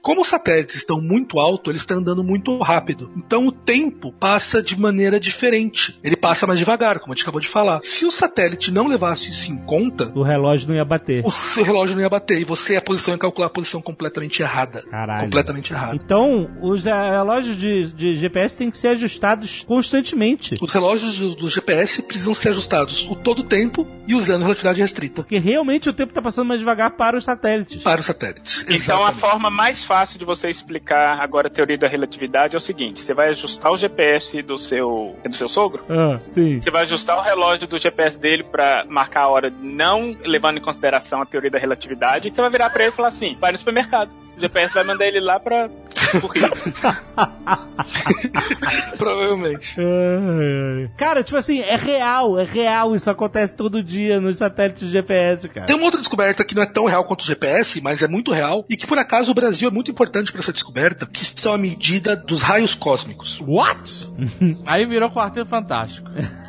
Como 0.03 0.21
os 0.23 0.29
satélites 0.29 0.77
estão 0.77 1.01
muito 1.01 1.39
alto, 1.39 1.71
eles 1.71 1.83
estão 1.83 1.99
andando 1.99 2.23
muito 2.23 2.59
rápido. 2.59 3.11
Então 3.17 3.47
o 3.47 3.53
tempo 3.53 4.13
passa 4.13 4.63
de 4.63 4.79
maneira 4.79 5.19
diferente. 5.21 5.99
Ele 6.03 6.17
passa 6.17 6.47
mais 6.47 6.59
devagar, 6.59 6.99
como 7.01 7.13
a 7.13 7.17
gente 7.17 7.23
acabou 7.23 7.41
de 7.41 7.49
falar. 7.49 7.81
Se 7.83 8.05
o 8.07 8.11
satélite 8.11 8.71
não 8.71 8.87
levasse 8.87 9.31
isso 9.31 9.51
em 9.53 9.59
conta, 9.65 10.13
O 10.15 10.23
relógio 10.23 10.69
não 10.69 10.75
ia 10.75 10.85
bater. 10.85 11.25
o 11.25 11.31
seu 11.31 11.65
relógio 11.65 11.95
não 11.95 12.03
ia 12.03 12.09
bater 12.09 12.41
e 12.41 12.45
você 12.45 12.77
a 12.77 12.83
posição 12.83 13.15
ia 13.15 13.19
calcular 13.19 13.47
a 13.47 13.51
posição 13.51 13.81
completamente 13.83 14.41
errada. 14.43 14.83
Caralho. 14.83 15.25
Completamente 15.25 15.73
errada. 15.73 15.95
Então, 15.95 16.51
os 16.61 16.85
relógios 16.85 17.57
de, 17.57 17.87
de 17.93 18.17
GPS 18.17 18.57
têm 18.57 18.71
que 18.71 18.79
ser 18.79 18.89
ajustados 18.89 19.65
constantemente. 19.67 20.55
Os 20.61 20.73
relógios 20.73 21.19
do, 21.19 21.35
do 21.35 21.49
GPS 21.49 22.03
precisam 22.03 22.35
ser 22.35 22.51
ajustados 22.51 23.07
o 23.11 23.15
todo 23.17 23.41
o 23.41 23.45
tempo 23.45 23.87
e 24.07 24.15
usando 24.15 24.43
relatividade 24.43 24.81
restrita 24.81 25.23
Porque 25.23 25.39
realmente 25.39 25.89
o 25.89 25.93
tempo 25.93 26.13
tá 26.13 26.23
passando 26.23 26.47
mais 26.49 26.61
devagar 26.61 26.91
para 26.93 27.17
os 27.17 27.25
satélites. 27.25 27.83
para 27.83 28.01
os 28.01 28.07
satélites. 28.07 28.63
Então 28.69 29.05
a 29.05 29.11
Exatamente. 29.11 29.21
Forma 29.37 29.51
mais 29.51 29.85
fácil 29.85 30.19
de 30.19 30.25
você 30.25 30.49
explicar 30.49 31.21
agora 31.21 31.49
a 31.49 31.51
teoria 31.51 31.77
da 31.77 31.87
relatividade 31.87 32.55
é 32.55 32.59
o 32.59 32.61
seguinte: 32.61 33.01
você 33.01 33.13
vai 33.13 33.29
ajustar 33.29 33.71
o 33.71 33.77
GPS 33.77 34.43
do 34.43 34.59
seu 34.59 35.17
é 35.23 35.29
do 35.29 35.35
seu 35.35 35.49
sogro. 35.49 35.85
Ah, 35.89 36.19
sim. 36.19 36.61
Você 36.61 36.71
vai 36.71 36.83
ajustar 36.83 37.19
o 37.19 37.23
relógio 37.23 37.69
do 37.69 37.79
GPS 37.79 38.19
dele 38.19 38.43
pra 38.43 38.85
marcar 38.89 39.23
a 39.23 39.29
hora, 39.29 39.53
não 39.61 40.17
levando 40.25 40.59
em 40.59 40.63
consideração 40.63 41.21
a 41.21 41.27
teoria 41.27 41.51
da 41.51 41.59
relatividade. 41.59 42.35
Você 42.35 42.41
vai 42.41 42.51
virar 42.51 42.71
pra 42.71 42.85
ele 42.85 42.93
e 42.93 42.97
falar 42.97 43.09
assim: 43.09 43.37
vai 43.39 43.53
no 43.53 43.59
supermercado. 43.59 44.11
O 44.37 44.41
GPS 44.41 44.75
vai 44.75 44.85
mandar 44.85 45.07
ele 45.07 45.21
lá 45.21 45.41
pra 45.41 45.71
pro 46.21 46.29
Rio. 46.29 46.51
Provavelmente. 48.99 49.77
Cara, 50.97 51.23
tipo 51.23 51.37
assim, 51.37 51.61
é 51.61 51.77
real, 51.77 52.39
é 52.39 52.45
real. 52.45 52.95
Isso 52.95 53.11
acontece 53.11 53.57
todo 53.57 53.83
dia 53.83 54.21
nos 54.21 54.39
satélites 54.39 54.87
de 54.87 54.91
GPS, 54.91 55.49
cara. 55.49 55.67
Tem 55.67 55.77
uma 55.77 55.85
outra 55.85 56.01
descoberta 56.01 56.45
que 56.45 56.55
não 56.55 56.63
é 56.63 56.67
tão 56.67 56.85
real 56.85 57.05
quanto 57.05 57.23
o 57.23 57.27
GPS, 57.27 57.81
mas 57.81 58.03
é 58.03 58.09
muito 58.09 58.33
real, 58.33 58.65
e 58.69 58.77
que 58.77 58.87
por 58.87 58.99
acaso 58.99 59.31
o 59.31 59.35
Brasil 59.35 59.69
é 59.69 59.73
muito 59.73 59.91
importante 59.91 60.31
para 60.31 60.41
essa 60.41 60.53
descoberta, 60.53 61.07
que 61.07 61.25
são 61.25 61.55
a 61.55 61.59
medida 61.59 62.17
dos 62.17 62.43
raios 62.43 62.75
cósmicos. 62.75 63.41
What? 63.41 64.11
Aí 64.67 64.87
virou 64.87 65.11
Quarteto 65.11 65.49
Fantástico. 65.49 66.11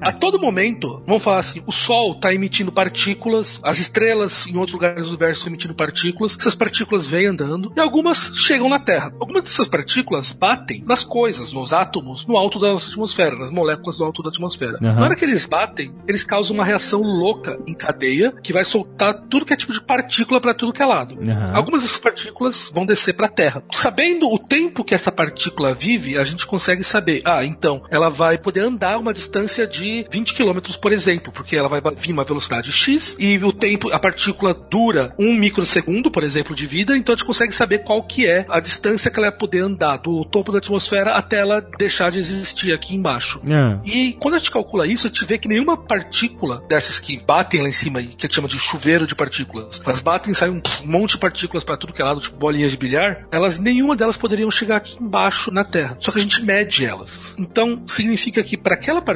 A 0.00 0.12
todo 0.12 0.38
momento, 0.38 1.02
vamos 1.06 1.22
falar 1.22 1.38
assim, 1.38 1.62
o 1.66 1.72
Sol 1.72 2.12
está 2.12 2.32
emitindo 2.32 2.72
partículas, 2.72 3.60
as 3.62 3.78
estrelas 3.78 4.46
em 4.46 4.56
outros 4.56 4.74
lugares 4.74 5.04
do 5.04 5.10
universo 5.10 5.40
estão 5.40 5.50
emitindo 5.50 5.74
partículas, 5.74 6.36
essas 6.38 6.54
partículas 6.54 7.06
vêm 7.06 7.26
andando 7.26 7.72
e 7.76 7.80
algumas 7.80 8.32
chegam 8.36 8.68
na 8.68 8.78
Terra. 8.78 9.12
Algumas 9.20 9.44
dessas 9.44 9.68
partículas 9.68 10.32
batem 10.32 10.82
nas 10.86 11.04
coisas, 11.04 11.52
nos 11.52 11.72
átomos, 11.72 12.26
no 12.26 12.36
alto 12.36 12.58
da 12.58 12.72
nossa 12.72 12.88
atmosfera, 12.88 13.36
nas 13.36 13.50
moléculas 13.50 13.98
do 13.98 14.04
alto 14.04 14.22
da 14.22 14.28
atmosfera. 14.28 14.78
Uhum. 14.80 14.94
Na 14.94 15.02
hora 15.02 15.16
que 15.16 15.24
eles 15.24 15.44
batem, 15.44 15.94
eles 16.06 16.24
causam 16.24 16.54
uma 16.54 16.64
reação 16.64 17.00
louca 17.00 17.58
em 17.66 17.74
cadeia 17.74 18.32
que 18.42 18.52
vai 18.52 18.64
soltar 18.64 19.22
tudo 19.28 19.44
que 19.44 19.52
é 19.52 19.56
tipo 19.56 19.72
de 19.72 19.80
partícula 19.80 20.40
para 20.40 20.54
tudo 20.54 20.72
que 20.72 20.82
é 20.82 20.86
lado. 20.86 21.14
Uhum. 21.14 21.56
Algumas 21.56 21.82
dessas 21.82 21.98
partículas 21.98 22.70
vão 22.72 22.84
descer 22.84 23.14
para 23.14 23.26
a 23.26 23.30
Terra. 23.30 23.62
Sabendo 23.72 24.28
o 24.32 24.38
tempo 24.38 24.84
que 24.84 24.94
essa 24.94 25.12
partícula 25.12 25.74
vive, 25.74 26.18
a 26.18 26.24
gente 26.24 26.46
consegue 26.46 26.82
saber, 26.84 27.22
ah, 27.24 27.44
então, 27.44 27.82
ela 27.90 28.08
vai 28.08 28.38
poder 28.38 28.60
andar 28.60 28.98
uma 28.98 29.14
distância 29.14 29.35
de 29.66 30.06
20 30.10 30.34
km, 30.34 30.58
por 30.80 30.92
exemplo, 30.92 31.32
porque 31.32 31.56
ela 31.56 31.68
vai 31.68 31.80
vir 31.96 32.12
uma 32.12 32.24
velocidade 32.24 32.72
X 32.72 33.16
e 33.18 33.36
o 33.38 33.52
tempo, 33.52 33.92
a 33.92 33.98
partícula 33.98 34.54
dura 34.54 35.14
um 35.18 35.34
microsegundo, 35.34 36.10
por 36.10 36.24
exemplo, 36.24 36.54
de 36.54 36.66
vida, 36.66 36.96
então 36.96 37.14
a 37.14 37.16
gente 37.16 37.26
consegue 37.26 37.52
saber 37.52 37.80
qual 37.80 38.02
que 38.02 38.26
é 38.26 38.46
a 38.48 38.60
distância 38.60 39.10
que 39.10 39.18
ela 39.18 39.30
vai 39.30 39.38
poder 39.38 39.62
andar 39.62 39.98
do 39.98 40.24
topo 40.24 40.52
da 40.52 40.58
atmosfera 40.58 41.12
até 41.12 41.40
ela 41.40 41.60
deixar 41.78 42.10
de 42.10 42.18
existir 42.18 42.72
aqui 42.72 42.94
embaixo. 42.94 43.40
Ah. 43.46 43.78
E 43.84 44.14
quando 44.14 44.34
a 44.34 44.38
gente 44.38 44.50
calcula 44.50 44.86
isso, 44.86 45.06
a 45.06 45.10
gente 45.10 45.24
vê 45.24 45.38
que 45.38 45.48
nenhuma 45.48 45.76
partícula 45.76 46.64
dessas 46.68 46.98
que 46.98 47.18
batem 47.18 47.62
lá 47.62 47.68
em 47.68 47.72
cima, 47.72 48.02
que 48.02 48.26
a 48.26 48.26
gente 48.26 48.34
chama 48.34 48.48
de 48.48 48.58
chuveiro 48.58 49.06
de 49.06 49.14
partículas, 49.14 49.80
elas 49.84 50.00
batem 50.00 50.32
e 50.32 50.34
saem 50.34 50.52
um 50.52 50.62
monte 50.86 51.12
de 51.12 51.18
partículas 51.18 51.64
para 51.64 51.76
tudo 51.76 51.92
que 51.92 52.00
é 52.00 52.04
lado, 52.04 52.20
tipo 52.20 52.36
bolinhas 52.36 52.70
de 52.70 52.76
bilhar, 52.76 53.26
elas 53.30 53.58
nenhuma 53.58 53.96
delas 53.96 54.16
poderiam 54.16 54.50
chegar 54.50 54.76
aqui 54.76 54.96
embaixo 55.02 55.50
na 55.50 55.64
Terra. 55.64 55.96
Só 56.00 56.12
que 56.12 56.18
a 56.18 56.22
gente 56.22 56.42
mede 56.42 56.84
elas. 56.84 57.34
Então 57.38 57.82
significa 57.86 58.42
que 58.42 58.56
para 58.56 58.74
aquela 58.74 59.02
partícula, 59.02 59.15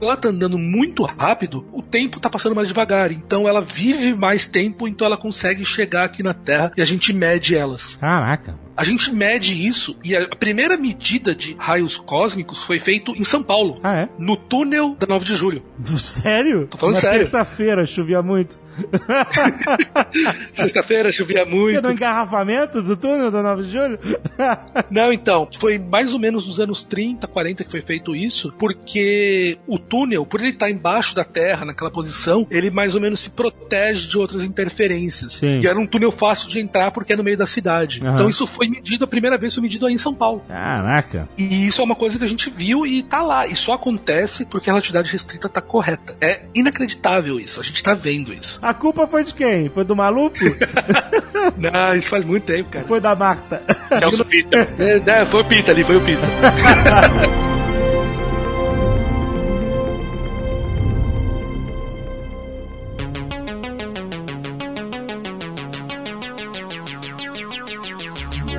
ela 0.00 0.16
tá 0.16 0.28
andando 0.28 0.58
muito 0.58 1.04
rápido, 1.04 1.66
o 1.72 1.82
tempo 1.82 2.20
tá 2.20 2.28
passando 2.30 2.54
mais 2.54 2.68
devagar. 2.68 3.10
Então 3.12 3.48
ela 3.48 3.60
vive 3.60 4.14
mais 4.14 4.46
tempo, 4.46 4.86
então 4.88 5.06
ela 5.06 5.16
consegue 5.16 5.64
chegar 5.64 6.04
aqui 6.04 6.22
na 6.22 6.34
Terra 6.34 6.72
e 6.76 6.82
a 6.82 6.84
gente 6.84 7.12
mede 7.12 7.54
elas. 7.56 7.96
Caraca. 7.96 8.58
A 8.76 8.84
gente 8.84 9.10
mede 9.10 9.66
isso 9.66 9.96
e 10.04 10.14
a 10.14 10.28
primeira 10.36 10.76
medida 10.76 11.34
de 11.34 11.56
raios 11.58 11.96
cósmicos 11.96 12.62
foi 12.62 12.78
feito 12.78 13.12
em 13.16 13.24
São 13.24 13.42
Paulo, 13.42 13.80
Ah, 13.82 14.00
é? 14.02 14.08
no 14.18 14.36
túnel 14.36 14.94
da 14.98 15.06
9 15.06 15.24
de 15.24 15.34
julho. 15.34 15.62
Sério? 15.96 16.66
Tô 16.66 16.76
falando 16.78 16.94
Na 16.96 17.00
sério. 17.00 17.18
terça-feira 17.20 17.86
chovia 17.86 18.20
muito. 18.22 18.58
Sexta-feira 20.52 21.12
chovia 21.12 21.44
muito. 21.44 21.82
no 21.82 21.92
engarrafamento 21.92 22.82
do 22.82 22.96
túnel 22.96 23.30
da 23.30 23.42
9 23.42 23.62
de 23.64 23.70
julho? 23.70 23.98
Não, 24.90 25.12
então, 25.12 25.48
foi 25.58 25.78
mais 25.78 26.12
ou 26.12 26.18
menos 26.18 26.46
nos 26.46 26.60
anos 26.60 26.82
30, 26.82 27.26
40 27.26 27.64
que 27.64 27.70
foi 27.70 27.80
feito 27.80 28.14
isso, 28.14 28.52
porque 28.58 29.58
o 29.66 29.78
túnel, 29.78 30.24
por 30.26 30.40
ele 30.40 30.50
estar 30.50 30.70
embaixo 30.70 31.14
da 31.14 31.24
Terra, 31.24 31.64
naquela 31.64 31.90
posição, 31.90 32.46
ele 32.50 32.70
mais 32.70 32.94
ou 32.94 33.00
menos 33.00 33.20
se 33.20 33.30
protege 33.30 34.08
de 34.08 34.18
outras 34.18 34.42
interferências. 34.42 35.34
Sim. 35.34 35.58
E 35.58 35.66
era 35.66 35.78
um 35.78 35.86
túnel 35.86 36.10
fácil 36.10 36.48
de 36.48 36.60
entrar 36.60 36.90
porque 36.90 37.12
é 37.12 37.16
no 37.16 37.24
meio 37.24 37.36
da 37.36 37.46
cidade. 37.46 38.00
Aham. 38.02 38.14
Então 38.14 38.28
isso 38.28 38.46
foi 38.46 38.68
medido, 38.68 39.04
a 39.04 39.08
primeira 39.08 39.38
vez 39.38 39.54
foi 39.54 39.62
medido 39.62 39.86
aí 39.86 39.94
em 39.94 39.98
São 39.98 40.14
Paulo. 40.14 40.42
Caraca. 40.48 41.28
E 41.36 41.66
isso 41.66 41.80
é 41.80 41.84
uma 41.84 41.94
coisa 41.94 42.18
que 42.18 42.24
a 42.24 42.28
gente 42.28 42.50
viu 42.50 42.86
e 42.86 43.02
tá 43.02 43.22
lá. 43.22 43.46
E 43.46 43.54
só 43.56 43.74
acontece 43.74 44.44
porque 44.44 44.68
a 44.70 44.72
relatividade 44.72 45.10
restrita 45.10 45.48
tá 45.48 45.60
correta. 45.60 46.16
É 46.20 46.42
inacreditável 46.54 47.40
isso. 47.40 47.60
A 47.60 47.62
gente 47.62 47.82
tá 47.82 47.94
vendo 47.94 48.32
isso. 48.32 48.60
A 48.66 48.74
culpa 48.74 49.06
foi 49.06 49.22
de 49.22 49.32
quem? 49.32 49.68
Foi 49.68 49.84
do 49.84 49.94
Maluf? 49.94 50.40
Não, 51.56 51.94
isso 51.94 52.08
faz 52.08 52.24
muito 52.24 52.42
tempo, 52.42 52.68
cara. 52.68 52.84
foi 52.84 53.00
da 53.00 53.14
Marta? 53.14 53.62
Celso 53.96 54.24
Peter. 54.24 54.66
É, 54.76 54.98
né, 54.98 55.24
foi 55.24 55.42
o 55.42 55.44
Pita 55.44 55.70
ali, 55.70 55.84
foi 55.84 55.96
o 55.96 56.00
Pita. 56.00 56.26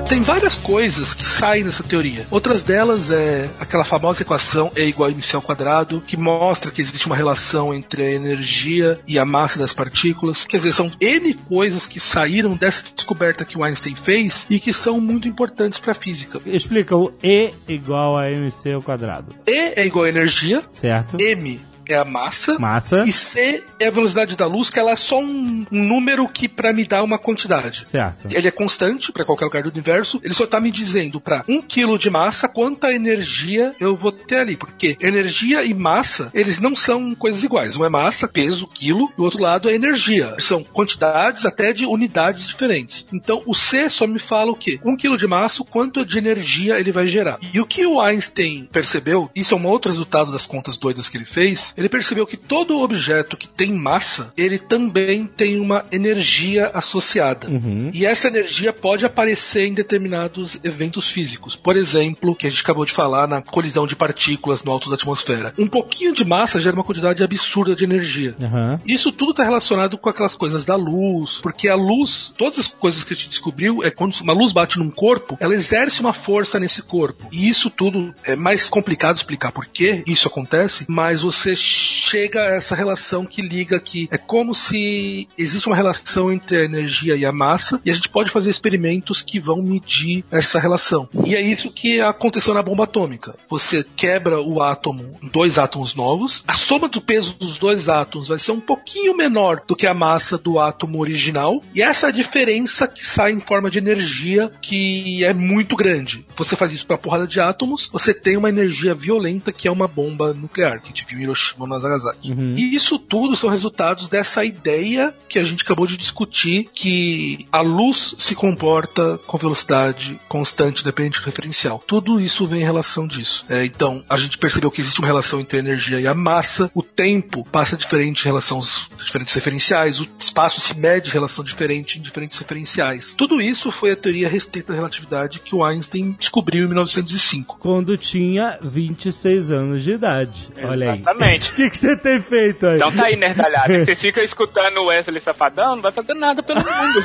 Tem 0.08 0.22
várias 0.22 0.54
coisas 0.54 1.12
que 1.12 1.24
saem 1.24 1.64
dessa 1.64 1.82
teoria. 1.82 2.26
Outras 2.30 2.62
delas 2.62 3.10
é 3.10 3.46
aquela 3.60 3.84
famosa 3.84 4.22
equação 4.22 4.72
E 4.74 4.84
igual 4.84 5.10
a 5.10 5.12
mc 5.12 5.36
ao 5.36 5.42
quadrado, 5.42 6.00
que 6.00 6.16
mostra 6.16 6.70
que 6.70 6.80
existe 6.80 7.06
uma 7.06 7.14
relação 7.14 7.74
entre 7.74 8.02
a 8.02 8.10
energia 8.10 8.98
e 9.06 9.18
a 9.18 9.26
massa 9.26 9.58
das 9.58 9.74
partículas. 9.74 10.46
Quer 10.46 10.56
dizer, 10.56 10.72
são 10.72 10.90
N 10.98 11.34
coisas 11.34 11.86
que 11.86 12.00
saíram 12.00 12.56
dessa 12.56 12.84
descoberta 12.96 13.44
que 13.44 13.58
o 13.58 13.62
Einstein 13.62 13.94
fez 13.96 14.46
e 14.48 14.58
que 14.58 14.72
são 14.72 14.98
muito 14.98 15.28
importantes 15.28 15.78
para 15.78 15.92
a 15.92 15.94
física. 15.94 16.40
Explica 16.46 16.96
o 16.96 17.12
E 17.22 17.50
igual 17.68 18.16
a 18.16 18.30
MC 18.30 18.72
ao 18.72 18.82
quadrado. 18.82 19.34
E 19.46 19.74
é 19.76 19.86
igual 19.86 20.06
a 20.06 20.08
energia, 20.08 20.62
Certo? 20.72 21.18
M 21.20 21.60
é 21.88 21.96
a 21.96 22.04
massa. 22.04 22.58
Massa. 22.58 23.04
E 23.06 23.12
C 23.12 23.64
é 23.78 23.86
a 23.86 23.90
velocidade 23.90 24.36
da 24.36 24.46
luz, 24.46 24.70
que 24.70 24.78
ela 24.78 24.92
é 24.92 24.96
só 24.96 25.20
um, 25.20 25.66
um 25.70 25.82
número 25.84 26.28
que 26.28 26.48
para 26.48 26.72
me 26.72 26.86
dar 26.86 27.02
uma 27.02 27.18
quantidade. 27.18 27.84
Certo. 27.86 28.28
Ele 28.30 28.48
é 28.48 28.50
constante 28.50 29.12
para 29.12 29.24
qualquer 29.24 29.46
lugar 29.46 29.62
do 29.62 29.70
universo. 29.70 30.20
Ele 30.22 30.34
só 30.34 30.46
tá 30.46 30.60
me 30.60 30.70
dizendo 30.70 31.20
para 31.20 31.44
um 31.48 31.60
quilo 31.60 31.98
de 31.98 32.10
massa 32.10 32.48
quanta 32.48 32.92
energia 32.92 33.74
eu 33.80 33.96
vou 33.96 34.12
ter 34.12 34.36
ali. 34.36 34.56
Porque 34.56 34.96
energia 35.00 35.64
e 35.64 35.74
massa, 35.74 36.30
eles 36.34 36.60
não 36.60 36.74
são 36.74 37.14
coisas 37.14 37.42
iguais. 37.42 37.76
Um 37.76 37.84
é 37.84 37.88
massa, 37.88 38.28
peso, 38.28 38.66
quilo, 38.66 39.12
e 39.16 39.20
o 39.20 39.24
outro 39.24 39.42
lado 39.42 39.68
é 39.68 39.74
energia. 39.74 40.34
São 40.38 40.62
quantidades 40.62 41.46
até 41.46 41.72
de 41.72 41.86
unidades 41.86 42.46
diferentes. 42.46 43.06
Então 43.12 43.42
o 43.46 43.54
C 43.54 43.88
só 43.88 44.06
me 44.06 44.18
fala 44.18 44.52
o 44.52 44.56
quê? 44.56 44.80
Um 44.84 44.96
quilo 44.96 45.16
de 45.16 45.26
massa, 45.26 45.64
quanto 45.64 46.04
de 46.04 46.18
energia 46.18 46.78
ele 46.78 46.92
vai 46.92 47.06
gerar. 47.06 47.38
E 47.52 47.60
o 47.60 47.66
que 47.66 47.86
o 47.86 48.00
Einstein 48.00 48.68
percebeu, 48.70 49.30
isso 49.34 49.54
é 49.54 49.56
um 49.56 49.66
outro 49.66 49.90
resultado 49.90 50.32
das 50.32 50.46
contas 50.46 50.76
doidas 50.76 51.08
que 51.08 51.16
ele 51.16 51.24
fez, 51.24 51.74
ele 51.78 51.88
percebeu 51.88 52.26
que 52.26 52.36
todo 52.36 52.80
objeto 52.80 53.36
que 53.36 53.48
tem 53.48 53.72
massa, 53.72 54.32
ele 54.36 54.58
também 54.58 55.26
tem 55.26 55.60
uma 55.60 55.84
energia 55.92 56.72
associada. 56.74 57.48
Uhum. 57.48 57.90
E 57.94 58.04
essa 58.04 58.26
energia 58.26 58.72
pode 58.72 59.06
aparecer 59.06 59.66
em 59.66 59.72
determinados 59.72 60.58
eventos 60.64 61.08
físicos. 61.08 61.54
Por 61.54 61.76
exemplo, 61.76 62.34
que 62.34 62.48
a 62.48 62.50
gente 62.50 62.62
acabou 62.62 62.84
de 62.84 62.92
falar 62.92 63.28
na 63.28 63.40
colisão 63.40 63.86
de 63.86 63.94
partículas 63.94 64.64
no 64.64 64.72
alto 64.72 64.90
da 64.90 64.96
atmosfera. 64.96 65.52
Um 65.56 65.68
pouquinho 65.68 66.12
de 66.12 66.24
massa 66.24 66.60
gera 66.60 66.74
uma 66.74 66.82
quantidade 66.82 67.22
absurda 67.22 67.76
de 67.76 67.84
energia. 67.84 68.34
Aham. 68.42 68.76
Isso 68.84 69.12
tudo 69.12 69.30
está 69.30 69.44
relacionado 69.44 69.96
com 69.96 70.08
aquelas 70.08 70.34
coisas 70.34 70.64
da 70.64 70.74
luz, 70.74 71.38
porque 71.40 71.68
a 71.68 71.76
luz, 71.76 72.34
todas 72.36 72.58
as 72.58 72.66
coisas 72.66 73.04
que 73.04 73.12
a 73.12 73.16
gente 73.16 73.28
descobriu, 73.28 73.84
é 73.84 73.90
quando 73.90 74.18
uma 74.20 74.32
luz 74.32 74.52
bate 74.52 74.80
num 74.80 74.90
corpo, 74.90 75.36
ela 75.38 75.54
exerce 75.54 76.00
uma 76.00 76.12
força 76.12 76.58
nesse 76.58 76.82
corpo. 76.82 77.28
E 77.30 77.48
isso 77.48 77.70
tudo 77.70 78.12
é 78.24 78.34
mais 78.34 78.68
complicado 78.68 79.16
explicar 79.16 79.52
por 79.52 79.66
que 79.66 80.02
isso 80.08 80.26
acontece, 80.26 80.84
mas 80.88 81.20
você 81.20 81.54
chega 81.68 82.42
a 82.42 82.54
essa 82.54 82.74
relação 82.74 83.26
que 83.26 83.42
liga 83.42 83.78
que 83.78 84.08
é 84.10 84.16
como 84.16 84.54
se 84.54 85.28
existe 85.36 85.66
uma 85.66 85.76
relação 85.76 86.32
entre 86.32 86.56
a 86.56 86.64
energia 86.64 87.16
e 87.16 87.24
a 87.24 87.32
massa, 87.32 87.80
e 87.84 87.90
a 87.90 87.94
gente 87.94 88.08
pode 88.08 88.30
fazer 88.30 88.50
experimentos 88.50 89.22
que 89.22 89.38
vão 89.38 89.62
medir 89.62 90.24
essa 90.30 90.58
relação. 90.58 91.08
E 91.24 91.34
é 91.34 91.40
isso 91.40 91.70
que 91.70 92.00
aconteceu 92.00 92.54
na 92.54 92.62
bomba 92.62 92.84
atômica. 92.84 93.34
Você 93.48 93.84
quebra 93.96 94.40
o 94.40 94.62
átomo 94.62 95.12
dois 95.22 95.58
átomos 95.58 95.94
novos, 95.94 96.42
a 96.46 96.54
soma 96.54 96.88
do 96.88 97.00
peso 97.00 97.34
dos 97.34 97.58
dois 97.58 97.88
átomos 97.88 98.28
vai 98.28 98.38
ser 98.38 98.52
um 98.52 98.60
pouquinho 98.60 99.16
menor 99.16 99.62
do 99.66 99.76
que 99.76 99.86
a 99.86 99.94
massa 99.94 100.38
do 100.38 100.58
átomo 100.58 101.00
original, 101.00 101.62
e 101.74 101.82
essa 101.82 102.08
é 102.08 102.12
diferença 102.12 102.86
que 102.86 103.04
sai 103.04 103.32
em 103.32 103.40
forma 103.40 103.70
de 103.70 103.78
energia 103.78 104.50
que 104.62 105.24
é 105.24 105.34
muito 105.34 105.76
grande. 105.76 106.24
Você 106.36 106.56
faz 106.56 106.72
isso 106.72 106.86
para 106.86 106.98
porrada 106.98 107.26
de 107.26 107.40
átomos, 107.40 107.88
você 107.92 108.14
tem 108.14 108.36
uma 108.36 108.48
energia 108.48 108.94
violenta 108.94 109.52
que 109.52 109.68
é 109.68 109.70
uma 109.70 109.88
bomba 109.88 110.32
nuclear, 110.32 110.80
que 110.80 110.86
a 110.86 110.88
gente 110.88 111.04
viu 111.04 111.18
em 111.18 111.22
Hiroshima 111.22 111.47
e 111.56 111.68
Nagasaki. 111.68 112.32
Uhum. 112.32 112.54
E 112.56 112.74
isso 112.74 112.98
tudo 112.98 113.36
são 113.36 113.50
resultados 113.50 114.08
dessa 114.08 114.44
ideia 114.44 115.14
que 115.28 115.38
a 115.38 115.44
gente 115.44 115.62
acabou 115.62 115.86
de 115.86 115.96
discutir, 115.96 116.68
que 116.72 117.46
a 117.52 117.60
luz 117.60 118.14
se 118.18 118.34
comporta 118.34 119.18
com 119.26 119.38
velocidade 119.38 120.18
constante, 120.28 120.84
dependente 120.84 121.20
do 121.20 121.24
referencial. 121.24 121.82
Tudo 121.86 122.20
isso 122.20 122.46
vem 122.46 122.60
em 122.60 122.64
relação 122.64 123.06
disso. 123.06 123.44
É, 123.48 123.64
então, 123.64 124.02
a 124.08 124.16
gente 124.16 124.38
percebeu 124.38 124.70
que 124.70 124.80
existe 124.80 124.98
uma 124.98 125.06
relação 125.06 125.40
entre 125.40 125.56
a 125.56 125.60
energia 125.60 126.00
e 126.00 126.06
a 126.06 126.14
massa, 126.14 126.70
o 126.74 126.82
tempo 126.82 127.46
passa 127.50 127.76
diferente 127.76 128.22
em 128.22 128.24
relação 128.24 128.58
aos 128.58 128.88
diferentes 129.04 129.34
referenciais, 129.34 130.00
o 130.00 130.08
espaço 130.18 130.60
se 130.60 130.76
mede 130.76 131.08
em 131.08 131.12
relação 131.12 131.44
diferente 131.44 131.98
em 131.98 132.02
diferentes 132.02 132.38
referenciais. 132.38 133.14
Tudo 133.14 133.40
isso 133.40 133.70
foi 133.70 133.92
a 133.92 133.96
teoria 133.96 134.28
restrita 134.28 134.72
da 134.72 134.76
relatividade 134.76 135.40
que 135.40 135.54
o 135.54 135.64
Einstein 135.64 136.16
descobriu 136.18 136.64
em 136.64 136.68
1905. 136.68 137.58
Quando 137.58 137.96
tinha 137.96 138.58
26 138.62 139.50
anos 139.50 139.82
de 139.82 139.92
idade. 139.92 140.48
Olha 140.62 140.92
aí. 140.92 141.02
Exatamente. 141.38 141.50
O 141.50 141.54
que, 141.54 141.76
você 141.76 141.96
tem 141.96 142.20
feito 142.20 142.66
aí? 142.66 142.76
Então 142.76 142.92
tá 142.92 143.04
aí, 143.04 143.16
nerdalhada. 143.16 143.84
Vocês 143.84 144.00
ficam 144.00 144.22
escutando 144.22 144.78
o 144.78 144.86
Wesley 144.86 145.20
Safadão, 145.20 145.76
não 145.76 145.82
vai 145.82 145.92
fazer 145.92 146.14
nada 146.14 146.42
pelo 146.42 146.60
mundo. 146.60 147.04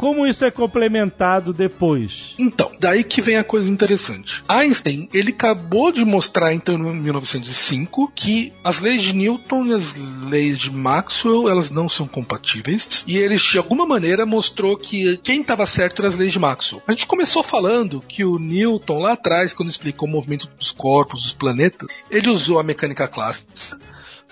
como 0.00 0.26
isso 0.26 0.46
é 0.46 0.50
complementado 0.50 1.52
depois? 1.52 2.34
Então, 2.38 2.72
daí 2.80 3.04
que 3.04 3.20
vem 3.20 3.36
a 3.36 3.44
coisa 3.44 3.70
interessante. 3.70 4.42
Einstein, 4.48 5.06
ele 5.12 5.30
acabou 5.30 5.92
de 5.92 6.02
mostrar 6.06 6.54
então 6.54 6.74
em 6.74 7.00
1905 7.02 8.10
que 8.14 8.50
as 8.64 8.80
leis 8.80 9.02
de 9.02 9.14
Newton 9.14 9.66
e 9.66 9.74
as 9.74 9.96
leis 9.96 10.58
de 10.58 10.70
Maxwell, 10.70 11.50
elas 11.50 11.68
não 11.68 11.86
são 11.86 12.08
compatíveis, 12.08 13.04
e 13.06 13.18
ele 13.18 13.36
de 13.36 13.58
alguma 13.58 13.84
maneira 13.84 14.24
mostrou 14.24 14.74
que 14.74 15.18
quem 15.18 15.42
estava 15.42 15.66
certo 15.66 16.00
eram 16.00 16.08
as 16.08 16.16
leis 16.16 16.32
de 16.32 16.38
Maxwell. 16.38 16.82
A 16.86 16.92
gente 16.92 17.06
começou 17.06 17.42
falando 17.42 18.00
que 18.00 18.24
o 18.24 18.38
Newton 18.38 19.00
lá 19.00 19.12
atrás, 19.12 19.52
quando 19.52 19.68
explicou 19.68 20.08
o 20.08 20.10
movimento 20.10 20.48
dos 20.58 20.70
corpos, 20.70 21.24
dos 21.24 21.34
planetas, 21.34 22.06
ele 22.10 22.30
usou 22.30 22.58
a 22.58 22.62
mecânica 22.62 23.06
clássica 23.06 23.78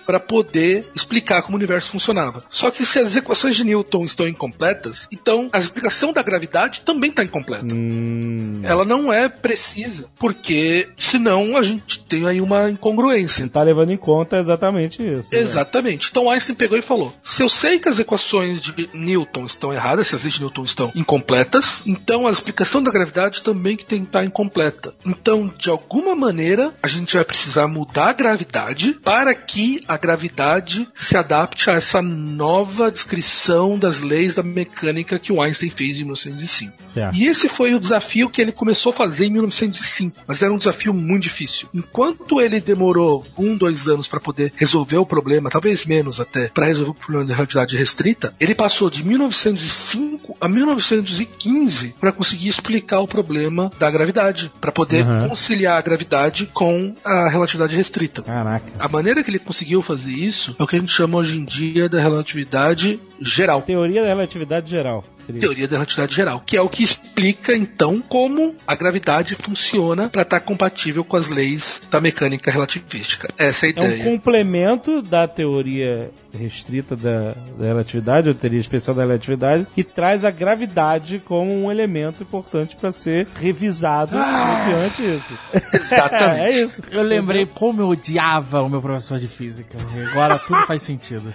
para 0.09 0.19
poder 0.19 0.87
explicar 0.95 1.43
como 1.43 1.55
o 1.55 1.59
universo 1.59 1.91
funcionava. 1.91 2.41
Só 2.49 2.71
que 2.71 2.83
se 2.83 2.97
as 2.97 3.15
equações 3.15 3.55
de 3.55 3.63
Newton 3.63 4.05
estão 4.05 4.27
incompletas, 4.27 5.07
então 5.11 5.49
a 5.53 5.59
explicação 5.59 6.11
da 6.11 6.23
gravidade 6.23 6.81
também 6.81 7.11
está 7.11 7.23
incompleta. 7.23 7.67
Hum. 7.71 8.59
Ela 8.63 8.83
não 8.83 9.13
é 9.13 9.29
precisa, 9.29 10.07
porque 10.17 10.89
senão 10.97 11.55
a 11.55 11.61
gente 11.61 11.99
tem 11.99 12.25
aí 12.25 12.41
uma 12.41 12.71
incongruência. 12.71 13.43
Não 13.43 13.49
tá 13.49 13.61
levando 13.61 13.91
em 13.91 13.97
conta 13.97 14.37
exatamente 14.39 14.99
isso. 14.99 15.31
né? 15.31 15.41
Exatamente. 15.41 16.07
Então 16.09 16.27
Einstein 16.27 16.55
pegou 16.55 16.75
e 16.75 16.81
falou: 16.81 17.13
se 17.21 17.43
eu 17.43 17.49
sei 17.49 17.77
que 17.77 17.87
as 17.87 17.99
equações 17.99 18.63
de 18.63 18.89
Newton 18.91 19.45
estão 19.45 19.71
erradas, 19.71 20.07
se 20.07 20.15
as 20.15 20.23
leis 20.23 20.33
de 20.33 20.41
Newton 20.41 20.63
estão 20.63 20.91
incompletas, 20.95 21.83
então 21.85 22.25
a 22.25 22.31
explicação 22.31 22.81
da 22.81 22.89
gravidade 22.89 23.43
também 23.43 23.77
que 23.77 23.85
tem 23.85 24.01
que 24.01 24.07
estar 24.07 24.25
incompleta. 24.25 24.91
Então, 25.05 25.53
de 25.55 25.69
alguma 25.69 26.15
maneira, 26.15 26.73
a 26.81 26.87
gente 26.87 27.13
vai 27.15 27.23
precisar 27.23 27.67
mudar 27.67 28.09
a 28.09 28.13
gravidade 28.13 28.93
para 29.03 29.35
que 29.35 29.81
a 29.87 29.98
gravidade 29.99 30.87
se 30.95 31.15
adapte 31.15 31.69
a 31.69 31.73
essa 31.73 32.01
nova 32.01 32.91
descrição 32.91 33.77
das 33.77 34.01
leis 34.01 34.35
da 34.35 34.43
mecânica 34.43 35.19
que 35.19 35.31
o 35.31 35.41
Einstein 35.41 35.69
fez 35.69 35.97
em 35.97 36.03
1905. 36.03 36.73
Certo. 36.93 37.15
E 37.15 37.27
esse 37.27 37.47
foi 37.47 37.73
o 37.75 37.79
desafio 37.79 38.29
que 38.29 38.41
ele 38.41 38.51
começou 38.51 38.91
a 38.91 38.93
fazer 38.95 39.25
em 39.25 39.31
1905, 39.31 40.21
mas 40.25 40.41
era 40.41 40.51
um 40.53 40.57
desafio 40.57 40.93
muito 40.93 41.23
difícil. 41.23 41.67
Enquanto 41.73 42.41
ele 42.41 42.59
demorou 42.59 43.25
um, 43.37 43.55
dois 43.55 43.87
anos 43.87 44.07
para 44.07 44.19
poder 44.19 44.51
resolver 44.55 44.97
o 44.97 45.05
problema, 45.05 45.49
talvez 45.49 45.85
menos 45.85 46.19
até, 46.19 46.47
para 46.47 46.65
resolver 46.65 46.91
o 46.91 46.93
problema 46.95 47.25
da 47.25 47.35
relatividade 47.35 47.77
restrita, 47.77 48.33
ele 48.39 48.55
passou 48.55 48.89
de 48.89 49.03
1905 49.03 50.35
a 50.41 50.47
1915 50.47 51.95
para 51.99 52.11
conseguir 52.11 52.49
explicar 52.49 52.99
o 52.99 53.07
problema 53.07 53.69
da 53.79 53.89
gravidade, 53.91 54.51
para 54.59 54.71
poder 54.71 55.05
Uhum. 55.05 55.29
conciliar 55.29 55.77
a 55.77 55.81
gravidade 55.81 56.45
com 56.53 56.93
a 57.05 57.29
relatividade 57.29 57.75
restrita. 57.75 58.21
Caraca. 58.21 58.65
A 58.77 58.87
maneira 58.87 59.23
que 59.23 59.29
ele 59.29 59.39
conseguiu 59.39 59.81
fazer 59.89 60.11
isso 60.11 60.55
é 60.59 60.63
o 60.63 60.67
que 60.67 60.75
a 60.75 60.79
gente 60.79 60.91
chama 60.91 61.17
hoje 61.17 61.39
em 61.39 61.43
dia 61.43 61.89
da 61.89 61.99
relatividade 61.99 62.99
geral. 63.19 63.63
Teoria 63.63 64.03
da 64.03 64.07
relatividade 64.07 64.69
geral. 64.69 65.03
Teoria 65.33 65.67
da 65.67 65.75
relatividade 65.77 66.15
geral, 66.15 66.41
que 66.45 66.55
é 66.57 66.61
o 66.61 66.69
que 66.69 66.83
explica 66.83 67.55
então 67.55 68.01
como 68.01 68.55
a 68.67 68.75
gravidade 68.75 69.35
funciona 69.35 70.09
para 70.09 70.21
estar 70.23 70.39
compatível 70.39 71.03
com 71.03 71.17
as 71.17 71.29
leis 71.29 71.81
da 71.91 71.99
mecânica 71.99 72.49
relativística. 72.51 73.27
Essa 73.37 73.67
é 73.67 73.69
a 73.69 73.73
É 73.75 73.81
um 73.81 73.85
ideia. 73.87 74.03
complemento 74.03 75.01
da 75.01 75.27
teoria 75.27 76.11
restrita 76.37 76.95
da, 76.95 77.33
da 77.57 77.65
relatividade, 77.65 78.29
ou 78.29 78.35
teoria 78.35 78.59
especial 78.59 78.95
da 78.95 79.03
relatividade, 79.03 79.67
que 79.73 79.83
traz 79.83 80.23
a 80.23 80.31
gravidade 80.31 81.19
como 81.19 81.51
um 81.53 81.71
elemento 81.71 82.23
importante 82.23 82.75
para 82.75 82.91
ser 82.91 83.27
revisado 83.39 84.15
mediante 84.17 85.01
isso. 85.01 85.39
Exatamente. 85.73 86.39
é 86.39 86.63
isso. 86.63 86.81
Eu 86.91 87.01
lembrei 87.03 87.45
como 87.45 87.81
eu 87.81 87.89
odiava 87.89 88.61
o 88.61 88.69
meu 88.69 88.81
professor 88.81 89.17
de 89.19 89.27
física. 89.27 89.77
Agora 90.11 90.37
tudo 90.39 90.65
faz 90.65 90.81
sentido. 90.81 91.33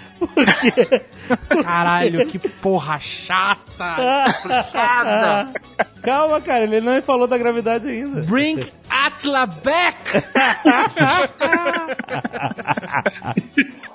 Caralho, 1.62 2.26
que 2.26 2.38
porra 2.38 2.98
chata. 2.98 3.83
Chata. 4.72 5.52
Calma, 6.02 6.40
cara, 6.40 6.64
ele 6.64 6.80
não 6.80 7.00
falou 7.02 7.26
da 7.26 7.38
gravidade 7.38 7.88
ainda. 7.88 8.20
Bring 8.22 8.70
Atla 8.90 9.46
back! 9.46 10.22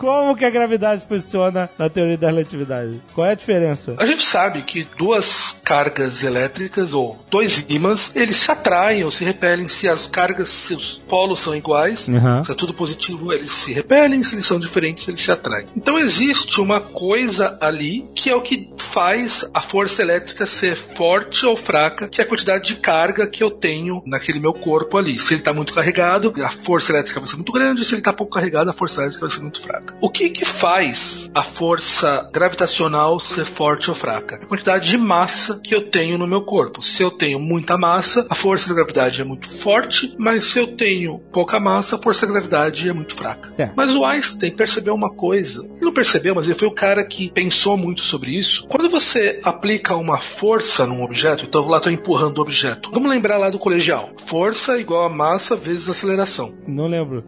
Como 0.00 0.34
que 0.34 0.46
a 0.46 0.50
gravidade 0.50 1.06
funciona 1.06 1.68
na 1.78 1.90
teoria 1.90 2.16
da 2.16 2.28
relatividade? 2.28 2.98
Qual 3.14 3.26
é 3.26 3.32
a 3.32 3.34
diferença? 3.34 3.94
A 3.98 4.06
gente 4.06 4.24
sabe 4.24 4.62
que 4.62 4.86
duas 4.96 5.60
cargas 5.62 6.24
elétricas 6.24 6.94
ou 6.94 7.18
dois 7.30 7.62
ímãs, 7.68 8.10
eles 8.14 8.38
se 8.38 8.50
atraem 8.50 9.04
ou 9.04 9.10
se 9.10 9.22
repelem 9.24 9.68
se 9.68 9.86
as 9.86 10.06
cargas, 10.06 10.48
se 10.48 10.72
os 10.74 11.00
polos 11.06 11.40
são 11.40 11.54
iguais, 11.54 12.08
Uhum. 12.08 12.42
se 12.42 12.50
é 12.50 12.54
tudo 12.54 12.72
positivo, 12.72 13.30
eles 13.30 13.52
se 13.52 13.74
repelem, 13.74 14.22
se 14.22 14.34
eles 14.34 14.46
são 14.46 14.58
diferentes, 14.58 15.06
eles 15.06 15.20
se 15.20 15.30
atraem. 15.30 15.66
Então 15.76 15.98
existe 15.98 16.62
uma 16.62 16.80
coisa 16.80 17.58
ali 17.60 18.08
que 18.14 18.30
é 18.30 18.34
o 18.34 18.40
que 18.40 18.72
faz 18.78 19.44
a 19.52 19.60
força 19.60 20.00
elétrica 20.00 20.46
ser 20.46 20.76
forte 20.76 21.44
ou 21.44 21.54
fraca, 21.56 22.08
que 22.08 22.22
é 22.22 22.24
a 22.24 22.26
quantidade 22.26 22.64
de 22.64 22.76
carga 22.76 23.26
que 23.26 23.42
eu 23.44 23.50
tenho 23.50 24.02
naquele 24.06 24.40
meu 24.40 24.54
corpo 24.54 24.96
ali. 24.96 25.18
Se 25.18 25.34
ele 25.34 25.42
está 25.42 25.52
muito 25.52 25.74
carregado, 25.74 26.32
a 26.42 26.48
força 26.48 26.90
elétrica 26.90 27.20
vai 27.20 27.28
ser 27.28 27.36
muito 27.36 27.52
grande, 27.52 27.84
se 27.84 27.92
ele 27.92 28.00
está 28.00 28.14
pouco 28.14 28.32
carregado, 28.32 28.70
a 28.70 28.72
força 28.72 29.02
elétrica 29.02 29.26
vai 29.26 29.34
ser 29.34 29.42
muito 29.42 29.60
fraca. 29.60 29.89
O 30.00 30.10
que 30.10 30.30
que 30.30 30.44
faz 30.44 31.30
a 31.34 31.42
força 31.42 32.28
gravitacional 32.32 33.20
ser 33.20 33.44
forte 33.44 33.90
ou 33.90 33.96
fraca? 33.96 34.36
A 34.36 34.46
quantidade 34.46 34.88
de 34.88 34.96
massa 34.96 35.60
que 35.62 35.74
eu 35.74 35.90
tenho 35.90 36.18
no 36.18 36.26
meu 36.26 36.42
corpo. 36.42 36.82
Se 36.82 37.02
eu 37.02 37.10
tenho 37.10 37.38
muita 37.38 37.76
massa, 37.76 38.26
a 38.28 38.34
força 38.34 38.68
da 38.68 38.74
gravidade 38.74 39.20
é 39.20 39.24
muito 39.24 39.48
forte, 39.48 40.14
mas 40.18 40.44
se 40.44 40.58
eu 40.58 40.68
tenho 40.76 41.18
pouca 41.32 41.58
massa, 41.60 41.96
a 41.96 41.98
força 41.98 42.26
da 42.26 42.32
gravidade 42.32 42.88
é 42.88 42.92
muito 42.92 43.14
fraca. 43.14 43.50
Certo. 43.50 43.74
Mas 43.76 43.94
o 43.94 44.04
Einstein 44.04 44.50
percebeu 44.52 44.94
uma 44.94 45.10
coisa. 45.10 45.64
Ele 45.64 45.86
não 45.86 45.92
percebeu, 45.92 46.34
mas 46.34 46.46
ele 46.46 46.54
foi 46.54 46.68
o 46.68 46.74
cara 46.74 47.04
que 47.04 47.30
pensou 47.30 47.76
muito 47.76 48.02
sobre 48.02 48.36
isso. 48.38 48.66
Quando 48.68 48.88
você 48.88 49.40
aplica 49.42 49.96
uma 49.96 50.18
força 50.18 50.86
num 50.86 51.02
objeto, 51.02 51.44
então 51.44 51.62
eu 51.62 51.68
lá 51.68 51.78
estou 51.78 51.92
empurrando 51.92 52.38
o 52.38 52.42
objeto. 52.42 52.90
Vamos 52.92 53.10
lembrar 53.10 53.38
lá 53.38 53.50
do 53.50 53.58
colegial. 53.58 54.10
Força 54.26 54.78
igual 54.78 55.04
a 55.04 55.08
massa 55.08 55.56
vezes 55.56 55.88
aceleração. 55.88 56.54
Não 56.66 56.86
lembro. 56.86 57.24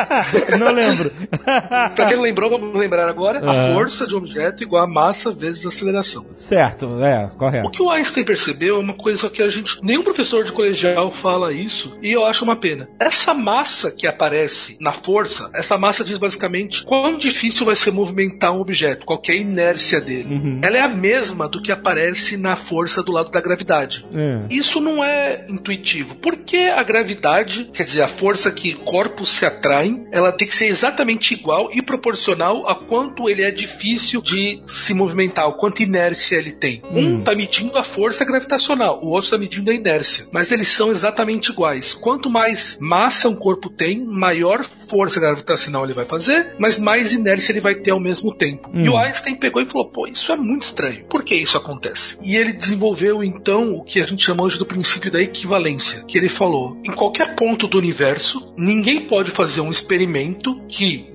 não 0.58 0.72
lembro. 0.72 1.12
Pra 1.96 2.06
quem 2.06 2.16
não 2.16 2.22
lembrou, 2.22 2.50
vamos 2.50 2.78
lembrar 2.78 3.08
agora. 3.08 3.40
A 3.40 3.50
Aham. 3.50 3.74
força 3.74 4.06
de 4.06 4.14
um 4.14 4.18
objeto 4.18 4.62
igual 4.62 4.84
a 4.84 4.86
massa 4.86 5.32
vezes 5.32 5.66
aceleração. 5.66 6.26
certo, 6.32 7.02
é, 7.02 7.26
O 7.26 7.30
correto. 7.38 7.70
que 7.70 7.82
o 7.82 7.90
Einstein 7.90 8.24
percebeu 8.24 8.76
é 8.76 8.78
uma 8.78 8.94
coisa 8.94 9.28
que 9.30 9.42
a 9.42 9.48
gente. 9.48 9.78
Nenhum 9.82 10.02
professor 10.02 10.44
de 10.44 10.52
colegial 10.52 11.10
fala 11.10 11.52
isso, 11.52 11.96
e 12.02 12.12
eu 12.12 12.24
acho 12.24 12.44
uma 12.44 12.56
pena. 12.56 12.88
Essa 13.00 13.34
massa 13.34 13.90
que 13.90 14.06
aparece 14.06 14.76
na 14.80 14.92
força, 14.92 15.50
essa 15.54 15.76
massa 15.78 16.04
diz 16.04 16.18
basicamente 16.18 16.84
quão 16.84 17.16
difícil 17.16 17.64
vai 17.66 17.74
ser 17.74 17.90
movimentar 17.90 18.52
um 18.52 18.60
objeto, 18.60 19.04
qual 19.06 19.20
é 19.28 19.32
a 19.32 19.36
inércia 19.36 20.00
dele. 20.00 20.34
Uhum. 20.34 20.60
Ela 20.62 20.76
é 20.76 20.80
a 20.80 20.88
mesma 20.88 21.48
do 21.48 21.60
que 21.62 21.72
aparece 21.72 22.36
na 22.36 22.56
força 22.56 23.02
do 23.02 23.12
lado 23.12 23.30
da 23.30 23.40
gravidade. 23.40 24.04
É. 24.12 24.42
Isso 24.50 24.80
não 24.80 25.02
é 25.02 25.46
intuitivo. 25.48 26.14
Por 26.16 26.36
que 26.38 26.68
a 26.68 26.82
gravidade, 26.82 27.70
quer 27.72 27.84
dizer, 27.84 28.02
a 28.02 28.08
força 28.08 28.50
que 28.50 28.74
corpos 28.84 29.30
se 29.30 29.46
atraem, 29.46 30.06
ela 30.12 30.32
tem 30.32 30.46
que 30.46 30.54
ser 30.54 30.66
exatamente 30.66 31.34
igual 31.34 31.70
e 31.72 31.82
proporcional 31.86 32.68
a 32.68 32.74
quanto 32.74 33.28
ele 33.30 33.42
é 33.42 33.50
difícil 33.50 34.20
de 34.20 34.60
se 34.66 34.92
movimentar, 34.92 35.48
o 35.48 35.54
quanto 35.54 35.82
inércia 35.82 36.36
ele 36.36 36.52
tem. 36.52 36.82
Um 36.90 37.06
Hum. 37.06 37.18
está 37.20 37.34
medindo 37.34 37.78
a 37.78 37.82
força 37.84 38.24
gravitacional, 38.24 39.00
o 39.02 39.08
outro 39.08 39.26
está 39.26 39.38
medindo 39.38 39.70
a 39.70 39.74
inércia. 39.74 40.26
Mas 40.32 40.50
eles 40.50 40.68
são 40.68 40.90
exatamente 40.90 41.50
iguais. 41.50 41.94
Quanto 41.94 42.28
mais 42.28 42.76
massa 42.80 43.28
um 43.28 43.36
corpo 43.36 43.70
tem, 43.70 44.04
maior 44.04 44.64
força 44.88 45.20
gravitacional 45.20 45.84
ele 45.84 45.94
vai 45.94 46.04
fazer, 46.04 46.54
mas 46.58 46.78
mais 46.78 47.12
inércia 47.12 47.52
ele 47.52 47.60
vai 47.60 47.74
ter 47.76 47.92
ao 47.92 48.00
mesmo 48.00 48.34
tempo. 48.34 48.68
E 48.74 48.88
Hum. 48.88 48.92
o 48.92 48.96
Einstein 48.98 49.36
pegou 49.36 49.62
e 49.62 49.66
falou: 49.66 49.88
pô, 49.88 50.06
isso 50.06 50.30
é 50.32 50.36
muito 50.36 50.64
estranho. 50.64 51.04
Por 51.08 51.22
que 51.22 51.34
isso 51.34 51.56
acontece? 51.56 52.16
E 52.22 52.36
ele 52.36 52.52
desenvolveu 52.52 53.22
então 53.22 53.72
o 53.74 53.84
que 53.84 54.00
a 54.00 54.04
gente 54.06 54.24
chama 54.24 54.42
hoje 54.42 54.58
do 54.58 54.66
princípio 54.66 55.10
da 55.10 55.20
equivalência, 55.22 56.02
que 56.08 56.18
ele 56.18 56.28
falou: 56.28 56.76
em 56.84 56.92
qualquer 56.92 57.34
ponto 57.36 57.66
do 57.68 57.78
universo, 57.78 58.52
ninguém 58.56 59.00
pode 59.06 59.30
fazer 59.30 59.60
um 59.60 59.70
experimento 59.70 60.60
que 60.68 61.10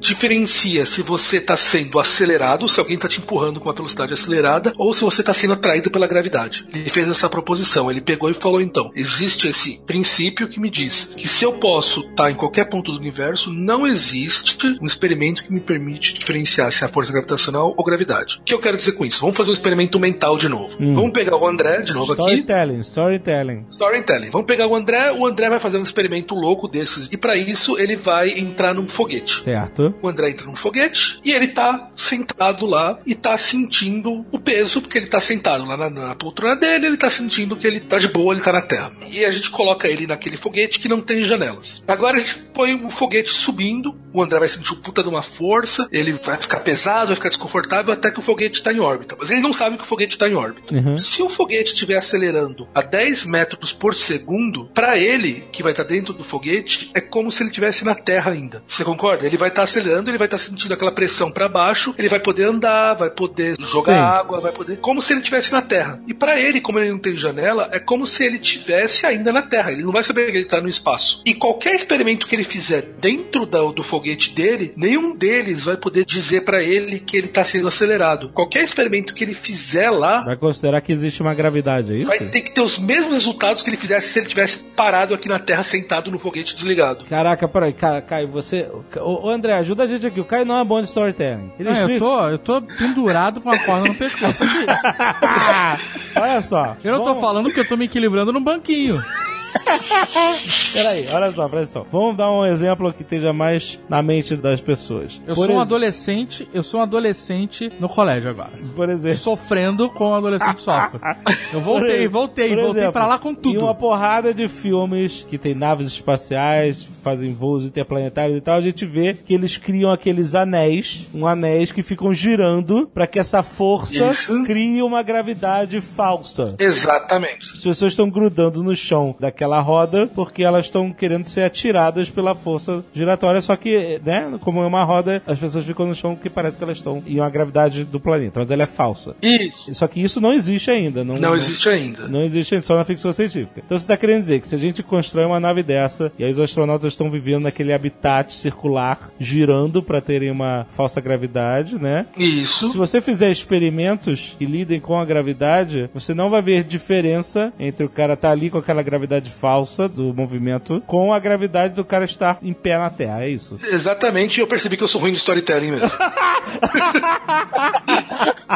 diferencia 0.62 0.86
se 0.86 1.02
você 1.02 1.38
está 1.38 1.56
sendo 1.58 2.00
acelerado, 2.00 2.68
se 2.70 2.80
alguém 2.80 2.96
está 2.96 3.08
te 3.08 3.20
empurrando 3.20 3.60
com 3.60 3.68
uma 3.68 3.74
velocidade 3.74 4.14
acelerada, 4.14 4.74
ou 4.78 4.94
se 4.94 5.02
você 5.02 5.22
está 5.22 5.34
sendo 5.34 5.54
atraído 5.54 5.90
pela 5.90 6.08
gravidade. 6.08 6.66
Ele 6.74 6.90
fez 6.90 7.10
essa 7.10 7.30
proposição. 7.30 7.90
Ele 7.90 8.02
pegou 8.02 8.30
e 8.30 8.34
falou: 8.34 8.62
então, 8.62 8.92
existe 8.96 9.48
esse 9.48 9.80
princípio 9.86 10.48
que 10.48 10.60
me 10.60 10.70
diz 10.70 11.14
que 11.16 11.28
se 11.28 11.44
eu 11.44 11.54
posso 11.54 12.02
estar 12.02 12.30
em 12.30 12.36
qualquer 12.36 12.66
ponto 12.66 12.92
do 12.92 12.98
universo, 12.98 13.52
não 13.52 13.88
existe 13.88 14.78
um 14.82 14.86
experimento 14.86 15.44
que 15.44 15.52
me 15.52 15.60
permite 15.60 16.14
diferenciar 16.14 16.72
se 16.72 16.84
é 16.84 16.88
a 16.88 16.90
força 16.90 17.12
gravitacional 17.12 17.74
ou 17.76 17.84
gravidade. 17.84 18.38
O 18.42 18.44
que 18.44 18.54
eu 18.54 18.60
quero 18.60 18.78
dizer 18.78 18.94
com 18.94 19.06
isso? 19.06 19.22
Vamos 19.22 19.36
fazer 19.36 19.50
um 19.50 19.54
experimento 19.54 20.00
mental 20.00 20.38
de 20.38 20.48
novo. 20.48 20.76
Hum. 20.80 20.96
Vamos 20.96 21.12
pegar 21.12 21.38
o 21.38 21.48
André 21.48 21.82
de 21.82 21.94
novo 21.94 22.14
aqui. 22.14 22.22
Storytelling, 22.22 22.80
storytelling. 22.82 23.66
Storytelling. 23.70 24.30
Vamos 24.30 24.48
pegar 24.48 24.68
o 24.68 24.76
André, 24.76 25.12
o 25.12 25.26
André 25.26 25.50
vai 25.50 25.60
fazer 25.60 25.78
um 25.78 25.84
experimento 25.84 26.36
louco 26.36 26.68
desses. 26.68 27.12
E 27.12 27.18
para 27.18 27.36
isso 27.36 27.78
ele 27.78 27.96
vai 27.96 28.30
entrar 28.32 28.74
num 28.74 28.88
foguete. 28.88 29.44
Certo. 29.44 29.94
O 30.02 30.08
André 30.08 30.30
entra 30.42 30.46
num 30.46 30.56
foguete 30.56 31.20
e 31.24 31.32
ele 31.32 31.48
tá 31.48 31.90
sentado 31.96 32.66
lá 32.66 33.00
e 33.06 33.16
tá 33.16 33.38
sentindo 33.38 34.26
o 34.32 34.40
peso, 34.40 34.82
porque 34.82 34.98
ele 34.98 35.08
tá 35.08 35.20
sentado 35.20 35.66
lá 35.66 35.78
na, 35.78 35.90
na 35.90 36.16
poltrona 36.16 36.56
dele, 36.56 36.88
ele 36.88 36.98
tá 36.98 37.10
sentindo 37.10 37.56
que 37.56 37.68
ele 37.68 37.80
tá 37.80 37.98
de 37.98 38.08
boa, 38.08 38.34
ele 38.34 38.44
tá 38.44 38.52
na 38.52 38.62
Terra. 38.62 38.92
E 39.10 39.24
a 39.24 39.32
gente 39.32 39.50
coloca 39.50 39.88
ele 39.88 40.08
naquele 40.08 40.38
foguete 40.38 40.80
que 40.80 40.90
não 40.90 41.02
tem 41.02 41.24
janelas. 41.24 41.84
Agora 41.88 42.18
a 42.18 42.20
gente 42.20 42.38
põe 42.54 42.74
o 42.74 42.90
foguete 42.90 43.30
subindo, 43.30 43.96
o 44.14 44.22
André 44.22 44.40
vai 44.40 44.50
sentir 44.50 44.74
um 44.74 44.82
puta 44.82 45.04
de 45.04 45.10
uma 45.10 45.22
força, 45.22 45.88
ele 45.92 46.14
vai 46.14 46.38
ficar 46.38 46.60
pesado, 46.60 47.08
vai 47.08 47.16
ficar 47.16 47.30
desconfortável 47.30 47.94
até 47.94 48.12
que 48.12 48.20
o 48.20 48.22
foguete 48.22 48.62
tá 48.62 48.74
em 48.74 48.80
órbita. 48.80 49.16
Mas 49.18 49.30
ele 49.30 49.42
não 49.42 49.54
sabe 49.54 49.78
que 49.78 49.84
o 49.84 49.88
foguete 49.88 50.18
tá 50.18 50.28
em 50.28 50.36
órbita. 50.36 50.76
Uhum. 50.76 50.96
Se 50.96 51.22
o 51.22 51.30
foguete 51.30 51.74
estiver 51.74 51.98
acelerando 51.98 52.68
a 52.74 52.82
10 52.82 53.26
metros 53.26 53.72
por 53.72 53.96
segundo, 53.96 54.70
pra 54.74 54.98
ele, 54.98 55.46
que 55.52 55.64
vai 55.64 55.72
estar 55.72 55.84
dentro 55.84 56.14
do 56.14 56.24
foguete, 56.24 56.92
é 56.94 57.02
como 57.02 57.32
se 57.32 57.42
ele 57.42 57.50
estivesse 57.50 57.86
na 57.86 57.96
Terra 57.96 58.32
ainda. 58.32 58.64
Você 58.68 58.84
concorda? 58.84 59.26
Ele 59.26 59.38
vai 59.38 59.50
estar 59.50 59.64
acelerando, 59.64 60.10
ele 60.10 60.18
vai 60.18 60.28
estar 60.36 60.50
sentindo 60.50 60.74
aquela 60.74 60.92
pressão 60.92 61.32
pra 61.32 61.48
baixo, 61.48 61.94
ele 61.98 62.08
vai 62.10 62.20
poder 62.20 62.44
andar, 62.46 62.94
vai 62.96 63.10
poder 63.10 63.56
jogar 63.72 63.94
Sim. 63.94 64.00
água, 64.00 64.40
vai 64.40 64.52
poder. 64.52 64.78
Como 64.78 65.02
se 65.02 65.14
ele 65.14 65.20
estivesse 65.20 65.52
na 65.52 65.62
Terra. 65.62 66.02
E 66.08 66.14
pra 66.14 66.40
ele, 66.40 66.62
como 66.62 66.80
ele 66.80 66.92
não 66.92 67.00
tem 67.00 67.16
janela, 67.16 67.70
é 67.72 67.80
como 67.80 68.06
se 68.06 68.24
ele 68.24 68.38
estivesse 68.38 69.06
ainda 69.06 69.32
na 69.32 69.42
Terra. 69.42 69.72
Ele 69.72 69.84
não 69.84 69.92
vai 69.92 70.04
saber 70.04 70.32
que 70.32 70.38
ele 70.38 70.46
tá 70.46 70.62
no 70.62 70.70
espaço. 70.70 71.22
E 71.26 71.34
qualquer 71.34 71.76
experimento 71.76 72.26
que 72.28 72.36
ele 72.36 72.44
fizer 72.44 72.82
dentro 73.00 73.46
da- 73.46 73.62
do 73.62 73.84
foguete 73.84 74.32
dele, 74.34 74.74
nenhum 74.76 75.16
deles 75.16 75.64
vai 75.66 75.78
poder 75.78 76.06
dizer 76.06 76.42
pra 76.42 76.64
ele 76.64 77.00
que 77.00 77.18
ele 77.18 77.28
tá 77.28 77.44
sendo 77.44 77.68
acelerado. 77.68 78.30
Qualquer 78.30 78.64
experimento 78.64 79.14
que 79.14 79.24
ele 79.24 79.34
fizer 79.34 79.90
lá, 79.90 80.24
Vai 80.24 80.38
considerar 80.38 80.82
que 80.82 80.92
existe 80.92 81.22
uma 81.22 81.34
gravidade, 81.34 81.94
é 81.94 81.98
isso? 81.98 82.08
vai 82.08 82.20
ter 82.20 82.42
que 82.42 82.52
ter 82.52 82.62
os 82.62 82.78
mesmos 82.80 83.14
resultados 83.14 83.64
que 83.64 83.70
ele 83.70 83.78
fizesse 83.78 84.10
se 84.10 84.20
ele 84.20 84.28
tivesse 84.28 84.64
parado 84.76 85.14
aqui 85.14 85.28
na 85.28 85.40
Terra 85.40 85.64
sentado 85.64 86.12
no 86.12 86.20
foguete 86.20 86.56
desligado. 86.56 87.06
Caraca, 87.06 87.48
peraí, 87.48 87.74
Ca- 87.74 88.02
Caio, 88.02 88.28
você. 88.30 88.68
Ô, 89.00 89.30
André, 89.30 89.54
ajuda 89.54 89.84
a 89.84 89.88
gente 89.88 90.06
aqui. 90.08 90.21
O 90.22 90.26
Caio 90.26 90.46
não 90.46 90.60
é 90.60 90.64
bom 90.64 90.80
de 90.82 90.88
storytelling. 90.88 91.52
Ele 91.60 91.70
eu, 91.70 91.74
explica- 91.74 92.00
tô, 92.00 92.28
eu 92.30 92.38
tô 92.40 92.62
pendurado 92.62 93.42
com 93.42 93.50
a 93.50 93.60
corda 93.60 93.88
no 93.88 93.96
pescoço 93.96 94.44
aqui. 94.44 94.66
Olha 96.16 96.42
só. 96.42 96.76
Eu 96.84 96.92
não 96.94 97.00
tô 97.00 97.06
vamos- 97.06 97.22
falando 97.22 97.52
que 97.54 97.60
eu 97.60 97.68
tô 97.68 97.76
me 97.78 97.86
equilibrando 97.86 98.32
no 98.32 98.40
banquinho. 98.42 99.04
Peraí, 100.74 101.08
olha 101.12 101.32
só, 101.32 101.48
presta 101.50 101.80
atenção. 101.80 101.86
Vamos 101.92 102.18
dar 102.18 102.32
um 102.32 102.46
exemplo 102.46 102.92
que 102.94 103.02
esteja 103.04 103.34
mais 103.34 103.80
na 103.90 104.02
mente 104.02 104.36
das 104.36 104.62
pessoas. 104.62 105.20
Eu 105.28 105.36
Por 105.36 105.46
sou 105.46 105.56
um 105.56 105.60
ex- 105.60 105.68
adolescente, 105.68 106.48
eu 106.54 106.64
sou 106.64 106.80
um 106.80 106.84
adolescente 106.84 107.70
no 107.80 107.88
colégio 107.90 108.30
agora. 108.30 108.52
Por 108.76 108.90
exemplo. 108.90 109.18
Sofrendo 109.18 109.90
como 109.90 110.12
um 110.12 110.16
adolescente 110.16 110.62
sofre. 110.62 111.00
Eu 111.54 111.60
voltei, 111.62 112.08
voltei, 112.08 112.50
por 112.50 112.56
voltei 112.58 112.72
exemplo, 112.84 112.94
pra 112.94 113.06
lá 113.08 113.20
com 113.20 113.32
E 113.32 113.36
tudo. 113.36 113.60
uma 113.62 113.76
porrada 113.76 114.34
de 114.34 114.48
filmes 114.48 115.26
que 115.30 115.38
tem 115.38 115.54
naves 115.54 115.88
espaciais, 115.88 116.88
fazem 117.04 117.34
voos 117.34 117.66
interplanetários 117.66 118.38
e 118.38 118.42
tal, 118.42 118.56
a 118.58 118.62
gente 118.62 118.86
vê 118.86 119.14
que 119.14 119.34
eles 119.34 119.58
criam 119.58 119.92
aqueles 119.92 120.34
anéis, 120.34 121.08
um 121.14 121.28
anéis 121.28 121.72
que 121.72 121.84
ficam 121.84 122.14
girando 122.14 122.88
pra 122.94 123.06
que 123.06 123.20
essa 123.20 123.44
força 123.44 124.12
Isso. 124.12 124.44
crie 124.44 124.82
uma 124.82 125.02
gravidade 125.04 125.82
falsa. 125.82 126.56
Exatamente. 126.58 127.50
As 127.54 127.64
pessoas 127.64 127.92
estão 127.94 128.10
grudando 128.10 128.64
no 128.64 128.76
chão 128.76 129.16
daquela 129.42 129.60
roda 129.60 130.08
porque 130.14 130.44
elas 130.44 130.66
estão 130.66 130.92
querendo 130.92 131.26
ser 131.26 131.42
atiradas 131.42 132.10
pela 132.10 132.36
força 132.36 132.86
giratória, 132.94 133.42
só 133.42 133.56
que, 133.56 134.00
né, 134.06 134.38
como 134.42 134.62
é 134.62 134.68
uma 134.68 134.84
roda, 134.84 135.22
as 135.26 135.40
pessoas 135.40 135.66
ficam 135.66 135.88
no 135.88 135.96
chão 135.96 136.16
que 136.16 136.30
parece 136.30 136.58
que 136.58 136.64
elas 136.64 136.78
estão 136.78 137.02
em 137.08 137.20
uma 137.20 137.30
gravidade 137.30 137.84
do 137.84 138.00
planeta, 138.00 138.40
mas 138.40 138.52
ela 138.52 138.64
é 138.64 138.68
falsa. 138.68 139.16
Isso. 139.22 139.74
Só 139.74 139.88
que 139.88 140.02
isso 140.02 140.22
não 140.22 140.32
existe 140.32 140.70
ainda. 140.70 141.04
Não, 141.04 141.18
Não 141.18 141.36
existe 141.36 141.68
ainda. 141.70 142.08
Não 142.08 142.22
existe 142.22 142.54
ainda, 142.54 142.66
só 142.66 142.76
na 142.76 142.86
ficção 142.86 143.12
científica. 143.12 143.62
Então 143.66 143.78
você 143.78 143.84
está 143.84 143.98
querendo 143.98 144.22
dizer 144.22 144.40
que 144.40 144.48
se 144.48 144.54
a 144.54 144.60
gente 144.60 144.84
constrói 144.84 145.26
uma 145.26 145.40
nave 145.40 145.64
dessa 145.64 146.12
e 146.20 146.24
aí 146.24 146.32
os 146.32 146.40
astronautas 146.40 146.94
estão 146.94 147.10
vivendo 147.10 147.44
naquele 147.44 147.74
habitat 147.74 148.34
circular, 148.34 149.10
girando 149.20 149.82
para 149.82 150.02
terem 150.02 150.30
uma 150.30 150.68
falsa 150.72 151.02
gravidade, 151.02 151.76
né? 151.82 152.06
Se 152.16 152.24
Isso. 152.24 152.78
você 152.78 153.02
fizer 153.02 153.32
experimentos 153.32 154.36
que 154.38 154.46
lidem 154.46 154.80
com 154.80 155.00
a 155.00 155.06
gravidade, 155.06 155.90
você 155.94 156.14
não 156.14 156.30
vai 156.30 156.42
ver 156.42 156.64
diferença 156.64 157.52
entre 157.60 157.86
o 157.86 157.90
cara 157.90 158.14
estar 158.14 158.32
ali 158.32 158.50
com 158.50 158.60
aquela 158.60 158.84
gravidade 158.84 159.31
falsa 159.32 159.90
do 159.90 160.14
movimento 160.14 160.82
com 160.86 161.14
a 161.14 161.20
gravidade 161.20 161.74
do 161.74 161.84
cara 161.84 162.06
estar 162.06 162.38
em 162.42 162.54
pé 162.54 162.78
na 162.78 162.90
Terra. 162.90 163.24
É 163.24 163.30
isso. 163.30 163.60
Exatamente, 163.64 164.40
eu 164.40 164.48
percebi 164.48 164.78
que 164.78 164.84
eu 164.84 164.88
sou 164.88 165.02
ruim 165.02 165.12
de 165.12 165.18
storytelling 165.18 165.72
mesmo. 165.72 165.92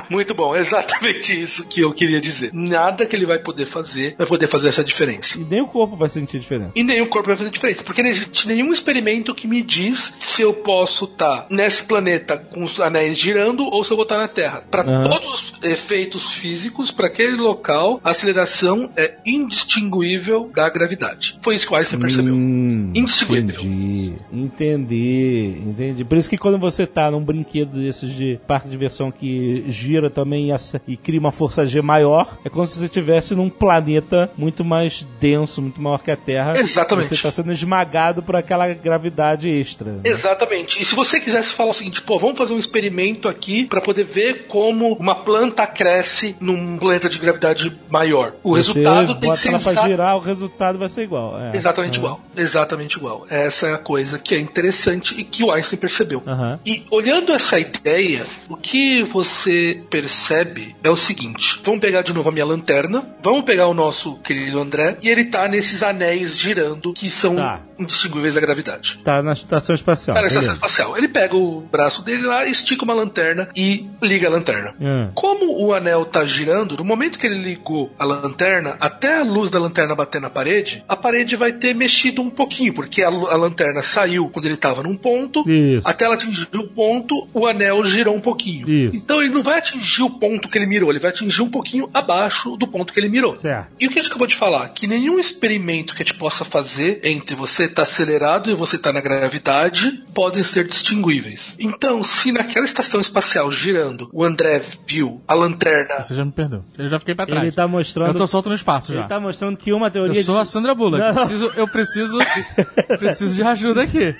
Muito 0.09 0.33
bom, 0.33 0.55
exatamente 0.55 1.39
isso 1.39 1.65
que 1.65 1.81
eu 1.81 1.93
queria 1.93 2.21
dizer. 2.21 2.51
Nada 2.53 3.05
que 3.05 3.15
ele 3.15 3.25
vai 3.25 3.39
poder 3.39 3.65
fazer 3.65 4.15
vai 4.17 4.27
poder 4.27 4.47
fazer 4.47 4.69
essa 4.69 4.83
diferença. 4.83 5.39
E 5.39 5.43
nem 5.43 5.61
o 5.61 5.67
corpo 5.67 5.95
vai 5.95 6.09
sentir 6.09 6.39
diferença. 6.39 6.77
E 6.77 6.83
nem 6.83 7.01
o 7.01 7.07
corpo 7.07 7.27
vai 7.27 7.35
fazer 7.35 7.49
diferença, 7.49 7.83
porque 7.83 8.03
não 8.03 8.09
existe 8.09 8.47
nenhum 8.47 8.71
experimento 8.71 9.33
que 9.33 9.47
me 9.47 9.61
diz 9.61 10.13
se 10.19 10.41
eu 10.41 10.53
posso 10.53 11.05
estar 11.05 11.47
nesse 11.49 11.83
planeta 11.83 12.37
com 12.37 12.63
os 12.63 12.79
anéis 12.79 13.17
girando 13.17 13.63
ou 13.63 13.83
se 13.83 13.91
eu 13.91 13.97
vou 13.97 14.03
estar 14.03 14.17
na 14.17 14.27
Terra. 14.27 14.63
Para 14.69 14.83
Aham. 14.83 15.09
todos 15.09 15.33
os 15.33 15.53
efeitos 15.63 16.33
físicos, 16.33 16.91
para 16.91 17.07
aquele 17.07 17.37
local, 17.37 17.99
a 18.03 18.11
aceleração 18.11 18.91
é 18.95 19.15
indistinguível 19.25 20.49
da 20.53 20.64
gravidade. 20.69 21.39
Foi 21.41 21.55
isso 21.55 21.67
que 21.67 21.73
o 21.73 21.75
Einstein 21.75 21.99
percebeu. 21.99 22.33
Hum, 22.33 22.91
Indistinguível. 22.93 23.55
Entendi. 23.55 24.13
Entendi. 24.31 25.61
Entendi. 25.65 26.03
Por 26.03 26.17
isso 26.17 26.29
que 26.29 26.37
quando 26.37 26.57
você 26.57 26.85
tá 26.85 27.09
num 27.11 27.21
brinquedo 27.21 27.77
desses 27.77 28.13
de 28.13 28.39
parque 28.47 28.67
de 28.67 28.71
diversão 28.71 29.11
que 29.11 29.63
gira 29.69 30.09
também 30.09 30.51
e 30.51 30.55
e 30.87 30.97
cria 30.97 31.19
uma 31.19 31.31
força 31.31 31.65
G 31.65 31.81
maior, 31.81 32.37
é 32.43 32.49
como 32.49 32.65
se 32.65 32.77
você 32.77 32.85
estivesse 32.85 33.35
num 33.35 33.49
planeta 33.49 34.29
muito 34.37 34.63
mais 34.63 35.05
denso, 35.19 35.61
muito 35.61 35.81
maior 35.81 36.01
que 36.01 36.11
a 36.11 36.15
Terra. 36.15 36.59
Exatamente. 36.59 37.09
Você 37.09 37.21
tá 37.21 37.31
sendo 37.31 37.51
esmagado 37.51 38.23
por 38.23 38.35
aquela 38.35 38.67
gravidade 38.73 39.49
extra. 39.49 39.99
Exatamente. 40.03 40.81
E 40.81 40.85
se 40.85 40.95
você 40.95 41.19
quisesse 41.19 41.53
falar 41.53 41.71
o 41.71 41.73
seguinte, 41.73 42.01
pô, 42.01 42.17
vamos 42.17 42.37
fazer 42.37 42.53
um 42.53 42.57
experimento 42.59 43.27
aqui 43.27 43.65
para 43.65 43.81
poder 43.81 44.05
ver 44.05 44.45
como 44.47 44.93
uma 44.93 45.23
planta 45.23 45.67
cresce 45.67 46.35
num 46.39 46.77
planeta 46.77 47.09
de 47.09 47.17
gravidade 47.17 47.75
maior. 47.89 48.33
O 48.43 48.51
Você 48.51 48.73
resultado 48.73 49.19
tem 49.19 49.31
que 49.31 49.37
ser 49.37 49.49
ela 49.49 49.87
girar, 49.87 50.15
o 50.15 50.19
resultado 50.19 50.54
vai 50.57 50.89
ser 50.89 51.03
igual. 51.03 51.39
É. 51.39 51.55
Exatamente 51.55 51.97
igual. 51.97 52.21
Exatamente 52.35 52.97
igual. 52.97 53.25
Essa 53.29 53.67
é 53.67 53.73
a 53.73 53.77
coisa 53.77 54.17
que 54.19 54.35
é 54.35 54.39
interessante 54.39 55.15
e 55.19 55.23
que 55.23 55.43
o 55.43 55.51
Einstein 55.51 55.79
percebeu. 55.79 56.21
Aham. 56.25 56.59
E 56.65 56.83
olhando 56.89 57.31
essa 57.33 57.59
ideia, 57.59 58.25
o 58.49 58.55
que 58.57 59.03
você 59.03 59.81
percebe 59.89 60.75
é 60.83 60.89
o 60.89 60.95
seguinte: 60.95 61.59
vamos 61.63 61.79
pegar 61.81 62.01
de 62.01 62.13
novo 62.13 62.29
a 62.29 62.31
minha 62.31 62.45
lanterna, 62.45 63.05
vamos 63.23 63.43
pegar 63.45 63.67
o 63.67 63.73
nosso 63.73 64.15
querido 64.19 64.59
André, 64.59 64.97
e 65.01 65.09
ele 65.09 65.25
tá 65.25 65.47
nesses 65.47 65.83
anéis 65.83 66.37
girando 66.37 66.93
que 66.93 67.09
são 67.09 67.35
Tá. 67.35 67.59
indistinguíveis 67.77 68.35
da 68.35 68.41
gravidade. 68.41 68.99
Tá 69.03 69.21
na 69.21 69.33
estação 69.33 69.75
espacial. 69.75 70.15
Tá 70.15 70.21
na 70.21 70.27
estação 70.27 70.53
espacial. 70.53 70.97
Ele 70.97 71.07
pega 71.07 71.35
o 71.35 71.61
braço 71.61 72.01
dele 72.03 72.23
lá, 72.25 72.45
estica 72.45 72.83
uma 72.83 72.93
lanterna 72.93 73.49
e 73.55 73.87
liga 74.01 74.27
a 74.27 74.31
lanterna. 74.31 74.73
Hum. 74.79 75.09
Como 75.13 75.61
o 75.65 75.73
anel 75.73 76.05
tá 76.05 76.25
girando, 76.25 76.77
no 76.77 76.85
momento 76.85 77.19
que 77.19 77.25
ele 77.27 77.39
ligou 77.41 77.93
a 77.99 78.05
lanterna, 78.05 78.77
até 78.79 79.19
a 79.19 79.23
luz 79.23 79.49
da 79.49 79.59
lanterna 79.59 79.95
bater 79.95 80.21
na 80.21 80.29
parede, 80.29 80.44
a 80.87 80.95
parede 80.95 81.35
vai 81.35 81.53
ter 81.53 81.73
mexido 81.73 82.21
um 82.21 82.29
pouquinho, 82.29 82.73
porque 82.73 83.01
a, 83.01 83.07
a 83.07 83.35
lanterna 83.35 83.81
saiu 83.81 84.29
quando 84.29 84.45
ele 84.45 84.57
tava 84.57 84.83
num 84.83 84.95
ponto, 84.95 85.43
Isso. 85.49 85.87
até 85.87 86.05
ela 86.05 86.15
atingir 86.15 86.47
o 86.55 86.67
ponto, 86.67 87.27
o 87.33 87.45
anel 87.47 87.83
girou 87.83 88.15
um 88.15 88.21
pouquinho. 88.21 88.69
Isso. 88.69 88.95
Então 88.95 89.21
ele 89.21 89.33
não 89.33 89.43
vai 89.43 89.59
atingir 89.59 90.03
o 90.03 90.09
ponto 90.09 90.49
que 90.49 90.57
ele 90.57 90.65
mirou, 90.67 90.89
ele 90.89 90.99
vai 90.99 91.11
atingir 91.11 91.41
um 91.41 91.49
pouquinho 91.49 91.89
abaixo 91.93 92.55
do 92.57 92.67
ponto 92.67 92.93
que 92.93 92.99
ele 92.99 93.09
mirou. 93.09 93.35
Certo. 93.35 93.67
E 93.79 93.87
o 93.87 93.89
que 93.89 93.99
a 93.99 94.01
gente 94.01 94.09
acabou 94.11 94.27
de 94.27 94.35
falar? 94.35 94.69
Que 94.69 94.87
nenhum 94.87 95.19
experimento 95.19 95.95
que 95.95 96.03
a 96.03 96.05
gente 96.05 96.17
possa 96.17 96.45
fazer 96.45 96.99
entre 97.03 97.35
você 97.35 97.65
estar 97.65 97.83
acelerado 97.83 98.49
e 98.49 98.55
você 98.55 98.75
estar 98.75 98.91
na 98.93 99.01
gravidade 99.01 100.03
podem 100.13 100.43
ser 100.43 100.67
distinguíveis. 100.67 101.55
Então, 101.59 102.03
se 102.03 102.31
naquela 102.31 102.65
estação 102.65 103.01
espacial 103.01 103.51
girando, 103.51 104.09
o 104.13 104.23
André 104.23 104.61
viu 104.87 105.21
a 105.27 105.33
lanterna. 105.33 106.01
Você 106.01 106.15
já 106.15 106.23
me 106.23 106.31
perdeu. 106.31 106.63
Eu 106.77 106.89
já 106.89 106.99
fiquei 106.99 107.15
pra 107.15 107.25
trás. 107.25 107.43
Ele 107.43 107.51
tá 107.51 107.67
mostrando. 107.67 108.07
Eu 108.09 108.13
tô 108.15 108.27
solto 108.27 108.49
no 108.49 108.55
espaço 108.55 108.91
Ele 108.91 109.01
já. 109.01 109.07
tá 109.07 109.19
mostrando 109.19 109.57
que 109.57 109.73
uma 109.73 109.89
teoria. 109.91 110.19
Eu 110.19 110.25
sou 110.35 110.41
a 110.41 110.45
Sandra 110.45 110.75
Bullock. 110.75 110.99
Não, 110.99 111.07
Eu 111.07 111.13
não. 111.13 111.21
preciso, 111.27 111.51
eu 111.55 111.67
preciso, 111.67 112.17
preciso 112.99 113.35
de 113.35 113.43
ajuda 113.43 113.83
aqui. 113.83 114.13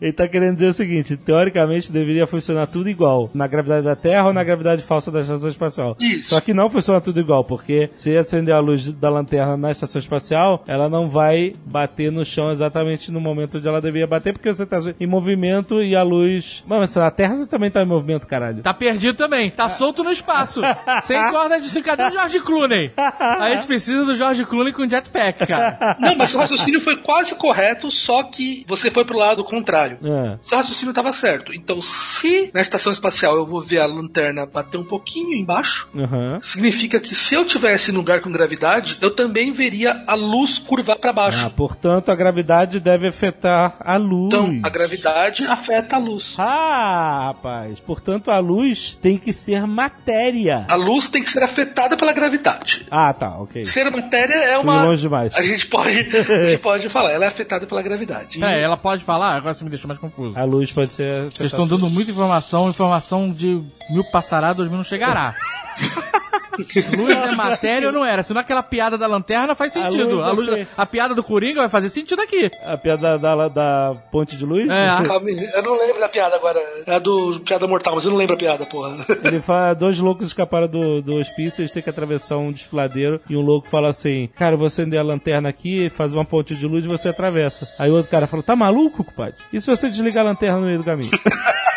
Ele 0.00 0.12
tá 0.12 0.26
querendo 0.26 0.54
dizer 0.54 0.68
o 0.68 0.72
seguinte: 0.72 1.16
teoricamente 1.16 1.92
deveria 1.92 2.26
funcionar 2.26 2.66
tudo 2.66 2.88
igual 2.88 3.30
na 3.34 3.46
gravidade 3.46 3.84
da 3.84 3.94
Terra 3.94 4.28
ou 4.28 4.32
na 4.32 4.42
gravidade 4.42 4.82
falsa 4.82 5.10
da 5.10 5.20
estação 5.20 5.48
espacial. 5.48 5.96
Isso. 6.00 6.30
Só 6.30 6.40
que 6.40 6.54
não 6.54 6.70
funciona 6.70 7.00
tudo 7.00 7.20
igual, 7.20 7.44
porque 7.44 7.90
se 7.96 8.16
acender 8.16 8.54
a 8.54 8.60
luz 8.60 8.90
da 8.92 9.10
lanterna 9.10 9.56
na 9.56 9.70
estação 9.70 9.98
espacial, 9.98 10.64
ela 10.66 10.88
não 10.88 11.08
vai 11.08 11.52
bater 11.66 12.10
no 12.10 12.24
chão 12.24 12.50
exatamente 12.50 13.12
no 13.12 13.20
momento 13.20 13.58
onde 13.58 13.68
ela 13.68 13.80
deveria 13.80 14.06
bater, 14.06 14.32
porque 14.32 14.52
você 14.52 14.64
tá 14.64 14.78
em 14.98 15.06
movimento 15.06 15.82
e 15.82 15.94
a 15.94 16.02
luz. 16.02 16.64
Mas 16.66 16.94
na 16.94 17.10
Terra 17.10 17.36
você 17.36 17.46
também 17.46 17.70
tá 17.70 17.82
em 17.82 17.86
movimento, 17.86 18.26
caralho. 18.26 18.62
Tá 18.62 18.72
perdido 18.72 19.16
também. 19.16 19.50
Tá 19.50 19.68
solto 19.68 20.02
no 20.02 20.10
espaço. 20.10 20.62
Sem 21.02 21.20
corda 21.30 21.60
de 21.60 21.80
cadê 21.82 22.04
o 22.04 22.10
George 22.10 22.40
Clooney? 22.40 22.92
A 22.96 23.50
gente 23.50 23.66
precisa 23.66 24.04
do 24.04 24.14
George 24.14 24.44
Clooney 24.44 24.72
com 24.72 24.88
jetpack, 24.88 25.39
cara. 25.46 25.96
Não, 25.98 26.14
mas 26.16 26.34
o 26.34 26.38
raciocínio 26.38 26.80
foi 26.80 26.96
quase 26.96 27.34
correto, 27.34 27.90
só 27.90 28.22
que 28.22 28.64
você 28.66 28.90
foi 28.90 29.04
pro 29.04 29.18
lado 29.18 29.44
contrário. 29.44 29.98
É. 30.02 30.38
Seu 30.42 30.56
raciocínio 30.58 30.90
estava 30.90 31.12
certo. 31.12 31.52
Então, 31.54 31.80
se 31.82 32.50
na 32.54 32.60
estação 32.60 32.92
espacial 32.92 33.36
eu 33.36 33.46
vou 33.46 33.60
ver 33.60 33.80
a 33.80 33.86
lanterna 33.86 34.46
bater 34.46 34.76
um 34.78 34.84
pouquinho 34.84 35.34
embaixo, 35.36 35.88
Aham. 35.96 36.38
significa 36.42 37.00
que 37.00 37.14
se 37.14 37.34
eu 37.34 37.44
tivesse 37.44 37.92
num 37.92 37.98
lugar 37.98 38.20
com 38.20 38.30
gravidade, 38.30 38.98
eu 39.00 39.14
também 39.14 39.52
veria 39.52 40.02
a 40.06 40.14
luz 40.14 40.58
curvar 40.58 40.98
para 40.98 41.12
baixo. 41.12 41.44
Ah, 41.46 41.50
portanto, 41.50 42.10
a 42.10 42.14
gravidade 42.14 42.80
deve 42.80 43.06
afetar 43.08 43.76
a 43.80 43.96
luz. 43.96 44.26
Então, 44.26 44.60
a 44.62 44.68
gravidade 44.68 45.44
afeta 45.44 45.96
a 45.96 45.98
luz. 45.98 46.34
Ah, 46.38 47.24
rapaz. 47.28 47.80
Portanto, 47.80 48.30
a 48.30 48.38
luz 48.38 48.98
tem 49.00 49.18
que 49.18 49.32
ser 49.32 49.66
matéria. 49.66 50.64
A 50.68 50.74
luz 50.74 51.08
tem 51.08 51.22
que 51.22 51.30
ser 51.30 51.42
afetada 51.42 51.96
pela 51.96 52.12
gravidade. 52.12 52.86
Ah, 52.90 53.12
tá, 53.12 53.36
ok. 53.38 53.66
Ser 53.66 53.90
matéria 53.90 54.34
é 54.34 54.54
Fui 54.56 54.64
uma. 54.64 54.82
longe 54.84 55.02
demais. 55.02 55.29
A 55.34 55.42
gente 55.42 55.66
pode, 55.66 55.98
a 55.98 56.46
gente 56.46 56.58
pode 56.58 56.88
falar, 56.88 57.12
ela 57.12 57.24
é 57.24 57.28
afetada 57.28 57.66
pela 57.66 57.82
gravidade. 57.82 58.42
É, 58.42 58.62
ela 58.62 58.76
pode 58.76 59.04
falar? 59.04 59.36
Agora 59.36 59.54
você 59.54 59.64
me 59.64 59.70
deixou 59.70 59.88
mais 59.88 60.00
confuso. 60.00 60.38
A 60.38 60.44
luz 60.44 60.72
pode 60.72 60.92
ser. 60.92 61.24
Vocês 61.30 61.50
estão 61.52 61.66
dando 61.66 61.88
muita 61.90 62.10
informação, 62.10 62.68
informação 62.68 63.30
de 63.32 63.62
mil 63.90 64.04
passará, 64.10 64.52
dois 64.52 64.68
mil 64.68 64.78
não 64.78 64.84
chegará. 64.84 65.34
Luz 66.96 67.18
é 67.18 67.30
matéria 67.34 67.88
ou 67.88 67.92
não 67.94 68.04
era? 68.04 68.22
Se 68.22 68.32
não 68.34 68.40
aquela 68.40 68.62
piada 68.62 68.96
da 68.98 69.06
lanterna 69.06 69.54
faz 69.54 69.76
A 69.76 69.82
sentido. 69.90 70.10
luz 70.16 70.20
A, 70.22 70.30
luz- 70.32 70.46
você- 70.46 70.66
a 70.76 70.86
piada 70.86 71.14
do 71.14 71.22
Coringa 71.22 71.60
vai 71.60 71.68
fazer 71.68 71.88
sentido 71.88 72.20
aqui. 72.20 72.50
A 72.64 72.76
piada 72.76 73.18
da, 73.18 73.48
da 73.48 73.92
ponte 74.10 74.36
de 74.36 74.44
luz? 74.44 74.68
É, 74.70 74.88
a- 74.88 75.02
Calma, 75.02 75.30
Eu 75.30 75.62
não 75.62 75.78
lembro 75.78 76.00
da 76.00 76.08
piada 76.08 76.36
agora. 76.36 76.60
É 76.86 76.94
a 76.94 76.98
do 76.98 77.40
Piada 77.40 77.66
Mortal, 77.66 77.94
mas 77.94 78.04
eu 78.04 78.10
não 78.10 78.18
lembro 78.18 78.34
a 78.34 78.38
piada, 78.38 78.66
porra. 78.66 78.96
Ele 79.24 79.40
fala, 79.40 79.74
dois 79.74 79.98
loucos 80.00 80.26
escaparam 80.26 80.68
do, 80.68 81.00
do 81.02 81.16
hospício, 81.16 81.60
eles 81.62 81.72
têm 81.72 81.82
que 81.82 81.90
atravessar 81.90 82.36
um 82.36 82.50
desfiladeiro 82.52 83.20
e 83.28 83.36
um 83.36 83.40
louco 83.42 83.68
fala 83.68 83.88
assim, 83.88 84.28
cara, 84.36 84.54
eu 84.54 84.58
vou 84.58 84.66
acender 84.66 84.98
a 84.98 85.02
lanterna 85.02 85.48
aqui, 85.48 85.88
faz 85.90 86.12
uma 86.12 86.24
ponte 86.24 86.54
de 86.54 86.66
luz 86.66 86.84
e 86.84 86.88
você 86.88 87.08
atravessa. 87.08 87.68
Aí 87.78 87.90
o 87.90 87.94
outro 87.94 88.10
cara 88.10 88.26
falou, 88.26 88.42
tá 88.42 88.54
maluco, 88.56 89.04
compadre? 89.04 89.34
E 89.52 89.60
se 89.60 89.66
você 89.68 89.88
desligar 89.88 90.24
a 90.24 90.28
lanterna 90.28 90.58
no 90.60 90.66
meio 90.66 90.78
do 90.78 90.84
caminho? 90.84 91.10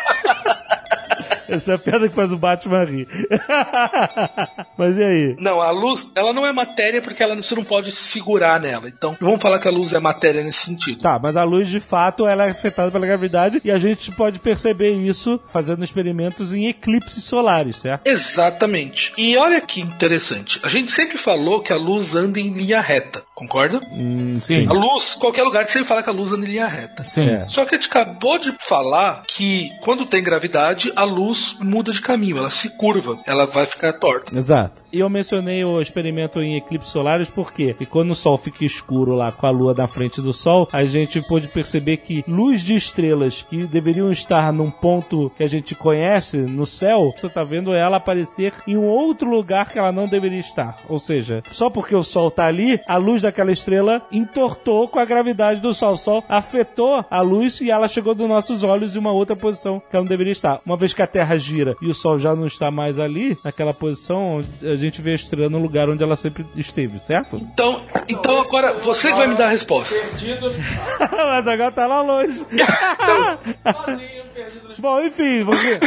Essa 1.56 1.74
é 1.74 1.76
a 1.76 1.78
piada 1.78 2.08
que 2.10 2.16
faz 2.16 2.32
o 2.32 2.38
Batman 2.38 2.84
rir. 2.84 3.08
Mas 4.78 4.98
e 4.98 5.04
aí? 5.04 5.36
Não, 5.40 5.62
a 5.62 5.72
luz, 5.72 6.08
ela 6.16 6.34
não 6.34 6.46
é 6.46 6.52
matéria 6.52 7.02
porque 7.02 7.22
ela, 7.22 7.36
você 7.36 7.56
não 7.56 7.64
pode 7.64 7.92
segurar 7.92 8.60
nela. 8.60 8.88
Então, 8.88 9.16
vamos 9.20 9.42
falar 9.42 9.60
que 9.60 9.68
a 9.68 9.72
luz 9.72 9.94
é 9.94 10.00
matéria 10.00 10.44
nesse 10.44 10.66
sentido. 10.66 11.02
Tá, 11.02 11.20
mas 11.20 11.36
a 11.36 11.44
luz 11.44 11.70
de 11.70 11.80
fato 11.80 12.28
ela 12.28 12.46
é 12.46 12.52
afetada 12.52 12.92
pela 12.92 13.06
gravidade 13.06 13.62
e 13.64 13.72
a 13.72 13.78
gente 13.78 14.12
pode 14.12 14.40
perceber 14.40 14.94
isso 14.94 15.40
fazendo 15.48 15.84
experimentos 15.84 16.54
em 16.54 16.68
eclipses 16.68 17.24
solares, 17.24 17.78
certo? 17.78 18.08
Exatamente. 18.08 19.14
E 19.18 19.38
olha 19.38 19.62
que 19.62 19.82
interessante. 19.82 20.60
A 20.64 20.68
gente 20.68 20.92
sempre 20.92 21.18
falou 21.18 21.62
que 21.62 21.74
a 21.74 21.78
luz 21.78 22.16
anda 22.16 22.40
em 22.40 22.52
linha 22.52 22.82
reta, 22.82 23.24
concorda? 23.36 23.80
Hum, 23.92 24.36
Sim. 24.38 24.68
A 24.68 24.74
luz, 24.74 25.16
qualquer 25.16 25.44
lugar 25.44 25.68
você 25.68 25.84
fala 25.84 26.04
que 26.04 26.10
a 26.10 26.14
luz 26.14 26.32
anda 26.32 26.46
em 26.46 26.50
linha 26.50 26.68
reta. 26.68 27.04
Sim. 27.04 27.30
É. 27.30 27.48
Só 27.50 27.66
que 27.66 27.76
a 27.76 27.78
gente 27.78 27.90
acabou 27.90 28.38
de 28.38 28.54
falar 28.68 29.24
que 29.28 29.70
quando 29.82 30.06
tem 30.06 30.24
gravidade, 30.24 30.92
a 30.96 31.04
luz 31.04 31.43
muda 31.60 31.92
de 31.92 32.02
caminho, 32.02 32.38
ela 32.38 32.50
se 32.50 32.70
curva, 32.78 33.16
ela 33.26 33.46
vai 33.46 33.66
ficar 33.66 33.94
torta. 33.94 34.38
Exato. 34.38 34.84
E 34.92 35.00
eu 35.00 35.10
mencionei 35.10 35.64
o 35.64 35.82
experimento 35.82 36.40
em 36.42 36.56
eclipses 36.56 36.92
solares 36.92 37.30
porque 37.30 37.76
e 37.80 37.86
quando 37.86 38.12
o 38.12 38.16
sol 38.16 38.38
fica 38.38 38.64
escuro 38.64 39.16
lá 39.16 39.32
com 39.32 39.46
a 39.46 39.50
lua 39.50 39.74
na 39.74 39.88
frente 39.88 40.22
do 40.22 40.34
sol, 40.34 40.68
a 40.72 40.84
gente 40.86 41.22
pôde 41.22 41.48
perceber 41.48 41.98
que 41.98 42.24
luz 42.28 42.62
de 42.62 42.76
estrelas 42.76 43.42
que 43.42 43.66
deveriam 43.66 44.12
estar 44.12 44.54
num 44.54 44.70
ponto 44.70 45.32
que 45.36 45.44
a 45.44 45.48
gente 45.48 45.76
conhece 45.76 46.38
no 46.38 46.66
céu, 46.66 47.14
você 47.16 47.30
tá 47.30 47.44
vendo 47.44 47.74
ela 47.74 47.98
aparecer 47.98 48.54
em 48.68 48.78
um 48.78 48.86
outro 48.86 49.30
lugar 49.30 49.70
que 49.70 49.80
ela 49.80 49.92
não 49.92 50.08
deveria 50.08 50.40
estar. 50.40 50.76
Ou 50.88 51.00
seja, 51.00 51.42
só 51.52 51.70
porque 51.70 51.96
o 51.96 52.04
sol 52.04 52.30
tá 52.30 52.46
ali, 52.46 52.80
a 52.88 52.98
luz 52.98 53.22
daquela 53.22 53.52
estrela 53.52 54.02
entortou 54.12 54.88
com 54.88 55.00
a 55.00 55.06
gravidade 55.06 55.60
do 55.60 55.74
sol. 55.74 55.94
O 55.94 55.98
sol 55.98 56.24
afetou 56.28 57.06
a 57.10 57.22
luz 57.22 57.62
e 57.62 57.70
ela 57.72 57.88
chegou 57.88 58.16
dos 58.16 58.28
nossos 58.28 58.64
olhos 58.64 58.96
em 58.96 59.00
uma 59.00 59.12
outra 59.12 59.36
posição 59.36 59.80
que 59.80 59.96
ela 59.96 60.04
não 60.04 60.10
deveria 60.10 60.34
estar. 60.34 60.62
Uma 60.66 60.78
vez 60.78 60.94
que 60.94 61.02
a 61.02 61.08
Terra 61.08 61.33
gira 61.38 61.76
e 61.82 61.90
o 61.90 61.94
Sol 61.94 62.18
já 62.18 62.36
não 62.36 62.46
está 62.46 62.72
mais 62.72 63.00
ali, 63.00 63.38
naquela 63.44 63.74
posição, 63.74 64.38
onde 64.38 64.50
a 64.68 64.76
gente 64.76 65.02
vê 65.02 65.12
a 65.12 65.16
estrela 65.16 65.50
no 65.50 65.60
lugar 65.60 65.90
onde 65.90 66.04
ela 66.04 66.16
sempre 66.16 66.46
esteve, 66.56 67.00
certo? 67.06 67.38
Então, 67.38 67.84
então 68.08 68.40
agora 68.42 68.80
você 68.80 69.12
que 69.12 69.18
vai 69.18 69.28
me 69.28 69.38
dar 69.38 69.48
a 69.48 69.50
resposta. 69.50 69.96
Mas 71.00 71.48
agora 71.48 71.72
tá 71.72 71.88
lá 71.88 72.02
longe. 72.02 72.46
Bom, 74.80 75.02
enfim, 75.02 75.46
porque 75.46 75.80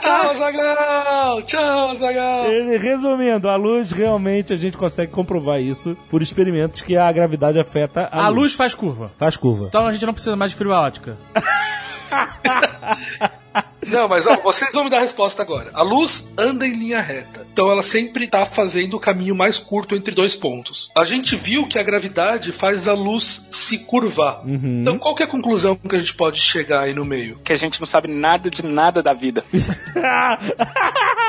Tchau, 0.00 0.36
Zagal! 0.36 1.42
Tchau, 1.42 1.96
Zagal! 1.96 2.44
resumindo, 2.78 3.48
a 3.48 3.56
luz 3.56 3.90
realmente 3.90 4.52
a 4.52 4.56
gente 4.56 4.76
consegue 4.76 5.12
comprovar 5.12 5.60
isso 5.60 5.96
por 6.10 6.22
experimentos 6.22 6.80
que 6.80 6.96
a 6.96 7.10
gravidade 7.10 7.58
afeta 7.58 8.08
a, 8.12 8.26
A 8.26 8.28
luz 8.28 8.54
faz 8.54 8.74
curva. 8.74 9.10
Faz 9.18 9.36
curva. 9.36 9.66
Então 9.68 9.86
a 9.86 9.92
gente 9.92 10.06
não 10.06 10.12
precisa 10.12 10.36
mais 10.36 10.50
de 10.50 10.56
fibra 10.56 10.80
ótica. 10.80 11.16
Não, 13.86 14.08
mas 14.08 14.26
ó, 14.26 14.36
vocês 14.36 14.72
vão 14.72 14.84
me 14.84 14.90
dar 14.90 14.98
a 14.98 15.00
resposta 15.00 15.42
agora. 15.42 15.70
A 15.72 15.82
luz 15.82 16.28
anda 16.36 16.66
em 16.66 16.72
linha 16.72 17.00
reta. 17.00 17.46
Então 17.52 17.70
ela 17.70 17.82
sempre 17.82 18.26
tá 18.26 18.44
fazendo 18.44 18.94
o 18.96 19.00
caminho 19.00 19.34
mais 19.34 19.56
curto 19.58 19.94
entre 19.94 20.14
dois 20.14 20.34
pontos. 20.34 20.90
A 20.94 21.04
gente 21.04 21.36
viu 21.36 21.68
que 21.68 21.78
a 21.78 21.82
gravidade 21.82 22.52
faz 22.52 22.88
a 22.88 22.92
luz 22.92 23.46
se 23.50 23.78
curvar. 23.78 24.42
Então 24.44 24.98
qual 24.98 25.14
que 25.14 25.22
é 25.22 25.26
a 25.26 25.28
conclusão 25.28 25.76
que 25.76 25.94
a 25.94 25.98
gente 25.98 26.14
pode 26.14 26.40
chegar 26.40 26.80
aí 26.82 26.92
no 26.94 27.04
meio? 27.04 27.38
Que 27.38 27.52
a 27.52 27.56
gente 27.56 27.80
não 27.80 27.86
sabe 27.86 28.08
nada 28.08 28.50
de 28.50 28.64
nada 28.64 29.02
da 29.02 29.12
vida. 29.12 29.44
é 29.54 29.62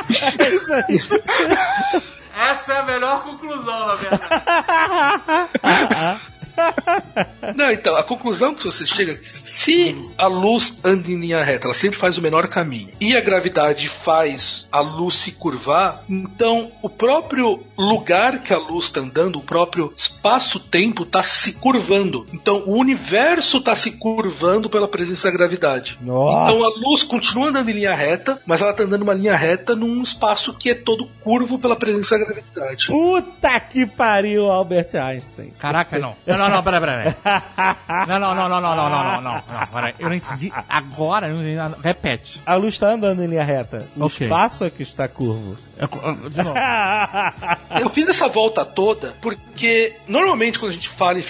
isso 0.50 0.74
aí. 0.74 1.00
Essa 2.36 2.74
é 2.74 2.78
a 2.78 2.84
melhor 2.84 3.24
conclusão, 3.24 3.88
na 3.88 3.96
verdade. 3.96 4.24
Não, 7.56 7.72
então, 7.72 7.96
a 7.96 8.04
conclusão 8.04 8.54
que 8.54 8.64
você 8.64 8.86
chega 8.86 9.12
é 9.12 9.16
que 9.16 9.30
se 9.30 9.96
a 10.18 10.28
luz 10.28 10.80
anda 10.84 11.10
em 11.10 11.20
linha 11.20 11.44
reta, 11.44 11.68
ela 11.68 11.74
sempre 11.74 11.98
faz 11.98 12.18
o 12.18 12.22
menor 12.22 12.48
caminho, 12.48 12.90
e 13.00 13.16
a 13.16 13.22
gravidade 13.22 13.88
faz 13.90 14.66
a 14.72 14.80
luz 14.80 15.16
se 15.16 15.32
curvar, 15.32 16.04
então 16.10 16.72
o 16.82 16.90
próprio 16.90 17.64
lugar 17.78 18.40
que 18.40 18.54
a 18.54 18.58
luz 18.58 18.86
está 18.86 19.02
andando, 19.02 19.38
o 19.38 19.42
próprio 19.42 19.94
espaço-tempo 19.96 21.04
está 21.04 21.24
se 21.24 21.54
curvando. 21.54 22.26
Então 22.34 22.64
o 22.66 22.78
universo 22.78 23.58
está 23.58 23.76
se 23.76 23.92
curvando 23.92 24.70
pela 24.70 24.88
presença 24.88 25.30
da 25.30 25.38
gravidade. 25.38 25.98
Nossa. 26.02 26.52
Então 26.52 26.66
a 26.66 26.70
luz 26.70 27.04
continua 27.04 27.50
andando 27.50 27.70
em 27.70 27.74
linha 27.74 27.96
reta, 27.96 28.42
mas 28.46 28.62
ela 28.62 28.72
está 28.72 28.84
andando 28.84 29.04
uma 29.04 29.14
linha 29.14 29.36
reta 29.36 29.76
num 29.76 30.02
espaço 30.02 30.54
que 30.54 30.70
é 30.70 30.76
todo 30.76 31.08
curvo 31.24 31.60
pela 31.60 31.76
presença 31.76 32.18
da 32.18 32.26
gravidade. 32.26 32.88
Puta 32.88 33.60
que 33.60 33.86
pariu, 33.86 34.50
Albert 34.50 34.96
Einstein. 34.96 35.52
Caraca, 35.60 36.00
não. 36.00 36.16
Não, 36.26 36.38
não, 36.38 36.47
não, 36.50 36.64
peraí, 36.64 36.80
peraí. 36.80 37.16
Não, 38.08 38.20
não, 38.20 38.36
não, 38.36 38.50
não, 38.50 38.62
não, 38.62 38.76
não, 38.76 38.90
não, 38.90 38.90
não, 38.90 39.22
não, 39.22 39.34
não, 39.34 39.68
peraí. 39.74 39.94
Eu 40.00 40.10
não 40.10 40.16
entendi 40.16 40.54
agora, 40.70 41.30
eu 41.30 41.36
não 41.36 41.42
entendi 41.48 41.76
repete. 41.84 42.42
A 42.46 42.56
luz 42.56 42.74
está 42.76 42.90
andando 42.90 43.22
em 43.24 43.28
linha 43.28 43.44
reta. 43.44 43.78
O 43.96 44.06
Ok. 44.06 44.26
espaço 44.28 44.64
é 44.66 44.70
que 44.70 44.84
está 44.84 45.08
curvo. 45.08 45.56
Eu- 45.80 46.30
De 46.30 46.38
novo. 46.44 46.56
Eu 47.80 47.90
fiz 47.90 48.08
essa 48.08 48.28
volta 48.28 48.66
toda 48.66 49.14
porque 49.22 49.94
normalmente 50.08 50.58
quando 50.60 50.72
a 50.72 50.74
gente 50.74 50.90
fala 50.90 51.20
em 51.20 51.24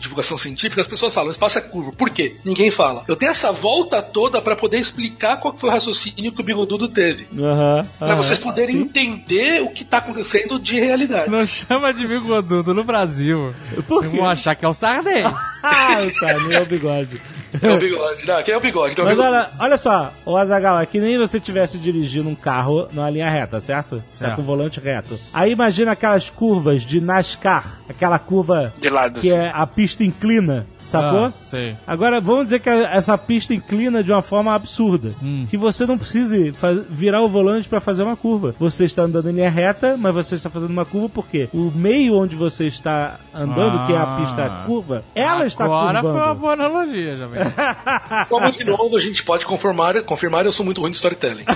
divulgação 0.00 0.36
científica, 0.36 0.80
as 0.80 0.88
pessoas 0.88 1.14
falam, 1.14 1.28
o 1.28 1.32
espaço 1.32 1.58
é 1.58 1.60
curvo. 1.60 1.92
Por 1.92 2.10
quê? 2.10 2.36
Ninguém 2.44 2.70
fala. 2.70 3.04
Eu 3.06 3.14
tenho 3.16 3.30
essa 3.30 3.52
volta 3.52 4.02
toda 4.02 4.40
para 4.42 4.56
poder 4.56 4.78
explicar 4.78 5.36
qual 5.38 5.56
foi 5.56 5.68
o 5.70 5.72
raciocínio 5.72 6.32
que 6.32 6.40
o 6.40 6.44
Bigodudo 6.44 6.88
teve. 6.88 7.24
Pra 7.24 7.46
aham. 7.52 8.16
vocês 8.16 8.38
poderem 8.38 8.76
Sim. 8.76 8.82
entender 8.82 9.62
o 9.62 9.70
que 9.70 9.84
tá 9.84 9.98
acontecendo 9.98 10.58
de 10.58 10.78
realidade. 10.80 11.30
Não 11.30 11.46
chama 11.46 11.92
de 11.94 12.06
bigodudo 12.06 12.74
no 12.74 12.84
Brasil. 12.84 13.54
Por 13.86 14.02
quê? 14.02 14.16
Vão 14.16 14.28
achar 14.28 14.54
que 14.56 14.64
é 14.64 14.68
o 14.68 14.72
Sarney. 14.74 15.22
Ah, 15.64 15.94
tá, 16.18 16.34
nem 16.40 16.56
é 16.56 16.60
o 16.60 16.66
bigode. 16.66 17.22
É 17.60 17.70
o 17.70 17.78
bigode. 17.78 18.26
Não, 18.26 18.42
quem 18.42 18.54
é 18.54 18.56
o 18.56 18.60
bigode? 18.60 18.92
Então, 18.92 19.04
Mas 19.04 19.14
bigode. 19.16 19.34
olha, 19.36 19.48
olha 19.58 19.78
só, 19.78 20.12
o 20.24 20.36
Azagal, 20.36 20.78
é 20.80 20.86
que 20.86 21.00
nem 21.00 21.18
você 21.18 21.38
tivesse 21.40 21.78
dirigindo 21.78 22.28
um 22.28 22.34
carro 22.34 22.88
numa 22.92 23.10
linha 23.10 23.28
reta, 23.28 23.60
certo? 23.60 23.96
Tá 23.96 24.02
Certo. 24.10 24.36
com 24.36 24.42
o 24.42 24.44
volante 24.44 24.80
reto. 24.80 25.18
Aí 25.34 25.52
imagina 25.52 25.92
aquelas 25.92 26.30
curvas 26.30 26.82
de 26.82 27.00
NASCAR, 27.00 27.78
aquela 27.88 28.18
curva 28.18 28.72
De 28.80 28.88
lados. 28.88 29.20
que 29.20 29.32
é 29.32 29.50
a 29.54 29.66
pista 29.66 30.02
inclina, 30.04 30.66
sacou? 30.78 31.26
Ah, 31.26 31.32
sei. 31.42 31.76
Agora, 31.86 32.20
vamos 32.20 32.44
dizer 32.44 32.60
que 32.60 32.68
essa 32.70 33.16
pista 33.18 33.52
inclina 33.52 34.02
de 34.02 34.10
uma 34.12 34.22
forma 34.22 34.54
absurda. 34.54 35.10
Hum. 35.22 35.46
Que 35.48 35.56
você 35.56 35.84
não 35.86 35.98
precise 35.98 36.52
virar 36.88 37.22
o 37.22 37.28
volante 37.28 37.68
para 37.68 37.80
fazer 37.80 38.02
uma 38.02 38.16
curva. 38.16 38.54
Você 38.58 38.84
está 38.84 39.02
andando 39.02 39.28
em 39.28 39.32
linha 39.34 39.50
reta, 39.50 39.96
mas 39.98 40.14
você 40.14 40.36
está 40.36 40.48
fazendo 40.48 40.70
uma 40.70 40.84
curva 40.86 41.08
porque 41.08 41.48
o 41.52 41.70
meio 41.74 42.14
onde 42.16 42.34
você 42.36 42.66
está 42.66 43.18
andando, 43.34 43.86
que 43.86 43.92
é 43.92 43.96
a 43.96 44.02
Ah. 44.02 44.16
pista 44.16 44.62
curva, 44.66 45.02
ela 45.14 45.46
está 45.46 45.64
Agora 45.64 46.00
foi 46.00 46.10
uma 46.10 46.18
curvando. 46.34 46.40
boa 46.40 46.52
analogia, 46.54 47.16
já. 47.16 47.28
Como 48.28 48.50
de 48.50 48.64
novo 48.64 48.96
a 48.96 49.00
gente 49.00 49.22
pode 49.22 49.44
confirmar, 49.46 50.02
confirmar 50.04 50.44
eu 50.46 50.52
sou 50.52 50.64
muito 50.64 50.80
ruim 50.80 50.90
de 50.90 50.96
storytelling. 50.96 51.44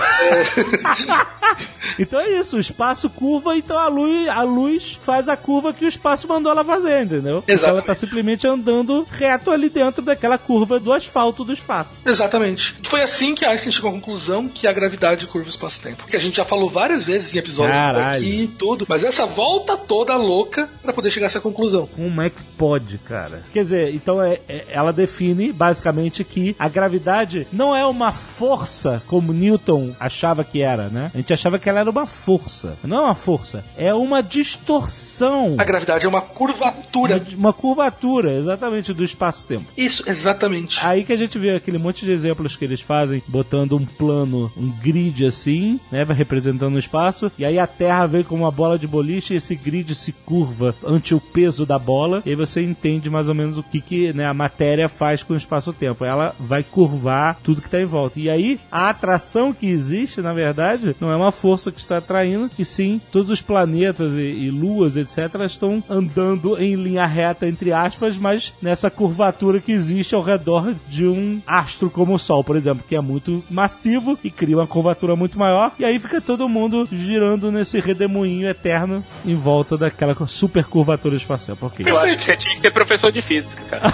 Então 1.99 2.19
é 2.19 2.29
isso, 2.39 2.57
o 2.57 2.59
espaço 2.59 3.09
curva, 3.09 3.57
então 3.57 3.77
a 3.77 3.87
luz, 3.87 4.27
a 4.27 4.43
luz 4.43 4.99
faz 5.01 5.27
a 5.27 5.35
curva 5.35 5.73
que 5.73 5.83
o 5.85 5.87
espaço 5.87 6.27
mandou 6.27 6.51
ela 6.51 6.63
fazer, 6.63 7.01
entendeu? 7.03 7.37
Então 7.39 7.43
ela 7.47 7.53
Exatamente. 7.79 7.85
tá 7.85 7.95
simplesmente 7.95 8.47
andando 8.47 9.07
reto 9.09 9.49
ali 9.49 9.67
dentro 9.69 10.03
daquela 10.03 10.37
curva 10.37 10.79
do 10.79 10.93
asfalto 10.93 11.43
do 11.43 11.51
espaço. 11.53 12.03
Exatamente. 12.07 12.75
Foi 12.83 13.01
assim 13.01 13.33
que 13.33 13.43
Einstein 13.45 13.71
chegou 13.71 13.89
à 13.89 13.93
conclusão 13.93 14.47
que 14.47 14.67
a 14.67 14.73
gravidade 14.73 15.25
curva 15.25 15.47
o 15.47 15.49
espaço-tempo. 15.49 16.05
Que 16.05 16.15
a 16.15 16.19
gente 16.19 16.37
já 16.37 16.45
falou 16.45 16.69
várias 16.69 17.03
vezes 17.03 17.33
em 17.33 17.39
episódios 17.39 17.75
Caralho. 17.75 18.17
aqui 18.19 18.41
e 18.43 18.47
tudo, 18.47 18.85
mas 18.87 19.03
essa 19.03 19.25
volta 19.25 19.75
toda 19.75 20.15
louca 20.15 20.69
pra 20.83 20.93
poder 20.93 21.09
chegar 21.09 21.25
a 21.25 21.29
essa 21.29 21.41
conclusão. 21.41 21.87
Como 21.95 22.21
é 22.21 22.29
que 22.29 22.43
pode, 22.57 22.99
cara? 22.99 23.41
Quer 23.51 23.63
dizer, 23.63 23.95
então 23.95 24.21
é, 24.21 24.39
é- 24.47 24.65
ela 24.69 24.93
define 24.93 25.51
basicamente 25.51 25.76
que 26.23 26.55
a 26.57 26.69
gravidade 26.69 27.47
não 27.51 27.75
é 27.75 27.85
uma 27.85 28.11
força 28.11 29.01
como 29.07 29.33
Newton 29.33 29.93
achava 29.99 30.43
que 30.43 30.61
era, 30.61 30.89
né? 30.89 31.11
A 31.13 31.17
gente 31.17 31.33
achava 31.33 31.59
que 31.59 31.69
ela 31.69 31.79
era 31.79 31.89
uma 31.89 32.05
força. 32.05 32.77
Não 32.83 32.97
é 32.97 33.01
uma 33.01 33.15
força, 33.15 33.63
é 33.77 33.93
uma 33.93 34.21
distorção. 34.21 35.55
A 35.57 35.63
gravidade 35.63 36.05
é 36.05 36.09
uma 36.09 36.21
curvatura. 36.21 37.21
Uma 37.35 37.53
curvatura, 37.53 38.33
exatamente, 38.33 38.93
do 38.93 39.03
espaço-tempo. 39.03 39.65
Isso, 39.77 40.03
exatamente. 40.07 40.79
Aí 40.85 41.03
que 41.03 41.13
a 41.13 41.17
gente 41.17 41.37
vê 41.37 41.51
aquele 41.51 41.77
monte 41.77 42.05
de 42.05 42.11
exemplos 42.11 42.55
que 42.55 42.65
eles 42.65 42.81
fazem, 42.81 43.21
botando 43.27 43.75
um 43.75 43.85
plano, 43.85 44.51
um 44.57 44.69
grid 44.81 45.25
assim, 45.25 45.79
né, 45.91 46.03
representando 46.03 46.75
o 46.75 46.79
espaço, 46.79 47.31
e 47.37 47.45
aí 47.45 47.59
a 47.59 47.67
Terra 47.67 48.05
vem 48.05 48.23
como 48.23 48.43
uma 48.43 48.51
bola 48.51 48.77
de 48.77 48.87
boliche 48.87 49.33
e 49.33 49.37
esse 49.37 49.55
grid 49.55 49.93
se 49.95 50.11
curva 50.11 50.75
ante 50.83 51.13
o 51.13 51.19
peso 51.19 51.65
da 51.65 51.79
bola, 51.79 52.21
e 52.25 52.29
aí 52.29 52.35
você 52.35 52.61
entende 52.61 53.09
mais 53.09 53.27
ou 53.27 53.35
menos 53.35 53.57
o 53.57 53.63
que, 53.63 53.81
que 53.81 54.13
né, 54.13 54.25
a 54.25 54.33
matéria 54.33 54.89
faz 54.89 55.23
com 55.23 55.33
o 55.33 55.37
espaço-tempo. 55.67 56.05
Ela 56.05 56.35
vai 56.39 56.63
curvar 56.63 57.37
tudo 57.43 57.61
que 57.61 57.67
está 57.67 57.81
em 57.81 57.85
volta. 57.85 58.19
E 58.19 58.29
aí 58.29 58.59
a 58.71 58.89
atração 58.89 59.53
que 59.53 59.67
existe, 59.67 60.21
na 60.21 60.33
verdade, 60.33 60.95
não 60.99 61.11
é 61.11 61.15
uma 61.15 61.31
força 61.31 61.71
que 61.71 61.79
está 61.79 61.97
atraindo, 61.97 62.49
e 62.57 62.65
sim 62.65 63.01
todos 63.11 63.29
os 63.29 63.41
planetas 63.41 64.13
e, 64.13 64.21
e 64.21 64.51
luas, 64.51 64.95
etc., 64.95 65.41
estão 65.45 65.83
andando 65.89 66.57
em 66.57 66.75
linha 66.75 67.05
reta, 67.05 67.47
entre 67.47 67.71
aspas, 67.71 68.17
mas 68.17 68.53
nessa 68.61 68.89
curvatura 68.89 69.59
que 69.59 69.71
existe 69.71 70.15
ao 70.15 70.21
redor 70.21 70.73
de 70.87 71.07
um 71.07 71.41
astro 71.45 71.89
como 71.89 72.13
o 72.13 72.19
Sol, 72.19 72.43
por 72.43 72.55
exemplo, 72.55 72.83
que 72.87 72.95
é 72.95 73.01
muito 73.01 73.43
massivo 73.49 74.17
e 74.23 74.29
cria 74.29 74.57
uma 74.57 74.67
curvatura 74.67 75.15
muito 75.15 75.37
maior, 75.37 75.71
e 75.79 75.85
aí 75.85 75.99
fica 75.99 76.21
todo 76.21 76.49
mundo 76.49 76.87
girando 76.91 77.51
nesse 77.51 77.79
redemoinho 77.79 78.47
eterno 78.47 79.03
em 79.25 79.35
volta 79.35 79.77
daquela 79.77 80.15
super 80.27 80.65
curvatura 80.65 81.15
espacial. 81.15 81.57
Por 81.57 81.73
quê? 81.73 81.83
Eu 81.85 81.99
acho 81.99 82.17
que 82.17 82.23
você 82.23 82.37
tinha 82.37 82.55
que 82.55 82.61
ser 82.61 82.71
professor 82.71 83.11
de 83.11 83.21
física, 83.21 83.63
cara. 83.69 83.93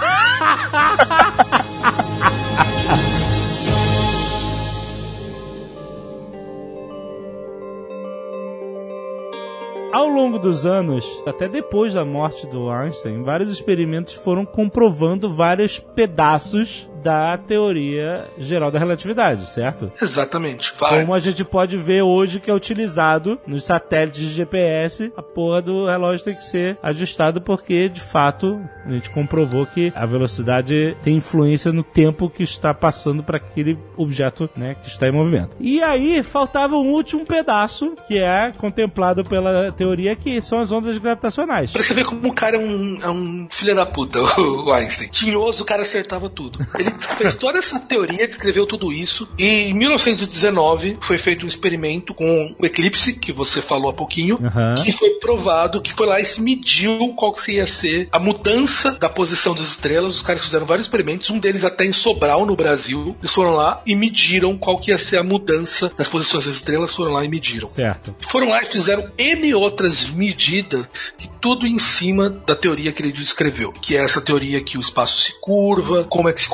Ao 9.94 10.08
longo 10.08 10.40
dos 10.40 10.66
anos, 10.66 11.06
até 11.24 11.48
depois 11.48 11.94
da 11.94 12.04
morte 12.04 12.48
do 12.48 12.68
Einstein, 12.68 13.22
vários 13.22 13.48
experimentos 13.48 14.12
foram 14.12 14.44
comprovando 14.44 15.32
vários 15.32 15.78
pedaços 15.78 16.90
da 17.04 17.36
teoria 17.36 18.26
geral 18.38 18.70
da 18.70 18.78
relatividade, 18.78 19.48
certo? 19.50 19.92
Exatamente. 20.00 20.72
Vai. 20.80 21.00
Como 21.00 21.12
a 21.12 21.18
gente 21.18 21.44
pode 21.44 21.76
ver 21.76 22.02
hoje 22.02 22.40
que 22.40 22.50
é 22.50 22.54
utilizado 22.54 23.38
nos 23.46 23.64
satélites 23.64 24.22
de 24.22 24.32
GPS, 24.32 25.12
a 25.14 25.22
porra 25.22 25.60
do 25.60 25.86
relógio 25.86 26.24
tem 26.24 26.34
que 26.34 26.44
ser 26.44 26.78
ajustado 26.82 27.42
porque, 27.42 27.90
de 27.90 28.00
fato, 28.00 28.58
a 28.86 28.90
gente 28.90 29.10
comprovou 29.10 29.66
que 29.66 29.92
a 29.94 30.06
velocidade 30.06 30.96
tem 31.02 31.16
influência 31.16 31.72
no 31.72 31.82
tempo 31.82 32.30
que 32.30 32.42
está 32.42 32.72
passando 32.72 33.22
para 33.22 33.36
aquele 33.36 33.78
objeto 33.96 34.48
né, 34.56 34.74
que 34.82 34.88
está 34.88 35.06
em 35.06 35.12
movimento. 35.12 35.56
E 35.60 35.82
aí 35.82 36.22
faltava 36.22 36.74
um 36.76 36.90
último 36.90 37.26
pedaço 37.26 37.94
que 38.08 38.18
é 38.18 38.50
contemplado 38.56 39.24
pela 39.24 39.70
teoria 39.72 40.16
que 40.16 40.40
são 40.40 40.60
as 40.60 40.72
ondas 40.72 40.96
gravitacionais. 40.96 41.70
Pra 41.70 41.82
você 41.82 41.92
ver 41.92 42.06
como 42.06 42.28
o 42.28 42.32
cara 42.32 42.56
é 42.56 42.58
um, 42.58 42.98
é 43.02 43.10
um 43.10 43.46
filho 43.50 43.74
da 43.74 43.84
puta, 43.84 44.20
o 44.40 44.72
Einstein. 44.72 45.08
Tinhoso, 45.08 45.62
o 45.62 45.66
cara 45.66 45.82
acertava 45.82 46.30
tudo. 46.30 46.58
Ele 46.78 46.93
fez 46.98 47.36
toda 47.36 47.58
essa 47.58 47.78
teoria, 47.78 48.26
descreveu 48.26 48.66
tudo 48.66 48.92
isso. 48.92 49.28
E 49.38 49.68
em 49.70 49.74
1919 49.74 50.98
foi 51.00 51.18
feito 51.18 51.44
um 51.44 51.48
experimento 51.48 52.14
com 52.14 52.54
o 52.58 52.66
eclipse, 52.66 53.14
que 53.14 53.32
você 53.32 53.60
falou 53.60 53.90
há 53.90 53.94
pouquinho, 53.94 54.38
Aham. 54.42 54.74
que 54.82 54.92
foi 54.92 55.10
provado 55.20 55.80
que 55.80 55.92
foi 55.92 56.06
lá 56.06 56.20
e 56.20 56.24
se 56.24 56.40
mediu 56.40 57.14
qual 57.16 57.32
que 57.32 57.52
ia 57.52 57.66
ser 57.66 58.08
a 58.10 58.18
mudança 58.18 58.92
da 58.92 59.08
posição 59.08 59.54
das 59.54 59.68
estrelas. 59.68 60.16
Os 60.16 60.22
caras 60.22 60.44
fizeram 60.44 60.66
vários 60.66 60.86
experimentos, 60.86 61.30
um 61.30 61.38
deles 61.38 61.64
até 61.64 61.84
em 61.84 61.92
Sobral, 61.92 62.46
no 62.46 62.56
Brasil. 62.56 63.16
Eles 63.20 63.32
foram 63.32 63.54
lá 63.54 63.82
e 63.86 63.94
mediram 63.94 64.56
qual 64.56 64.78
que 64.78 64.90
ia 64.90 64.98
ser 64.98 65.18
a 65.18 65.22
mudança 65.22 65.92
das 65.96 66.08
posições 66.08 66.46
das 66.46 66.56
estrelas, 66.56 66.94
foram 66.94 67.12
lá 67.12 67.24
e 67.24 67.28
mediram. 67.28 67.68
Certo. 67.68 68.14
Foram 68.28 68.48
lá 68.48 68.62
e 68.62 68.66
fizeram 68.66 69.10
N 69.18 69.54
outras 69.54 70.08
medidas, 70.10 71.14
que 71.18 71.28
tudo 71.40 71.66
em 71.66 71.78
cima 71.78 72.28
da 72.30 72.54
teoria 72.54 72.92
que 72.92 73.02
ele 73.02 73.12
descreveu, 73.12 73.72
que 73.72 73.96
é 73.96 74.02
essa 74.02 74.20
teoria 74.20 74.62
que 74.62 74.78
o 74.78 74.80
espaço 74.80 75.20
se 75.20 75.38
curva, 75.40 76.04
como 76.04 76.28
é 76.28 76.32
que 76.32 76.40
se 76.40 76.48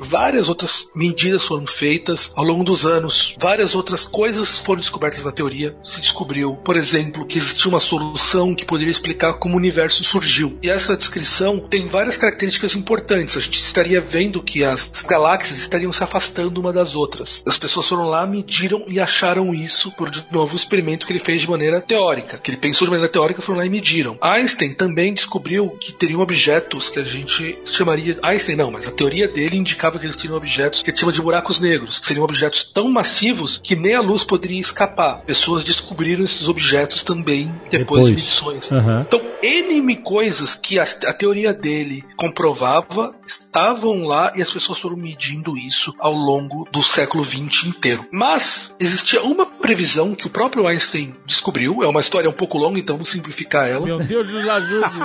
Várias 0.00 0.48
outras 0.48 0.90
medidas 0.94 1.44
foram 1.44 1.66
feitas 1.66 2.32
ao 2.34 2.44
longo 2.44 2.64
dos 2.64 2.84
anos, 2.84 3.34
várias 3.38 3.74
outras 3.74 4.04
coisas 4.04 4.58
foram 4.58 4.80
descobertas 4.80 5.24
na 5.24 5.32
teoria. 5.32 5.76
Se 5.84 6.00
descobriu, 6.00 6.56
por 6.56 6.76
exemplo, 6.76 7.26
que 7.26 7.38
existia 7.38 7.68
uma 7.68 7.80
solução 7.80 8.54
que 8.54 8.64
poderia 8.64 8.90
explicar 8.90 9.34
como 9.34 9.54
o 9.54 9.58
universo 9.58 10.02
surgiu. 10.04 10.58
E 10.62 10.68
essa 10.68 10.96
descrição 10.96 11.60
tem 11.60 11.86
várias 11.86 12.16
características 12.16 12.74
importantes. 12.74 13.36
A 13.36 13.40
gente 13.40 13.62
estaria 13.62 14.00
vendo 14.00 14.42
que 14.42 14.64
as 14.64 14.88
galáxias 15.06 15.58
estariam 15.58 15.92
se 15.92 16.02
afastando 16.02 16.60
uma 16.60 16.72
das 16.72 16.94
outras. 16.94 17.42
As 17.46 17.56
pessoas 17.56 17.88
foram 17.88 18.06
lá, 18.06 18.26
mediram 18.26 18.84
e 18.88 18.98
acharam 19.00 19.54
isso 19.54 19.90
por 19.92 20.10
de 20.10 20.24
novo 20.30 20.56
experimento 20.56 21.06
que 21.06 21.12
ele 21.12 21.20
fez 21.20 21.42
de 21.42 21.50
maneira 21.50 21.80
teórica, 21.80 22.38
que 22.38 22.50
ele 22.50 22.58
pensou 22.58 22.86
de 22.86 22.90
maneira 22.90 23.12
teórica, 23.12 23.42
foram 23.42 23.58
lá 23.58 23.66
e 23.66 23.70
mediram. 23.70 24.18
Einstein 24.20 24.74
também 24.74 25.14
descobriu 25.14 25.70
que 25.80 25.92
teriam 25.92 26.20
objetos 26.20 26.88
que 26.88 26.98
a 26.98 27.04
gente 27.04 27.58
chamaria 27.64 28.18
Einstein 28.22 28.56
não, 28.56 28.70
mas 28.70 28.88
a 28.88 28.90
teoria 28.90 29.28
dele 29.28 29.56
indicava 29.60 29.98
que 29.98 30.06
eles 30.06 30.16
teriam 30.16 30.36
objetos 30.36 30.82
que 30.82 30.94
chama 30.96 31.12
de 31.12 31.22
buracos 31.22 31.60
negros, 31.60 31.98
que 31.98 32.06
seriam 32.06 32.24
objetos 32.24 32.64
tão 32.64 32.88
massivos 32.90 33.60
que 33.62 33.76
nem 33.76 33.94
a 33.94 34.00
luz 34.00 34.24
poderia 34.24 34.60
escapar. 34.60 35.22
Pessoas 35.22 35.64
descobriram 35.64 36.24
esses 36.24 36.48
objetos 36.48 37.02
também 37.02 37.46
depois, 37.70 37.70
de 37.70 37.78
Depois. 37.78 38.08
medições. 38.10 38.72
Aham. 38.72 39.04
Então, 39.06 39.20
N 39.42 39.70
coisas 40.10 40.54
que 40.54 40.78
a, 40.78 40.82
a 40.82 41.12
teoria 41.12 41.52
dele 41.52 42.04
comprovava 42.16 43.14
estavam 43.26 44.04
lá 44.04 44.32
e 44.34 44.42
as 44.42 44.50
pessoas 44.50 44.78
foram 44.78 44.96
medindo 44.96 45.56
isso 45.56 45.94
ao 45.98 46.12
longo 46.12 46.66
do 46.70 46.82
século 46.82 47.24
XX 47.24 47.66
inteiro. 47.66 48.06
Mas 48.10 48.74
existia 48.78 49.22
uma 49.22 49.46
previsão 49.46 50.14
que 50.14 50.26
o 50.26 50.30
próprio 50.30 50.66
Einstein 50.66 51.14
descobriu, 51.26 51.82
é 51.82 51.88
uma 51.88 52.00
história 52.00 52.28
um 52.28 52.32
pouco 52.32 52.58
longa, 52.58 52.78
então 52.78 52.96
vou 52.96 53.06
simplificar 53.06 53.68
ela. 53.68 53.86
Meu 53.86 53.98
Deus 53.98 54.32
nos 54.32 54.48
ajude. 54.48 54.98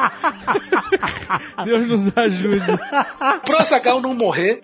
Deus 1.66 1.88
nos 1.88 2.18
ajude. 2.18 2.80
Pro 3.46 3.58
Azaghal 3.58 4.02
não 4.02 4.14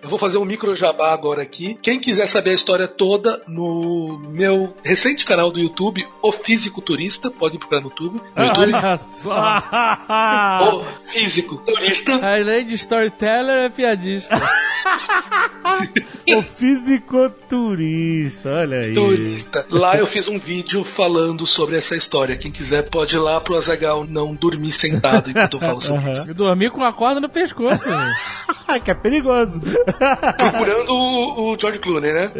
eu 0.02 0.08
vou 0.08 0.18
fazer 0.18 0.38
um 0.38 0.44
micro 0.44 0.74
jabá 0.74 1.12
agora 1.12 1.42
aqui. 1.42 1.78
Quem 1.82 1.98
quiser 1.98 2.26
saber 2.26 2.50
a 2.50 2.54
história 2.54 2.88
toda 2.88 3.42
no 3.46 4.20
meu 4.34 4.74
recente 4.82 5.24
canal 5.24 5.50
do 5.50 5.60
YouTube, 5.60 6.06
O 6.22 6.32
Físico 6.32 6.80
Turista, 6.80 7.30
pode 7.30 7.58
procurar 7.58 7.80
no 7.80 7.88
YouTube. 7.88 8.20
No 8.36 8.44
YouTube. 8.44 8.74
Olha 8.74 8.96
só. 8.96 9.32
O 10.62 10.82
Físico 11.06 11.56
Turista. 11.58 12.14
Além 12.14 12.66
de 12.66 12.74
storyteller, 12.74 13.64
é 13.64 13.68
piadista. 13.68 14.34
o 16.36 16.42
fisiculturista, 16.42 18.50
olha 18.50 18.78
aí. 18.78 18.92
Turista. 18.92 19.66
Lá 19.70 19.96
eu 19.96 20.06
fiz 20.06 20.28
um 20.28 20.38
vídeo 20.38 20.84
falando 20.84 21.46
sobre 21.46 21.76
essa 21.76 21.96
história. 21.96 22.36
Quem 22.36 22.50
quiser 22.50 22.88
pode 22.88 23.16
ir 23.16 23.18
lá 23.18 23.40
pro 23.40 23.56
Azagal 23.56 24.06
não 24.08 24.34
dormir 24.34 24.72
sentado 24.72 25.30
enquanto 25.30 25.54
eu 25.54 25.60
falo 25.60 25.80
sobre 25.80 26.10
isso. 26.10 26.28
Eu 26.28 26.34
dormi 26.34 26.70
com 26.70 26.78
uma 26.78 26.92
corda 26.92 27.20
no 27.20 27.28
pescoço. 27.28 27.88
né? 27.88 28.12
que 28.84 28.90
é 28.90 28.94
perigoso. 28.94 29.60
Procurando 30.36 30.92
o, 30.92 31.52
o 31.52 31.58
George 31.58 31.78
Clooney, 31.78 32.12
né? 32.12 32.30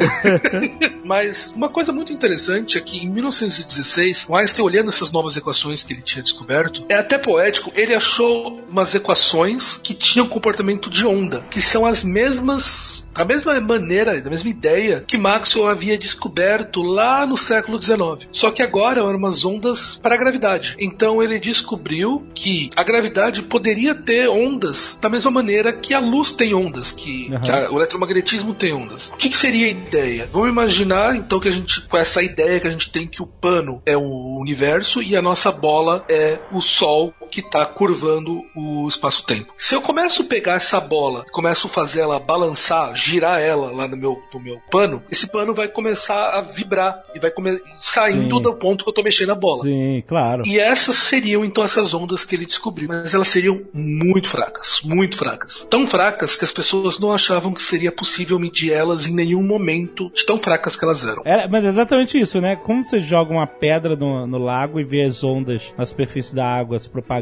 Mas 1.05 1.53
uma 1.55 1.69
coisa 1.69 1.93
muito 1.93 2.13
interessante 2.13 2.79
é 2.79 2.81
que 2.81 2.99
em 2.99 3.09
1916, 3.09 4.27
o 4.29 4.37
Einstein 4.37 4.65
olhando 4.65 4.89
essas 4.89 5.13
novas 5.13 5.37
equações 5.37 5.83
que 5.83 5.93
ele 5.93 6.03
tinha 6.03 6.23
descoberto, 6.23 6.85
é 6.89 6.95
até 6.95 7.19
poético, 7.19 7.73
ele 7.75 7.95
achou 7.95 8.61
umas 8.69 8.95
equações 8.95 9.79
que 9.83 9.95
tinham 9.95 10.27
comportamento 10.29 10.91
de 10.91 11.07
onda, 11.07 11.45
que 11.51 11.63
são 11.63 11.87
as 11.87 12.03
mesmas 12.03 13.05
a 13.15 13.25
mesma 13.25 13.61
maneira, 13.61 14.21
da 14.21 14.31
mesma 14.31 14.49
ideia 14.51 15.05
que 15.07 15.17
Maxwell 15.19 15.69
havia 15.69 15.97
descoberto 15.99 16.83
lá 16.83 17.27
no 17.27 17.37
século 17.37 17.81
XIX. 17.83 18.29
Só 18.33 18.51
que 18.51 18.63
agora 18.63 19.01
eram 19.01 19.17
umas 19.17 19.45
ondas 19.45 19.97
para 20.03 20.15
a 20.15 20.19
gravidade. 20.19 20.75
Então 20.79 21.23
ele 21.23 21.39
descobriu 21.39 22.27
que 22.35 22.71
a 22.77 22.83
gravidade 22.83 23.43
poderia 23.43 23.95
ter 23.95 24.29
ondas 24.29 24.99
da 25.01 25.09
mesma 25.09 25.31
maneira 25.31 25.73
que 25.73 25.95
a 25.95 25.99
luz 26.01 26.33
tem 26.33 26.55
ondas, 26.55 26.93
que, 26.93 27.29
Uhum. 27.31 27.41
que 27.41 27.51
a- 27.51 27.71
o 27.71 27.77
eletromagnetismo 27.79 28.55
tem 28.55 28.73
ondas. 28.73 29.09
O 29.09 29.17
que, 29.17 29.29
que 29.29 29.37
seria 29.37 29.67
a 29.67 29.71
ideia? 29.71 30.29
Vamos 30.33 30.49
imaginar 30.49 31.17
então 31.17 31.41
que 31.41 31.49
a 31.49 31.53
gente, 31.53 31.81
com 31.83 31.97
essa 31.97 32.23
ideia 32.23 32.61
que 32.61 32.67
a 32.67 32.71
gente 32.71 32.91
tem 32.91 33.07
que 33.07 33.23
o 33.23 33.27
pano 33.27 33.83
é 33.87 33.97
o 33.97 34.39
universo 34.39 35.03
e 35.03 35.17
a 35.17 35.23
nossa 35.23 35.51
bola 35.53 36.05
é 36.09 36.39
o 36.53 36.61
Sol 36.61 37.13
que 37.33 37.41
está 37.41 37.65
curvando 37.65 38.45
o 38.55 38.87
espaço-tempo. 38.87 39.55
Se 39.57 39.75
eu 39.75 39.81
começo 39.81 40.23
a 40.23 40.25
pegar 40.27 40.55
essa 40.55 40.79
bola, 40.79 41.25
começo 41.33 41.67
a 41.67 41.71
fazer 41.71 42.01
ela 42.01 42.21
balançar, 42.21 42.95
girar 42.95 43.41
ela 43.41 43.73
lá 43.73 43.89
no 43.89 43.97
meu, 43.97 44.23
no 44.33 44.39
meu 44.39 44.61
pano, 44.71 45.03
esse 45.11 45.27
pano 45.27 45.55
vai 45.55 45.67
começar 45.67 46.39
a 46.39 46.43
vibrar 46.43 47.03
e 47.15 47.19
vai 47.19 47.33
saindo 47.81 48.37
Sim. 48.37 48.43
do 48.43 48.55
ponto 48.55 48.85
que 48.85 48.91
eu 48.91 48.95
tô 48.95 49.03
mexendo 49.03 49.33
a 49.33 49.35
bola. 49.35 49.63
Sim, 49.63 50.05
claro. 50.07 50.47
E 50.47 50.61
essas 50.61 50.97
seriam 50.97 51.43
então 51.45 51.65
essas 51.65 51.95
ondas 51.95 52.25
que 52.25 52.35
ele 52.35 52.45
descobriu, 52.45 52.89
mas 52.89 53.15
elas 53.15 53.29
seriam 53.29 53.63
muito 53.73 54.29
fracas, 54.29 54.81
muito 54.85 55.17
fracas. 55.17 55.67
Tão 55.71 55.87
fracas 55.87 56.37
que 56.37 56.45
as 56.45 56.53
pessoas 56.53 57.01
não 57.01 57.13
achavam 57.13 57.55
que 57.55 57.63
seria 57.63 57.91
possível 57.91 58.39
medir 58.39 58.73
elas 58.73 59.07
em 59.07 59.15
nenhum 59.15 59.43
momento, 59.43 60.11
de 60.15 60.27
tão 60.27 60.39
fracas 60.39 60.77
que 60.77 60.85
elas 60.85 61.03
eram. 61.05 61.23
É, 61.25 61.49
mas 61.49 61.65
é 61.65 61.69
exatamente 61.69 62.19
isso, 62.19 62.41
né? 62.41 62.57
Como 62.57 62.85
você 62.85 63.01
joga 63.01 63.33
uma 63.33 63.47
pedra 63.47 63.97
no, 63.97 64.27
no 64.27 64.39
lago 64.39 64.79
e 64.79 64.85
vê 64.85 65.03
as 65.03 65.25
ondas 65.25 65.73
na 65.79 65.87
superfície 65.87 66.35
da 66.35 66.47
água 66.47 66.79
se 66.79 66.91
propagando, 66.91 67.22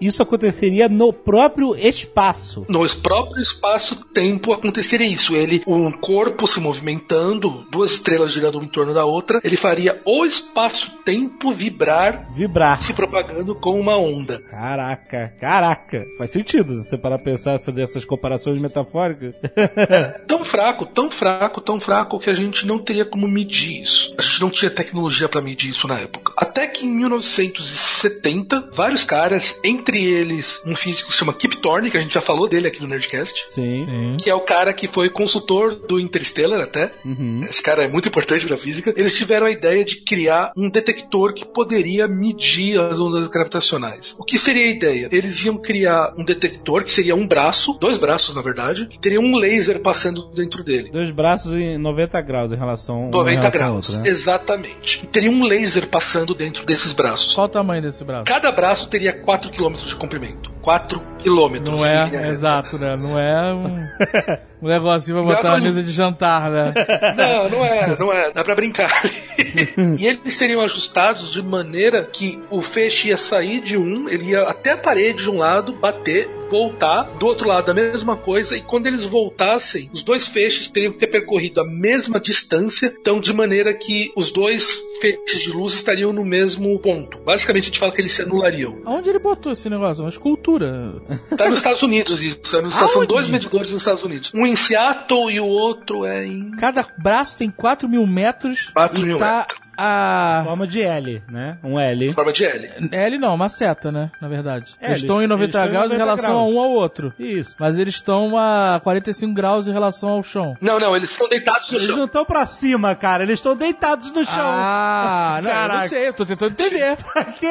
isso 0.00 0.22
aconteceria 0.22 0.88
no 0.88 1.12
próprio 1.12 1.74
espaço. 1.76 2.64
No 2.68 2.84
próprio 3.02 3.40
espaço-tempo 3.40 4.52
aconteceria 4.52 5.06
isso. 5.06 5.34
Ele, 5.34 5.62
um 5.66 5.90
corpo 5.90 6.46
se 6.46 6.60
movimentando, 6.60 7.64
duas 7.70 7.92
estrelas 7.92 8.32
girando 8.32 8.56
uma 8.56 8.64
em 8.64 8.68
torno 8.68 8.94
da 8.94 9.04
outra, 9.04 9.40
ele 9.44 9.56
faria 9.56 10.00
o 10.04 10.24
espaço-tempo 10.24 11.50
vibrar, 11.52 12.26
Vibrar. 12.34 12.82
se 12.82 12.92
propagando 12.92 13.54
com 13.54 13.78
uma 13.78 13.96
onda. 13.98 14.40
Caraca, 14.50 15.34
caraca. 15.40 16.04
Faz 16.18 16.30
sentido 16.30 16.82
você 16.82 16.96
parar 16.96 17.16
pra 17.18 17.24
pensar, 17.24 17.58
fazer 17.60 17.82
essas 17.82 18.04
comparações 18.04 18.58
metafóricas. 18.58 19.34
Tão 20.26 20.44
fraco, 20.44 20.86
tão 20.86 21.10
fraco, 21.10 21.60
tão 21.60 21.80
fraco 21.80 22.18
que 22.18 22.30
a 22.30 22.34
gente 22.34 22.66
não 22.66 22.78
teria 22.78 23.04
como 23.04 23.26
medir 23.28 23.82
isso. 23.82 24.14
A 24.18 24.22
gente 24.22 24.40
não 24.40 24.50
tinha 24.50 24.70
tecnologia 24.70 25.28
para 25.28 25.40
medir 25.40 25.70
isso 25.70 25.86
na 25.88 25.98
época. 25.98 26.32
Até 26.36 26.66
que 26.66 26.84
em 26.86 26.94
1970, 26.96 28.70
vários 28.72 29.04
caras, 29.04 29.23
entre 29.62 30.04
eles 30.04 30.62
um 30.66 30.74
físico 30.74 31.08
que 31.08 31.14
se 31.14 31.18
chama 31.18 31.32
Kip 31.32 31.56
Thorne, 31.58 31.90
que 31.90 31.96
a 31.96 32.00
gente 32.00 32.14
já 32.14 32.20
falou 32.20 32.48
dele 32.48 32.68
aqui 32.68 32.80
no 32.80 32.88
Nerdcast, 32.88 33.46
Sim. 33.48 33.84
Sim. 33.84 34.16
que 34.18 34.30
é 34.30 34.34
o 34.34 34.40
cara 34.40 34.72
que 34.72 34.88
foi 34.88 35.10
consultor 35.10 35.74
do 35.74 35.98
Interstellar 36.00 36.60
até. 36.60 36.92
Uhum. 37.04 37.44
Esse 37.48 37.62
cara 37.62 37.84
é 37.84 37.88
muito 37.88 38.08
importante 38.08 38.46
pra 38.46 38.56
física. 38.56 38.92
Eles 38.96 39.16
tiveram 39.16 39.46
a 39.46 39.50
ideia 39.50 39.84
de 39.84 39.96
criar 39.96 40.52
um 40.56 40.68
detector 40.68 41.32
que 41.32 41.44
poderia 41.44 42.06
medir 42.06 42.78
as 42.78 42.98
ondas 42.98 43.26
gravitacionais. 43.28 44.14
O 44.18 44.24
que 44.24 44.38
seria 44.38 44.64
a 44.64 44.70
ideia? 44.70 45.08
Eles 45.10 45.42
iam 45.44 45.56
criar 45.56 46.12
um 46.16 46.24
detector 46.24 46.84
que 46.84 46.92
seria 46.92 47.14
um 47.14 47.26
braço, 47.26 47.76
dois 47.80 47.98
braços 47.98 48.34
na 48.34 48.42
verdade, 48.42 48.86
que 48.86 48.98
teria 48.98 49.20
um 49.20 49.36
laser 49.36 49.80
passando 49.80 50.26
dentro 50.34 50.62
dele. 50.62 50.90
Dois 50.90 51.10
braços 51.10 51.52
em 51.52 51.78
90 51.78 52.20
graus 52.20 52.52
em 52.52 52.56
relação, 52.56 53.04
um 53.04 53.08
em 53.08 53.10
90 53.10 53.30
relação 53.30 53.58
graus, 53.58 53.88
outro, 53.88 54.02
né? 54.02 54.08
exatamente. 54.08 55.00
E 55.04 55.06
teria 55.06 55.30
um 55.30 55.44
laser 55.44 55.88
passando 55.88 56.34
dentro 56.34 56.64
desses 56.64 56.92
braços. 56.92 57.34
Qual 57.34 57.46
o 57.46 57.50
tamanho 57.50 57.82
desse 57.82 58.04
braço? 58.04 58.24
Cada 58.24 58.50
braço 58.52 58.88
teria 58.88 59.12
4 59.14 59.50
km 59.50 59.72
de 59.72 59.96
comprimento. 59.96 60.50
4 60.60 61.00
km. 61.18 61.70
Não 61.70 61.84
é, 61.84 62.28
exato, 62.28 62.78
né? 62.78 62.96
Não 62.96 63.18
é 63.18 63.52
um, 63.52 63.86
um 64.64 64.68
negocinho 64.68 65.22
pra 65.22 65.34
botar 65.34 65.50
na 65.50 65.60
mesa 65.60 65.82
de 65.82 65.92
jantar, 65.92 66.50
né? 66.50 66.74
Não, 67.16 67.48
não 67.48 67.64
é, 67.64 67.96
não 67.98 68.12
é. 68.12 68.32
Dá 68.32 68.42
pra 68.42 68.54
brincar. 68.54 68.90
e 69.98 70.06
eles 70.06 70.34
seriam 70.34 70.60
ajustados 70.60 71.32
de 71.32 71.42
maneira 71.42 72.04
que 72.04 72.42
o 72.50 72.60
feixe 72.60 73.08
ia 73.08 73.16
sair 73.16 73.60
de 73.60 73.76
um, 73.76 74.08
ele 74.08 74.30
ia 74.30 74.42
até 74.42 74.72
a 74.72 74.76
parede 74.76 75.24
de 75.24 75.30
um 75.30 75.38
lado, 75.38 75.72
bater, 75.72 76.28
voltar, 76.50 77.04
do 77.18 77.26
outro 77.26 77.48
lado 77.48 77.70
a 77.70 77.74
mesma 77.74 78.16
coisa, 78.16 78.56
e 78.56 78.60
quando 78.60 78.86
eles 78.86 79.04
voltassem, 79.04 79.90
os 79.92 80.02
dois 80.02 80.28
feixes 80.28 80.70
teriam 80.70 80.92
que 80.92 80.98
ter 80.98 81.06
percorrido 81.06 81.60
a 81.60 81.64
mesma 81.64 82.20
distância, 82.20 82.94
então 83.00 83.20
de 83.20 83.32
maneira 83.32 83.72
que 83.74 84.12
os 84.16 84.30
dois 84.30 84.76
feixes 85.00 85.42
de 85.42 85.50
luz 85.50 85.74
estariam 85.74 86.12
no 86.12 86.24
mesmo 86.24 86.78
ponto. 86.78 87.18
Basicamente 87.18 87.64
a 87.64 87.66
gente 87.66 87.78
fala 87.78 87.92
que 87.92 88.00
eles 88.00 88.12
se 88.12 88.22
anulariam. 88.22 88.80
Aonde 88.84 89.10
ele 89.10 89.18
botou 89.18 89.52
esse 89.52 89.68
negócio? 89.68 90.02
Uma 90.02 90.10
escultura. 90.10 90.94
Tá 91.36 91.48
nos 91.48 91.58
Estados 91.58 91.82
Unidos 91.82 92.22
isso. 92.22 92.38
São 92.44 92.70
são 92.70 93.04
dois 93.04 93.28
medidores 93.28 93.70
nos 93.70 93.82
Estados 93.82 94.04
Unidos. 94.04 94.30
Um 94.34 94.46
em 94.46 94.53
Seattle 94.56 95.30
e 95.30 95.40
o 95.40 95.46
outro 95.46 96.04
é 96.04 96.26
em. 96.26 96.50
Cada 96.52 96.86
braço 96.96 97.38
tem 97.38 97.50
4 97.50 97.88
mil 97.88 98.06
metros 98.06 98.70
4 98.74 98.98
e 98.98 99.04
mil 99.04 99.18
tá 99.18 99.46
a... 99.76 100.42
Forma 100.44 100.66
de 100.66 100.82
L, 100.82 101.22
né? 101.30 101.58
Um 101.62 101.78
L. 101.78 102.14
Forma 102.14 102.32
de 102.32 102.44
L. 102.44 102.70
L 102.92 103.18
não, 103.18 103.34
uma 103.34 103.48
seta, 103.48 103.90
né? 103.90 104.10
Na 104.20 104.28
verdade. 104.28 104.74
É, 104.80 104.86
eles 104.88 105.00
estão 105.00 105.16
em 105.16 105.24
eles- 105.24 105.28
90 105.30 105.44
eles 105.44 105.54
estão 105.54 105.66
em 105.66 105.70
graus 105.70 105.86
em 105.92 105.98
90 105.98 106.04
relação 106.04 106.34
graus. 106.34 106.48
a 106.50 106.54
um 106.54 106.60
ao 106.60 106.70
outro. 106.70 107.12
Isso. 107.18 107.56
Mas 107.58 107.78
eles 107.78 107.94
estão 107.94 108.36
a 108.38 108.80
45 108.82 109.34
graus 109.34 109.68
em 109.68 109.72
relação 109.72 110.08
ao 110.10 110.22
chão. 110.22 110.56
Não, 110.60 110.78
não, 110.78 110.96
eles 110.96 111.10
estão 111.10 111.28
deitados 111.28 111.70
no 111.70 111.76
Eles 111.76 111.86
chão. 111.86 111.96
não 111.96 112.04
estão 112.06 112.24
pra 112.24 112.46
cima, 112.46 112.94
cara. 112.94 113.22
Eles 113.22 113.38
estão 113.38 113.56
deitados 113.56 114.10
no 114.12 114.24
chão. 114.24 114.34
Ah, 114.38 115.40
não, 115.42 115.50
eu 115.50 115.68
não 115.68 115.88
sei, 115.88 116.08
eu 116.08 116.12
tô 116.12 116.24
tentando 116.26 116.52
entender. 116.52 116.96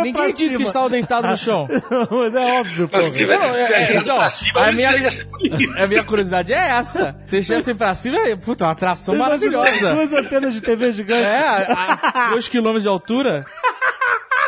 Ninguém 0.01 0.33
disse 0.33 0.49
cima? 0.49 0.57
que 0.59 0.63
estavam 0.63 0.89
deitados 0.89 1.29
no 1.29 1.37
chão. 1.37 1.67
Mas 2.11 2.35
é 2.35 2.59
óbvio, 2.59 2.87
pô. 2.89 2.97
Mas 2.97 3.07
se 3.07 3.13
tiver, 3.13 3.37
Não, 3.39 3.55
é- 3.55 3.71
é, 3.73 3.97
então, 3.97 4.17
pra 4.17 4.29
cima, 4.29 4.67
a 4.67 4.71
minha-. 4.71 4.93
A 5.83 5.87
minha 5.87 6.03
curiosidade 6.03 6.53
é 6.53 6.57
essa. 6.69 7.15
Se 7.25 7.35
eles 7.35 7.43
estivessem 7.45 7.75
pra 7.75 7.93
cima, 7.95 8.17
é, 8.17 8.35
puta, 8.35 8.65
uma 8.65 8.71
atração 8.71 9.15
maravilhosa. 9.15 9.93
Duas 9.93 10.13
antenas 10.13 10.53
de 10.53 10.61
TV 10.61 10.91
gigante. 10.91 11.23
É, 11.23 11.47
a 11.71 12.12
2 12.31 12.49
km 12.49 12.77
de 12.80 12.88
altura. 12.88 13.45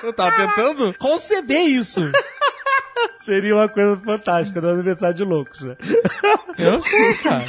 Eu 0.03 0.13
tava 0.13 0.35
tentando 0.35 0.93
conceber 0.99 1.63
isso. 1.67 2.11
Seria 3.19 3.55
uma 3.55 3.67
coisa 3.67 3.99
fantástica 4.05 4.61
do 4.61 4.69
aniversário 4.69 5.15
de 5.15 5.23
loucos, 5.23 5.59
né? 5.61 5.75
Eu 6.57 6.73
não 6.73 6.81
sei, 6.81 7.13
cara. 7.15 7.43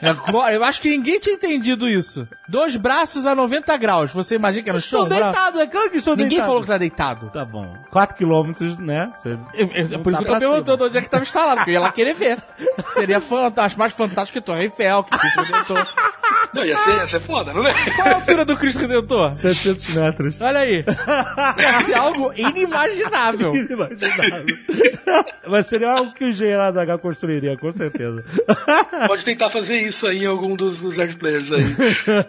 Agora, 0.00 0.52
Eu 0.54 0.64
acho 0.64 0.80
que 0.80 0.88
ninguém 0.88 1.18
tinha 1.20 1.34
entendido 1.34 1.88
isso. 1.88 2.26
Dois 2.48 2.74
braços 2.76 3.26
a 3.26 3.34
90 3.34 3.76
graus. 3.76 4.12
Você 4.12 4.36
imagina 4.36 4.64
que 4.64 4.70
era 4.70 4.80
chão? 4.80 5.02
Um 5.02 5.08
braço? 5.08 5.24
deitados, 5.24 5.60
é 5.60 5.66
claro 5.66 5.90
que 5.90 5.98
estão 5.98 6.14
Ninguém 6.14 6.28
deitados. 6.30 6.46
falou 6.48 6.60
que 6.62 6.68
tá 6.68 6.78
deitado. 6.78 7.30
Tá 7.30 7.44
bom. 7.44 7.76
4 7.90 8.16
quilômetros, 8.16 8.78
né? 8.78 9.12
Você- 9.14 9.38
Eu- 9.54 9.70
eu- 9.72 9.88
Não 9.90 10.02
por 10.02 10.12
isso 10.12 10.22
tá 10.22 10.26
que 10.26 10.30
eu 10.30 10.34
tô 10.34 10.52
perguntando 10.52 10.84
onde 10.86 10.98
é 10.98 11.02
que 11.02 11.10
tava 11.10 11.22
instalado, 11.24 11.56
porque 11.56 11.70
eu 11.70 11.74
ia 11.74 11.80
lá 11.80 11.92
querer 11.92 12.14
ver. 12.14 12.38
Seria 12.90 13.20
fantástico, 13.20 13.78
mais 13.80 13.92
fantástico 13.92 14.38
que 14.38 14.44
Torre 14.44 14.64
Eiffel, 14.64 15.04
que 15.04 15.18
Cristo 15.18 15.42
Redentor. 15.42 15.86
Não, 16.58 16.64
ia 16.64 16.76
ser, 16.78 16.96
ia 16.96 17.06
ser 17.06 17.20
foda, 17.20 17.52
não 17.52 17.64
é? 17.66 17.72
Qual 17.94 18.08
é 18.08 18.12
a 18.12 18.14
altura 18.16 18.44
do 18.44 18.56
Cristo 18.56 18.80
Redentor? 18.80 19.32
700 19.32 19.94
metros. 19.94 20.40
Olha 20.40 20.58
aí. 20.60 20.84
Ia 21.58 21.82
ser 21.82 21.94
algo 21.94 22.32
inimaginável. 22.36 23.54
Inimaginável. 23.54 24.56
Mas 25.46 25.66
seria 25.66 25.90
algo 25.90 26.12
que 26.12 26.24
o 26.24 26.32
General 26.32 26.70
Zagal 26.72 26.98
construiria, 26.98 27.56
com 27.56 27.72
certeza. 27.72 28.24
Pode 29.06 29.24
tentar 29.24 29.48
fazer 29.50 29.78
isso 29.78 30.06
aí 30.06 30.24
em 30.24 30.26
algum 30.26 30.54
dos, 30.56 30.80
dos 30.80 30.96
nerd 30.96 31.16
players 31.16 31.50
aí. 31.52 31.64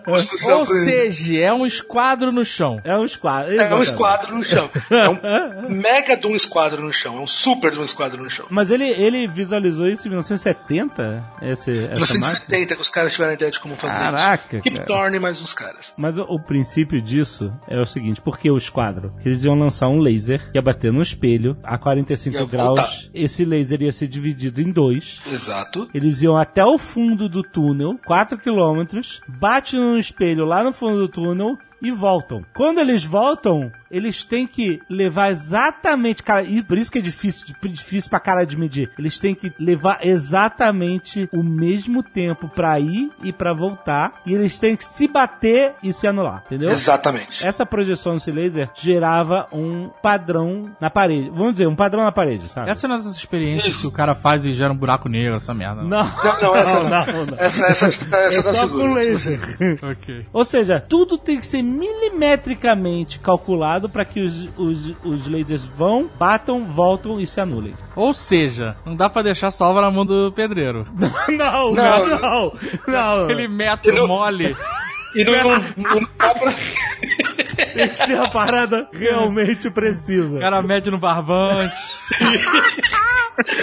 Ou 0.08 0.66
seja, 0.66 1.38
é 1.38 1.52
um 1.52 1.66
esquadro 1.66 2.32
no 2.32 2.46
chão. 2.46 2.80
É 2.84 2.96
um 2.96 3.04
esquadro. 3.04 3.52
É 3.52 3.56
um 3.56 3.56
exatamente. 3.56 3.90
esquadro 3.90 4.38
no 4.38 4.44
chão. 4.46 4.70
É 4.90 5.10
um 5.10 5.70
mega 5.70 6.16
de 6.16 6.28
um 6.28 6.36
esquadro 6.36 6.82
no 6.82 6.94
chão. 6.94 7.18
É 7.18 7.22
um 7.22 7.28
super 7.28 7.72
de 7.72 7.80
um 7.80 7.84
esquadro 7.84 8.24
no 8.24 8.30
chão. 8.30 8.46
Mas 8.50 8.70
ele, 8.70 8.86
ele 8.86 9.28
visualizou 9.28 9.88
isso 9.88 10.08
em 10.08 10.12
1970? 10.12 11.24
Esse, 11.42 11.72
essa 11.72 11.90
máquina? 11.90 11.96
1970 11.98 12.76
que 12.76 12.82
os 12.82 12.90
caras 12.90 13.12
tiveram 13.12 13.32
a 13.32 13.34
ideia 13.34 13.52
de 13.52 13.60
como 13.60 13.76
fazer 13.76 14.00
Caraca, 14.00 14.19
isso. 14.20 14.62
Kip 14.62 14.72
cara. 14.72 14.86
Thorne 14.86 15.18
e 15.18 15.20
mais 15.20 15.42
uns 15.42 15.54
caras. 15.54 15.94
Mas 15.98 16.18
o, 16.18 16.24
o 16.24 16.40
princípio 16.40 17.02
disso 17.02 17.52
é 17.68 17.80
o 17.80 17.86
seguinte, 17.86 18.22
por 18.22 18.38
que 18.40 18.50
o 18.50 18.58
esquadro? 18.58 19.14
Que 19.22 19.30
eles 19.30 19.44
iam 19.44 19.58
lançar 19.58 19.88
um 19.90 20.00
laser 20.00 20.52
que 20.52 20.58
ia 20.58 20.62
bater 20.62 20.92
no 20.92 21.02
espelho 21.02 21.58
a 21.64 21.78
45 21.78 22.36
Ia 22.38 22.46
graus. 22.46 22.68
voltar. 22.68 22.90
Esse 23.14 23.46
laser 23.46 23.82
ia 23.82 23.92
ser 23.92 24.08
dividido 24.08 24.62
em 24.62 24.72
dois. 24.72 25.22
Exato. 25.28 25.90
Eles 25.94 26.22
iam 26.22 26.36
até 26.38 26.64
o 26.66 26.78
fundo 26.78 27.28
do 27.30 27.42
túnel, 27.44 28.00
4 28.06 28.38
quilômetros, 28.38 29.22
bate 29.28 29.76
no 29.76 29.98
espelho 29.98 30.46
lá 30.46 30.64
no 30.64 30.72
fundo 30.74 30.98
do 31.00 31.08
túnel 31.08 31.58
e 31.82 31.92
voltam. 31.92 32.44
Quando 32.56 32.80
eles 32.80 33.04
voltam, 33.06 33.72
eles 33.92 34.24
têm 34.24 34.46
que 34.48 34.80
levar 34.90 35.30
exatamente, 35.32 36.22
cara, 36.24 36.44
e 36.44 36.62
por 36.62 36.78
isso 36.78 36.92
que 36.92 37.00
é 37.00 37.02
difícil, 37.02 37.48
difícil 37.64 38.10
pra 38.10 38.20
cara 38.20 38.46
de 38.46 38.58
medir. 38.58 38.92
Eles 38.98 39.20
têm 39.20 39.34
que 39.36 39.52
levar 39.60 40.00
exatamente 40.02 41.28
o 41.34 41.44
mesmo 41.44 42.04
tempo 42.04 42.48
pra 42.50 42.80
ir 42.80 43.10
e 43.24 43.32
pra 43.34 43.54
voltar, 43.54 44.14
e 44.26 44.34
eles 44.34 44.58
têm 44.60 44.76
que 44.76 44.86
se 44.86 45.08
bater 45.08 45.74
e 45.84 45.94
se 45.94 46.08
anular, 46.08 46.44
entendeu? 46.46 46.72
Exatamente. 46.72 47.46
Essa 47.46 47.66
projeção 47.66 48.14
desse 48.16 48.32
laser 48.32 48.70
gerava 48.76 49.48
um 49.52 49.90
padrão 50.02 50.72
na 50.80 50.90
parede. 50.90 51.30
Vamos 51.30 51.54
dizer, 51.54 51.68
um 51.68 51.76
padrão 51.76 52.04
na 52.04 52.12
parede, 52.12 52.48
sabe? 52.50 52.70
Essa 52.70 52.86
é 52.86 52.90
uma 52.90 52.98
dessas 52.98 53.16
experiências 53.16 53.76
que 53.78 53.88
o 53.88 53.92
cara 53.92 54.14
faz 54.16 54.46
e 54.46 54.54
gera 54.54 54.72
um 54.74 54.78
buraco 54.78 55.10
negro, 55.10 55.36
essa 55.36 55.54
merda. 55.54 55.82
Não, 55.84 56.04
Não, 56.04 56.42
não, 56.42 56.56
essa 56.56 56.80
não. 56.84 56.90
não, 56.90 57.26
não. 57.26 57.38
Essa, 57.40 57.66
essa, 57.68 57.86
essa, 57.88 58.40
É 58.40 58.42
tá 58.44 58.54
só 58.54 58.62
segura. 58.68 58.88
com 58.88 58.94
laser. 58.94 59.40
Ok. 59.82 60.26
Ou 60.34 60.46
seja, 60.46 60.80
tudo 60.80 61.18
tem 61.18 61.38
que 61.40 61.46
ser 61.46 61.62
milimetricamente 61.62 63.20
calculado 63.20 63.79
para 63.88 64.04
que 64.04 64.20
os, 64.20 64.50
os, 64.58 64.94
os 65.04 65.28
lasers 65.28 65.64
vão, 65.64 66.10
batam, 66.18 66.66
voltam 66.66 67.20
e 67.20 67.28
se 67.28 67.40
anulem. 67.40 67.74
Ou 67.96 68.14
seja, 68.14 68.76
não 68.86 68.96
dá 68.96 69.10
pra 69.10 69.22
deixar 69.22 69.52
salva 69.52 69.82
na 69.82 69.92
mão 69.92 70.06
do 70.06 70.32
pedreiro. 70.32 70.86
Não, 71.30 71.72
não, 71.74 72.08
não, 72.08 72.54
não. 72.88 73.24
Aquele 73.24 73.48
metro 73.48 74.08
mole. 74.08 74.56
E 75.16 75.24
não, 75.24 75.34
não, 75.34 75.60
não 75.78 76.08
dá 76.18 76.34
pra... 76.36 76.54
Tem 77.74 77.90
que 77.90 77.98
ser 77.98 78.20
a 78.20 78.30
parada 78.30 78.88
realmente 78.94 79.68
O 79.68 79.72
precisa. 79.72 80.40
cara 80.40 80.62
mede 80.62 80.90
no 80.92 80.98
barbante. 80.98 81.74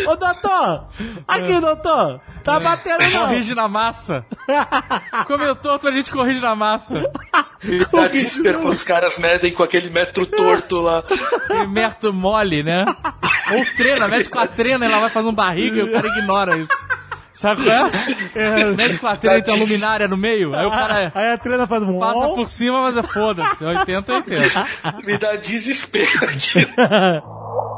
Ô, 0.07 0.17
doutor! 0.17 0.89
Aqui, 1.29 1.61
doutor! 1.61 2.21
Tá 2.43 2.59
batendo 2.61 3.03
não! 3.13 3.27
Corrige 3.27 3.55
na 3.55 3.69
massa. 3.69 4.25
Como 5.27 5.45
eu 5.45 5.55
tô, 5.57 5.71
a 5.87 5.93
gente 5.93 6.11
corrige 6.11 6.41
na 6.41 6.55
massa. 6.55 7.11
Tá 7.91 8.07
desespero 8.09 8.61
quando 8.61 8.75
os 8.75 8.83
caras 8.85 9.19
medem 9.19 9.53
com 9.53 9.63
aquele 9.63 9.91
metro 9.91 10.25
torto 10.27 10.77
lá. 10.77 11.03
E 11.51 11.67
merto 11.67 12.13
mole, 12.13 12.63
né? 12.63 12.85
Ou 13.53 13.65
treina, 13.77 14.09
mete 14.09 14.31
com 14.31 14.39
a 14.39 14.47
trena 14.47 14.87
e 14.87 14.89
ela 14.89 15.01
vai 15.01 15.11
fazendo 15.11 15.33
barriga 15.33 15.77
e 15.79 15.83
o 15.83 15.93
cara 15.93 16.07
ignora 16.09 16.57
isso. 16.59 16.87
Sabe 17.37 17.65
qual 17.65 17.91
é? 18.35 18.65
Mete 18.75 18.99
com 18.99 19.07
a 19.07 19.17
trena 19.17 19.39
e 19.39 19.43
tem 19.43 19.55
uma 19.55 19.63
luminária 19.63 20.09
no 20.09 20.17
meio. 20.17 20.55
Aí 20.55 20.65
o 20.65 20.71
cara 20.71 21.13
Aí 21.15 21.33
a 21.33 21.39
treina 21.39 21.67
faz 21.67 21.83
um... 21.83 21.99
passa 21.99 22.29
por 22.29 22.49
cima, 22.49 22.81
mas 22.81 22.97
é 22.97 23.03
foda-se. 23.03 23.63
80 23.63 24.15
80. 24.15 24.67
Me 25.05 25.19
dá 25.19 25.37
desespero 25.37 26.25
aqui. 26.25 26.67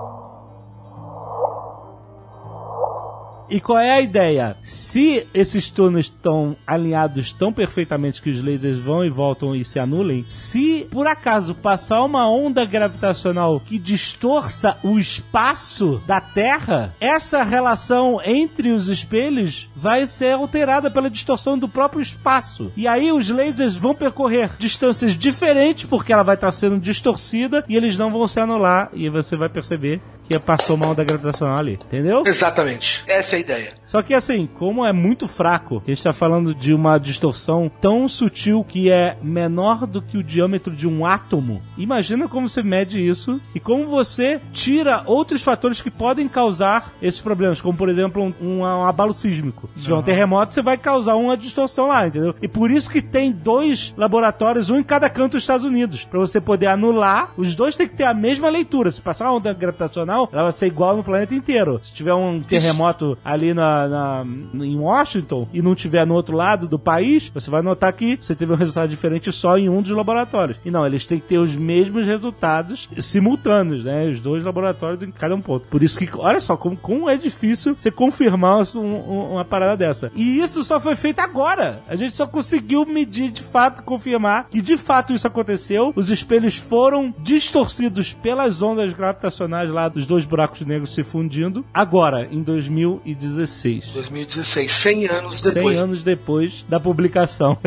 E 3.51 3.61
qual 3.61 3.79
é 3.79 3.91
a 3.91 4.01
ideia? 4.01 4.57
Se 4.63 5.27
esses 5.33 5.71
turnos 5.71 6.07
estão 6.07 6.55
alinhados 6.67 7.33
tão 7.33 7.51
perfeitamente 7.51 8.21
que 8.21 8.29
os 8.29 8.43
lasers 8.43 8.77
vão 8.77 9.03
e 9.03 9.09
voltam 9.09 9.57
e 9.57 9.65
se 9.65 9.79
anulem, 9.79 10.23
se 10.29 10.87
por 10.91 11.07
acaso 11.07 11.55
passar 11.55 12.03
uma 12.05 12.29
onda 12.29 12.67
gravitacional 12.67 13.59
que 13.59 13.79
distorça 13.79 14.77
o 14.83 14.99
espaço 14.99 16.03
da 16.07 16.21
Terra, 16.21 16.95
essa 17.01 17.43
relação 17.43 18.21
entre 18.23 18.71
os 18.71 18.89
espelhos 18.89 19.71
vai 19.75 20.07
ser 20.07 20.35
alterada 20.35 20.91
pela 20.91 21.09
distorção 21.09 21.59
do 21.59 21.69
próprio 21.69 22.03
espaço. 22.03 22.71
E 22.77 22.87
aí 22.87 23.11
os 23.11 23.31
lasers 23.31 23.75
vão 23.75 23.95
percorrer 23.95 24.51
distâncias 24.59 25.17
diferentes 25.17 25.89
porque 25.89 26.13
ela 26.13 26.23
vai 26.23 26.35
estar 26.35 26.53
sendo 26.53 26.79
distorcida 26.79 27.65
e 27.67 27.77
eles 27.77 27.97
não 27.97 28.11
vão 28.11 28.29
se 28.29 28.39
anular 28.39 28.91
e 28.93 29.09
você 29.09 29.37
vai 29.37 29.49
perceber 29.49 30.03
que 30.29 30.39
passou 30.39 30.77
uma 30.77 30.89
onda 30.89 31.03
gravitacional 31.05 31.57
ali, 31.59 31.75
entendeu? 31.75 32.23
Exatamente. 32.27 33.03
Essa 33.07 33.35
é 33.35 33.39
a 33.39 33.41
ideia. 33.41 33.69
Só 33.85 34.03
que 34.03 34.15
assim, 34.15 34.47
como 34.47 34.85
é 34.85 34.93
muito 34.93 35.27
fraco, 35.27 35.83
a 35.87 35.91
gente 35.91 36.03
tá 36.03 36.13
falando 36.13 36.55
de 36.55 36.73
uma 36.75 36.99
distorção 36.99 37.71
tão 37.81 38.07
sutil 38.07 38.63
que 38.63 38.91
é 38.91 39.17
menor 39.23 39.87
do 39.87 40.03
que 40.03 40.19
o 40.19 40.23
diâmetro 40.23 40.75
de 40.75 40.87
um 40.87 41.05
átomo. 41.07 41.63
Imagina 41.77 42.29
como 42.29 42.49
você 42.49 42.63
mede 42.63 42.99
isso 43.07 43.41
e 43.55 43.61
como 43.61 43.87
você 43.89 44.41
tira 44.53 45.03
outros 45.07 45.43
fatores 45.43 45.81
que 45.81 45.91
podem 45.91 46.29
causar 46.29 46.93
esses 47.01 47.21
problemas, 47.21 47.61
como 47.61 47.77
por 47.79 47.89
exemplo 47.89 48.23
um, 48.23 48.35
um- 48.41 48.59
um 48.61 48.85
abalo 48.85 49.15
sísmico. 49.15 49.69
Se 49.75 49.83
tiver 49.85 49.95
um 49.97 50.03
terremoto, 50.03 50.53
você 50.55 50.63
vai 50.63 50.77
causar 50.77 51.15
uma 51.17 51.37
distorção 51.37 51.87
lá, 51.87 52.07
entendeu? 52.07 52.35
E 52.43 52.49
por 52.49 52.71
isso 52.71 52.91
que 52.91 53.01
tem 53.01 53.33
dois 53.33 53.95
laboratórios, 53.97 54.69
um 54.71 54.79
em 54.79 54.83
cada 54.83 55.09
canto 55.09 55.33
dos 55.33 55.43
Estados 55.43 55.65
Unidos, 55.65 56.05
Pra 56.05 56.19
você 56.19 56.41
poder 56.41 56.67
anular. 56.67 57.31
Os 57.37 57.55
dois 57.55 57.77
têm 57.77 57.87
que 57.87 57.95
ter 57.97 58.05
a 58.05 58.15
mesma 58.15 58.49
leitura. 58.49 58.91
Se 58.91 59.01
passar 59.01 59.27
uma 59.27 59.35
onda 59.35 59.53
gravitacional, 59.53 60.18
ela 60.33 60.45
vai 60.45 60.53
ser 60.53 60.67
igual 60.67 60.97
no 60.97 61.05
planeta 61.05 61.35
inteiro. 61.35 61.79
Se 61.83 61.93
tiver 61.93 62.15
um 62.15 62.41
terremoto 62.41 63.17
ali 63.25 63.53
na, 63.53 63.87
na- 63.89 64.25
em 64.65 64.79
Washington 64.79 65.47
e 65.53 65.61
não 65.61 65.75
tiver 65.75 66.07
no 66.07 66.15
outro 66.15 66.35
lado 66.37 66.67
do 66.67 66.79
país, 66.79 67.29
você 67.35 67.51
vai 67.51 67.61
notar 67.63 67.93
que 67.93 68.19
você 68.21 68.35
teve 68.35 68.53
um 68.53 68.57
resultado 68.57 68.89
diferente 68.89 69.31
só 69.31 69.57
em 69.59 69.69
um 69.69 69.83
dos 69.83 69.91
laboratórios. 69.93 70.59
E 70.65 70.71
não, 70.71 70.87
eles 70.87 71.05
têm 71.07 71.19
que 71.21 71.27
ter 71.29 71.39
os 71.39 71.55
mesmos 71.55 72.07
resultados 72.07 72.89
simultâneos, 72.99 73.85
né? 73.85 74.07
Os 74.11 74.21
dois 74.21 74.45
laboratórios 74.45 75.03
em 75.03 75.11
cada 75.11 75.35
um 75.35 75.41
ponto. 75.41 75.69
Por 75.69 75.83
isso 75.83 75.99
que, 75.99 76.09
olha 76.17 76.41
só, 76.41 76.57
como, 76.57 76.77
como 76.77 77.09
é 77.11 77.17
difícil 77.17 77.75
você 77.77 77.91
confirmar 77.91 78.63
um- 78.75 78.79
um- 78.81 79.33
uma 79.33 79.45
parada 79.45 79.77
dessa. 79.77 80.11
E 80.15 80.39
isso 80.41 80.63
só 80.65 80.79
foi 80.81 80.97
feito 80.97 81.19
agora. 81.21 81.81
A 81.89 81.97
gente 81.97 82.15
só 82.17 82.27
conseguiu 82.27 82.85
medir 82.87 83.31
de 83.31 83.43
fato, 83.43 83.83
confirmar 83.83 84.49
que 84.51 84.61
de 84.63 84.77
fato 84.77 85.13
isso 85.13 85.27
aconteceu. 85.27 85.93
Os 85.97 86.11
espelhos 86.11 86.57
foram 86.57 87.15
distorcidos 87.19 88.13
pelas 88.13 88.63
ondas 88.63 88.93
gravitacionais 88.93 89.71
lá 89.71 89.89
dos 89.89 90.07
dois 90.09 90.25
buracos 90.25 90.63
negros 90.63 90.95
se 90.95 91.05
fundindo. 91.05 91.65
Agora, 91.73 92.27
em 92.31 92.43
2016. 92.43 93.91
2016, 93.93 94.71
100 94.73 95.07
anos 95.09 95.41
100 95.41 95.53
depois. 95.55 95.81
anos 95.81 96.03
depois 96.03 96.65
da 96.69 96.81
publicação. 96.81 97.59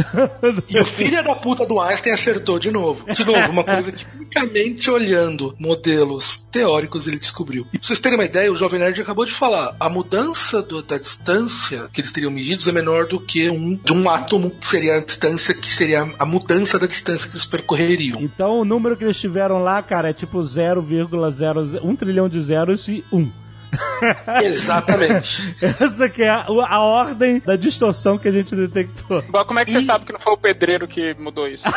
E 0.67 0.79
o 0.79 0.85
filho 0.85 1.23
da 1.23 1.35
puta 1.35 1.65
do 1.65 1.79
Einstein 1.79 2.13
acertou 2.13 2.59
de 2.59 2.71
novo. 2.71 3.05
De 3.13 3.23
novo, 3.25 3.51
uma 3.51 3.63
coisa 3.63 3.91
que 3.91 4.05
unicamente 4.15 4.89
olhando 4.89 5.55
modelos 5.59 6.37
teóricos 6.51 7.07
ele 7.07 7.17
descobriu. 7.17 7.65
E 7.73 7.77
pra 7.77 7.87
vocês 7.87 7.99
terem 7.99 8.17
uma 8.17 8.25
ideia, 8.25 8.51
o 8.51 8.55
Jovem 8.55 8.79
Nerd 8.79 8.99
acabou 9.01 9.25
de 9.25 9.31
falar, 9.31 9.75
a 9.79 9.89
mudança 9.89 10.61
do- 10.61 10.81
da 10.81 10.97
distância 10.97 11.87
que 11.93 12.01
eles 12.01 12.11
teriam 12.11 12.31
medidos 12.31 12.67
é 12.67 12.71
menor 12.71 13.05
do 13.07 13.19
que 13.19 13.49
um, 13.49 13.75
de 13.75 13.93
um 13.93 14.09
átomo, 14.09 14.49
que 14.51 14.67
seria 14.67 14.95
a 14.95 14.99
distância, 14.99 15.53
que 15.53 15.71
seria 15.71 16.09
a 16.17 16.25
mudança 16.25 16.79
da 16.79 16.87
distância 16.87 17.27
que 17.29 17.35
eles 17.35 17.45
percorreriam. 17.45 18.19
Então 18.21 18.59
o 18.59 18.65
número 18.65 18.97
que 18.97 19.03
eles 19.03 19.19
tiveram 19.19 19.61
lá, 19.63 19.81
cara, 19.81 20.09
é 20.09 20.13
tipo 20.13 20.39
0,00 20.39 21.79
1 21.83 21.95
trilhão 21.95 22.27
de 22.31 22.41
zeros 22.41 22.87
e 22.87 23.03
1. 23.11 23.31
Exatamente. 24.43 25.55
Essa 25.61 26.09
que 26.09 26.23
é 26.23 26.29
a, 26.29 26.45
a 26.47 26.79
ordem 26.79 27.39
da 27.39 27.55
distorção 27.55 28.17
que 28.17 28.27
a 28.27 28.31
gente 28.31 28.55
detectou. 28.55 29.19
Igual 29.19 29.45
como 29.45 29.59
é 29.59 29.65
que 29.65 29.71
você 29.71 29.81
sabe 29.81 30.05
que 30.05 30.13
não 30.13 30.19
foi 30.19 30.33
o 30.33 30.37
pedreiro 30.37 30.87
que 30.87 31.13
mudou 31.15 31.47
isso? 31.47 31.65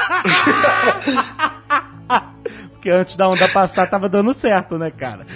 Porque 2.84 2.90
antes 2.90 3.16
da 3.16 3.26
onda 3.26 3.48
passar 3.48 3.88
tava 3.88 4.10
dando 4.10 4.34
certo, 4.34 4.76
né, 4.76 4.90
cara? 4.90 5.26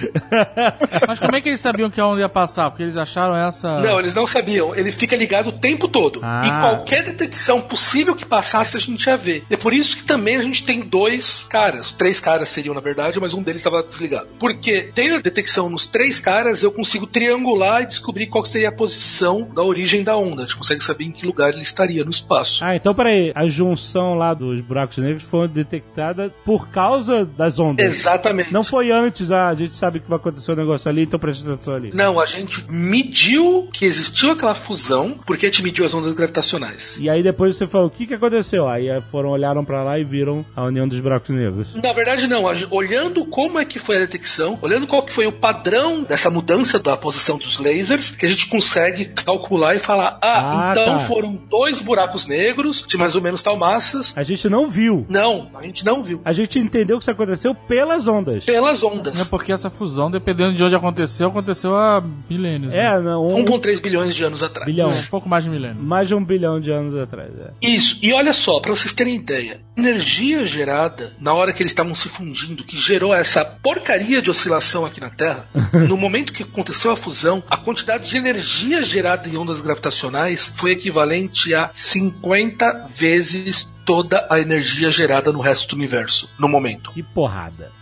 Mas 1.09 1.19
como 1.19 1.35
é 1.35 1.41
que 1.41 1.49
eles 1.49 1.61
sabiam 1.61 1.89
que 1.89 1.99
a 1.99 2.07
onda 2.07 2.21
ia 2.21 2.29
passar? 2.29 2.71
Porque 2.71 2.83
eles 2.83 2.97
acharam 2.97 3.35
essa. 3.35 3.81
Não, 3.81 3.99
eles 3.99 4.15
não 4.15 4.27
sabiam. 4.27 4.75
Ele 4.75 4.93
fica 4.93 5.17
ligado 5.17 5.49
o 5.49 5.59
tempo 5.59 5.89
todo. 5.89 6.21
Ah. 6.23 6.43
E 6.45 6.51
qualquer 6.51 7.05
detecção 7.05 7.63
possível 7.63 8.15
que 8.15 8.27
passasse, 8.27 8.77
a 8.77 8.81
gente 8.81 9.07
ia 9.07 9.17
ver. 9.17 9.45
É 9.49 9.57
por 9.57 9.73
isso 9.73 9.97
que 9.97 10.05
também 10.05 10.37
a 10.37 10.43
gente 10.43 10.63
tem 10.63 10.81
dois 10.81 11.47
caras. 11.49 11.93
Três 11.93 12.21
caras 12.21 12.51
seriam, 12.51 12.75
na 12.75 12.83
verdade, 12.83 13.19
mas 13.19 13.33
um 13.33 13.43
deles 13.43 13.61
estava 13.61 13.83
desligado. 13.83 14.29
Porque 14.39 14.83
tem 14.95 15.13
a 15.13 15.19
detecção 15.19 15.71
nos 15.71 15.87
três 15.87 16.21
caras, 16.21 16.63
eu 16.63 16.71
consigo 16.71 17.07
triangular 17.07 17.83
e 17.83 17.87
descobrir 17.87 18.27
qual 18.27 18.45
seria 18.45 18.69
a 18.69 18.73
posição 18.73 19.49
da 19.55 19.63
origem 19.63 20.03
da 20.05 20.19
onda. 20.19 20.43
A 20.43 20.47
gente 20.47 20.57
consegue 20.57 20.85
saber 20.85 21.05
em 21.05 21.13
que 21.13 21.27
lugar 21.27 21.51
ele 21.55 21.63
estaria 21.63 22.05
no 22.05 22.11
espaço. 22.11 22.63
Ah, 22.63 22.77
então 22.77 22.95
peraí, 22.95 23.33
a 23.35 23.47
junção 23.47 24.15
lá 24.15 24.35
dos 24.35 24.61
buracos 24.61 24.99
negros 24.99 25.23
foi 25.23 25.49
detectada 25.49 26.31
por 26.45 26.69
causa 26.69 27.08
das 27.37 27.59
ondas. 27.59 27.85
Exatamente. 27.85 28.53
Não 28.53 28.63
foi 28.65 28.91
antes, 28.91 29.31
ah, 29.33 29.49
a 29.49 29.55
gente 29.55 29.77
sabe 29.77 30.01
que 30.01 30.09
vai 30.09 30.17
acontecer 30.17 30.53
um 30.53 30.57
negócio 30.57 30.89
ali, 30.89 31.03
então 31.03 31.19
presta 31.19 31.51
atenção 31.51 31.75
ali. 31.75 31.91
Não, 31.95 32.21
a 32.21 32.27
gente 32.27 32.65
mediu 32.69 33.69
que 33.73 33.85
existiu 33.85 34.33
aquela 34.33 34.55
fusão 34.55 35.19
porque 35.27 35.47
a 35.47 35.49
gente 35.49 35.63
mediu 35.63 35.85
as 35.85 35.95
ondas 35.95 36.13
gravitacionais. 36.13 36.99
E 37.01 37.09
aí 37.09 37.23
depois 37.23 37.57
você 37.57 37.67
falou, 37.67 37.89
o 37.89 37.91
que 37.91 38.07
que 38.07 38.15
aconteceu? 38.15 38.69
Aí 38.69 38.89
foram, 39.11 39.31
olharam 39.31 39.65
pra 39.65 39.83
lá 39.83 39.99
e 39.99 40.05
viram 40.05 40.45
a 40.55 40.65
união 40.65 40.87
dos 40.89 41.01
buracos 41.01 41.31
negros. 41.31 41.75
Na 41.75 41.93
verdade, 41.93 42.27
não. 42.27 42.45
Olhando 42.71 43.25
como 43.27 43.59
é 43.59 43.65
que 43.65 43.79
foi 43.79 43.97
a 43.97 44.01
detecção, 44.01 44.59
olhando 44.63 44.87
qual 44.87 45.03
que 45.03 45.13
foi 45.13 45.27
o 45.27 45.33
padrão 45.33 46.03
dessa 46.03 46.31
mudança 46.31 46.79
da 46.79 46.97
posição 46.97 47.39
dos 47.39 47.59
lasers, 47.59 48.11
que 48.11 48.25
a 48.27 48.29
gente 48.29 48.47
consegue 48.49 49.07
calcular 49.07 49.75
e 49.75 49.79
falar: 49.79 50.19
ah, 50.23 50.69
Ah, 50.69 50.73
então 50.73 50.99
tá. 50.99 51.01
foram 51.01 51.35
dois 51.49 51.81
buracos 51.81 52.27
negros 52.27 52.85
de 52.87 52.97
mais 52.97 53.15
ou 53.15 53.23
menos 53.23 53.43
tal 53.43 53.57
massas. 53.57 54.13
A 54.17 54.23
gente 54.23 54.49
não 54.49 54.67
viu. 54.67 55.07
Não, 55.09 55.51
a 55.55 55.63
gente 55.63 55.85
não 55.85 56.03
viu. 56.03 56.21
A 56.25 56.33
gente 56.33 56.59
entendeu 56.59 56.98
que 56.99 57.05
isso 57.05 57.11
aconteceu 57.11 57.55
pelas 57.55 58.07
ondas. 58.07 58.45
Pelas 58.45 58.83
ondas. 58.83 59.19
É 59.21 59.25
porque 59.25 59.53
essa 59.53 59.71
fusão, 59.71 60.11
dependendo 60.11 60.55
de 60.55 60.65
onde 60.65 60.75
aconteceu, 60.75 61.29
aconteceu 61.29 61.75
há 61.77 62.03
milênios. 62.29 62.73
né? 62.73 62.97
É, 62.97 63.01
não, 63.01 63.27
um 63.27 63.45
1,3 63.45 63.81
bilhões 63.81 64.15
de 64.15 64.25
anos 64.25 64.43
atrás. 64.43 64.67
bilhão. 64.67 64.89
Um 64.89 65.07
pouco 65.11 65.29
mais 65.29 65.45
de 65.45 65.51
milênio. 65.51 65.83
Mais 65.83 66.09
de 66.09 66.15
um 66.15 66.25
bilhão 66.25 66.61
de 66.61 66.71
anos 66.71 66.95
atrás. 66.97 67.31
É. 67.39 67.51
Isso, 67.67 67.99
e 68.03 68.13
olha 68.13 68.33
só, 68.33 68.61
pra 68.61 68.75
vocês 68.75 68.93
terem 68.93 69.15
ideia, 69.15 69.61
a 69.77 69.81
energia 69.81 70.47
gerada 70.47 71.13
na 71.21 71.33
hora 71.35 71.53
que 71.53 71.63
eles 71.63 71.73
estavam 71.73 71.95
se 71.95 72.09
fundindo, 72.09 72.65
que 72.65 72.77
gerou 72.77 73.15
essa 73.15 73.45
porcaria 73.45 74.21
de 74.21 74.31
oscilação 74.31 74.85
aqui 74.85 75.01
na 75.01 75.11
Terra, 75.11 75.47
no 75.89 75.97
momento 75.97 76.33
que 76.33 76.43
aconteceu 76.43 76.91
a 76.91 76.97
fusão, 76.97 77.43
a 77.49 77.57
quantidade 77.57 78.09
de 78.09 78.17
energia 78.17 78.83
gerada 78.83 79.29
em 79.29 79.37
ondas 79.37 79.61
gravitacionais 79.61 80.53
foi 80.55 80.73
equivalente 80.73 81.55
a 81.55 81.71
50 81.75 82.89
vezes 82.95 83.73
toda 83.89 84.27
a 84.29 84.39
energia 84.39 84.91
gerada 84.91 85.33
no 85.33 85.41
resto 85.41 85.69
do 85.69 85.77
universo, 85.77 86.29
no 86.39 86.47
momento. 86.47 86.93
Que 86.93 87.03
porrada. 87.03 87.73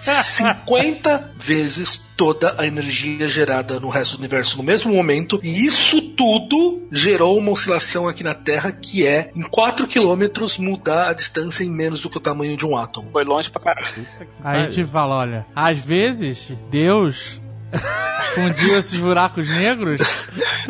50 0.00 1.32
vezes 1.36 2.06
toda 2.16 2.54
a 2.56 2.64
energia 2.64 3.26
gerada 3.26 3.80
no 3.80 3.88
resto 3.88 4.16
do 4.16 4.20
universo 4.20 4.56
no 4.56 4.62
mesmo 4.62 4.94
momento. 4.94 5.40
E 5.42 5.66
isso 5.66 6.00
tudo 6.00 6.86
gerou 6.92 7.36
uma 7.36 7.50
oscilação 7.50 8.06
aqui 8.06 8.22
na 8.22 8.34
Terra 8.34 8.70
que 8.70 9.04
é, 9.04 9.32
em 9.34 9.42
4 9.42 9.88
quilômetros, 9.88 10.58
mudar 10.58 11.08
a 11.08 11.12
distância 11.12 11.64
em 11.64 11.70
menos 11.70 12.00
do 12.00 12.08
que 12.08 12.18
o 12.18 12.20
tamanho 12.20 12.56
de 12.56 12.64
um 12.64 12.76
átomo. 12.76 13.10
Foi 13.10 13.24
longe 13.24 13.50
pra 13.50 13.60
caralho. 13.60 14.06
Aí 14.44 14.66
a 14.66 14.70
gente 14.70 14.88
fala, 14.88 15.16
olha, 15.16 15.46
às 15.56 15.84
vezes 15.84 16.52
Deus 16.70 17.41
fundiu 18.34 18.78
esses 18.78 18.98
buracos 18.98 19.48
negros 19.48 20.00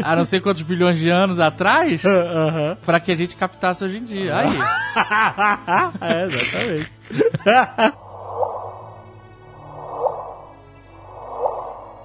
há 0.03 0.17
não 0.17 0.25
sei 0.25 0.41
quantos 0.41 0.63
bilhões 0.63 0.99
de 0.99 1.11
anos 1.11 1.39
atrás 1.39 2.05
Aham. 2.05 2.77
pra 2.85 2.99
que 3.01 3.13
a 3.13 3.17
gente 3.17 3.37
captasse 3.37 3.85
hoje 3.85 3.99
em 3.99 4.05
dia. 4.05 4.37
Aí. 4.37 4.49
é, 6.01 6.25
exatamente. 6.25 6.91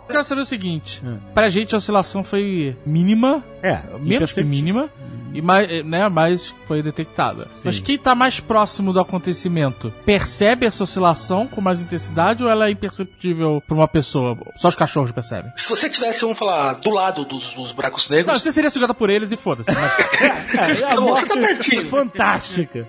Eu 0.07 0.13
quero 0.13 0.23
saber 0.23 0.41
o 0.41 0.45
seguinte: 0.45 1.01
pra 1.33 1.49
gente 1.49 1.75
a 1.75 1.77
oscilação 1.77 2.23
foi 2.23 2.75
mínima, 2.85 3.43
É, 3.61 3.81
menos 3.99 4.31
que 4.31 4.43
mínima, 4.43 4.89
e 5.37 5.41
mais, 5.41 5.85
né, 5.85 6.09
mais 6.09 6.53
foi 6.67 6.81
detectada. 6.81 7.47
Sim. 7.55 7.61
Mas 7.65 7.79
quem 7.79 7.97
tá 7.97 8.13
mais 8.15 8.39
próximo 8.39 8.91
do 8.91 8.99
acontecimento 8.99 9.93
percebe 10.05 10.65
essa 10.65 10.83
oscilação 10.83 11.47
com 11.47 11.61
mais 11.61 11.81
intensidade 11.81 12.43
ou 12.43 12.49
ela 12.49 12.67
é 12.67 12.71
imperceptível 12.71 13.61
pra 13.65 13.75
uma 13.75 13.87
pessoa? 13.87 14.37
Só 14.55 14.67
os 14.69 14.75
cachorros 14.75 15.11
percebem. 15.11 15.51
Se 15.55 15.69
você 15.69 15.89
tivesse, 15.89 16.21
vamos 16.21 16.37
falar, 16.37 16.73
do 16.73 16.89
lado 16.89 17.25
dos, 17.25 17.53
dos 17.53 17.71
buracos 17.71 18.09
Não, 18.09 18.17
negros, 18.17 18.41
você 18.41 18.51
seria 18.51 18.69
sugada 18.69 18.93
por 18.93 19.09
eles 19.09 19.31
e 19.31 19.37
foda-se. 19.37 19.71
mas- 19.71 20.77
É, 20.87 20.95
bom, 20.95 21.07
você 21.15 21.25
tá 21.25 21.35
pertinho. 21.35 21.85
Fantástica. 21.85 22.87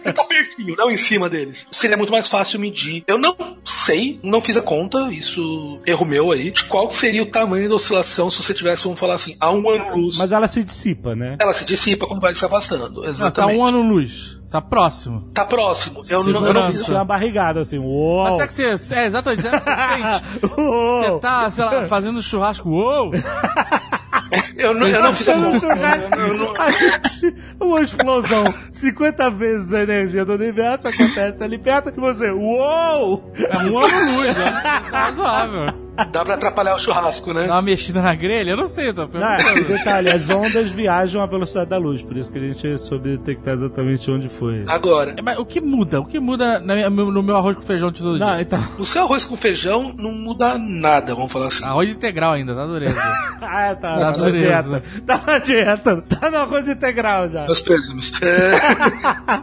você 0.00 0.12
tá 0.12 0.24
pertinho, 0.24 0.74
não 0.76 0.90
em 0.90 0.96
cima 0.96 1.28
deles. 1.28 1.66
Seria 1.70 1.96
muito 1.96 2.10
mais 2.12 2.26
fácil 2.28 2.58
medir. 2.60 3.04
Eu 3.06 3.18
não 3.18 3.36
sei, 3.64 4.18
não 4.22 4.40
fiz 4.40 4.56
a 4.56 4.62
conta, 4.62 5.12
isso 5.12 5.80
erro 5.86 6.04
meu 6.04 6.32
aí, 6.32 6.50
de 6.50 6.64
qual 6.64 6.90
seria 6.90 7.22
o 7.22 7.26
tamanho 7.26 7.68
da 7.68 7.74
oscilação 7.74 8.30
se 8.30 8.42
você 8.42 8.52
tivesse, 8.54 8.82
vamos 8.84 8.98
falar 8.98 9.14
assim, 9.14 9.36
a 9.40 9.50
um 9.50 9.68
ano-luz. 9.68 10.16
Mas 10.16 10.32
ela 10.32 10.48
se 10.48 10.62
dissipa, 10.64 11.14
né? 11.14 11.36
Ela 11.40 11.51
se 11.52 11.64
dissipa 11.64 12.06
quando 12.06 12.20
vai 12.20 12.34
se 12.34 12.44
afastando. 12.44 12.88
Não, 12.90 13.02
tá 13.02 13.08
Exatamente. 13.10 13.58
um 13.58 13.64
ano-luz. 13.64 14.40
Tá 14.50 14.60
próximo. 14.60 15.30
Tá 15.32 15.44
próximo. 15.46 16.02
Eu 16.10 16.24
não, 16.24 16.26
eu 16.26 16.32
não 16.32 16.40
Segurança. 16.62 16.70
fiz 16.70 16.88
uma 16.90 17.04
barrigada 17.06 17.60
assim, 17.60 17.78
uou. 17.78 18.24
Mas 18.24 18.34
será 18.34 18.46
que 18.46 18.78
você. 18.78 18.94
É, 18.94 19.06
exatamente. 19.06 19.42
Será 19.42 19.58
que 19.58 19.64
você 19.64 19.76
sente? 20.20 20.46
Você 20.56 21.18
tá, 21.20 21.50
sei 21.50 21.64
lá, 21.64 21.86
fazendo 21.86 22.20
churrasco. 22.20 22.68
Uou! 22.68 23.12
Eu 24.56 24.74
não, 24.74 24.86
eu 24.86 25.02
não 25.02 25.12
fiz 25.14 25.28
a 25.28 25.34
Fazendo 25.34 25.52
conta. 25.52 25.60
churrasco. 25.60 26.14
Eu 26.14 26.34
não- 27.58 27.66
Uma 27.68 27.80
explosão, 27.82 28.44
50 28.70 29.30
vezes 29.30 29.72
a 29.72 29.80
energia 29.82 30.24
do 30.24 30.34
universo 30.34 30.88
acontece 30.88 31.42
ali 31.42 31.58
perto 31.58 31.90
e 31.90 32.00
você, 32.00 32.30
uou! 32.30 33.32
É 33.36 33.56
um 33.58 33.78
ano-luz, 33.78 34.36
né? 34.36 34.80
Isso 34.84 34.94
é 34.94 34.98
razoável. 34.98 35.66
Dá 36.10 36.24
pra 36.24 36.34
atrapalhar 36.34 36.74
o 36.74 36.78
churrasco, 36.78 37.34
né? 37.34 37.46
Dá 37.46 37.54
uma 37.54 37.62
mexida 37.62 38.00
na 38.00 38.14
grelha? 38.14 38.50
Eu 38.52 38.56
não 38.56 38.66
sei, 38.66 38.92
tô 38.94 39.02
Não, 39.02 39.08
perguntando. 39.08 39.64
detalhe, 39.68 40.10
as 40.10 40.30
ondas 40.30 40.70
viajam 40.72 41.20
à 41.22 41.26
velocidade 41.26 41.68
da 41.68 41.76
luz, 41.76 42.02
por 42.02 42.16
isso 42.16 42.32
que 42.32 42.38
a 42.38 42.40
gente 42.42 42.78
soube 42.78 43.16
detectar 43.18 43.54
exatamente 43.54 44.10
onde 44.10 44.28
foi. 44.30 44.64
Agora, 44.68 45.14
Mas 45.22 45.38
o 45.38 45.44
que 45.44 45.60
muda? 45.60 46.00
O 46.00 46.06
que 46.06 46.18
muda 46.18 46.58
na 46.60 46.74
minha- 46.74 46.88
no 46.90 47.22
meu 47.22 47.36
arroz 47.36 47.56
com 47.56 47.62
feijão 47.62 47.90
de 47.90 48.02
todo 48.02 48.18
Não, 48.18 48.26
dia? 48.32 48.40
então. 48.40 48.58
o 48.78 48.86
seu 48.86 49.02
arroz 49.02 49.24
com 49.24 49.36
feijão 49.36 49.92
não 49.96 50.12
muda 50.12 50.56
nada, 50.58 51.14
vamos 51.14 51.30
falar 51.30 51.46
assim. 51.48 51.62
Arroz 51.64 51.94
integral 51.94 52.32
ainda, 52.32 52.54
tá 52.54 52.66
dureza. 52.66 52.96
Ah, 53.44 53.74
tá, 53.74 53.96
Da 53.98 54.12
tá 54.12 54.18
na 54.20 54.24
dureza. 54.24 54.80
dieta. 54.80 55.00
Tá 55.04 55.22
na 55.26 55.38
dieta. 55.38 56.02
Tá 56.08 56.30
no 56.30 56.36
arroz 56.38 56.68
integral 56.68 57.28
já. 57.28 57.44
Meus 57.44 57.60
pêsames. 57.60 58.12
É, 58.22 58.52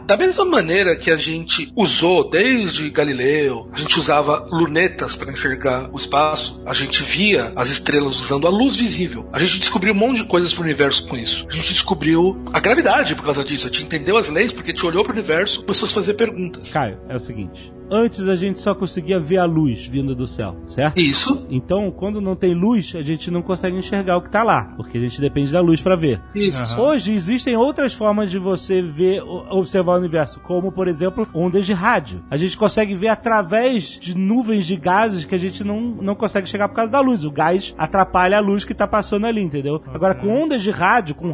da 0.06 0.16
mesma 0.16 0.44
maneira 0.46 0.96
que 0.96 1.10
a 1.10 1.18
gente 1.18 1.70
usou 1.76 2.28
desde 2.30 2.88
Galileu, 2.88 3.68
a 3.72 3.78
gente 3.78 3.98
usava 4.00 4.46
lunetas 4.50 5.14
para 5.16 5.30
enxergar 5.30 5.90
o 5.92 5.98
espaço, 5.98 6.39
a 6.64 6.72
gente 6.72 7.02
via 7.02 7.52
as 7.56 7.70
estrelas 7.70 8.18
usando 8.18 8.46
a 8.46 8.50
luz 8.50 8.76
visível. 8.76 9.28
A 9.32 9.38
gente 9.38 9.60
descobriu 9.60 9.92
um 9.92 9.96
monte 9.96 10.18
de 10.18 10.24
coisas 10.24 10.52
pro 10.52 10.62
universo 10.62 11.06
com 11.06 11.16
isso. 11.16 11.46
A 11.48 11.54
gente 11.54 11.72
descobriu 11.72 12.42
a 12.52 12.60
gravidade 12.60 13.14
por 13.14 13.24
causa 13.24 13.44
disso. 13.44 13.66
A 13.66 13.70
gente 13.70 13.84
entendeu 13.84 14.16
as 14.16 14.28
leis 14.28 14.52
porque 14.52 14.70
a 14.70 14.74
gente 14.74 14.86
olhou 14.86 15.02
pro 15.02 15.12
universo 15.12 15.60
e 15.60 15.64
começou 15.64 15.88
a 15.88 15.92
fazer 15.92 16.14
perguntas. 16.14 16.70
Caio, 16.70 16.98
é 17.08 17.16
o 17.16 17.20
seguinte. 17.20 17.72
Antes 17.90 18.26
a 18.28 18.36
gente 18.36 18.60
só 18.60 18.74
conseguia 18.74 19.18
ver 19.18 19.38
a 19.38 19.44
luz 19.44 19.86
vindo 19.86 20.14
do 20.14 20.26
céu, 20.26 20.56
certo? 20.68 20.98
Isso, 21.00 21.46
Então, 21.50 21.90
quando 21.90 22.20
não 22.20 22.36
tem 22.36 22.54
luz, 22.54 22.94
a 22.96 23.02
gente 23.02 23.30
não 23.30 23.42
consegue 23.42 23.76
enxergar 23.76 24.16
o 24.16 24.22
que 24.22 24.30
tá 24.30 24.42
lá, 24.42 24.72
porque 24.76 24.96
a 24.98 25.00
gente 25.00 25.20
depende 25.20 25.50
da 25.52 25.60
luz 25.60 25.80
pra 25.82 25.96
ver. 25.96 26.20
isso. 26.34 26.56
Aham. 26.56 26.80
Hoje 26.80 27.12
existem 27.12 27.56
outras 27.56 27.92
formas 27.94 28.30
de 28.30 28.38
você 28.38 28.80
ver, 28.82 29.22
o- 29.22 29.58
observar 29.58 29.94
o 29.94 29.98
universo, 29.98 30.40
como 30.40 30.70
por 30.72 30.86
exemplo 30.88 31.26
ondas 31.34 31.66
de 31.66 31.72
rádio. 31.72 32.22
A 32.30 32.36
gente 32.36 32.56
consegue 32.56 32.94
ver 32.94 33.08
através 33.08 33.98
de 34.00 34.16
nuvens 34.16 34.66
de 34.66 34.76
gases 34.76 35.24
que 35.24 35.34
a 35.34 35.38
gente 35.38 35.64
não, 35.64 35.80
não 35.80 36.14
consegue 36.14 36.48
chegar 36.48 36.68
por 36.68 36.74
causa 36.76 36.92
da 36.92 37.00
luz. 37.00 37.24
O 37.24 37.30
gás 37.30 37.74
atrapalha 37.76 38.36
a 38.38 38.40
luz 38.40 38.64
que 38.64 38.74
tá 38.74 38.86
passando 38.86 39.26
ali, 39.26 39.40
entendeu? 39.42 39.82
Agora 39.92 40.14
com 40.14 40.28
ondas 40.28 40.62
de 40.62 40.70
rádio, 40.70 41.14
com 41.14 41.30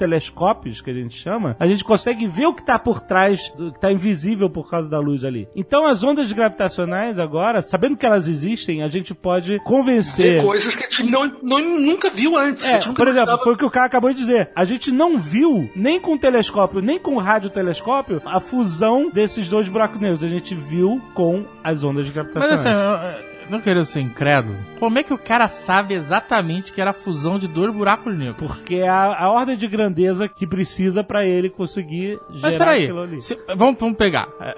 radiotelescópios 0.00 0.80
que 0.80 0.90
a 0.90 0.94
gente 0.94 1.16
chama, 1.16 1.56
a 1.58 1.66
gente 1.66 1.84
consegue 1.84 2.26
ver 2.26 2.46
o 2.46 2.54
que 2.54 2.64
tá 2.64 2.78
por 2.78 3.00
trás, 3.00 3.52
do, 3.56 3.72
que 3.72 3.80
tá 3.80 3.90
invisível 3.90 4.48
por 4.48 4.70
causa 4.70 4.88
da 4.88 4.98
luz 5.00 5.24
ali. 5.24 5.48
Então 5.56 5.86
as 5.86 5.95
ondas 6.02 6.30
gravitacionais 6.32 7.18
agora, 7.18 7.60
sabendo 7.62 7.96
que 7.96 8.04
elas 8.06 8.28
existem, 8.28 8.82
a 8.82 8.88
gente 8.88 9.14
pode 9.14 9.52
Ver 9.52 9.60
convencer 9.62 10.42
coisas 10.42 10.74
que 10.74 10.84
a 10.84 10.88
gente 10.88 11.10
não, 11.10 11.26
não- 11.42 11.60
nunca 11.78 12.10
viu 12.10 12.36
antes. 12.36 12.64
é, 12.64 12.72
nunca 12.74 12.92
por 12.92 13.08
exemplo, 13.08 13.16
imaginava. 13.28 13.38
foi 13.42 13.52
o 13.54 13.56
que 13.56 13.64
o 13.64 13.70
cara 13.70 13.86
acabou 13.86 14.12
de 14.12 14.18
dizer. 14.18 14.50
A 14.54 14.64
gente 14.64 14.90
não 14.92 15.18
viu, 15.18 15.70
nem 15.76 16.00
com 16.00 16.16
telescópio, 16.16 16.80
nem 16.80 16.98
com 16.98 17.16
radiotelescópio, 17.16 18.20
a 18.24 18.40
fusão 18.40 19.10
desses 19.10 19.48
dois 19.48 19.68
buracos 19.68 20.00
negros. 20.00 20.22
A 20.24 20.28
gente 20.28 20.54
viu 20.54 21.00
com 21.14 21.44
as 21.62 21.82
ondas 21.84 22.04
Mas 22.06 22.14
gravitacionais. 22.14 22.66
assim, 22.66 22.74
eu- 22.74 22.80
eu 23.20 23.35
não 23.50 23.60
querendo 23.60 23.84
ser 23.84 24.00
incrédulo, 24.00 24.56
como 24.78 24.98
é 24.98 25.02
que 25.02 25.12
o 25.14 25.18
cara 25.18 25.48
sabe 25.48 25.94
exatamente 25.94 26.72
que 26.72 26.80
era 26.80 26.90
a 26.90 26.94
fusão 26.94 27.38
de 27.38 27.48
dois 27.48 27.72
buracos 27.72 28.14
negros? 28.14 28.36
porque 28.46 28.76
é 28.76 28.88
a, 28.88 29.24
a 29.24 29.30
ordem 29.30 29.56
de 29.56 29.66
grandeza 29.66 30.28
que 30.28 30.46
precisa 30.46 31.02
pra 31.04 31.24
ele 31.24 31.48
conseguir 31.50 32.18
Mas 32.28 32.52
gerar 32.52 32.58
peraí, 32.66 32.84
aquilo 32.84 33.02
ali. 33.02 33.22
se- 33.22 33.38
vamos, 33.56 33.76
vamos 33.78 33.96
pegar. 33.96 34.28
É, 34.40 34.54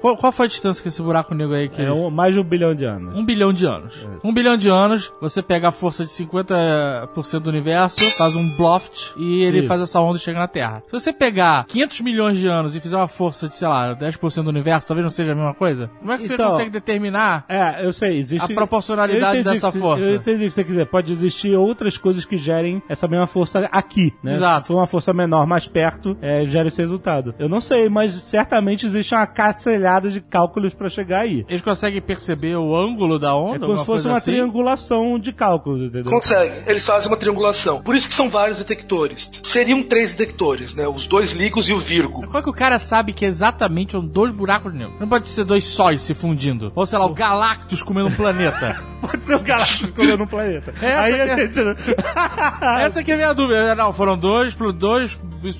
Qual, 0.00 0.16
qual 0.16 0.32
foi 0.32 0.46
a 0.46 0.48
distância 0.48 0.82
que 0.82 0.88
esse 0.88 1.02
buraco 1.02 1.34
negro 1.34 1.54
aí 1.54 1.68
que 1.68 1.80
É 1.82 1.92
um- 1.92 2.10
mais 2.10 2.34
de 2.34 2.40
um 2.40 2.44
bilhão 2.44 2.74
de 2.74 2.84
anos. 2.84 3.16
Um 3.16 3.24
bilhão 3.24 3.52
de 3.52 3.66
anos. 3.66 3.94
Um 4.24 4.32
bilhão 4.32 4.56
de 4.56 4.68
anos, 4.68 5.12
você 5.20 5.42
pega 5.42 5.68
a 5.68 5.72
força 5.72 6.04
de 6.04 6.10
50% 6.10 7.40
do 7.40 7.50
universo, 7.50 8.02
faz 8.16 8.36
um 8.36 8.48
Bluft 8.56 9.12
e 9.16 9.42
ele 9.42 9.58
Isso. 9.60 9.68
faz 9.68 9.80
essa 9.80 10.00
onda 10.00 10.16
e 10.16 10.20
chega 10.20 10.38
na 10.38 10.48
Terra. 10.48 10.82
Se 10.86 10.92
você 10.92 11.12
pegar 11.12 11.64
500 11.66 12.00
milhões 12.00 12.38
de 12.38 12.46
anos 12.46 12.74
e 12.74 12.80
fizer 12.80 12.96
uma 12.96 13.08
força 13.08 13.48
de, 13.48 13.54
sei 13.56 13.68
lá, 13.68 13.94
10% 13.94 14.42
do 14.44 14.50
universo, 14.50 14.88
talvez 14.88 15.04
não 15.04 15.10
seja 15.10 15.32
a 15.32 15.34
mesma 15.34 15.54
coisa? 15.54 15.90
Como 16.00 16.12
é 16.12 16.16
que 16.16 16.24
você 16.24 16.34
Então, 16.34 16.50
consegue 16.50 16.70
determinar 16.70 17.44
É, 17.48 17.84
eu 17.84 17.92
sei, 17.92 18.18
existe. 18.36 18.52
a 18.52 18.54
proporcionalidade 18.54 19.42
dessa 19.42 19.72
força? 19.72 20.04
Eu 20.04 20.16
entendi 20.16 20.44
o 20.44 20.48
que 20.48 20.54
você 20.54 20.64
quiser. 20.64 20.86
Pode 20.86 21.12
existir 21.12 21.54
outras 21.56 21.96
coisas 21.96 22.24
que 22.24 22.38
gerem 22.38 22.82
essa 22.88 23.06
mesma 23.06 23.26
força 23.26 23.68
aqui, 23.72 24.12
né? 24.22 24.34
Exato. 24.34 24.66
Se 24.66 24.72
for 24.72 24.78
uma 24.78 24.86
força 24.86 25.12
menor, 25.12 25.46
mais 25.46 25.68
perto, 25.68 26.16
é, 26.20 26.46
gera 26.46 26.68
esse 26.68 26.80
resultado. 26.80 27.34
Eu 27.38 27.48
não 27.48 27.60
sei, 27.60 27.88
mas 27.88 28.12
certamente 28.14 28.86
existe 28.86 29.14
uma 29.14 29.26
cacelhada 29.26 30.10
de 30.10 30.20
cálculos 30.20 30.74
pra 30.74 30.88
chegar 30.88 31.20
aí. 31.20 31.44
Eles 31.48 31.62
conseguem 31.62 32.00
perceber 32.00 32.56
o 32.56 32.76
ângulo 32.76 33.18
da 33.18 33.34
onda? 33.34 33.64
É 33.64 33.68
como 33.68 33.76
se 33.76 33.84
fosse 33.84 34.06
uma 34.06 34.18
assim? 34.18 34.32
triangulação 34.32 35.18
de 35.18 35.32
cálculos, 35.32 35.80
entendeu? 35.80 36.10
Consegue. 36.10 36.62
Eles 36.66 36.84
fazem 36.84 37.10
uma 37.10 37.16
triangulação. 37.16 37.82
Por 37.82 37.94
isso 37.94 38.08
que 38.08 38.14
são 38.14 38.28
vários 38.30 38.58
detectores. 38.58 39.30
Seriam 39.44 39.82
três 39.82 40.14
detectores, 40.14 40.74
né? 40.74 40.86
Os 40.88 41.06
dois 41.06 41.32
ligos 41.32 41.68
e 41.68 41.72
o 41.72 41.78
virgo. 41.78 42.22
Como 42.24 42.38
é 42.38 42.42
que 42.42 42.50
o 42.50 42.52
cara 42.52 42.78
sabe 42.78 43.12
que 43.12 43.24
exatamente 43.24 43.92
são 43.92 44.04
dois 44.04 44.32
buracos 44.32 44.72
negros? 44.72 44.98
Não 45.00 45.08
pode 45.08 45.28
ser 45.28 45.44
dois 45.44 45.64
sóis 45.64 46.02
se 46.02 46.14
fundindo. 46.14 46.72
Ou 46.74 46.86
sei 46.86 46.98
lá, 46.98 47.06
o 47.06 47.14
Galactus 47.14 47.82
comendo 47.82 48.08
um 48.08 48.14
planeta. 48.20 48.90
Pode 49.00 49.24
ser 49.24 49.34
o 49.34 49.40
galáctico 49.40 49.92
comendo 49.92 50.24
um 50.24 50.26
planeta. 50.26 50.74
Essa 50.76 51.00
aí 51.00 51.14
que 51.14 51.20
é- 51.20 51.32
a 51.32 51.38
gente... 51.38 51.60
Essa 52.84 53.02
que 53.02 53.10
é 53.10 53.14
a 53.14 53.16
minha 53.16 53.32
dúvida. 53.32 53.74
Não, 53.74 53.92
foram 53.92 54.16
dois 54.16 54.54
dois. 54.72 55.18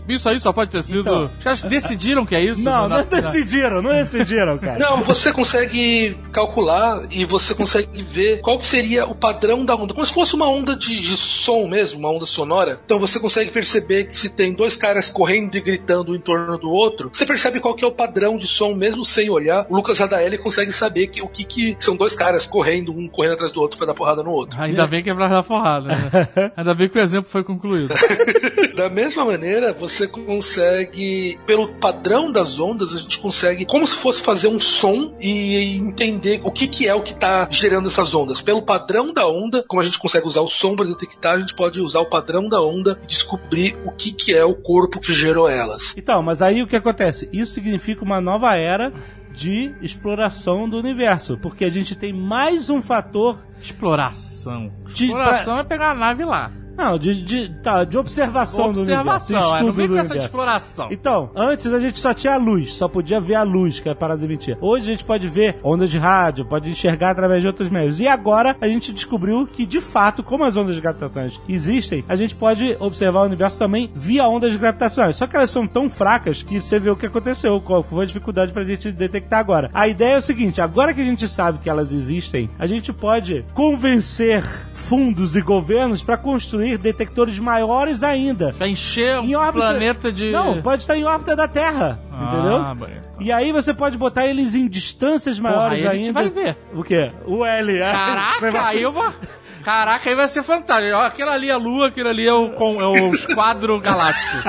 Isso 0.08 0.28
aí 0.28 0.38
só 0.38 0.52
pode 0.52 0.70
ter 0.70 0.82
sido. 0.82 1.00
Então. 1.00 1.24
Os 1.24 1.44
caras 1.44 1.64
decidiram 1.64 2.26
que 2.26 2.34
é 2.34 2.44
isso? 2.44 2.62
Não, 2.62 2.88
não 2.88 3.02
decidiram, 3.02 3.80
não 3.80 3.92
decidiram, 3.92 4.58
cara. 4.58 4.78
Não, 4.78 5.02
você 5.02 5.32
consegue 5.32 6.16
calcular 6.32 7.06
e 7.10 7.24
você 7.24 7.54
consegue 7.54 8.02
ver 8.02 8.40
qual 8.40 8.58
que 8.58 8.66
seria 8.66 9.06
o 9.06 9.14
padrão 9.14 9.64
da 9.64 9.74
onda. 9.74 9.94
Como 9.94 10.04
se 10.04 10.12
fosse 10.12 10.34
uma 10.34 10.48
onda 10.48 10.76
de, 10.76 11.00
de 11.00 11.16
som 11.16 11.66
mesmo, 11.66 11.98
uma 11.98 12.10
onda 12.10 12.26
sonora. 12.26 12.78
Então 12.84 12.98
você 12.98 13.18
consegue 13.18 13.50
perceber 13.50 14.04
que 14.04 14.16
se 14.16 14.28
tem 14.28 14.52
dois 14.52 14.76
caras 14.76 15.08
correndo 15.08 15.54
e 15.54 15.60
gritando 15.60 16.12
um 16.12 16.14
em 16.14 16.20
torno 16.20 16.58
do 16.58 16.68
outro, 16.68 17.10
você 17.12 17.24
percebe 17.24 17.60
qual 17.60 17.74
que 17.74 17.84
é 17.84 17.88
o 17.88 17.92
padrão 17.92 18.36
de 18.36 18.46
som 18.46 18.74
mesmo 18.74 19.04
sem 19.04 19.30
olhar. 19.30 19.66
O 19.70 19.76
Lucas 19.76 20.00
Adaeli 20.00 20.36
consegue 20.36 20.72
saber 20.72 21.06
que, 21.06 21.22
o 21.22 21.28
que, 21.28 21.44
que 21.44 21.76
são 21.78 21.96
dois 21.96 22.14
caras 22.14 22.46
correndo, 22.50 22.92
um 22.92 23.08
correndo 23.08 23.34
atrás 23.34 23.52
do 23.52 23.60
outro 23.60 23.78
pra 23.78 23.86
dar 23.86 23.94
porrada 23.94 24.22
no 24.22 24.30
outro. 24.30 24.60
Ainda 24.60 24.86
bem 24.86 25.02
que 25.02 25.10
é 25.10 25.14
pra 25.14 25.28
dar 25.28 25.42
porrada, 25.42 25.88
né? 25.88 26.52
Ainda 26.56 26.74
bem 26.74 26.88
que 26.88 26.98
o 26.98 27.00
exemplo 27.00 27.30
foi 27.30 27.44
concluído. 27.44 27.94
Da 28.80 28.88
mesma 28.88 29.26
maneira, 29.26 29.74
você 29.74 30.06
consegue, 30.06 31.38
pelo 31.46 31.68
padrão 31.74 32.32
das 32.32 32.58
ondas, 32.58 32.94
a 32.94 32.98
gente 32.98 33.18
consegue, 33.18 33.66
como 33.66 33.86
se 33.86 33.94
fosse 33.94 34.22
fazer 34.22 34.48
um 34.48 34.58
som 34.58 35.14
e 35.20 35.76
entender 35.76 36.40
o 36.44 36.50
que, 36.50 36.66
que 36.66 36.88
é 36.88 36.94
o 36.94 37.02
que 37.02 37.12
está 37.12 37.46
gerando 37.50 37.88
essas 37.88 38.14
ondas. 38.14 38.40
Pelo 38.40 38.62
padrão 38.62 39.12
da 39.12 39.26
onda, 39.26 39.62
como 39.68 39.82
a 39.82 39.84
gente 39.84 39.98
consegue 39.98 40.26
usar 40.26 40.40
o 40.40 40.48
som 40.48 40.74
para 40.74 40.86
detectar, 40.86 41.34
a 41.34 41.40
gente 41.40 41.54
pode 41.54 41.80
usar 41.80 42.00
o 42.00 42.08
padrão 42.08 42.48
da 42.48 42.60
onda 42.60 42.98
e 43.04 43.06
descobrir 43.06 43.76
o 43.84 43.92
que, 43.92 44.12
que 44.12 44.34
é 44.34 44.44
o 44.44 44.54
corpo 44.54 44.98
que 44.98 45.12
gerou 45.12 45.46
elas. 45.46 45.94
Então, 45.94 46.22
mas 46.22 46.40
aí 46.40 46.62
o 46.62 46.66
que 46.66 46.76
acontece? 46.76 47.28
Isso 47.32 47.52
significa 47.52 48.02
uma 48.02 48.20
nova 48.20 48.56
era 48.56 48.92
de 49.32 49.72
exploração 49.80 50.68
do 50.68 50.78
universo, 50.78 51.36
porque 51.38 51.64
a 51.64 51.70
gente 51.70 51.94
tem 51.96 52.12
mais 52.12 52.68
um 52.70 52.80
fator 52.82 53.38
Exploração. 53.60 54.72
De- 54.94 55.06
Exploração 55.06 55.58
é 55.58 55.64
pegar 55.64 55.90
a 55.90 55.94
nave 55.94 56.24
lá. 56.24 56.50
Não, 56.80 56.98
de, 56.98 57.22
de, 57.22 57.48
tá, 57.62 57.84
de 57.84 57.98
observação, 57.98 58.72
do 58.72 58.80
universo, 58.80 59.10
Observação, 59.10 59.56
é, 59.56 59.62
não 59.62 59.72
vem 59.72 59.86
com 59.86 59.96
essa 59.98 60.14
de 60.14 60.24
exploração. 60.24 60.88
Então, 60.90 61.30
antes 61.36 61.70
a 61.74 61.78
gente 61.78 61.98
só 61.98 62.14
tinha 62.14 62.34
a 62.34 62.38
luz, 62.38 62.72
só 62.72 62.88
podia 62.88 63.20
ver 63.20 63.34
a 63.34 63.42
luz, 63.42 63.80
que 63.80 63.88
é 63.88 63.92
a 63.92 63.94
parada 63.94 64.26
de. 64.26 64.56
Hoje 64.60 64.88
a 64.88 64.90
gente 64.92 65.04
pode 65.04 65.28
ver 65.28 65.58
ondas 65.62 65.90
de 65.90 65.98
rádio, 65.98 66.46
pode 66.46 66.70
enxergar 66.70 67.10
através 67.10 67.42
de 67.42 67.46
outros 67.46 67.68
meios. 67.68 68.00
E 68.00 68.08
agora 68.08 68.56
a 68.58 68.66
gente 68.66 68.92
descobriu 68.94 69.46
que, 69.46 69.66
de 69.66 69.78
fato, 69.78 70.22
como 70.22 70.42
as 70.42 70.56
ondas 70.56 70.78
gravitacionais 70.78 71.38
existem, 71.46 72.02
a 72.08 72.16
gente 72.16 72.34
pode 72.34 72.74
observar 72.80 73.20
o 73.20 73.26
universo 73.26 73.58
também 73.58 73.90
via 73.94 74.26
ondas 74.26 74.56
gravitacionais. 74.56 75.16
Só 75.16 75.26
que 75.26 75.36
elas 75.36 75.50
são 75.50 75.66
tão 75.66 75.90
fracas 75.90 76.42
que 76.42 76.62
você 76.62 76.78
vê 76.78 76.88
o 76.88 76.96
que 76.96 77.06
aconteceu, 77.06 77.60
qual 77.60 77.82
foi 77.82 78.04
a 78.04 78.06
dificuldade 78.06 78.52
pra 78.52 78.64
gente 78.64 78.90
detectar 78.90 79.40
agora. 79.40 79.70
A 79.74 79.86
ideia 79.86 80.14
é 80.14 80.18
o 80.18 80.22
seguinte, 80.22 80.62
agora 80.62 80.94
que 80.94 81.02
a 81.02 81.04
gente 81.04 81.28
sabe 81.28 81.58
que 81.58 81.68
elas 81.68 81.92
existem, 81.92 82.48
a 82.58 82.66
gente 82.66 82.90
pode 82.90 83.44
convencer 83.52 84.42
fundos 84.72 85.36
e 85.36 85.42
governos 85.42 86.02
para 86.02 86.16
construir 86.16 86.69
detectores 86.78 87.38
maiores 87.38 88.02
ainda. 88.02 88.52
Pra 88.56 88.68
encher 88.68 89.18
o 89.18 89.22
órbita- 89.38 89.52
planeta 89.52 90.12
de. 90.12 90.30
Não, 90.30 90.60
pode 90.62 90.82
estar 90.82 90.96
em 90.96 91.04
órbita 91.04 91.34
da 91.36 91.46
Terra, 91.48 91.98
entendeu? 92.12 92.56
Ah, 92.56 92.74
bonito. 92.74 93.00
E 93.20 93.30
aí 93.30 93.52
você 93.52 93.74
pode 93.74 93.98
botar 93.98 94.26
eles 94.26 94.54
em 94.54 94.66
distâncias 94.66 95.38
maiores 95.38 95.80
Porra, 95.80 95.90
aí 95.92 95.98
a 96.00 96.02
gente 96.04 96.06
ainda. 96.16 96.20
vai 96.20 96.28
ver. 96.30 96.56
O 96.72 96.82
quê? 96.82 97.12
O 97.26 97.44
L. 97.44 97.78
Caraca, 97.80 98.66
aí 98.66 98.82
eu 98.82 98.92
vou. 98.92 99.12
Caraca, 99.62 100.08
aí 100.08 100.16
vai 100.16 100.28
ser 100.28 100.42
fantástico. 100.42 100.96
Aquilo 100.96 101.30
ali 101.30 101.48
é 101.48 101.52
a 101.52 101.56
Lua, 101.56 101.88
aquilo 101.88 102.08
ali 102.08 102.26
é 102.26 102.32
o, 102.32 102.50
com- 102.50 102.80
é 102.80 102.86
o 102.86 103.12
esquadro 103.14 103.78
galáctico. 103.80 104.48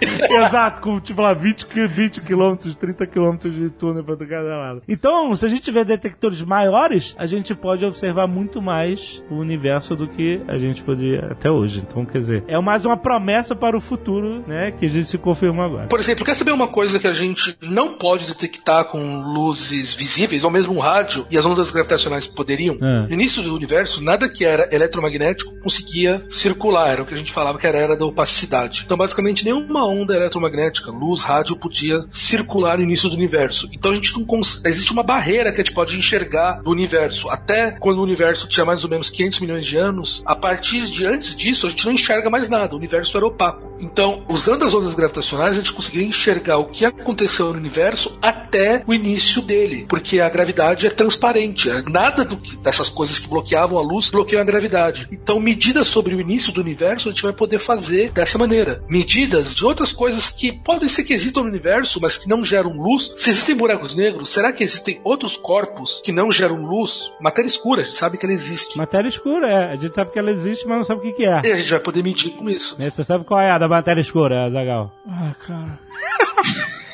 Exato, 0.30 0.80
com 0.80 1.00
tipo 1.00 1.20
lá 1.22 1.32
20, 1.34 1.66
qui- 1.66 1.86
20 1.86 2.20
quilômetros, 2.20 2.74
30 2.74 3.06
quilômetros 3.06 3.54
de 3.54 3.70
túnel 3.70 4.04
pra 4.04 4.16
cada 4.16 4.56
lado. 4.56 4.82
Então, 4.88 5.34
se 5.34 5.44
a 5.44 5.48
gente 5.48 5.62
tiver 5.62 5.84
detectores 5.84 6.42
maiores, 6.42 7.14
a 7.18 7.26
gente 7.26 7.54
pode 7.54 7.84
observar 7.84 8.26
muito 8.26 8.60
mais 8.60 9.22
o 9.30 9.34
universo 9.36 9.96
do 9.96 10.08
que 10.08 10.40
a 10.48 10.58
gente 10.58 10.82
podia 10.82 11.28
até 11.30 11.50
hoje. 11.50 11.80
Então, 11.86 12.04
quer 12.04 12.18
dizer, 12.18 12.44
é 12.46 12.58
mais 12.60 12.84
uma 12.84 12.96
promessa 12.96 13.54
para 13.54 13.76
o 13.76 13.80
futuro, 13.80 14.44
né? 14.46 14.70
Que 14.72 14.86
a 14.86 14.90
gente 14.90 15.08
se 15.08 15.18
confirmou 15.18 15.64
agora. 15.64 15.86
Por 15.86 15.98
exemplo, 16.00 16.24
quer 16.24 16.34
saber 16.34 16.52
uma 16.52 16.68
coisa 16.68 16.98
que 16.98 17.06
a 17.06 17.12
gente 17.12 17.56
não 17.60 17.96
pode 17.98 18.26
detectar 18.26 18.84
com 18.86 19.20
luzes 19.22 19.94
visíveis, 19.94 20.44
ou 20.44 20.50
mesmo 20.50 20.74
um 20.74 20.78
rádio, 20.80 21.26
e 21.30 21.38
as 21.38 21.44
ondas 21.46 21.70
gravitacionais 21.70 22.26
poderiam? 22.26 22.76
É. 22.80 23.06
No 23.06 23.12
início 23.12 23.42
do 23.42 23.54
universo, 23.54 24.02
nada 24.02 24.28
que 24.28 24.43
era 24.44 24.68
eletromagnético 24.72 25.54
conseguia 25.60 26.24
circular, 26.28 26.90
era 26.90 27.02
o 27.02 27.06
que 27.06 27.14
a 27.14 27.16
gente 27.16 27.32
falava 27.32 27.58
que 27.58 27.66
era 27.66 27.78
a 27.78 27.80
era 27.80 27.96
da 27.96 28.04
opacidade. 28.04 28.82
Então, 28.84 28.96
basicamente, 28.96 29.44
nenhuma 29.44 29.86
onda 29.86 30.14
eletromagnética, 30.14 30.90
luz, 30.90 31.22
rádio, 31.22 31.56
podia 31.56 32.00
circular 32.10 32.76
no 32.76 32.84
início 32.84 33.08
do 33.08 33.16
universo. 33.16 33.68
Então, 33.72 33.92
a 33.92 33.94
gente 33.94 34.12
não 34.12 34.24
cons... 34.24 34.62
existe 34.64 34.92
uma 34.92 35.02
barreira 35.02 35.50
que 35.50 35.60
a 35.60 35.64
gente 35.64 35.74
pode 35.74 35.96
enxergar 35.96 36.62
do 36.62 36.70
universo. 36.70 37.28
Até 37.28 37.72
quando 37.72 37.98
o 37.98 38.02
universo 38.02 38.46
tinha 38.46 38.64
mais 38.64 38.84
ou 38.84 38.90
menos 38.90 39.08
500 39.10 39.40
milhões 39.40 39.66
de 39.66 39.76
anos, 39.76 40.22
a 40.26 40.36
partir 40.36 40.82
de 40.90 41.06
antes 41.06 41.34
disso, 41.34 41.66
a 41.66 41.70
gente 41.70 41.84
não 41.86 41.92
enxerga 41.92 42.28
mais 42.28 42.48
nada. 42.48 42.74
O 42.74 42.78
universo 42.78 43.16
era 43.16 43.26
opaco. 43.26 43.74
Então, 43.80 44.24
usando 44.28 44.64
as 44.64 44.74
ondas 44.74 44.94
gravitacionais, 44.94 45.52
a 45.52 45.56
gente 45.56 45.72
conseguiria 45.72 46.06
enxergar 46.06 46.58
o 46.58 46.66
que 46.66 46.84
aconteceu 46.84 47.52
no 47.52 47.58
universo 47.58 48.16
até 48.20 48.82
o 48.86 48.94
início 48.94 49.42
dele, 49.42 49.86
porque 49.88 50.20
a 50.20 50.28
gravidade 50.28 50.86
é 50.86 50.90
transparente. 50.90 51.70
É 51.70 51.82
Nada 51.82 52.24
do 52.24 52.36
que, 52.36 52.56
dessas 52.56 52.88
coisas 52.88 53.18
que 53.18 53.28
bloqueavam 53.28 53.78
a 53.78 53.82
luz 53.82 54.10
bloqueiam 54.34 54.42
a 54.42 54.44
gravidade. 54.44 55.08
Então, 55.12 55.38
medidas 55.38 55.86
sobre 55.86 56.14
o 56.14 56.20
início 56.20 56.52
do 56.52 56.60
universo 56.60 57.08
a 57.08 57.12
gente 57.12 57.22
vai 57.22 57.32
poder 57.32 57.58
fazer 57.58 58.10
dessa 58.10 58.36
maneira. 58.36 58.82
Medidas 58.88 59.54
de 59.54 59.64
outras 59.64 59.92
coisas 59.92 60.28
que 60.28 60.52
podem 60.52 60.88
ser 60.88 61.04
que 61.04 61.12
existam 61.14 61.42
no 61.42 61.48
universo, 61.48 62.00
mas 62.00 62.16
que 62.16 62.28
não 62.28 62.44
geram 62.44 62.72
luz. 62.72 63.12
Se 63.16 63.30
existem 63.30 63.54
buracos 63.54 63.94
negros, 63.94 64.30
será 64.30 64.52
que 64.52 64.64
existem 64.64 65.00
outros 65.04 65.36
corpos 65.36 66.00
que 66.04 66.12
não 66.12 66.30
geram 66.30 66.56
luz? 66.64 67.12
Matéria 67.20 67.48
escura, 67.48 67.82
a 67.82 67.84
gente 67.84 67.96
sabe 67.96 68.18
que 68.18 68.26
ela 68.26 68.32
existe. 68.32 68.76
Matéria 68.76 69.08
escura, 69.08 69.48
é. 69.48 69.72
A 69.72 69.76
gente 69.76 69.94
sabe 69.94 70.10
que 70.10 70.18
ela 70.18 70.30
existe, 70.30 70.66
mas 70.66 70.76
não 70.78 70.84
sabe 70.84 71.00
o 71.00 71.02
que, 71.02 71.12
que 71.12 71.24
é. 71.24 71.42
E 71.44 71.52
a 71.52 71.56
gente 71.56 71.70
vai 71.70 71.80
poder 71.80 72.02
medir 72.02 72.30
com 72.32 72.48
isso. 72.50 72.78
Né, 72.78 72.90
Você 72.90 73.04
sabe 73.04 73.24
qual 73.24 73.40
é 73.40 73.50
a 73.50 73.58
da 73.58 73.68
matéria 73.68 74.00
escura, 74.00 74.50
Zagal? 74.50 74.92
Ah, 75.08 75.34
cara. 75.46 75.78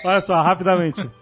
Olha 0.04 0.20
só, 0.22 0.40
rapidamente. 0.42 1.08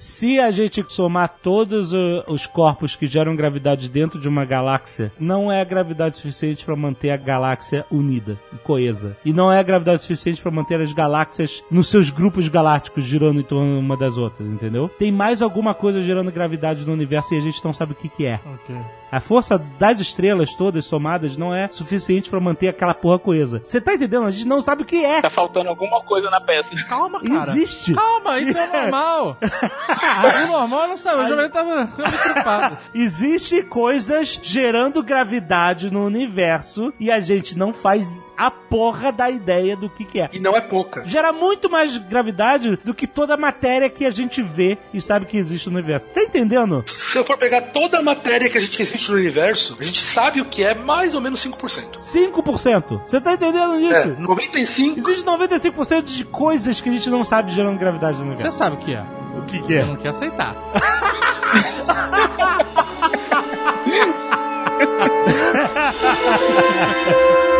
Se 0.00 0.40
a 0.40 0.50
gente 0.50 0.82
somar 0.88 1.28
todos 1.42 1.92
uh, 1.92 2.24
os 2.26 2.46
corpos 2.46 2.96
que 2.96 3.06
geram 3.06 3.36
gravidade 3.36 3.86
dentro 3.86 4.18
de 4.18 4.30
uma 4.30 4.46
galáxia, 4.46 5.12
não 5.20 5.52
é 5.52 5.62
gravidade 5.62 6.16
suficiente 6.16 6.64
para 6.64 6.74
manter 6.74 7.10
a 7.10 7.18
galáxia 7.18 7.84
unida 7.90 8.38
e 8.50 8.56
coesa. 8.56 9.14
E 9.22 9.30
não 9.30 9.52
é 9.52 9.62
gravidade 9.62 10.00
suficiente 10.00 10.40
para 10.40 10.50
manter 10.50 10.80
as 10.80 10.94
galáxias 10.94 11.62
nos 11.70 11.88
seus 11.88 12.08
grupos 12.08 12.48
galácticos 12.48 13.04
girando 13.04 13.40
em 13.40 13.44
torno 13.44 13.78
uma 13.78 13.94
das 13.94 14.16
outras, 14.16 14.48
entendeu? 14.48 14.88
Tem 14.88 15.12
mais 15.12 15.42
alguma 15.42 15.74
coisa 15.74 16.00
gerando 16.00 16.32
gravidade 16.32 16.86
no 16.86 16.94
universo 16.94 17.34
e 17.34 17.36
a 17.36 17.42
gente 17.42 17.62
não 17.62 17.74
sabe 17.74 17.92
o 17.92 17.94
que, 17.94 18.08
que 18.08 18.24
é. 18.24 18.40
Ok. 18.54 18.74
A 19.10 19.20
força 19.20 19.58
das 19.58 20.00
estrelas 20.00 20.54
todas 20.54 20.84
somadas 20.84 21.36
não 21.36 21.54
é 21.54 21.68
suficiente 21.70 22.30
para 22.30 22.40
manter 22.40 22.68
aquela 22.68 22.94
porra 22.94 23.18
coesa. 23.18 23.60
Você 23.64 23.80
tá 23.80 23.94
entendendo? 23.94 24.26
A 24.26 24.30
gente 24.30 24.46
não 24.46 24.60
sabe 24.60 24.82
o 24.82 24.84
que 24.84 25.04
é. 25.04 25.20
Tá 25.20 25.30
faltando 25.30 25.68
alguma 25.68 26.02
coisa 26.02 26.30
na 26.30 26.40
peça. 26.40 26.74
Calma, 26.88 27.20
cara. 27.20 27.50
Existe. 27.50 27.94
Calma, 27.94 28.38
isso 28.38 28.56
é 28.56 28.82
normal. 28.82 29.36
o 30.48 30.52
normal 30.52 30.88
não 30.88 30.96
sabe. 30.96 31.22
O 31.22 31.26
Jovem 31.26 31.48
tava 31.48 31.70
tava 31.86 31.86
preocupado. 31.86 32.78
Existe 32.94 33.62
coisas 33.62 34.38
gerando 34.42 35.02
gravidade 35.02 35.90
no 35.90 36.04
universo 36.04 36.92
e 36.98 37.10
a 37.10 37.20
gente 37.20 37.56
não 37.56 37.72
faz 37.72 38.29
a 38.46 38.50
porra 38.50 39.12
da 39.12 39.28
ideia 39.30 39.76
do 39.76 39.90
que, 39.90 40.04
que 40.04 40.18
é. 40.20 40.30
E 40.32 40.38
não 40.40 40.56
é 40.56 40.60
pouca. 40.62 41.04
Gera 41.04 41.30
muito 41.32 41.68
mais 41.68 41.96
gravidade 41.98 42.78
do 42.84 42.94
que 42.94 43.06
toda 43.06 43.34
a 43.34 43.36
matéria 43.36 43.90
que 43.90 44.06
a 44.06 44.10
gente 44.10 44.40
vê 44.42 44.78
e 44.94 45.00
sabe 45.00 45.26
que 45.26 45.36
existe 45.36 45.68
no 45.68 45.76
universo. 45.78 46.08
Você 46.08 46.14
tá 46.14 46.22
entendendo? 46.22 46.82
Se 46.86 47.18
eu 47.18 47.24
for 47.24 47.36
pegar 47.36 47.60
toda 47.72 47.98
a 47.98 48.02
matéria 48.02 48.48
que 48.48 48.56
a 48.56 48.60
gente 48.60 48.80
existe 48.80 49.10
no 49.10 49.18
universo, 49.18 49.76
a 49.78 49.82
gente 49.82 50.00
sabe 50.00 50.40
o 50.40 50.46
que 50.46 50.64
é 50.64 50.74
mais 50.74 51.14
ou 51.14 51.20
menos 51.20 51.44
5%. 51.44 51.96
5%. 51.98 53.02
Você 53.04 53.20
tá 53.20 53.34
entendendo 53.34 53.74
É, 53.74 53.80
isso? 54.08 54.16
95 54.20 54.98
Existe 55.00 55.26
95% 55.28 56.02
de 56.04 56.24
coisas 56.24 56.80
que 56.80 56.88
a 56.88 56.92
gente 56.92 57.10
não 57.10 57.22
sabe 57.22 57.52
gerando 57.52 57.78
gravidade 57.78 58.18
no 58.18 58.24
Você 58.24 58.30
universo. 58.34 58.58
sabe 58.58 58.76
o 58.76 58.78
que 58.78 58.94
é. 58.94 59.02
O 59.36 59.42
que, 59.42 59.60
que 59.60 59.66
Você 59.74 59.80
é? 59.80 59.84
não 59.84 59.96
quer 59.96 60.08
aceitar. 60.08 60.56